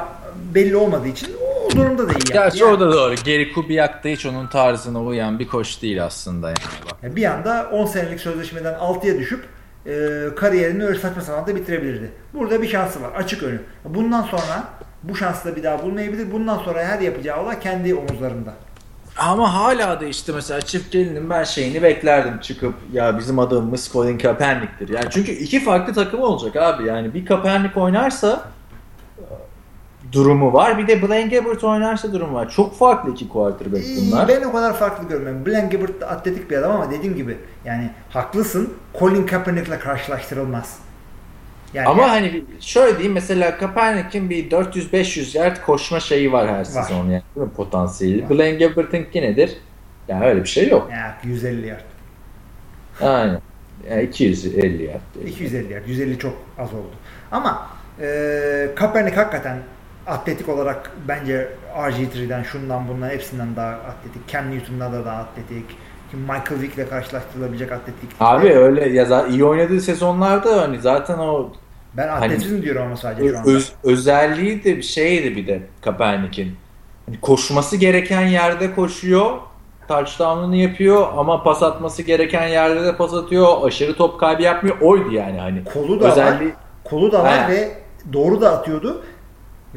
belli 0.55 0.77
olmadığı 0.77 1.09
için 1.09 1.29
o 1.67 1.71
durumda 1.77 2.09
da 2.09 2.13
iyi 2.13 2.33
Gerçi 2.33 2.63
yani. 2.63 2.73
o 2.73 2.81
da 2.81 2.93
doğru. 2.93 3.15
Geri 3.25 3.53
Kubiak 3.53 4.05
da 4.05 4.09
hiç 4.09 4.27
onun 4.27 4.47
tarzına 4.47 5.03
uyan 5.03 5.39
bir 5.39 5.49
koç 5.49 5.83
değil 5.83 6.05
aslında 6.05 6.49
yani. 6.49 6.59
yani 7.03 7.17
bir 7.17 7.25
anda 7.25 7.71
10 7.73 7.87
senelik 7.87 8.21
sözleşmeden 8.21 8.75
6'ya 8.75 9.19
düşüp 9.19 9.45
e, 9.87 10.25
kariyerini 10.37 10.85
öyle 10.85 10.99
saçma 10.99 11.23
sapan 11.23 11.47
da 11.47 11.57
bitirebilirdi. 11.57 12.11
Burada 12.35 12.63
bir 12.63 12.69
şansı 12.69 13.03
var. 13.03 13.13
Açık 13.17 13.43
önü. 13.43 13.61
Bundan 13.85 14.23
sonra 14.23 14.65
bu 15.03 15.17
şansı 15.17 15.49
da 15.49 15.57
bir 15.57 15.63
daha 15.63 15.83
bulmayabilir. 15.83 16.33
Bundan 16.33 16.59
sonra 16.59 16.85
her 16.85 17.01
yapacağı 17.01 17.43
olay 17.43 17.61
kendi 17.61 17.95
omuzlarında. 17.95 18.53
Ama 19.19 19.55
hala 19.55 20.01
da 20.01 20.05
işte 20.05 20.33
mesela 20.33 20.61
çift 20.61 20.93
gelinin 20.93 21.31
ben 21.31 21.45
şeyini 21.45 21.83
beklerdim 21.83 22.41
çıkıp 22.41 22.75
ya 22.93 23.19
bizim 23.19 23.39
adamımız 23.39 23.91
Colin 23.93 24.19
Kaepernick'tir. 24.19 24.89
Yani 24.89 25.07
çünkü 25.11 25.33
iki 25.33 25.65
farklı 25.65 25.95
takım 25.95 26.21
olacak 26.21 26.57
abi. 26.57 26.87
Yani 26.87 27.15
bir 27.15 27.27
Kaepernick 27.27 27.77
oynarsa 27.77 28.45
durumu 30.13 30.53
var. 30.53 30.79
Bir 30.79 30.87
de 30.87 31.03
Blaine 31.09 31.37
Gabbert 31.37 31.65
oynarsa 31.65 32.13
durum 32.13 32.35
var. 32.35 32.51
Çok 32.51 32.79
farklı 32.79 33.11
iki 33.11 33.29
quarterback 33.29 33.85
bunlar. 33.97 34.29
Ben 34.29 34.43
o 34.43 34.53
kadar 34.53 34.77
farklı 34.77 35.09
görmüyorum. 35.09 35.47
Blaine 35.47 35.69
Gabbert 35.69 36.03
atletik 36.03 36.51
bir 36.51 36.57
adam 36.57 36.71
ama 36.71 36.91
dediğim 36.91 37.17
gibi 37.17 37.37
yani 37.65 37.91
haklısın. 38.11 38.75
Colin 38.99 39.27
Kaepernick'le 39.27 39.81
karşılaştırılmaz. 39.81 40.79
Yani 41.75 41.89
ama 41.89 42.11
hani 42.11 42.45
şöyle 42.61 42.93
diyeyim 42.93 43.13
mesela 43.13 43.59
Kaepernick'in 43.59 44.31
bir 44.31 44.51
400-500 44.51 45.39
yard 45.39 45.57
koşma 45.67 46.01
şeyi 46.01 46.33
var 46.33 46.49
her 46.49 46.59
var. 46.59 46.65
sezon 46.65 46.97
yani 46.97 47.23
değil 47.37 47.47
mi? 47.47 47.53
potansiyeli. 47.57 48.23
Var. 48.23 48.31
Blaine 48.31 48.67
Gabbert'ınki 48.67 49.23
nedir? 49.23 49.57
Yani 50.09 50.27
öyle 50.27 50.43
bir 50.43 50.49
şey 50.49 50.69
yok. 50.69 50.89
Ya 50.93 51.19
150 51.25 51.67
yard. 51.67 51.81
Aynen. 53.01 53.41
Yani 53.91 54.03
250 54.03 54.83
yard. 54.83 55.01
250 55.27 55.73
yard. 55.73 55.87
150 55.87 56.19
çok 56.19 56.33
az 56.59 56.69
oldu. 56.75 56.91
Ama 57.33 57.67
e, 58.01 58.69
Kaepernick 58.77 59.17
hakikaten 59.17 59.59
atletik 60.07 60.49
olarak 60.49 60.91
bence 61.09 61.49
RG3'den 61.77 62.43
şundan 62.43 62.89
bundan 62.89 63.09
hepsinden 63.09 63.57
daha 63.57 63.71
atletik. 63.71 64.29
Cam 64.29 64.51
Newton'dan 64.51 64.93
da 64.93 65.05
daha 65.05 65.17
atletik. 65.17 65.65
Michael 66.13 66.61
Vick 66.61 66.75
ile 66.75 66.89
karşılaştırılabilecek 66.89 67.73
atletik. 67.73 68.11
Abi 68.21 68.53
öyle 68.53 68.89
ya 68.89 69.27
iyi 69.27 69.45
oynadığı 69.45 69.81
sezonlarda 69.81 70.63
hani 70.63 70.81
zaten 70.81 71.19
o 71.19 71.53
ben 71.97 72.09
hani 72.09 72.25
atletizm 72.25 72.55
hani, 72.55 72.63
diyorum 72.63 72.83
ama 72.83 72.97
sadece 72.97 73.29
şu 73.31 73.39
anda. 73.39 73.51
Öz, 73.51 73.73
özelliği 73.85 74.65
de 74.65 74.77
bir 74.77 74.83
şeydi 74.83 75.37
bir 75.37 75.47
de 75.47 75.63
Kaepernick'in. 75.81 76.57
Hani 77.07 77.21
koşması 77.21 77.77
gereken 77.77 78.27
yerde 78.27 78.75
koşuyor. 78.75 79.31
Touchdown'unu 79.89 80.57
yapıyor 80.57 81.07
ama 81.17 81.43
pas 81.43 81.63
atması 81.63 82.03
gereken 82.03 82.49
yerde 82.49 82.85
de 82.85 82.97
pas 82.97 83.15
atıyor. 83.15 83.67
Aşırı 83.67 83.97
top 83.97 84.21
kaybı 84.21 84.43
yapmıyor. 84.43 84.81
Oydu 84.81 85.13
yani 85.13 85.39
hani. 85.39 85.65
Kolu 85.65 86.01
da 86.01 86.13
özelliği... 86.13 86.49
var. 86.49 86.57
Kolu 86.85 87.13
da 87.13 87.25
var 87.25 87.49
He. 87.49 87.53
ve 87.53 87.73
doğru 88.13 88.41
da 88.41 88.59
atıyordu. 88.59 89.03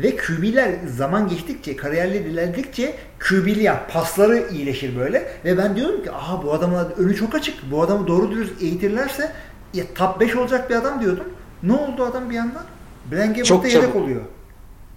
Ve 0.04 0.16
QB'ler 0.16 0.72
zaman 0.88 1.28
geçtikçe, 1.28 1.76
kariyerleri 1.76 2.30
ilerledikçe 2.30 2.94
QB'li 3.20 3.72
pasları 3.94 4.48
iyileşir 4.52 4.98
böyle. 5.00 5.32
Ve 5.46 5.58
ben 5.58 5.76
diyorum 5.76 6.04
ki 6.04 6.12
aha 6.12 6.44
bu 6.44 6.54
adamın 6.54 6.88
önü 6.98 7.16
çok 7.16 7.36
açık. 7.36 7.72
Bu 7.72 7.82
adamı 7.82 8.08
doğru 8.08 8.32
dürüst 8.32 8.62
eğitirlerse 8.62 9.32
ya, 9.74 9.84
top 9.96 10.20
5 10.20 10.36
olacak 10.36 10.70
bir 10.70 10.76
adam 10.76 11.02
diyordum. 11.02 11.26
Ne 11.64 11.74
oldu 11.74 12.04
adam 12.04 12.30
bir 12.30 12.36
yandan? 12.36 12.64
Gabbert'ta 13.12 13.68
yedek 13.68 13.96
oluyor. 13.96 14.22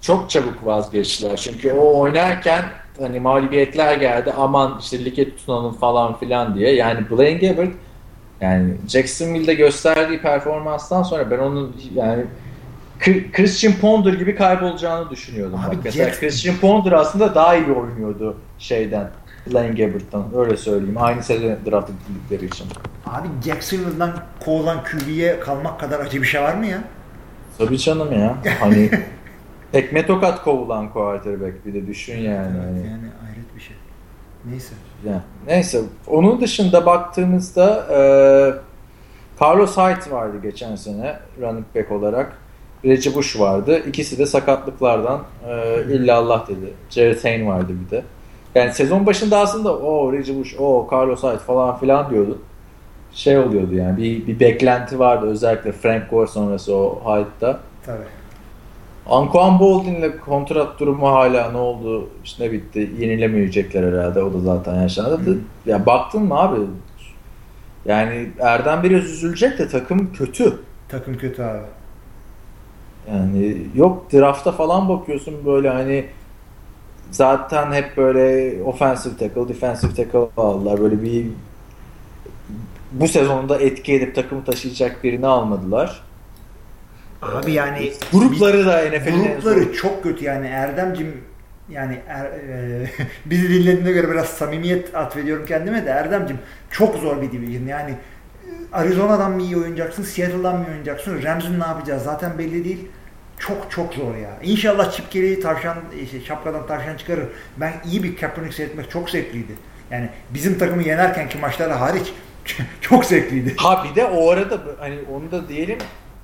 Çok 0.00 0.30
çabuk 0.30 0.66
vazgeçtiler. 0.66 1.36
Çünkü 1.36 1.72
o 1.72 2.00
oynarken 2.00 2.64
hani 3.00 3.20
mağlubiyetler 3.20 3.96
geldi. 3.96 4.32
Aman 4.36 4.78
işte 4.80 5.04
lige 5.04 5.36
tutunalım 5.36 5.74
falan 5.74 6.18
filan 6.18 6.54
diye. 6.54 6.74
Yani 6.74 7.10
Blaine 7.10 7.48
Gabbert 7.48 7.72
yani 8.40 8.74
Jacksonville'de 8.88 9.54
gösterdiği 9.54 10.20
performanstan 10.22 11.02
sonra 11.02 11.30
ben 11.30 11.38
onun 11.38 11.76
yani 11.94 12.24
Christian 13.32 13.74
Ponder 13.80 14.12
gibi 14.12 14.34
kaybolacağını 14.34 15.10
düşünüyordum. 15.10 15.60
Abi, 15.66 15.76
Bak, 15.76 15.84
mesela 15.84 16.08
Jack... 16.08 16.20
Christian 16.20 16.56
Ponder 16.56 16.92
aslında 16.92 17.34
daha 17.34 17.56
iyi 17.56 17.72
oynuyordu 17.72 18.36
şeyden. 18.58 19.10
Blaine 19.46 19.84
Gabbert'tan 19.84 20.24
öyle 20.36 20.56
söyleyeyim. 20.56 20.96
Aynı 20.98 21.22
sene 21.22 21.56
draft 21.70 21.90
edildikleri 21.90 22.44
için. 22.46 22.66
Abi 23.06 23.28
Jacksonville'dan 23.44 24.12
kovulan 24.44 24.78
QB'ye 24.84 25.40
kalmak 25.40 25.80
kadar 25.80 26.00
acı 26.00 26.22
bir 26.22 26.26
şey 26.26 26.42
var 26.42 26.54
mı 26.54 26.66
ya? 26.66 26.84
Tabii 27.58 27.78
canım 27.78 28.12
ya. 28.12 28.36
Hani 28.60 28.90
tekme 29.72 30.06
tokat 30.06 30.44
kovulan 30.44 30.92
quarterback 30.92 31.66
bir 31.66 31.74
de 31.74 31.86
düşün 31.86 32.18
yani. 32.18 32.56
Evet, 32.56 32.64
hani. 32.64 32.78
Yani 32.78 33.06
ayrıt 33.28 33.56
bir 33.56 33.60
şey. 33.60 33.76
Neyse. 34.44 34.74
Ya, 35.06 35.22
neyse. 35.46 35.80
Onun 36.06 36.40
dışında 36.40 36.86
baktığımızda 36.86 37.86
e, 37.90 37.98
Carlos 39.44 39.76
Hyde 39.76 40.10
vardı 40.10 40.36
geçen 40.42 40.76
sene 40.76 41.18
running 41.40 41.66
back 41.74 41.92
olarak. 41.92 42.41
Reggie 42.84 43.14
Bush 43.14 43.40
vardı. 43.40 43.82
İkisi 43.88 44.18
de 44.18 44.26
sakatlıklardan 44.26 45.22
e, 45.48 45.82
illallah 45.94 46.48
dedi. 46.48 46.72
Jared 46.90 47.24
Hayne 47.24 47.46
vardı 47.46 47.72
bir 47.86 47.90
de. 47.90 48.02
Yani 48.54 48.72
sezon 48.72 49.06
başında 49.06 49.38
aslında 49.38 49.76
o 49.76 50.12
Reggie 50.12 50.36
Bush, 50.36 50.54
o 50.58 50.88
Carlos 50.92 51.22
Hyde 51.22 51.38
falan 51.38 51.78
filan 51.78 52.10
diyordu. 52.10 52.38
Şey 53.12 53.38
oluyordu 53.38 53.74
yani 53.74 53.96
bir, 53.96 54.26
bir 54.26 54.40
beklenti 54.40 54.98
vardı 54.98 55.26
özellikle 55.26 55.72
Frank 55.72 56.10
Gore 56.10 56.26
sonrası 56.26 56.76
o 56.76 57.02
Hyde'da. 57.04 57.60
Tabii. 57.86 58.04
Anquan 59.06 59.58
Boldin'le 59.58 60.20
kontrat 60.24 60.80
durumu 60.80 61.08
hala 61.08 61.50
ne 61.50 61.58
oldu 61.58 62.08
işte 62.24 62.44
ne 62.44 62.52
bitti 62.52 62.90
yenilemeyecekler 62.98 63.92
herhalde 63.92 64.22
o 64.22 64.32
da 64.32 64.40
zaten 64.40 64.74
yaşandı. 64.74 65.30
Hı. 65.30 65.38
Ya 65.66 65.86
baktın 65.86 66.22
mı 66.22 66.40
abi 66.40 66.60
yani 67.86 68.30
Erdem 68.40 68.82
biraz 68.82 69.04
üzülecek 69.04 69.58
de 69.58 69.68
takım 69.68 70.12
kötü. 70.12 70.52
Takım 70.88 71.18
kötü 71.18 71.42
abi. 71.42 71.62
Yani 73.10 73.56
yok 73.74 74.12
drafta 74.12 74.52
falan 74.52 74.88
bakıyorsun 74.88 75.34
böyle 75.46 75.68
hani 75.68 76.06
zaten 77.10 77.72
hep 77.72 77.96
böyle 77.96 78.56
offensive 78.62 79.16
tackle, 79.16 79.48
defensive 79.48 79.94
tackle 79.94 80.18
aldılar. 80.36 80.80
Böyle 80.80 81.02
bir 81.02 81.26
bu 82.92 83.08
sezonda 83.08 83.58
etki 83.58 83.94
edip 83.94 84.14
takımı 84.14 84.44
taşıyacak 84.44 85.04
birini 85.04 85.26
almadılar. 85.26 86.02
Abi 87.22 87.52
yani 87.52 87.92
grupları 88.12 88.66
da 88.66 88.78
NFL'in 88.78 89.34
grupları 89.34 89.72
çok 89.72 90.02
kötü 90.02 90.24
yani 90.24 90.46
Erdemcim 90.46 91.24
yani 91.68 91.98
er, 92.08 92.24
e, 92.24 92.90
bizi 93.26 93.48
dinlediğine 93.48 93.92
göre 93.92 94.10
biraz 94.10 94.26
samimiyet 94.26 94.94
atfediyorum 94.94 95.46
kendime 95.46 95.86
de 95.86 95.90
Erdemcim 95.90 96.38
çok 96.70 96.96
zor 96.96 97.22
bir 97.22 97.32
division 97.32 97.66
yani 97.66 97.94
Arizona'dan 98.72 99.32
mı 99.32 99.42
iyi 99.42 99.56
oynayacaksın, 99.56 100.02
Seattle'dan 100.02 100.58
mı 100.58 100.64
oynayacaksın, 100.68 101.22
Rams'ın 101.22 101.60
ne 101.60 101.64
yapacağız 101.64 102.02
zaten 102.02 102.38
belli 102.38 102.64
değil. 102.64 102.88
Çok 103.38 103.70
çok 103.70 103.94
zor 103.94 104.16
ya. 104.16 104.38
İnşallah 104.42 104.92
Chip 104.92 105.10
Kelly 105.10 105.40
tavşan, 105.40 105.76
işte, 106.02 106.20
şapkadan 106.20 106.66
tavşan 106.66 106.96
çıkarır. 106.96 107.24
Ben 107.56 107.72
iyi 107.90 108.02
bir 108.02 108.16
Kaepernick 108.16 108.54
seyretmek 108.54 108.90
çok 108.90 109.10
zevkliydi. 109.10 109.52
Yani 109.90 110.08
bizim 110.30 110.58
takımı 110.58 110.82
yenerkenki 110.82 111.38
maçlara 111.38 111.80
hariç 111.80 112.12
çok 112.80 113.04
zevkliydi. 113.04 113.54
Ha 113.56 113.84
bir 113.90 113.94
de 113.94 114.04
o 114.04 114.30
arada 114.30 114.58
hani 114.80 114.98
onu 115.14 115.30
da 115.30 115.48
diyelim 115.48 115.78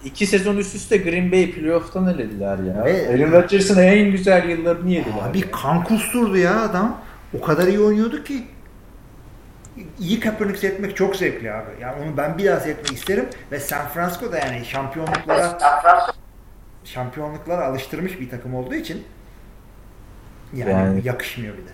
iki 0.05 0.27
sezon 0.27 0.57
üst 0.57 0.75
üste 0.75 0.97
Green 0.97 1.33
Bay 1.33 1.51
playoff'tan 1.51 2.07
elediler 2.09 2.59
ya. 2.59 2.85
Ve, 2.85 3.09
Aaron 3.09 3.33
Rodgers'ın 3.33 3.83
en 3.83 4.11
güzel 4.11 4.49
yıllarını 4.49 4.91
yediler. 4.91 5.31
Abi 5.31 5.41
kan 5.41 5.85
kusturdu 5.85 6.37
ya 6.37 6.61
adam. 6.61 7.01
O 7.39 7.41
kadar 7.41 7.67
iyi 7.67 7.81
oynuyordu 7.81 8.25
ki 8.25 8.45
iyi 10.01 10.21
Kaepernick 10.21 10.59
seyretmek 10.59 10.97
çok 10.97 11.17
zevkli 11.17 11.53
abi. 11.53 11.71
Yani 11.81 12.03
onu 12.03 12.17
ben 12.17 12.39
bir 12.39 12.45
daha 12.45 12.61
seyretmek 12.61 12.93
isterim 12.99 13.29
ve 13.53 13.61
San 13.61 13.89
Francisco'da 13.89 14.39
yani 14.39 14.65
şampiyonluklara 14.65 15.59
şampiyonluklara 16.85 17.65
alıştırmış 17.65 18.21
bir 18.21 18.31
takım 18.31 18.55
olduğu 18.55 18.75
için 18.75 19.05
yani, 20.55 20.71
yani 20.71 21.01
yakışmıyor 21.05 21.55
bir 21.55 21.63
de. 21.63 21.71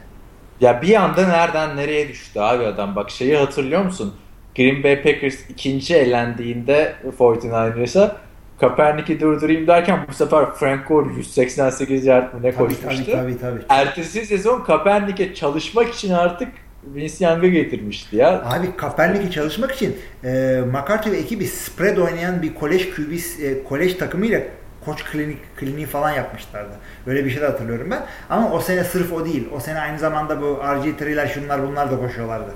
Ya 0.61 0.83
bir 0.83 0.95
anda 0.95 1.29
nereden 1.29 1.77
nereye 1.77 2.09
düştü 2.09 2.41
abi 2.41 2.65
adam. 2.65 2.97
Bak 2.97 3.11
şeyi 3.11 3.37
hatırlıyor 3.37 3.83
musun? 3.83 4.15
Green 4.57 4.83
Bay 4.83 5.03
Packers 5.03 5.51
ikinci 5.51 5.95
elendiğinde 5.95 6.95
49ers'a 7.19 8.17
Kaepernick'i 8.61 9.21
durdurayım 9.21 9.67
derken 9.67 10.07
bu 10.09 10.13
sefer 10.13 10.53
Frank 10.55 10.89
Gore 10.89 11.15
188 11.15 12.07
yard 12.07 12.35
mı 12.35 12.43
ne 12.43 12.53
Tabii 12.53 12.69
koşmuştu. 12.69 13.13
tabii 13.13 13.39
tabii. 13.39 13.39
tabii. 13.41 13.63
Ertesi 13.69 14.27
sezon 14.27 14.61
Kaepernick'e 14.61 15.35
çalışmak 15.35 15.95
için 15.95 16.13
artık 16.13 16.49
Vince 16.95 17.25
Young'ı 17.27 17.47
getirmişti 17.47 18.17
ya. 18.17 18.43
Abi 18.45 18.77
Kaepernick'i 18.77 19.31
çalışmak 19.31 19.73
için 19.73 19.97
e, 20.25 20.61
McCarthy 20.67 21.13
ve 21.15 21.19
ekibi 21.19 21.47
spread 21.47 21.97
oynayan 21.97 22.43
bir 22.43 22.55
kolej 22.55 22.95
QB, 22.95 23.13
e, 23.43 23.65
kolej 23.65 23.95
takımıyla 23.99 24.41
koç 24.85 25.05
klinik, 25.05 25.57
kliniği 25.57 25.87
falan 25.87 26.11
yapmışlardı. 26.11 26.73
Böyle 27.07 27.25
bir 27.25 27.31
şey 27.31 27.43
de 27.43 27.47
hatırlıyorum 27.47 27.91
ben. 27.91 28.03
Ama 28.31 28.53
o 28.53 28.61
sene 28.61 28.85
sırf 28.85 29.13
o 29.13 29.25
değil. 29.25 29.49
O 29.57 29.61
sene 29.61 29.81
aynı 29.81 29.99
zamanda 29.99 30.41
bu 30.43 30.45
RG3'ler 30.47 31.29
şunlar 31.29 31.69
bunlar 31.69 31.91
da 31.91 31.99
koşuyorlardı. 31.99 32.51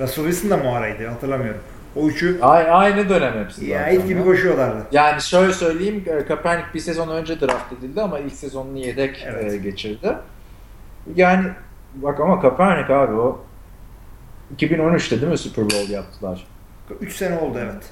Russell 0.00 0.24
Wilson 0.24 0.50
da 0.50 0.56
mı 0.56 0.76
araydı 0.76 1.06
hatırlamıyorum. 1.06 1.60
O 1.96 2.08
üçü 2.08 2.38
Ay, 2.42 2.66
aynı 2.70 3.08
dönem 3.08 3.44
hepsi. 3.44 3.64
ya 3.66 3.90
it 3.90 4.08
gibi 4.08 4.24
koşuyorlardı. 4.24 4.86
Yani 4.92 5.22
şöyle 5.22 5.52
söyleyeyim 5.52 6.04
e, 6.06 6.26
Kaepernick 6.26 6.74
bir 6.74 6.80
sezon 6.80 7.08
önce 7.08 7.40
draft 7.40 7.72
edildi 7.72 8.00
ama 8.00 8.18
ilk 8.18 8.32
sezonunu 8.32 8.78
yedek 8.78 9.26
Evet. 9.30 9.52
e, 9.52 9.56
geçirdi. 9.56 10.12
Yani 11.14 11.46
bak 11.94 12.20
ama 12.20 12.40
Kaepernick 12.40 12.90
abi 12.90 13.14
o 13.14 13.44
2013'te 14.58 15.20
değil 15.20 15.32
mi 15.32 15.38
Super 15.38 15.64
Bowl 15.64 15.90
yaptılar? 15.90 16.46
3 17.00 17.16
sene 17.16 17.38
oldu 17.38 17.58
evet. 17.62 17.84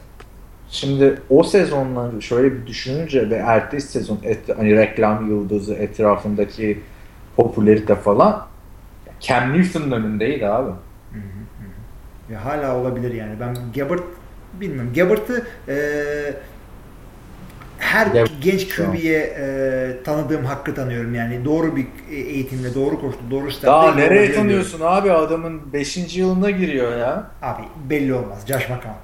Şimdi 0.71 1.21
o 1.31 1.43
sezonları 1.43 2.23
şöyle 2.23 2.53
bir 2.53 2.67
düşününce 2.67 3.31
ve 3.31 3.35
ertesi 3.35 3.89
sezon 3.89 4.19
et, 4.25 4.39
hani 4.57 4.77
reklam 4.77 5.31
yıldızı 5.31 5.75
etrafındaki 5.75 6.81
popülerite 7.37 7.95
falan 7.95 8.47
Cam 9.21 9.53
Newton'un 9.53 9.91
önündeydi 9.91 10.47
abi. 10.47 10.71
Ve 12.31 12.37
hala 12.37 12.77
olabilir 12.77 13.15
yani. 13.15 13.41
Ben 13.41 13.57
Gabbard 13.75 14.03
bilmiyorum. 14.61 14.93
Gabbard'ı 14.95 15.47
e, 15.69 15.77
her 17.81 18.07
Gabbard, 18.07 18.29
genç. 18.41 18.69
QB'ye 18.77 19.19
e, 19.19 20.03
tanıdığım 20.05 20.45
hakkı 20.45 20.75
tanıyorum. 20.75 21.15
Yani 21.15 21.45
doğru 21.45 21.77
bir 21.77 21.87
eğitimle, 22.11 22.75
doğru 22.75 23.01
koştu, 23.01 23.21
doğru 23.31 23.51
stepte 23.51 23.67
Daha 23.67 23.95
nereye 23.95 24.33
tanıyorsun 24.33 24.81
abi 24.85 25.13
adamın 25.13 25.73
5. 25.73 26.17
yılına 26.17 26.51
giriyor 26.51 26.91
ya. 26.93 26.97
diyorum. 26.99 27.23
Abi 27.43 27.63
belli 27.91 28.15
olmaz. 28.15 28.39
Josh 28.49 28.69
McCown. 28.69 28.99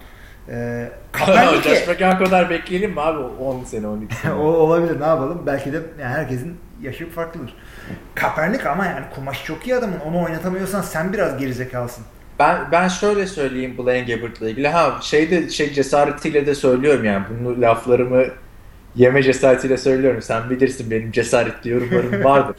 E, 0.48 0.88
Josh 1.64 1.88
McCown 1.88 2.24
kadar 2.24 2.50
bekleyelim 2.50 2.90
mi 2.90 3.00
abi 3.00 3.18
10 3.18 3.64
sene 3.64 3.86
12 3.86 4.14
sene. 4.22 4.32
o 4.32 4.42
olabilir 4.44 5.00
ne 5.00 5.06
yapalım? 5.06 5.42
Belki 5.46 5.72
de 5.72 5.76
yani 6.00 6.14
herkesin 6.14 6.56
yaşı 6.82 7.10
farklıdır. 7.10 7.54
Kaepernick 8.14 8.66
ama 8.66 8.86
yani 8.86 9.04
kumaşı 9.14 9.44
çok 9.44 9.66
iyi 9.66 9.74
adamın. 9.76 10.00
Onu 10.00 10.24
oynatamıyorsan 10.24 10.82
sen 10.82 11.12
biraz 11.12 11.38
gerizekalısın. 11.38 12.04
Ben 12.38 12.56
ben 12.72 12.88
şöyle 12.88 13.26
söyleyeyim 13.26 13.78
Blaine 13.78 14.14
Gabbert'la 14.14 14.48
ilgili. 14.50 14.68
Ha 14.68 14.98
şeyde 15.02 15.48
şey 15.50 15.72
cesaretiyle 15.72 16.46
de 16.46 16.54
söylüyorum 16.54 17.04
yani. 17.04 17.24
Bunu 17.44 17.60
laflarımı 17.62 18.24
yeme 18.96 19.22
cesaretiyle 19.22 19.76
söylüyorum. 19.76 20.22
Sen 20.22 20.50
bilirsin 20.50 20.90
benim 20.90 21.12
cesaretli 21.12 21.70
yorumlarım 21.70 22.24
vardır. 22.24 22.56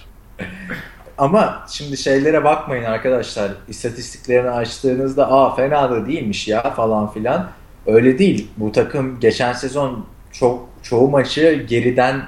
Ama 1.18 1.66
şimdi 1.70 1.98
şeylere 1.98 2.44
bakmayın 2.44 2.84
arkadaşlar. 2.84 3.52
İstatistiklerini 3.68 4.50
açtığınızda 4.50 5.32
aa 5.32 5.56
fena 5.56 5.92
da 5.92 6.08
değilmiş 6.08 6.48
ya 6.48 6.72
falan 6.72 7.12
filan. 7.12 7.50
Öyle 7.88 8.20
değil. 8.20 8.48
Bu 8.58 8.72
takım 8.72 9.20
geçen 9.20 9.54
sezon 9.54 10.06
çok 10.32 10.70
çoğu 10.84 11.10
maçı 11.10 11.66
geriden 11.70 12.22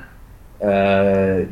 e, 0.62 0.68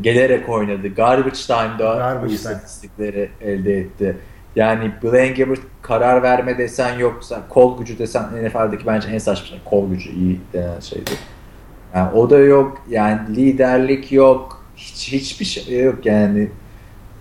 gelerek 0.02 0.50
oynadı. 0.50 0.88
Garbage 0.88 1.36
time'da 1.48 1.96
Garbage 1.96 2.22
bu 2.24 2.28
time. 2.28 2.34
istatistikleri 2.34 3.30
elde 3.42 3.78
etti. 3.78 4.18
Yani 4.56 4.92
Blaine 5.04 5.28
Gabbert 5.34 5.60
karar 5.82 6.24
verme 6.24 6.58
desen 6.58 7.00
yoksa 7.00 7.42
kol 7.50 7.78
gücü 7.80 8.00
desen 8.00 8.24
NFL'deki 8.24 8.88
bence 8.88 9.10
en 9.10 9.18
saçma 9.18 9.48
şey 9.48 9.60
kol 9.66 9.90
gücü 9.90 10.10
iyi 10.10 10.40
denen 10.54 10.80
şeydi. 10.80 11.12
Yani 11.96 12.14
o 12.14 12.30
da 12.30 12.38
yok. 12.38 12.78
Yani 12.90 13.36
liderlik 13.36 14.12
yok. 14.12 14.64
Hiç 14.76 15.12
hiçbir 15.12 15.46
şey 15.46 15.84
yok 15.84 16.06
yani. 16.06 16.50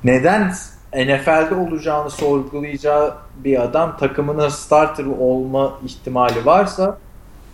Neden 0.04 0.52
NFL'de 0.94 1.54
olacağını 1.54 2.10
sorgulayacağı 2.10 3.14
bir 3.44 3.62
adam 3.62 3.96
takımının 3.96 4.48
starter 4.48 5.04
olma 5.04 5.78
ihtimali 5.84 6.46
varsa 6.46 6.98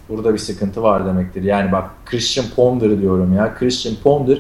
burada 0.08 0.32
bir 0.34 0.38
sıkıntı 0.38 0.82
var 0.82 1.06
demektir. 1.06 1.42
Yani 1.42 1.72
bak 1.72 1.90
Christian 2.06 2.46
Ponder 2.56 3.00
diyorum 3.00 3.34
ya. 3.34 3.54
Christian 3.54 3.94
Ponder 4.02 4.38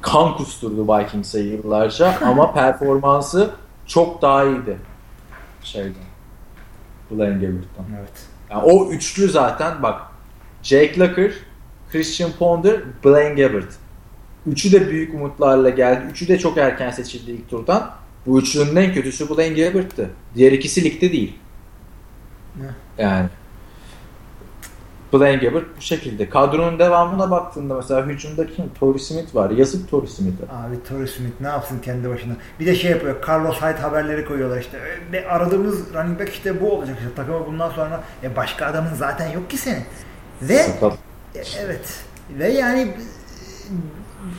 kan 0.00 0.36
kusturdu 0.36 0.88
Vikings'e 0.88 1.40
yıllarca 1.40 2.14
ama 2.24 2.52
performansı 2.52 3.50
çok 3.86 4.22
daha 4.22 4.44
iyiydi 4.44 4.76
şeyden. 5.62 6.10
Blaine 7.10 7.34
Gabbert'tan. 7.34 7.84
Evet. 7.98 8.26
Yani 8.50 8.62
o 8.62 8.90
üçlü 8.90 9.28
zaten 9.28 9.82
bak 9.82 10.00
Jake 10.62 11.00
Locker, 11.00 11.32
Christian 11.92 12.30
Ponder, 12.38 12.80
Blaine 13.04 13.42
Gabbert. 13.42 13.74
Üçü 14.46 14.72
de 14.72 14.90
büyük 14.90 15.14
umutlarla 15.14 15.70
geldi. 15.70 16.04
Üçü 16.10 16.28
de 16.28 16.38
çok 16.38 16.58
erken 16.58 16.90
seçildi 16.90 17.30
ilk 17.30 17.50
turdan. 17.50 17.90
Bu 18.26 18.40
üçlünün 18.40 18.76
en 18.76 18.94
kötüsü 18.94 19.30
Blaine 19.30 19.62
Gabbert'tı. 19.62 20.10
Diğer 20.34 20.52
ikisi 20.52 20.84
ligde 20.84 21.12
değil. 21.12 21.38
Yani. 22.98 23.28
Blaine 25.12 25.36
Gabbert 25.36 25.64
bu 25.76 25.80
şekilde. 25.80 26.30
Kadronun 26.30 26.78
devamına 26.78 27.30
baktığında 27.30 27.74
mesela 27.74 28.06
hücumda 28.06 28.46
kim? 28.46 28.64
Torrey 28.80 28.98
Smith 28.98 29.34
var. 29.34 29.50
Yazık 29.50 29.90
Torrey 29.90 30.08
Smith'e. 30.08 30.44
Abi 30.44 30.82
Torrey 30.88 31.06
Smith 31.06 31.40
ne 31.40 31.46
yapsın 31.46 31.78
kendi 31.78 32.08
başına. 32.08 32.32
Bir 32.60 32.66
de 32.66 32.74
şey 32.74 32.90
yapıyor. 32.90 33.16
Carlos 33.28 33.56
Hyde 33.56 33.78
haberleri 33.78 34.24
koyuyorlar 34.24 34.60
işte. 34.60 34.78
E, 35.12 35.24
aradığımız 35.24 35.94
running 35.94 36.20
back 36.20 36.32
işte 36.32 36.60
bu 36.60 36.72
olacak. 36.72 36.96
İşte 36.98 37.14
takıma 37.14 37.46
bundan 37.46 37.70
sonra 37.70 38.04
e, 38.22 38.36
başka 38.36 38.66
adamın 38.66 38.94
zaten 38.94 39.32
yok 39.32 39.50
ki 39.50 39.56
senin. 39.56 39.82
Ve 40.42 40.58
Sakat. 40.58 41.09
E, 41.34 41.42
evet. 41.64 42.00
Ve 42.38 42.48
yani 42.48 42.88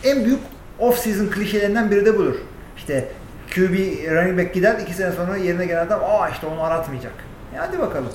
en 0.03 0.25
büyük 0.25 0.39
off 0.79 0.99
season 0.99 1.27
klişelerinden 1.27 1.91
biri 1.91 2.05
de 2.05 2.17
budur. 2.17 2.35
İşte 2.77 3.07
QB 3.55 3.73
running 4.11 4.39
back 4.39 4.53
gider 4.53 4.79
iki 4.79 4.93
sene 4.93 5.11
sonra 5.11 5.37
yerine 5.37 5.65
gelen 5.65 5.85
adam 5.85 6.01
aa 6.03 6.29
işte 6.29 6.47
onu 6.47 6.63
aratmayacak. 6.63 7.13
E, 7.55 7.57
hadi 7.57 7.79
bakalım. 7.79 8.09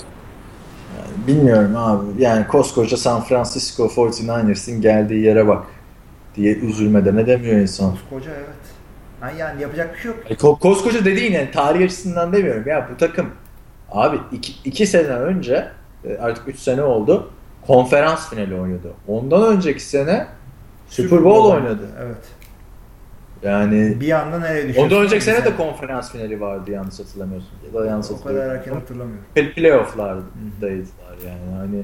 Bilmiyorum 1.26 1.76
abi. 1.76 2.22
Yani 2.22 2.46
koskoca 2.46 2.96
San 2.96 3.22
Francisco 3.24 3.84
49ers'in 3.86 4.80
geldiği 4.80 5.22
yere 5.22 5.48
bak 5.48 5.66
diye 6.36 6.54
üzülmeden 6.54 7.16
edemiyor 7.16 7.56
insan. 7.60 7.94
Koca 8.10 8.30
evet. 8.30 8.46
Ha, 9.20 9.30
yani 9.38 9.62
yapacak 9.62 9.94
bir 9.94 10.00
şey 10.00 10.10
yok. 10.10 10.18
E, 10.30 10.34
ko- 10.34 10.58
koskoca 10.58 11.04
dediğin 11.04 11.32
yani 11.32 11.50
tarih 11.50 11.84
açısından 11.84 12.32
demiyorum. 12.32 12.62
Ya 12.66 12.88
bu 12.94 12.96
takım 12.96 13.30
abi 13.90 14.18
iki, 14.32 14.52
iki 14.64 14.86
sene 14.86 15.08
önce 15.08 15.68
e, 16.04 16.16
artık 16.18 16.48
üç 16.48 16.58
sene 16.58 16.82
oldu 16.82 17.30
konferans 17.66 18.30
finali 18.30 18.60
oynadı. 18.60 18.92
Ondan 19.08 19.42
önceki 19.56 19.82
sene 19.84 20.26
Super 20.88 21.24
Bowl 21.24 21.54
oynadı. 21.54 21.88
Evet. 22.04 22.16
Yani 23.42 24.00
Bir 24.00 24.12
anda 24.12 24.38
nereye 24.38 24.68
düşüyor? 24.68 24.86
ondan 24.86 25.02
önceki 25.02 25.24
sene 25.24 25.44
de 25.44 25.56
konferans 25.56 26.12
finali 26.12 26.40
vardı 26.40 26.70
yanlış 26.70 26.98
hatırlamıyorsun. 27.00 27.50
Ya 27.66 27.80
da 27.80 27.86
yanlış 27.86 28.10
O 28.10 28.22
kadar 28.24 28.46
erken 28.54 28.72
hatırlamıyorum. 28.72 29.24
Play- 29.36 29.52
playoff'lardaydılar 29.54 31.16
yani 31.26 31.56
hani 31.58 31.82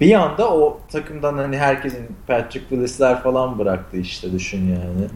bir 0.00 0.14
anda 0.14 0.54
o 0.54 0.80
takımdan 0.92 1.34
hani 1.38 1.58
herkesin 1.58 2.06
Patrick 2.26 2.60
Willis'ler 2.68 3.22
falan 3.22 3.58
bıraktı 3.58 3.96
işte 3.96 4.32
düşün 4.32 4.66
yani. 4.68 5.08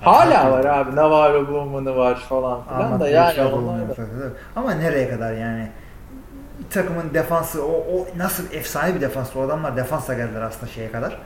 Hala 0.00 0.50
var 0.50 0.64
abi 0.64 0.96
Navarro 0.96 1.48
Bowman'ı 1.48 1.96
var 1.96 2.16
falan 2.28 2.64
filan 2.64 2.80
Ama 2.82 3.00
da 3.00 3.08
yani 3.08 3.42
onlar 3.42 3.88
da. 3.88 3.94
Ama 4.56 4.74
nereye 4.74 5.08
kadar 5.10 5.32
yani? 5.32 5.68
Takımın 6.70 7.14
defansı 7.14 7.64
o, 7.64 7.72
o 7.72 8.06
nasıl 8.16 8.52
efsane 8.52 8.94
bir 8.94 9.00
defans 9.00 9.36
o 9.36 9.40
adamlar 9.40 9.76
defansla 9.76 10.14
geldiler 10.14 10.42
aslında 10.42 10.72
şeye 10.72 10.92
kadar. 10.92 11.18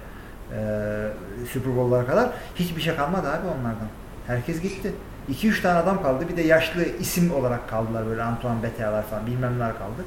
Ee, 0.53 1.09
Super 1.53 1.77
Bowl'lara 1.77 2.07
kadar. 2.07 2.31
Hiçbir 2.57 2.81
şey 2.83 2.97
kalmadı 2.97 3.29
abi 3.29 3.47
onlardan. 3.47 3.89
Herkes 4.27 4.61
gitti. 4.61 4.93
2-3 5.33 5.63
tane 5.63 5.79
adam 5.79 6.03
kaldı. 6.03 6.25
Bir 6.29 6.37
de 6.37 6.43
yaşlı 6.43 6.85
isim 7.01 7.35
olarak 7.35 7.69
kaldılar 7.69 8.07
böyle 8.07 8.23
Antoine 8.23 8.63
Betea'lar 8.63 9.03
falan 9.03 9.27
bilmem 9.27 9.55
neler 9.55 9.73
kaldı. 9.79 10.05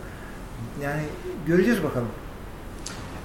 Yani 0.83 1.01
göreceğiz 1.47 1.83
bakalım. 1.83 2.07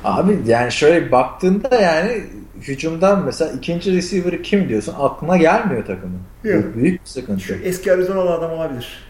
Abi 0.05 0.39
yani 0.47 0.73
şöyle 0.73 1.13
baktığında 1.13 1.81
yani 1.81 2.25
hücumdan 2.61 3.25
mesela 3.25 3.53
ikinci 3.53 3.97
receiver'ı 3.97 4.43
kim 4.43 4.69
diyorsun 4.69 4.95
aklına 4.99 5.37
gelmiyor 5.37 5.87
takımın. 5.87 6.21
Yok. 6.45 6.65
Bu 6.75 6.79
büyük 6.79 7.01
bir 7.03 7.09
sıkıntı. 7.09 7.41
Şu 7.41 7.55
eski 7.55 7.93
Arizona'lı 7.93 8.31
adam 8.35 8.53
olabilir. 8.53 9.05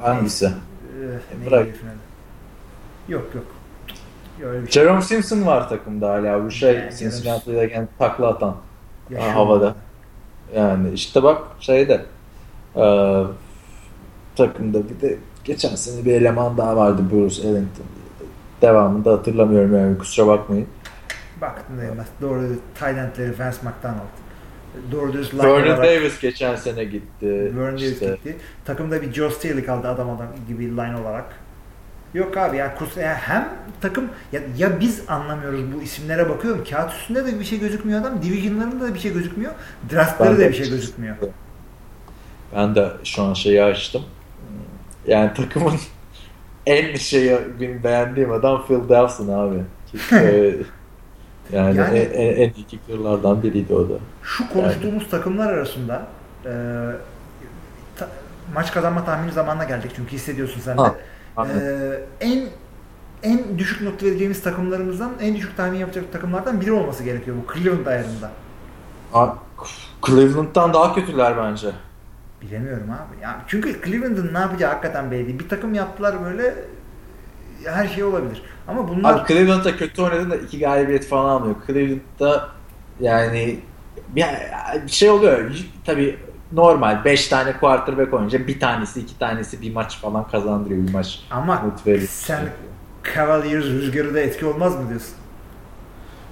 Hangisi? 0.00 0.46
Ee, 0.46 1.46
Bırak. 1.46 1.66
Yok 3.08 3.24
yok. 3.34 3.44
Öyle 4.44 4.66
şey. 4.66 4.82
Jerome 4.82 5.02
Simpson 5.02 5.46
var 5.46 5.68
takımda 5.68 6.10
hala 6.10 6.44
bu 6.44 6.50
şey 6.50 6.74
Yani 6.74 6.96
Cincinnati'deyken 6.96 7.88
takla 7.98 8.28
atan 8.28 8.56
Yaşıyor 9.10 9.32
havada. 9.32 9.74
yani 10.56 10.90
işte 10.92 11.22
bak 11.22 11.42
şeyde 11.60 12.04
e, 12.76 12.84
takımda 14.36 14.78
bir 14.88 15.00
de 15.00 15.16
geçen 15.44 15.74
sene 15.74 16.04
bir 16.04 16.12
eleman 16.12 16.56
daha 16.56 16.76
vardı 16.76 17.02
Bruce 17.12 17.42
Ellington 17.42 17.86
devamında 18.62 19.12
hatırlamıyorum 19.12 19.74
yani 19.76 19.98
kusura 19.98 20.26
bakmayın. 20.26 20.66
Baktın 21.40 21.80
değmez. 21.80 22.06
Doğru 22.20 22.48
Taylandleri 22.78 23.30
Vance 23.38 23.56
McDonald. 23.62 24.08
Doğru 24.92 25.12
dürüst 25.12 25.34
Vernon 25.34 25.76
Davis 25.76 26.20
geçen 26.20 26.56
sene 26.56 26.84
gitti. 26.84 27.26
Vernon 27.56 27.72
Davis 27.72 27.92
İşte 27.92 28.06
gitti. 28.24 28.36
Takımda 28.64 29.02
bir 29.02 29.12
Joe 29.12 29.30
Staley 29.30 29.64
kaldı 29.64 29.88
adam 29.88 30.10
adam 30.10 30.26
gibi 30.48 30.70
line 30.70 30.96
olarak. 30.96 31.24
Yok 32.14 32.36
abi 32.36 32.56
ya, 32.56 32.74
kus, 32.74 32.96
ya 32.96 33.14
hem 33.14 33.48
takım 33.80 34.08
ya, 34.32 34.40
ya 34.56 34.80
biz 34.80 35.02
anlamıyoruz 35.08 35.60
bu 35.74 35.82
isimlere 35.82 36.28
bakıyorum. 36.28 36.64
Kağıt 36.70 36.92
üstünde 36.92 37.26
de 37.26 37.40
bir 37.40 37.44
şey 37.44 37.60
gözükmüyor 37.60 38.00
adam. 38.00 38.22
Division'larında 38.22 38.84
da 38.84 38.94
bir 38.94 38.98
şey 38.98 39.12
gözükmüyor. 39.12 39.52
Draftları 39.92 40.30
Ben 40.30 40.40
da 40.44 40.48
bir 40.48 40.54
şey 40.54 40.70
gözükmüyor. 40.70 41.16
Ben 42.56 42.74
de 42.74 42.88
şu 43.04 43.22
an 43.22 43.34
şeyi 43.34 43.62
açtım. 43.62 44.02
Yani 45.06 45.34
takımın 45.34 45.74
en 46.66 46.96
şeyi 46.96 47.38
benim 47.60 47.84
beğendiğim 47.84 48.32
adam 48.32 48.66
Phil 48.66 48.88
Dawson 48.88 49.28
abi. 49.28 49.58
Ee, 50.12 50.54
yani, 51.52 51.76
Yani- 51.76 51.98
en, 51.98 52.36
en, 52.36 52.52
iyi 52.54 52.66
kickerlardan 52.66 53.42
biriydi 53.42 53.74
o 53.74 53.88
da. 53.88 53.94
Şu 54.22 54.48
konuştuğumuz 54.52 55.10
takımlar 55.10 55.52
arasında 55.52 56.06
e, 56.44 56.52
ta- 57.96 58.08
maç 58.54 58.72
kazanma 58.72 59.04
tahmini 59.04 59.32
zamanına 59.32 59.64
geldik 59.64 59.90
çünkü 59.96 60.12
hissediyorsun 60.12 60.60
sen 60.60 60.78
de. 60.78 60.82
Ha, 60.82 60.94
aynen. 61.38 61.60
E, 61.60 62.00
en 62.20 62.44
en 63.22 63.58
düşük 63.58 63.82
not 63.82 64.02
vereceğimiz 64.02 64.42
takımlarımızdan 64.42 65.12
en 65.20 65.34
düşük 65.36 65.56
tahmin 65.56 65.78
yapacak 65.78 66.12
takımlardan 66.12 66.60
biri 66.60 66.72
olması 66.72 67.04
gerekiyor 67.04 67.36
bu 67.36 67.54
Cleveland 67.54 67.86
ayarında. 67.86 68.30
Aa, 69.14 69.28
Cleveland'dan 70.06 70.74
daha 70.74 70.94
kötüler 70.94 71.36
bence. 71.36 71.68
Bilemiyorum 72.42 72.90
abi. 72.90 73.22
Ya 73.22 73.40
çünkü 73.46 73.80
Cleveland'ın 73.84 74.34
ne 74.34 74.38
yapacağı 74.38 74.70
hakikaten 74.70 75.10
belli. 75.10 75.26
değil. 75.26 75.38
Bir 75.38 75.48
takım 75.48 75.74
yaptılar 75.74 76.24
böyle 76.24 76.54
her 77.64 77.88
şey 77.88 78.04
olabilir. 78.04 78.42
Ama 78.68 78.88
bunlar 78.88 79.14
Abi 79.14 79.28
Cleveland'da 79.28 79.76
kötü 79.76 80.02
oynadı 80.02 80.30
da 80.30 80.36
iki 80.36 80.58
galibiyet 80.58 81.06
falan 81.06 81.28
almıyor. 81.28 81.56
Cleveland'da 81.66 82.48
yani 83.00 83.60
bir 84.16 84.90
şey 84.90 85.10
oluyor. 85.10 85.50
Tabii 85.84 86.18
normal 86.52 87.04
5 87.04 87.28
tane 87.28 87.52
quarterback 87.52 88.14
oynayınca 88.14 88.46
bir 88.46 88.60
tanesi 88.60 89.00
iki 89.00 89.18
tanesi 89.18 89.62
bir 89.62 89.72
maç 89.74 89.98
falan 89.98 90.28
kazandırıyor 90.28 90.86
bir 90.86 90.92
maç. 90.92 91.20
ama 91.30 91.62
sen 92.10 92.48
Cavaliers 93.14 93.64
rüzgarı 93.64 94.14
da 94.14 94.20
etki 94.20 94.46
olmaz 94.46 94.76
mı 94.76 94.88
diyorsun? 94.88 95.14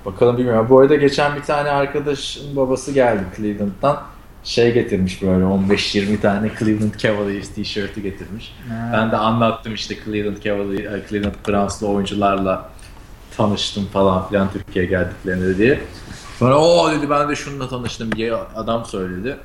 Bakalım 0.05 0.38
bilmiyorum. 0.38 0.66
Bu 0.70 0.80
arada 0.80 0.94
geçen 0.97 1.36
bir 1.36 1.43
tane 1.43 1.70
arkadaşın 1.70 2.56
babası 2.56 2.93
geldi 2.93 3.24
Cleveland'dan. 3.36 4.02
Şey 4.44 4.72
getirmiş 4.74 5.22
böyle 5.22 5.44
15-20 5.44 6.20
tane 6.20 6.51
Cleveland 6.59 6.94
Cavaliers 6.94 7.48
tişörtü 7.48 8.01
getirmiş. 8.02 8.56
Ha. 8.68 8.90
Ben 8.93 9.10
de 9.10 9.16
anlattım 9.16 9.74
işte 9.74 9.94
Cleveland 10.05 10.36
Cavaliers, 10.43 11.09
Cleveland 11.10 11.34
Browns'lı 11.48 11.88
oyuncularla 11.88 12.70
tanıştım 13.36 13.86
falan 13.86 14.28
filan 14.28 14.52
Türkiye'ye 14.52 14.90
geldiklerinde 14.90 15.59
diye. 15.59 15.80
Sonra 16.38 16.59
o 16.59 16.93
dedi 16.93 17.10
ben 17.10 17.28
de 17.28 17.36
şununla 17.36 17.68
tanıştım 17.68 18.12
diye 18.12 18.34
adam 18.34 18.84
söyledi. 18.84 19.36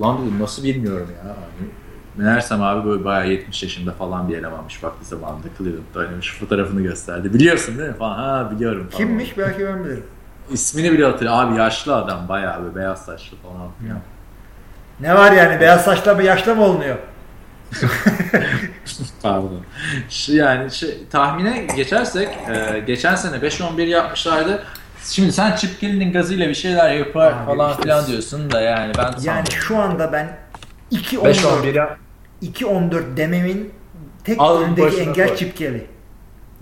Lan 0.00 0.22
dedim 0.22 0.40
nasıl 0.40 0.64
bilmiyorum 0.64 1.08
ya. 1.16 1.28
Hani, 1.28 1.68
meğersem 2.16 2.62
abi 2.62 2.88
böyle 2.88 3.04
bayağı 3.04 3.28
70 3.28 3.62
yaşında 3.62 3.92
falan 3.92 4.28
bir 4.28 4.38
elemanmış 4.38 4.84
vakti 4.84 5.04
zamanında 5.04 5.46
Cleveland'da 5.58 5.98
oynamış. 5.98 6.38
Fotoğrafını 6.38 6.82
gösterdi. 6.82 7.34
Biliyorsun 7.34 7.78
değil 7.78 7.88
mi 7.88 7.96
falan. 7.96 8.18
Ha 8.18 8.50
biliyorum 8.50 8.88
falan. 8.90 9.06
Kimmiş 9.06 9.38
belki 9.38 9.66
ben 9.66 9.84
bilirim. 9.84 10.06
İsmini 10.52 10.92
bile 10.92 11.04
hatırlıyorum. 11.04 11.38
Abi 11.38 11.58
yaşlı 11.58 11.96
adam 11.96 12.28
bayağı 12.28 12.62
böyle 12.62 12.74
beyaz 12.74 13.04
saçlı 13.04 13.36
falan. 13.36 13.88
Ya. 13.88 14.02
Ne 15.00 15.14
var 15.14 15.32
yani 15.32 15.60
beyaz 15.60 15.84
saçla 15.84 16.14
mı 16.14 16.22
yaşlı 16.22 16.54
mı 16.54 16.64
olunuyor? 16.64 16.96
Pardon. 19.22 19.60
Şu 20.08 20.32
yani 20.32 20.70
şey, 20.70 20.98
tahmine 21.10 21.66
geçersek 21.76 22.28
e, 22.28 22.82
geçen 22.86 23.14
sene 23.14 23.36
5-11 23.36 23.82
yapmışlardı. 23.82 24.64
Şimdi 25.04 25.32
sen 25.32 25.56
Chip 25.56 25.80
Kelly'nin 25.80 26.12
gazıyla 26.12 26.48
bir 26.48 26.54
şeyler 26.54 26.94
yapar 26.94 27.32
Abi 27.32 27.46
falan 27.46 27.70
işte- 27.70 27.82
filan 27.82 28.06
diyorsun 28.06 28.50
da 28.50 28.60
yani 28.60 28.92
ben 28.98 29.14
Yani 29.22 29.50
şu 29.50 29.78
anda 29.78 30.12
ben 30.12 30.38
2-14 30.92 31.24
5-11 31.24 31.74
yap. 31.74 31.98
2-14 32.42 33.16
dememin 33.16 33.72
tek 34.24 34.40
önündeki 34.42 35.00
engel 35.00 35.28
koy. 35.58 35.80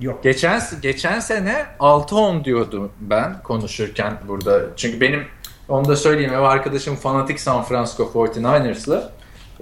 Yok. 0.00 0.22
Geçen 0.22 0.62
geçen 0.82 1.20
sene 1.20 1.66
6-10 1.80 2.44
diyordum 2.44 2.92
ben 3.00 3.42
konuşurken 3.42 4.12
burada. 4.28 4.60
Çünkü 4.76 5.00
benim 5.00 5.24
onu 5.68 5.88
da 5.88 5.96
söyleyeyim 5.96 6.32
ev 6.34 6.40
arkadaşım 6.40 6.96
fanatik 6.96 7.40
San 7.40 7.62
Francisco 7.62 8.04
49ers'lı. 8.04 9.10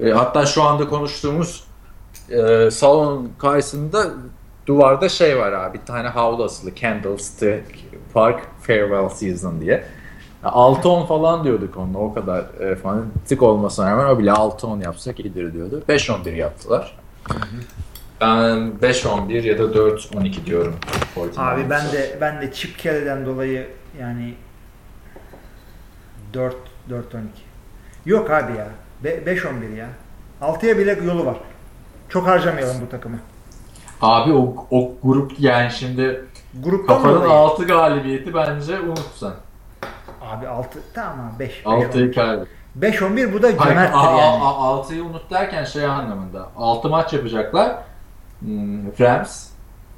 E, 0.03 0.11
hatta 0.11 0.47
şu 0.47 0.63
anda 0.63 0.89
konuştuğumuz 0.89 1.65
e, 2.31 2.71
salonun 2.71 3.33
karşısında 3.39 4.07
duvarda 4.67 5.09
şey 5.09 5.39
var 5.39 5.53
abi. 5.53 5.79
Bir 5.79 5.85
tane 5.85 6.09
havlu 6.09 6.45
asılı. 6.45 6.75
Candlestick 6.75 7.86
Park 8.17 8.43
Farewell 8.61 9.09
Season 9.09 9.61
diye. 9.61 9.85
Ya 10.45 10.51
6-10 10.51 11.07
falan 11.07 11.45
diyorduk 11.45 11.77
onunla. 11.77 11.99
O 11.99 12.15
kadar 12.15 12.45
e, 12.61 12.77
fanatik 12.77 13.43
olmasına 13.43 13.91
rağmen 13.91 14.15
o 14.15 14.19
bile 14.19 14.31
6-10 14.31 14.85
yapsak 14.85 15.21
iyidir 15.21 15.53
diyordu. 15.53 15.83
5-11 15.89 16.35
yaptılar. 16.35 16.99
Ben 18.21 18.29
5-11 18.83 19.47
ya 19.47 19.59
da 19.59 19.63
4-12 19.63 20.47
diyorum. 20.47 20.75
Abi 21.37 21.71
ben 21.71 21.93
de 21.93 22.19
ben 22.21 22.43
de 22.43 22.53
Chip 22.53 22.79
Kelly'den 22.79 23.27
dolayı 23.27 23.69
yani 24.01 24.35
4 26.35 26.57
4 26.91 27.15
12. 27.15 27.27
Yok 28.07 28.31
abi 28.31 28.53
ya. 28.59 28.69
5 29.27 29.47
11 29.47 29.69
ya. 29.69 29.89
6'ya 30.43 30.79
bile 30.79 30.99
yolu 31.05 31.27
var. 31.27 31.37
Çok 32.09 32.27
harcamayalım 32.27 32.77
bu 32.87 32.89
takımı. 32.89 33.19
Abi 34.01 34.33
o, 34.33 34.67
o 34.71 34.93
grup 35.03 35.33
yani 35.41 35.71
şimdi 35.71 36.25
Gruptan 36.65 36.97
kafanın 36.97 37.15
dolayı. 37.17 37.31
6 37.33 37.67
galibiyeti 37.67 38.35
bence 38.35 38.81
unut 38.81 39.01
sen. 39.15 39.33
Abi 40.23 40.49
6 40.49 40.79
tamam 40.95 41.33
5 41.39 41.63
6'yı 41.65 42.15
kaybet. 42.15 42.47
5 42.75 43.03
11 43.03 43.33
bu 43.33 43.43
da 43.43 43.47
Hayır, 43.47 43.59
cömerttir 43.59 43.99
a- 43.99 44.03
yani. 44.11 44.21
a- 44.21 44.57
a- 44.57 44.81
6'yı 44.83 45.05
unut 45.05 45.31
derken 45.31 45.65
şey 45.65 45.85
anlamında. 45.85 46.49
6 46.57 46.89
maç 46.89 47.13
yapacaklar. 47.13 47.73
Hmm, 48.41 48.99
Rams, 49.01 49.49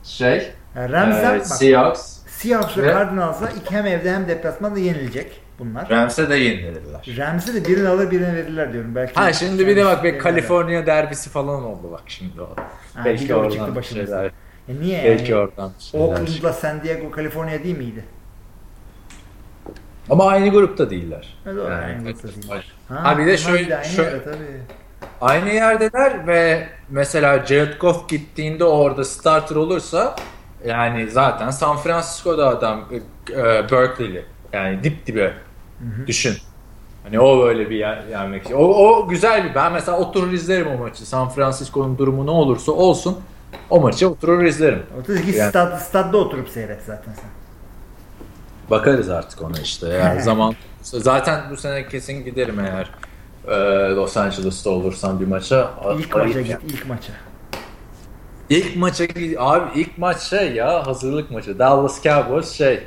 şey, 0.05 0.53
Yani 0.77 0.93
Rams'den 0.93 1.41
e. 1.41 1.45
Seahawks. 1.45 2.19
Seahawks 2.27 2.79
ve 2.79 2.85
Cardinals'a 2.93 3.49
iki 3.51 3.75
hem 3.75 3.87
evde 3.87 4.13
hem 4.15 4.29
deplasmanda 4.29 4.79
yenilecek 4.79 5.41
bunlar. 5.59 5.91
Rams'e 5.91 6.31
de 6.31 6.37
yenildiler. 6.37 7.17
Rams'e 7.19 7.55
de 7.55 7.69
birini 7.69 7.89
alır 7.89 8.11
birini 8.11 8.35
verirler 8.37 8.73
diyorum. 8.73 8.95
Belki 8.95 9.15
Ha 9.15 9.33
şimdi 9.33 9.67
bir 9.67 9.77
de 9.77 9.85
bak 9.85 9.99
be 10.05 10.09
Verirler. 10.09 10.23
Kaliforniya 10.23 10.87
derbisi 10.87 11.31
falan 11.31 11.65
oldu 11.65 11.91
bak 11.93 12.03
şimdi 12.07 12.43
o. 12.43 12.49
Ha, 12.95 13.03
Belki 13.05 13.29
bir 13.29 13.35
oradan 13.35 13.51
çıktı 13.51 13.71
bir 13.71 13.77
başımıza. 13.77 14.17
şeyler. 14.17 14.31
E 14.69 14.81
niye 14.81 15.05
Belki 15.05 15.33
yani? 15.33 15.41
oradan 15.43 15.73
bir 15.79 15.85
şeyler. 15.85 16.07
Oakland'la 16.07 16.53
San 16.53 16.83
Diego 16.83 17.11
Kaliforniya 17.11 17.65
değil 17.65 17.79
miydi? 17.79 18.05
Ama 20.11 20.27
aynı 20.27 20.49
grupta 20.49 20.91
değiller. 20.91 21.37
Ha, 21.45 21.51
doğru, 21.57 21.71
Yani- 21.71 21.85
aynı 21.85 22.03
grupta 22.05 22.29
değiller. 22.29 22.73
Ha, 22.89 23.19
bir 23.19 23.27
de 23.27 23.37
şöyle- 23.37 23.77
aynı 23.77 23.87
şöyle- 23.87 24.11
yerde 24.11 24.25
tabii. 24.25 24.61
Aynı 25.21 25.49
yerdeler 25.51 26.27
ve 26.27 26.69
mesela 26.89 27.47
Jared 27.47 27.81
Goff 27.81 28.09
gittiğinde 28.09 28.65
orada 28.65 29.05
starter 29.05 29.57
olursa 29.57 30.17
yani 30.67 31.11
zaten 31.11 31.51
San 31.51 31.77
Francisco'da 31.77 32.49
adam 32.49 32.85
e, 33.31 33.33
e, 33.41 33.71
Berkeley'li. 33.71 34.25
Yani 34.53 34.85
dip 34.85 35.07
dibe 35.07 35.33
düşün. 36.07 36.35
Hani 37.05 37.21
o 37.21 37.43
böyle 37.45 37.71
bir 37.71 37.77
yer, 37.77 38.05
yermek. 38.11 38.51
O, 38.55 38.89
o 38.89 39.09
güzel 39.09 39.45
bir. 39.45 39.55
Ben 39.55 39.73
mesela 39.73 39.99
oturur 39.99 40.33
izlerim 40.33 40.67
o 40.67 40.79
maçı. 40.79 41.07
San 41.07 41.29
Francisco'nun 41.29 41.99
durumu 41.99 42.27
ne 42.27 42.31
olursa 42.31 42.73
olsun 42.73 43.19
o 43.71 43.81
maçı 43.81 44.09
oturur 44.11 44.43
izlerim. 44.45 44.83
32 45.01 45.37
Yani- 45.37 45.51
stad, 45.51 45.79
stadda 45.79 46.17
oturup 46.17 46.49
seyret 46.49 46.83
zaten 46.87 47.13
sen. 47.15 47.31
Bakarız 48.71 49.11
artık 49.11 49.43
ona 49.43 49.59
işte. 49.63 49.89
Eğer 49.89 50.19
zaman 50.21 50.55
zaten 50.83 51.41
bu 51.51 51.57
sene 51.57 51.89
kesin 51.89 52.25
giderim 52.25 52.61
eğer 52.61 52.91
e, 53.49 53.91
Los 53.95 54.17
Angeles'ta 54.17 54.71
olursam 54.71 55.21
bir 55.21 55.27
maça. 55.27 55.71
İlk 55.99 56.17
Ayıp 56.17 56.27
maça 56.27 56.41
git, 56.41 56.57
ilk 56.67 56.87
maça. 56.89 57.13
İlk 58.51 58.77
maça 58.77 59.05
abi 59.39 59.81
ilk 59.81 59.99
maç 59.99 60.21
şey 60.21 60.53
ya 60.53 60.87
hazırlık 60.87 61.31
maçı. 61.31 61.59
Dallas 61.59 62.03
Cowboys 62.03 62.53
şey 62.53 62.87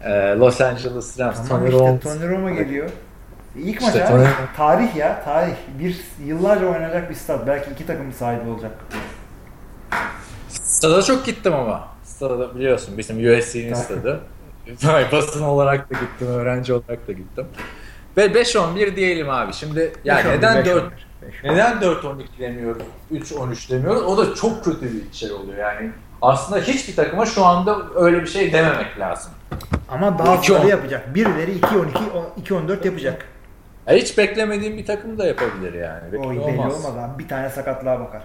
e, 0.00 0.10
Los 0.38 0.60
Angeles 0.60 1.18
Rams. 1.18 1.36
Tamam 1.36 1.48
Tony 1.48 1.68
işte 1.68 1.78
Romo. 1.80 2.00
Tony 2.00 2.28
Romo 2.28 2.50
geliyor. 2.50 2.90
İlk 3.56 3.82
İşte 3.82 4.00
maç 4.00 4.10
Tony- 4.10 4.20
abi. 4.26 4.56
Tarih 4.56 4.96
ya, 4.96 5.24
tarih. 5.24 5.54
Bir 5.78 6.00
yıllarca 6.26 6.66
oynanacak 6.66 7.10
bir 7.10 7.14
stad. 7.14 7.46
Belki 7.46 7.70
iki 7.70 7.86
takım 7.86 8.12
sahibi 8.12 8.50
olacak. 8.50 8.72
Stada 10.48 11.02
çok 11.02 11.26
gittim 11.26 11.54
ama. 11.54 11.88
Stada 12.04 12.54
biliyorsun 12.54 12.98
bizim 12.98 13.16
USC'nin 13.38 13.74
stadı. 13.74 14.20
Basın 15.12 15.42
olarak 15.42 15.90
da 15.90 15.94
gittim, 15.94 16.28
öğrenci 16.28 16.72
olarak 16.72 17.08
da 17.08 17.12
gittim. 17.12 17.46
Ve 18.16 18.26
5-11 18.26 18.96
diyelim 18.96 19.30
abi. 19.30 19.52
Şimdi 19.52 19.92
ya 20.04 20.18
bir, 20.24 20.30
neden 20.30 20.56
beş 20.56 20.66
4 20.66 20.82
on 20.84 20.90
bir, 20.90 21.06
beş 21.26 21.44
on 21.44 21.50
bir. 21.50 21.54
neden 21.54 21.76
4-12 21.76 22.24
demiyoruz, 22.38 22.82
3-13 23.12 23.70
demiyoruz? 23.70 24.02
O 24.02 24.16
da 24.18 24.34
çok 24.34 24.64
kötü 24.64 24.82
bir 24.82 25.12
şey 25.16 25.32
oluyor 25.32 25.58
yani. 25.58 25.90
Aslında 26.22 26.60
hiçbir 26.60 26.96
takıma 26.96 27.26
şu 27.26 27.44
anda 27.44 27.78
öyle 27.94 28.22
bir 28.22 28.26
şey 28.26 28.52
dememek 28.52 28.98
lazım. 29.00 29.32
Ama 29.88 30.36
İki 30.38 30.52
on. 30.52 30.66
yapacak. 30.66 31.14
Birileri 31.14 31.58
2-12, 31.58 31.86
2-14 32.44 32.86
yapacak. 32.86 33.26
Ya 33.86 33.94
hiç 33.94 34.18
beklemediğim 34.18 34.78
bir 34.78 34.86
takım 34.86 35.18
da 35.18 35.26
yapabilir 35.26 35.74
yani. 35.74 36.00
O 36.08 36.12
Belki 36.12 36.28
belli 36.28 36.40
olmaz. 36.40 36.86
olmaz 36.86 37.04
abi. 37.04 37.22
Bir 37.22 37.28
tane 37.28 37.50
sakatlığa 37.50 38.00
bakar. 38.00 38.22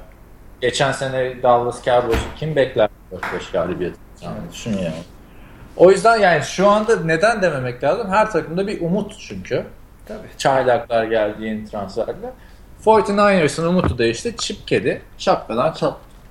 Geçen 0.62 0.92
sene 0.92 1.44
Dallas 1.44 1.86
Cowboys'u 1.86 2.26
kim 2.38 2.56
bekler 2.56 2.90
4-5 3.12 3.52
galibiyet? 3.54 3.96
Yani 4.22 4.38
düşün 4.54 4.72
yani. 4.78 4.94
O 5.78 5.92
yüzden 5.92 6.18
yani 6.18 6.44
şu 6.44 6.68
anda 6.70 6.96
neden 6.96 7.42
dememek 7.42 7.84
lazım? 7.84 8.10
Her 8.10 8.32
takımda 8.32 8.68
bir 8.68 8.82
umut 8.82 9.16
çünkü. 9.20 9.66
Tabii. 10.08 10.28
Çaylaklar 10.38 11.04
geldi 11.04 11.44
yeni 11.46 11.66
transferler. 11.66 12.30
49ers'ın 12.86 13.66
umutu 13.68 13.98
da 13.98 14.06
işte 14.06 14.36
çip 14.36 14.68
kedi. 14.68 15.02
Şapkadan 15.18 15.76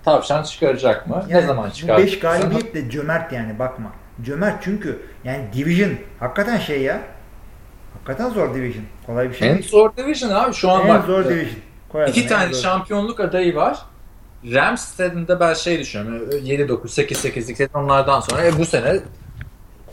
tavşan 0.04 0.42
çıkaracak 0.42 1.06
mı? 1.06 1.24
Yani 1.28 1.42
ne 1.42 1.46
zaman 1.46 1.70
çıkar? 1.70 1.98
5 1.98 2.18
galibiyet 2.18 2.74
de 2.74 2.90
cömert 2.90 3.32
yani 3.32 3.58
bakma. 3.58 3.92
Cömert 4.22 4.62
çünkü 4.64 5.02
yani 5.24 5.44
division 5.52 5.90
hakikaten 6.20 6.58
şey 6.58 6.82
ya. 6.82 7.00
Hakikaten 7.94 8.30
zor 8.30 8.54
division. 8.54 8.84
Kolay 9.06 9.30
bir 9.30 9.34
şey 9.34 9.48
En 9.48 9.54
değil. 9.54 9.68
zor 9.70 9.96
division 9.96 10.30
abi 10.30 10.54
şu 10.54 10.70
an 10.70 10.80
En 10.82 10.88
bak. 10.88 11.04
zor 11.06 11.24
division. 11.24 11.60
Koyarsın, 11.88 12.12
İki 12.12 12.22
en 12.22 12.28
tane 12.28 12.54
zor. 12.54 12.62
şampiyonluk 12.62 13.20
adayı 13.20 13.54
var. 13.56 13.78
Rams 14.44 14.80
stadında 14.80 15.40
ben 15.40 15.54
şey 15.54 15.78
düşünüyorum. 15.78 16.30
7-9, 16.30 16.80
8-8'lik 16.82 17.56
sezonlardan 17.56 18.20
sonra 18.20 18.44
e, 18.44 18.58
bu 18.58 18.64
sene 18.64 19.00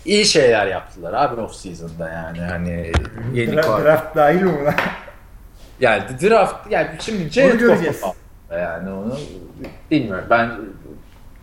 iyi 0.05 0.25
şeyler 0.25 0.67
yaptılar 0.67 1.13
abi 1.13 1.41
off 1.41 1.55
season'da 1.55 2.09
yani. 2.09 2.39
Hani 2.39 2.91
yeni 3.33 3.51
Dra- 3.55 3.61
kar- 3.61 3.83
draft 3.83 4.15
dahil 4.15 4.41
mi 4.41 4.51
buna? 4.61 4.75
Yani 5.79 6.03
draft 6.21 6.71
yani 6.71 6.87
şimdi 6.99 7.29
Jared 7.29 7.59
göreceğiz. 7.59 8.01
Goff'a 8.01 8.57
yani 8.59 8.89
onu 8.89 9.17
bilmiyorum. 9.91 10.25
Ben 10.29 10.51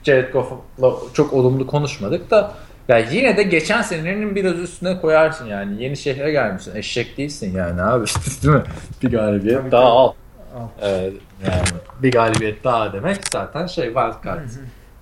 Jared 0.03 0.33
Goff'la 0.33 0.93
çok 1.15 1.33
olumlu 1.33 1.67
konuşmadık 1.67 2.31
da 2.31 2.53
ya 2.89 2.99
yine 2.99 3.37
de 3.37 3.43
geçen 3.43 3.83
senenin 3.83 4.35
biraz 4.35 4.59
üstüne 4.59 5.01
koyarsın 5.01 5.47
yani. 5.47 5.83
Yeni 5.83 5.97
şehre 5.97 6.33
gelmişsin. 6.33 6.77
Eşek 6.77 7.17
değilsin 7.19 7.57
yani 7.57 7.83
abi. 7.83 8.07
Değil 8.43 8.55
mi? 8.55 8.63
Bir 9.03 9.11
galibiyet 9.11 9.73
daha 9.73 9.85
al. 9.85 10.13
Ee, 10.83 10.89
yani 10.89 11.63
bir 12.03 12.13
galibiyet 12.13 12.65
daha 12.65 12.93
demek 12.93 13.17
zaten 13.33 13.67
şey 13.67 13.85
wild 13.85 14.25
card 14.25 14.41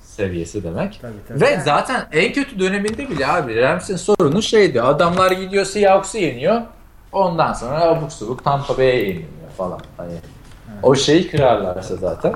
seviyesi 0.00 0.64
demek. 0.64 0.98
Tabii, 1.02 1.12
tabii. 1.28 1.40
Ve 1.40 1.50
Yani- 1.50 1.62
zaten 1.62 2.06
en 2.12 2.32
kötü 2.32 2.58
döneminde 2.58 3.10
bile 3.10 3.26
abi 3.26 3.56
Rams'in 3.62 3.96
sorunu 3.96 4.42
şeydi. 4.42 4.82
Adamlar 4.82 5.30
gidiyor 5.30 5.64
Seahawks'ı 5.64 6.18
yeniyor. 6.18 6.60
Ondan 7.12 7.52
sonra 7.52 7.80
abuk 7.80 8.12
subuk 8.12 8.44
Tampa 8.44 8.78
Bay'e 8.78 8.96
yeniliyor 8.96 9.50
falan. 9.56 9.80
Hani 9.96 10.12
o 10.82 10.94
şeyi 10.94 11.30
kırarlarsa 11.30 11.96
zaten. 11.96 12.34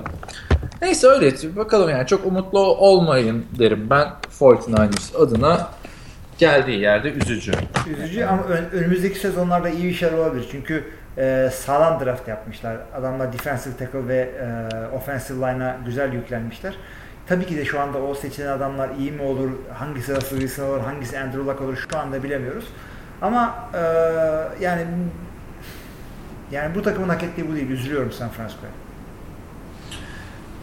Neyse 0.82 1.07
öyle. 1.07 1.57
Bakalım 1.57 1.91
yani 1.91 2.07
çok 2.07 2.27
umutlu 2.27 2.61
olmayın 2.61 3.47
derim 3.59 3.86
ben 3.91 4.09
49ers 4.41 5.16
adına. 5.16 5.69
Geldiği 6.39 6.81
yerde 6.81 7.11
üzücü. 7.11 7.53
Üzücü 7.97 8.24
ama 8.24 8.43
ön- 8.43 8.70
önümüzdeki 8.73 9.19
sezonlarda 9.19 9.69
iyi 9.69 9.85
bir 9.85 9.95
şeyler 9.95 10.19
olabilir. 10.19 10.49
Çünkü 10.51 10.85
e, 11.19 11.51
sağlam 11.53 12.05
draft 12.05 12.28
yapmışlar. 12.28 12.77
Adamlar 12.97 13.32
defensive 13.32 13.77
tackle 13.77 14.09
ve 14.09 14.31
e, 14.41 14.97
offensive 14.97 15.39
line'a 15.39 15.77
güzel 15.86 16.12
yüklenmişler. 16.12 16.74
Tabii 17.27 17.47
ki 17.47 17.57
de 17.57 17.65
şu 17.65 17.81
anda 17.81 17.99
o 17.99 18.15
seçilen 18.15 18.49
adamlar 18.49 18.91
iyi 18.99 19.12
mi 19.12 19.23
olur, 19.23 19.51
hangisi 19.74 20.16
Russell 20.16 20.39
Wilson 20.39 20.65
olur, 20.65 20.81
hangisi 20.81 21.19
Andrew 21.19 21.45
Luck 21.45 21.61
olur 21.61 21.86
şu 21.91 21.99
anda 21.99 22.23
bilemiyoruz. 22.23 22.65
Ama 23.23 23.55
e, 23.74 23.81
yani 24.61 24.86
yani 26.51 26.74
bu 26.74 26.82
takımın 26.82 27.09
hak 27.09 27.23
ettiği 27.23 27.49
bu 27.51 27.55
değil. 27.55 27.70
Üzülüyorum 27.70 28.12
San 28.12 28.28
Francisco'ya. 28.28 28.73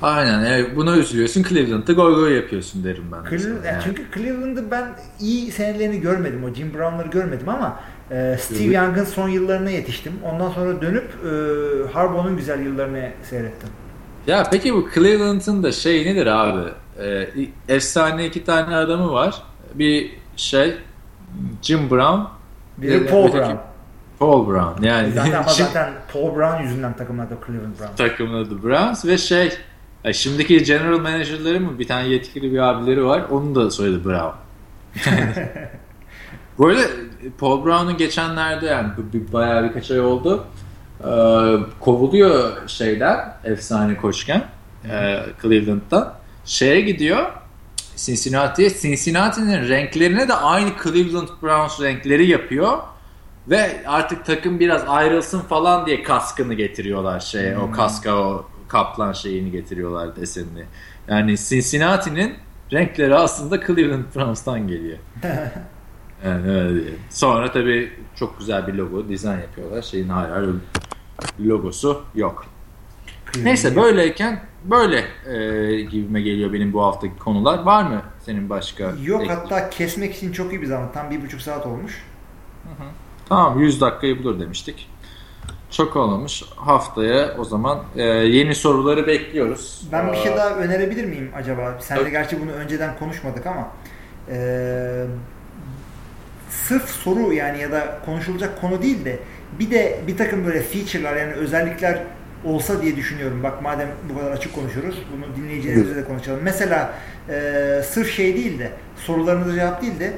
Aynen. 0.02 0.40
Yani 0.40 0.76
buna 0.76 0.98
üzülüyorsun. 0.98 1.44
Cleveland'da 1.44 1.94
goy 1.94 2.15
goy 2.15 2.36
yapıyorsun 2.36 2.84
derim 2.84 3.03
ben. 3.11 3.19
Mesela. 3.32 3.56
yani 3.56 3.65
Yani. 3.68 3.84
Çünkü 3.84 4.06
Cleveland'ı 4.14 4.72
ben 4.72 4.86
iyi 5.19 5.52
senelerini 5.52 6.02
görmedim. 6.02 6.44
O 6.44 6.53
Jim 6.53 6.73
Brown'ları 6.73 7.07
görmedim 7.07 7.49
ama 7.49 7.80
e, 8.11 8.38
Steve 8.39 8.63
Evet. 8.63 8.75
Young'ın 8.75 9.03
son 9.05 9.29
yıllarına 9.29 9.69
yetiştim. 9.69 10.13
Ondan 10.23 10.49
sonra 10.51 10.81
dönüp 10.81 11.03
e, 11.25 11.93
Harbaugh'un 11.93 12.38
güzel 12.38 12.59
yıllarını 12.65 13.09
seyrettim. 13.29 13.69
Ya 14.27 14.43
peki 14.51 14.73
bu 14.73 14.88
Cleveland'ın 14.95 15.63
da 15.63 15.71
şey 15.71 16.05
nedir 16.05 16.25
abi? 16.27 16.69
Ee, 16.99 17.27
efsane 17.69 18.25
iki 18.25 18.43
tane 18.43 18.75
adamı 18.75 19.11
var. 19.11 19.41
Bir 19.73 20.11
şey 20.35 20.73
Jim 21.61 21.89
Brown. 21.91 22.21
Bir 22.77 22.88
de 22.89 22.95
Evet, 22.95 23.11
Paul 23.11 23.23
öteki- 23.27 23.38
Brown. 23.38 23.55
Paul 24.19 24.47
Brown. 24.47 24.83
Yani 24.83 25.11
Zaten 25.11 25.31
ama 25.31 25.43
Jim- 25.49 25.65
zaten 25.65 25.93
Paul 26.13 26.35
Brown 26.35 26.63
yüzünden 26.63 26.93
takımın 26.97 27.25
adı 27.25 27.38
Cleveland 27.47 27.79
Brown. 27.79 27.95
takımın 27.95 28.43
adı 28.45 28.63
Browns 28.63 29.05
ve 29.05 29.17
şey 29.17 29.53
e, 30.03 30.13
şimdiki 30.13 30.63
general 30.63 30.99
managerları 30.99 31.59
mı 31.59 31.79
bir 31.79 31.88
tane 31.88 32.07
yetkili 32.07 32.51
bir 32.53 32.57
abileri 32.59 33.05
var. 33.05 33.23
Onun 33.31 33.55
da 33.55 33.71
soyadı 33.71 34.05
Brown. 34.05 34.35
Böyle 36.59 36.81
Paul 37.38 37.65
Brown'un 37.65 37.98
geçenlerde 37.98 38.65
yani 38.65 38.89
bir, 39.14 39.34
bayağı 39.34 39.64
birkaç 39.64 39.91
ay 39.91 39.99
oldu. 39.99 40.45
Ee, 41.03 41.56
kovuluyor 41.80 42.68
şeyden 42.68 43.34
efsane 43.43 43.98
koçken 43.98 44.43
e, 44.89 45.19
Cleveland'dan. 45.41 46.14
Şeye 46.45 46.81
gidiyor 46.81 47.31
Cincinnati'ye. 47.95 48.69
Cincinnati'nin 48.69 49.69
renklerini 49.69 50.27
de 50.27 50.34
aynı 50.34 50.69
Cleveland 50.84 51.27
Browns 51.43 51.81
renkleri 51.81 52.27
yapıyor. 52.27 52.77
Ve 53.48 53.84
artık 53.88 54.26
takım 54.26 54.60
biraz 54.60 54.84
ayrılsın 54.88 55.39
falan 55.39 55.85
diye 55.85 56.03
kaskını 56.03 56.53
getiriyorlar 56.53 57.19
şey 57.19 57.57
o 57.57 57.72
kaska 57.72 58.15
o 58.15 58.45
kaplan 58.68 59.14
şeyini 59.14 59.52
getiriyorlar 59.52 60.15
desenini. 60.15 60.64
Yani 61.07 61.38
Cincinnati'nin 61.38 62.35
renkleri 62.72 63.15
aslında 63.15 63.65
Cleveland 63.65 64.06
Browns'tan 64.15 64.68
geliyor. 64.68 64.98
yani 66.26 66.52
öyle 66.52 66.73
diyelim. 66.81 66.99
Sonra 67.10 67.52
tabii 67.52 67.91
çok 68.15 68.39
güzel 68.39 68.68
bir 68.68 68.73
logo 68.73 69.10
dizayn 69.10 69.39
yapıyorlar. 69.39 69.81
Şeyin 69.81 70.10
bir 71.39 71.45
logosu 71.45 72.02
yok. 72.15 72.45
Neyse 73.43 73.76
böyleyken 73.76 74.39
böyle 74.64 75.03
e, 75.27 75.81
gibime 75.81 76.22
geliyor 76.22 76.53
benim 76.53 76.73
bu 76.73 76.84
haftaki 76.84 77.18
konular. 77.19 77.60
Var 77.64 77.84
mı 77.84 78.02
senin 78.26 78.49
başka? 78.49 78.93
Yok 79.03 79.22
ek- 79.23 79.34
hatta 79.34 79.69
kesmek 79.69 80.15
için 80.15 80.31
çok 80.31 80.52
iyi 80.53 80.61
bir 80.61 80.65
zaman. 80.68 80.91
Tam 80.91 81.11
bir 81.11 81.22
buçuk 81.22 81.41
saat 81.41 81.65
olmuş. 81.65 82.03
Tamam 83.30 83.60
100 83.60 83.81
dakikayı 83.81 84.23
bulur 84.23 84.39
demiştik. 84.39 84.89
Çok 85.69 85.95
olmamış. 85.95 86.43
Haftaya 86.56 87.35
o 87.38 87.43
zaman 87.45 87.80
e, 87.95 88.03
yeni 88.03 88.56
soruları 88.56 89.07
bekliyoruz. 89.07 89.88
Ben 89.91 90.11
bir 90.11 90.18
şey 90.18 90.35
daha 90.35 90.56
önerebilir 90.56 91.06
miyim 91.06 91.31
acaba? 91.35 91.77
Sen 91.80 92.06
de 92.06 92.10
gerçi 92.10 92.41
bunu 92.41 92.52
önceden 92.52 92.98
konuşmadık 92.99 93.45
ama 93.48 93.68
eee, 94.30 95.06
sırf 96.52 96.90
soru 96.90 97.34
yani 97.34 97.61
ya 97.61 97.72
da 97.72 97.99
konuşulacak 98.06 98.61
konu 98.61 98.82
değil 98.82 99.06
de 99.06 99.19
bir 99.60 99.72
de 99.72 99.99
bir 100.07 100.18
takım 100.18 100.45
böyle 100.45 100.61
feature'lar 100.61 101.15
yani 101.15 101.34
özellikler 101.34 101.99
olsa 102.45 102.82
diye 102.82 102.95
düşünüyorum. 102.95 103.44
Bak 103.44 103.61
madem 103.61 103.88
bu 104.10 104.19
kadar 104.19 104.32
açık 104.32 104.56
konuşuyoruz 104.56 104.95
bunu 105.18 105.36
dinleyicilerimizle 105.36 105.95
de 105.95 106.03
konuşalım. 106.06 106.40
Mesela 106.44 106.94
eee, 107.30 107.82
sırf 107.84 108.11
şey 108.11 108.36
değil 108.36 108.60
de 108.60 108.69
sorularınıza 108.95 109.56
cevap 109.56 109.82
değil 109.82 109.99
de 109.99 110.14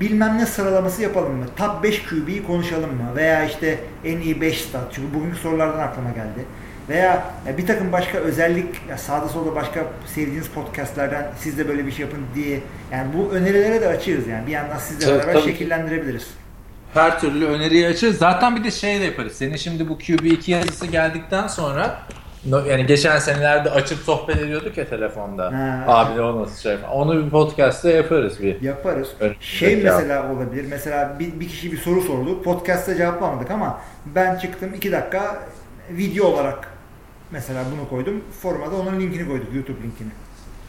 bilmem 0.00 0.38
ne 0.38 0.46
sıralaması 0.46 1.02
yapalım 1.02 1.32
mı? 1.36 1.44
Top 1.56 1.82
5 1.82 2.02
QB'yi 2.02 2.46
konuşalım 2.46 2.90
mı? 2.90 3.16
Veya 3.16 3.44
işte 3.44 3.78
en 4.04 4.18
iyi 4.18 4.40
5 4.40 4.60
stat. 4.60 4.82
Çünkü 4.92 5.14
bugünkü 5.14 5.36
sorulardan 5.36 5.78
aklıma 5.78 6.10
geldi. 6.10 6.44
Veya 6.90 7.24
ya 7.46 7.58
bir 7.58 7.66
takım 7.66 7.92
başka 7.92 8.18
özellik 8.18 8.66
sağda 8.96 9.28
solda 9.28 9.54
başka 9.54 9.80
sevdiğiniz 10.14 10.48
podcastlerden 10.48 11.26
siz 11.38 11.58
de 11.58 11.68
böyle 11.68 11.86
bir 11.86 11.92
şey 11.92 12.06
yapın 12.06 12.20
diye 12.34 12.60
yani 12.92 13.08
bu 13.16 13.30
önerilere 13.32 13.80
de 13.80 13.88
açığız 13.88 14.26
yani 14.26 14.46
bir 14.46 14.52
yandan 14.52 14.78
sizle 14.78 15.06
Tabii, 15.06 15.18
beraber 15.18 15.32
tabii. 15.32 15.42
şekillendirebiliriz. 15.52 16.26
her 16.94 17.20
türlü 17.20 17.46
öneriyi 17.46 17.86
açarız. 17.86 18.18
Zaten 18.18 18.56
bir 18.56 18.64
de 18.64 18.70
şey 18.70 19.00
de 19.00 19.04
yaparız. 19.04 19.32
Senin 19.32 19.56
şimdi 19.56 19.88
bu 19.88 19.92
QB2 19.92 20.50
yazısı 20.50 20.86
geldikten 20.86 21.46
sonra 21.46 21.98
yani 22.44 22.86
geçen 22.86 23.18
senelerde 23.18 23.70
açıp 23.70 23.98
sohbet 23.98 24.36
ediyorduk 24.36 24.76
ya 24.76 24.88
telefonda. 24.88 25.44
Ha. 25.44 25.84
Abi 25.86 26.20
o 26.20 26.42
nasıl 26.42 26.60
şey. 26.60 26.76
Onu 26.92 27.24
bir 27.24 27.30
podcast'te 27.30 27.90
yaparız 27.90 28.42
bir. 28.42 28.60
Yaparız. 28.60 29.08
Evet, 29.20 29.36
Şey 29.40 29.76
mesela 29.76 30.32
olabilir. 30.32 30.64
Mesela 30.70 31.16
bir, 31.18 31.40
bir 31.40 31.48
kişi 31.48 31.72
bir 31.72 31.78
soru 31.78 32.02
sordu. 32.02 32.42
Podcast'ta 32.42 32.96
cevaplamadık 32.96 33.50
ama 33.50 33.80
ben 34.06 34.38
çıktım 34.38 34.74
2 34.74 34.92
dakika 34.92 35.38
video 35.90 36.26
olarak 36.26 36.69
mesela 37.32 37.64
bunu 37.76 37.88
koydum. 37.88 38.24
Foruma 38.42 38.72
da 38.72 38.76
onun 38.76 39.00
linkini 39.00 39.28
koyduk. 39.28 39.54
YouTube 39.54 39.82
linkini. 39.82 40.08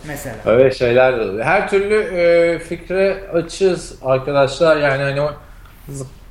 Mesela. 0.08 0.36
Öyle 0.46 0.72
şeyler 0.72 1.18
de 1.18 1.22
oluyor. 1.22 1.46
Her 1.46 1.70
türlü 1.70 1.96
e, 1.96 2.60
fikre 2.60 3.30
açığız 3.34 3.96
arkadaşlar. 4.02 4.78
Yani 4.78 5.04
hani 5.04 5.22
o 5.22 5.34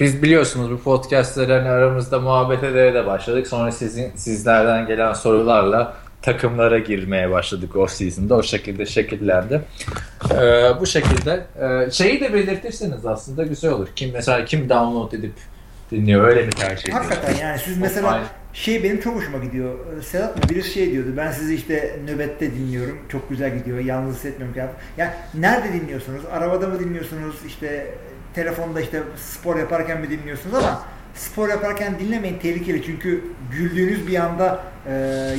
biz 0.01 0.23
biliyorsunuz 0.23 0.71
bu 0.71 0.83
podcastlerin 0.83 1.65
aramızda 1.65 2.19
muhabbet 2.19 2.65
ederek 2.65 2.95
de 2.95 3.07
başladık. 3.07 3.47
Sonra 3.47 3.73
sizin 3.73 4.17
sizlerden 4.17 4.87
gelen 4.87 5.13
sorularla 5.13 5.97
takımlara 6.23 6.79
girmeye 6.79 7.31
başladık 7.31 7.77
off 7.77 7.91
season'da. 7.91 8.35
O 8.35 8.43
şekilde 8.43 8.87
şekillendi. 8.87 9.61
E, 10.35 10.37
bu 10.81 10.87
şekilde 10.87 11.47
e, 11.61 11.91
şeyi 11.91 12.21
de 12.21 12.35
belirtirseniz 12.35 13.07
aslında 13.07 13.43
güzel 13.43 13.73
olur. 13.73 13.89
Kim 13.97 14.11
mesela 14.13 14.45
kim 14.45 14.69
download 14.69 15.13
edip 15.13 15.35
dinliyor 15.91 16.29
öyle 16.29 16.43
mi 16.43 16.51
tercih 16.51 16.83
ediyor? 16.83 17.05
Hakikaten 17.05 17.37
yani 17.37 17.59
siz 17.59 17.79
mesela. 17.79 18.21
Şey 18.53 18.85
benim 18.85 19.01
çok 19.01 19.17
hoşuma 19.17 19.39
gidiyor. 19.39 19.75
Ee, 19.99 20.03
Sedat 20.03 20.37
mı 20.37 20.43
birisi 20.51 20.71
şey 20.71 20.93
diyordu. 20.93 21.09
Ben 21.17 21.33
sizi 21.33 21.55
işte 21.55 21.99
nöbette 22.05 22.55
dinliyorum. 22.55 22.99
Çok 23.09 23.31
güzel 23.31 23.59
gidiyor. 23.59 23.79
Yalnız 23.79 24.17
hissetmiyorum 24.17 24.55
ki. 24.55 24.61
Ya 24.97 25.15
nerede 25.35 25.73
dinliyorsunuz? 25.73 26.23
Arabada 26.33 26.69
mı 26.69 26.81
dinliyorsunuz? 26.81 27.37
İşte 27.47 27.95
telefonda 28.35 28.81
işte 28.81 29.03
spor 29.17 29.59
yaparken 29.59 30.01
mi 30.01 30.11
dinliyorsunuz 30.11 30.55
ama 30.55 30.83
spor 31.15 31.49
yaparken 31.49 31.99
dinlemeyin 31.99 32.39
tehlikeli 32.39 32.83
çünkü 32.83 33.25
güldüğünüz 33.53 34.09
bir 34.09 34.17
anda 34.17 34.61
e, 34.87 34.93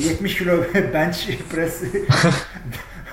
70 0.08 0.38
kilo 0.38 0.62
bench 0.94 1.16
press 1.52 1.82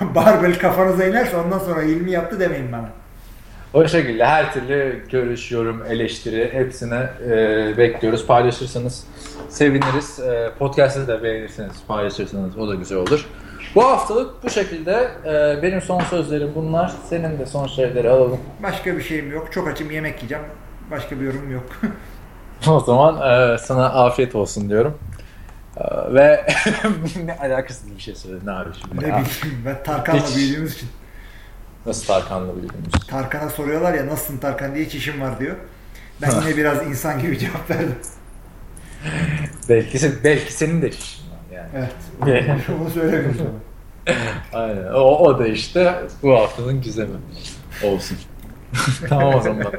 barbell 0.00 0.58
kafanıza 0.58 1.04
inerse 1.04 1.36
ondan 1.36 1.58
sonra 1.58 1.82
ilmi 1.82 2.10
yaptı 2.10 2.40
demeyin 2.40 2.72
bana. 2.72 2.99
O 3.74 3.88
şekilde 3.88 4.24
her 4.26 4.52
türlü 4.52 5.04
görüş, 5.10 5.50
yorum, 5.52 5.82
eleştiri 5.86 6.50
hepsine 6.52 7.10
e, 7.24 7.74
bekliyoruz. 7.78 8.26
Paylaşırsanız 8.26 9.04
seviniriz. 9.48 10.20
E, 10.20 10.50
podcast'ı 10.58 11.08
da 11.08 11.22
beğenirseniz 11.22 11.72
paylaşırsanız 11.88 12.58
o 12.58 12.68
da 12.68 12.74
güzel 12.74 12.98
olur. 12.98 13.26
Bu 13.74 13.84
haftalık 13.84 14.44
bu 14.44 14.50
şekilde. 14.50 15.08
Ee, 15.24 15.62
benim 15.62 15.80
son 15.82 16.00
sözlerim 16.00 16.52
bunlar. 16.54 16.92
Senin 17.08 17.38
de 17.38 17.46
son 17.46 17.66
şeyleri 17.66 18.10
alalım. 18.10 18.40
Başka 18.62 18.96
bir 18.96 19.02
şeyim 19.02 19.32
yok. 19.32 19.52
Çok 19.52 19.68
açım 19.68 19.90
yemek 19.90 20.16
yiyeceğim. 20.16 20.44
Başka 20.90 21.20
bir 21.20 21.24
yorum 21.24 21.52
yok. 21.52 21.64
O 22.68 22.80
zaman 22.80 23.14
e, 23.54 23.58
sana 23.58 23.86
afiyet 23.86 24.34
olsun 24.34 24.68
diyorum. 24.68 24.98
E, 25.76 26.14
ve 26.14 26.46
ne 27.24 27.36
alakasız 27.38 27.96
bir 27.96 28.00
şey 28.00 28.14
söyledin 28.14 28.46
abi 28.46 28.68
şimdi. 28.80 28.96
ne 28.96 29.00
bileyim 29.08 29.26
ben 29.64 29.82
Tarkan'la 29.84 30.20
Hiç. 30.26 30.36
büyüdüğümüz 30.36 30.74
için. 30.74 30.88
Nasıl 31.90 32.06
Tarkan'la 32.06 32.56
büyüdünüz? 32.56 32.92
Tarkan'a 33.08 33.50
soruyorlar 33.50 33.94
ya 33.94 34.06
nasılsın 34.06 34.38
Tarkan 34.38 34.74
diye 34.74 34.84
hiç 34.84 34.94
işim 34.94 35.20
var 35.20 35.40
diyor. 35.40 35.56
Ben 36.22 36.30
yine 36.40 36.56
biraz 36.56 36.86
insan 36.86 37.22
gibi 37.22 37.38
cevap 37.38 37.70
verdim. 37.70 37.94
belki, 39.68 39.98
belki 40.24 40.52
senin 40.52 40.82
de 40.82 40.90
çişin 40.90 41.22
var 41.30 41.38
yani. 41.56 41.68
Evet. 41.74 42.52
Onu 42.80 42.90
söylemiyorum. 42.90 43.60
Aynen. 44.52 44.92
O, 44.94 45.00
o 45.00 45.38
da 45.38 45.46
işte 45.46 45.94
bu 46.22 46.32
haftanın 46.32 46.82
gizemi 46.82 47.16
olsun. 47.84 48.18
tamam 49.08 49.34
o 49.34 49.40
zaman. 49.40 49.72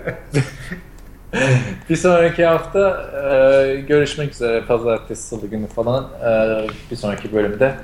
bir 1.90 1.96
sonraki 1.96 2.46
hafta 2.46 3.12
e, 3.32 3.82
görüşmek 3.82 4.34
üzere 4.34 4.66
pazartesi 4.66 5.24
salı 5.28 5.48
günü 5.48 5.68
falan 5.68 6.10
e, 6.26 6.68
bir 6.92 6.96
sonraki 6.96 7.34
bölümde 7.34 7.76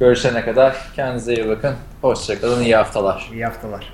görüşene 0.00 0.44
kadar 0.44 0.76
kendinize 0.96 1.34
iyi 1.34 1.48
bakın. 1.48 1.74
Hoşçakalın 2.02 2.62
iyi 2.62 2.76
haftalar. 2.76 3.28
İyi 3.32 3.44
haftalar. 3.44 3.92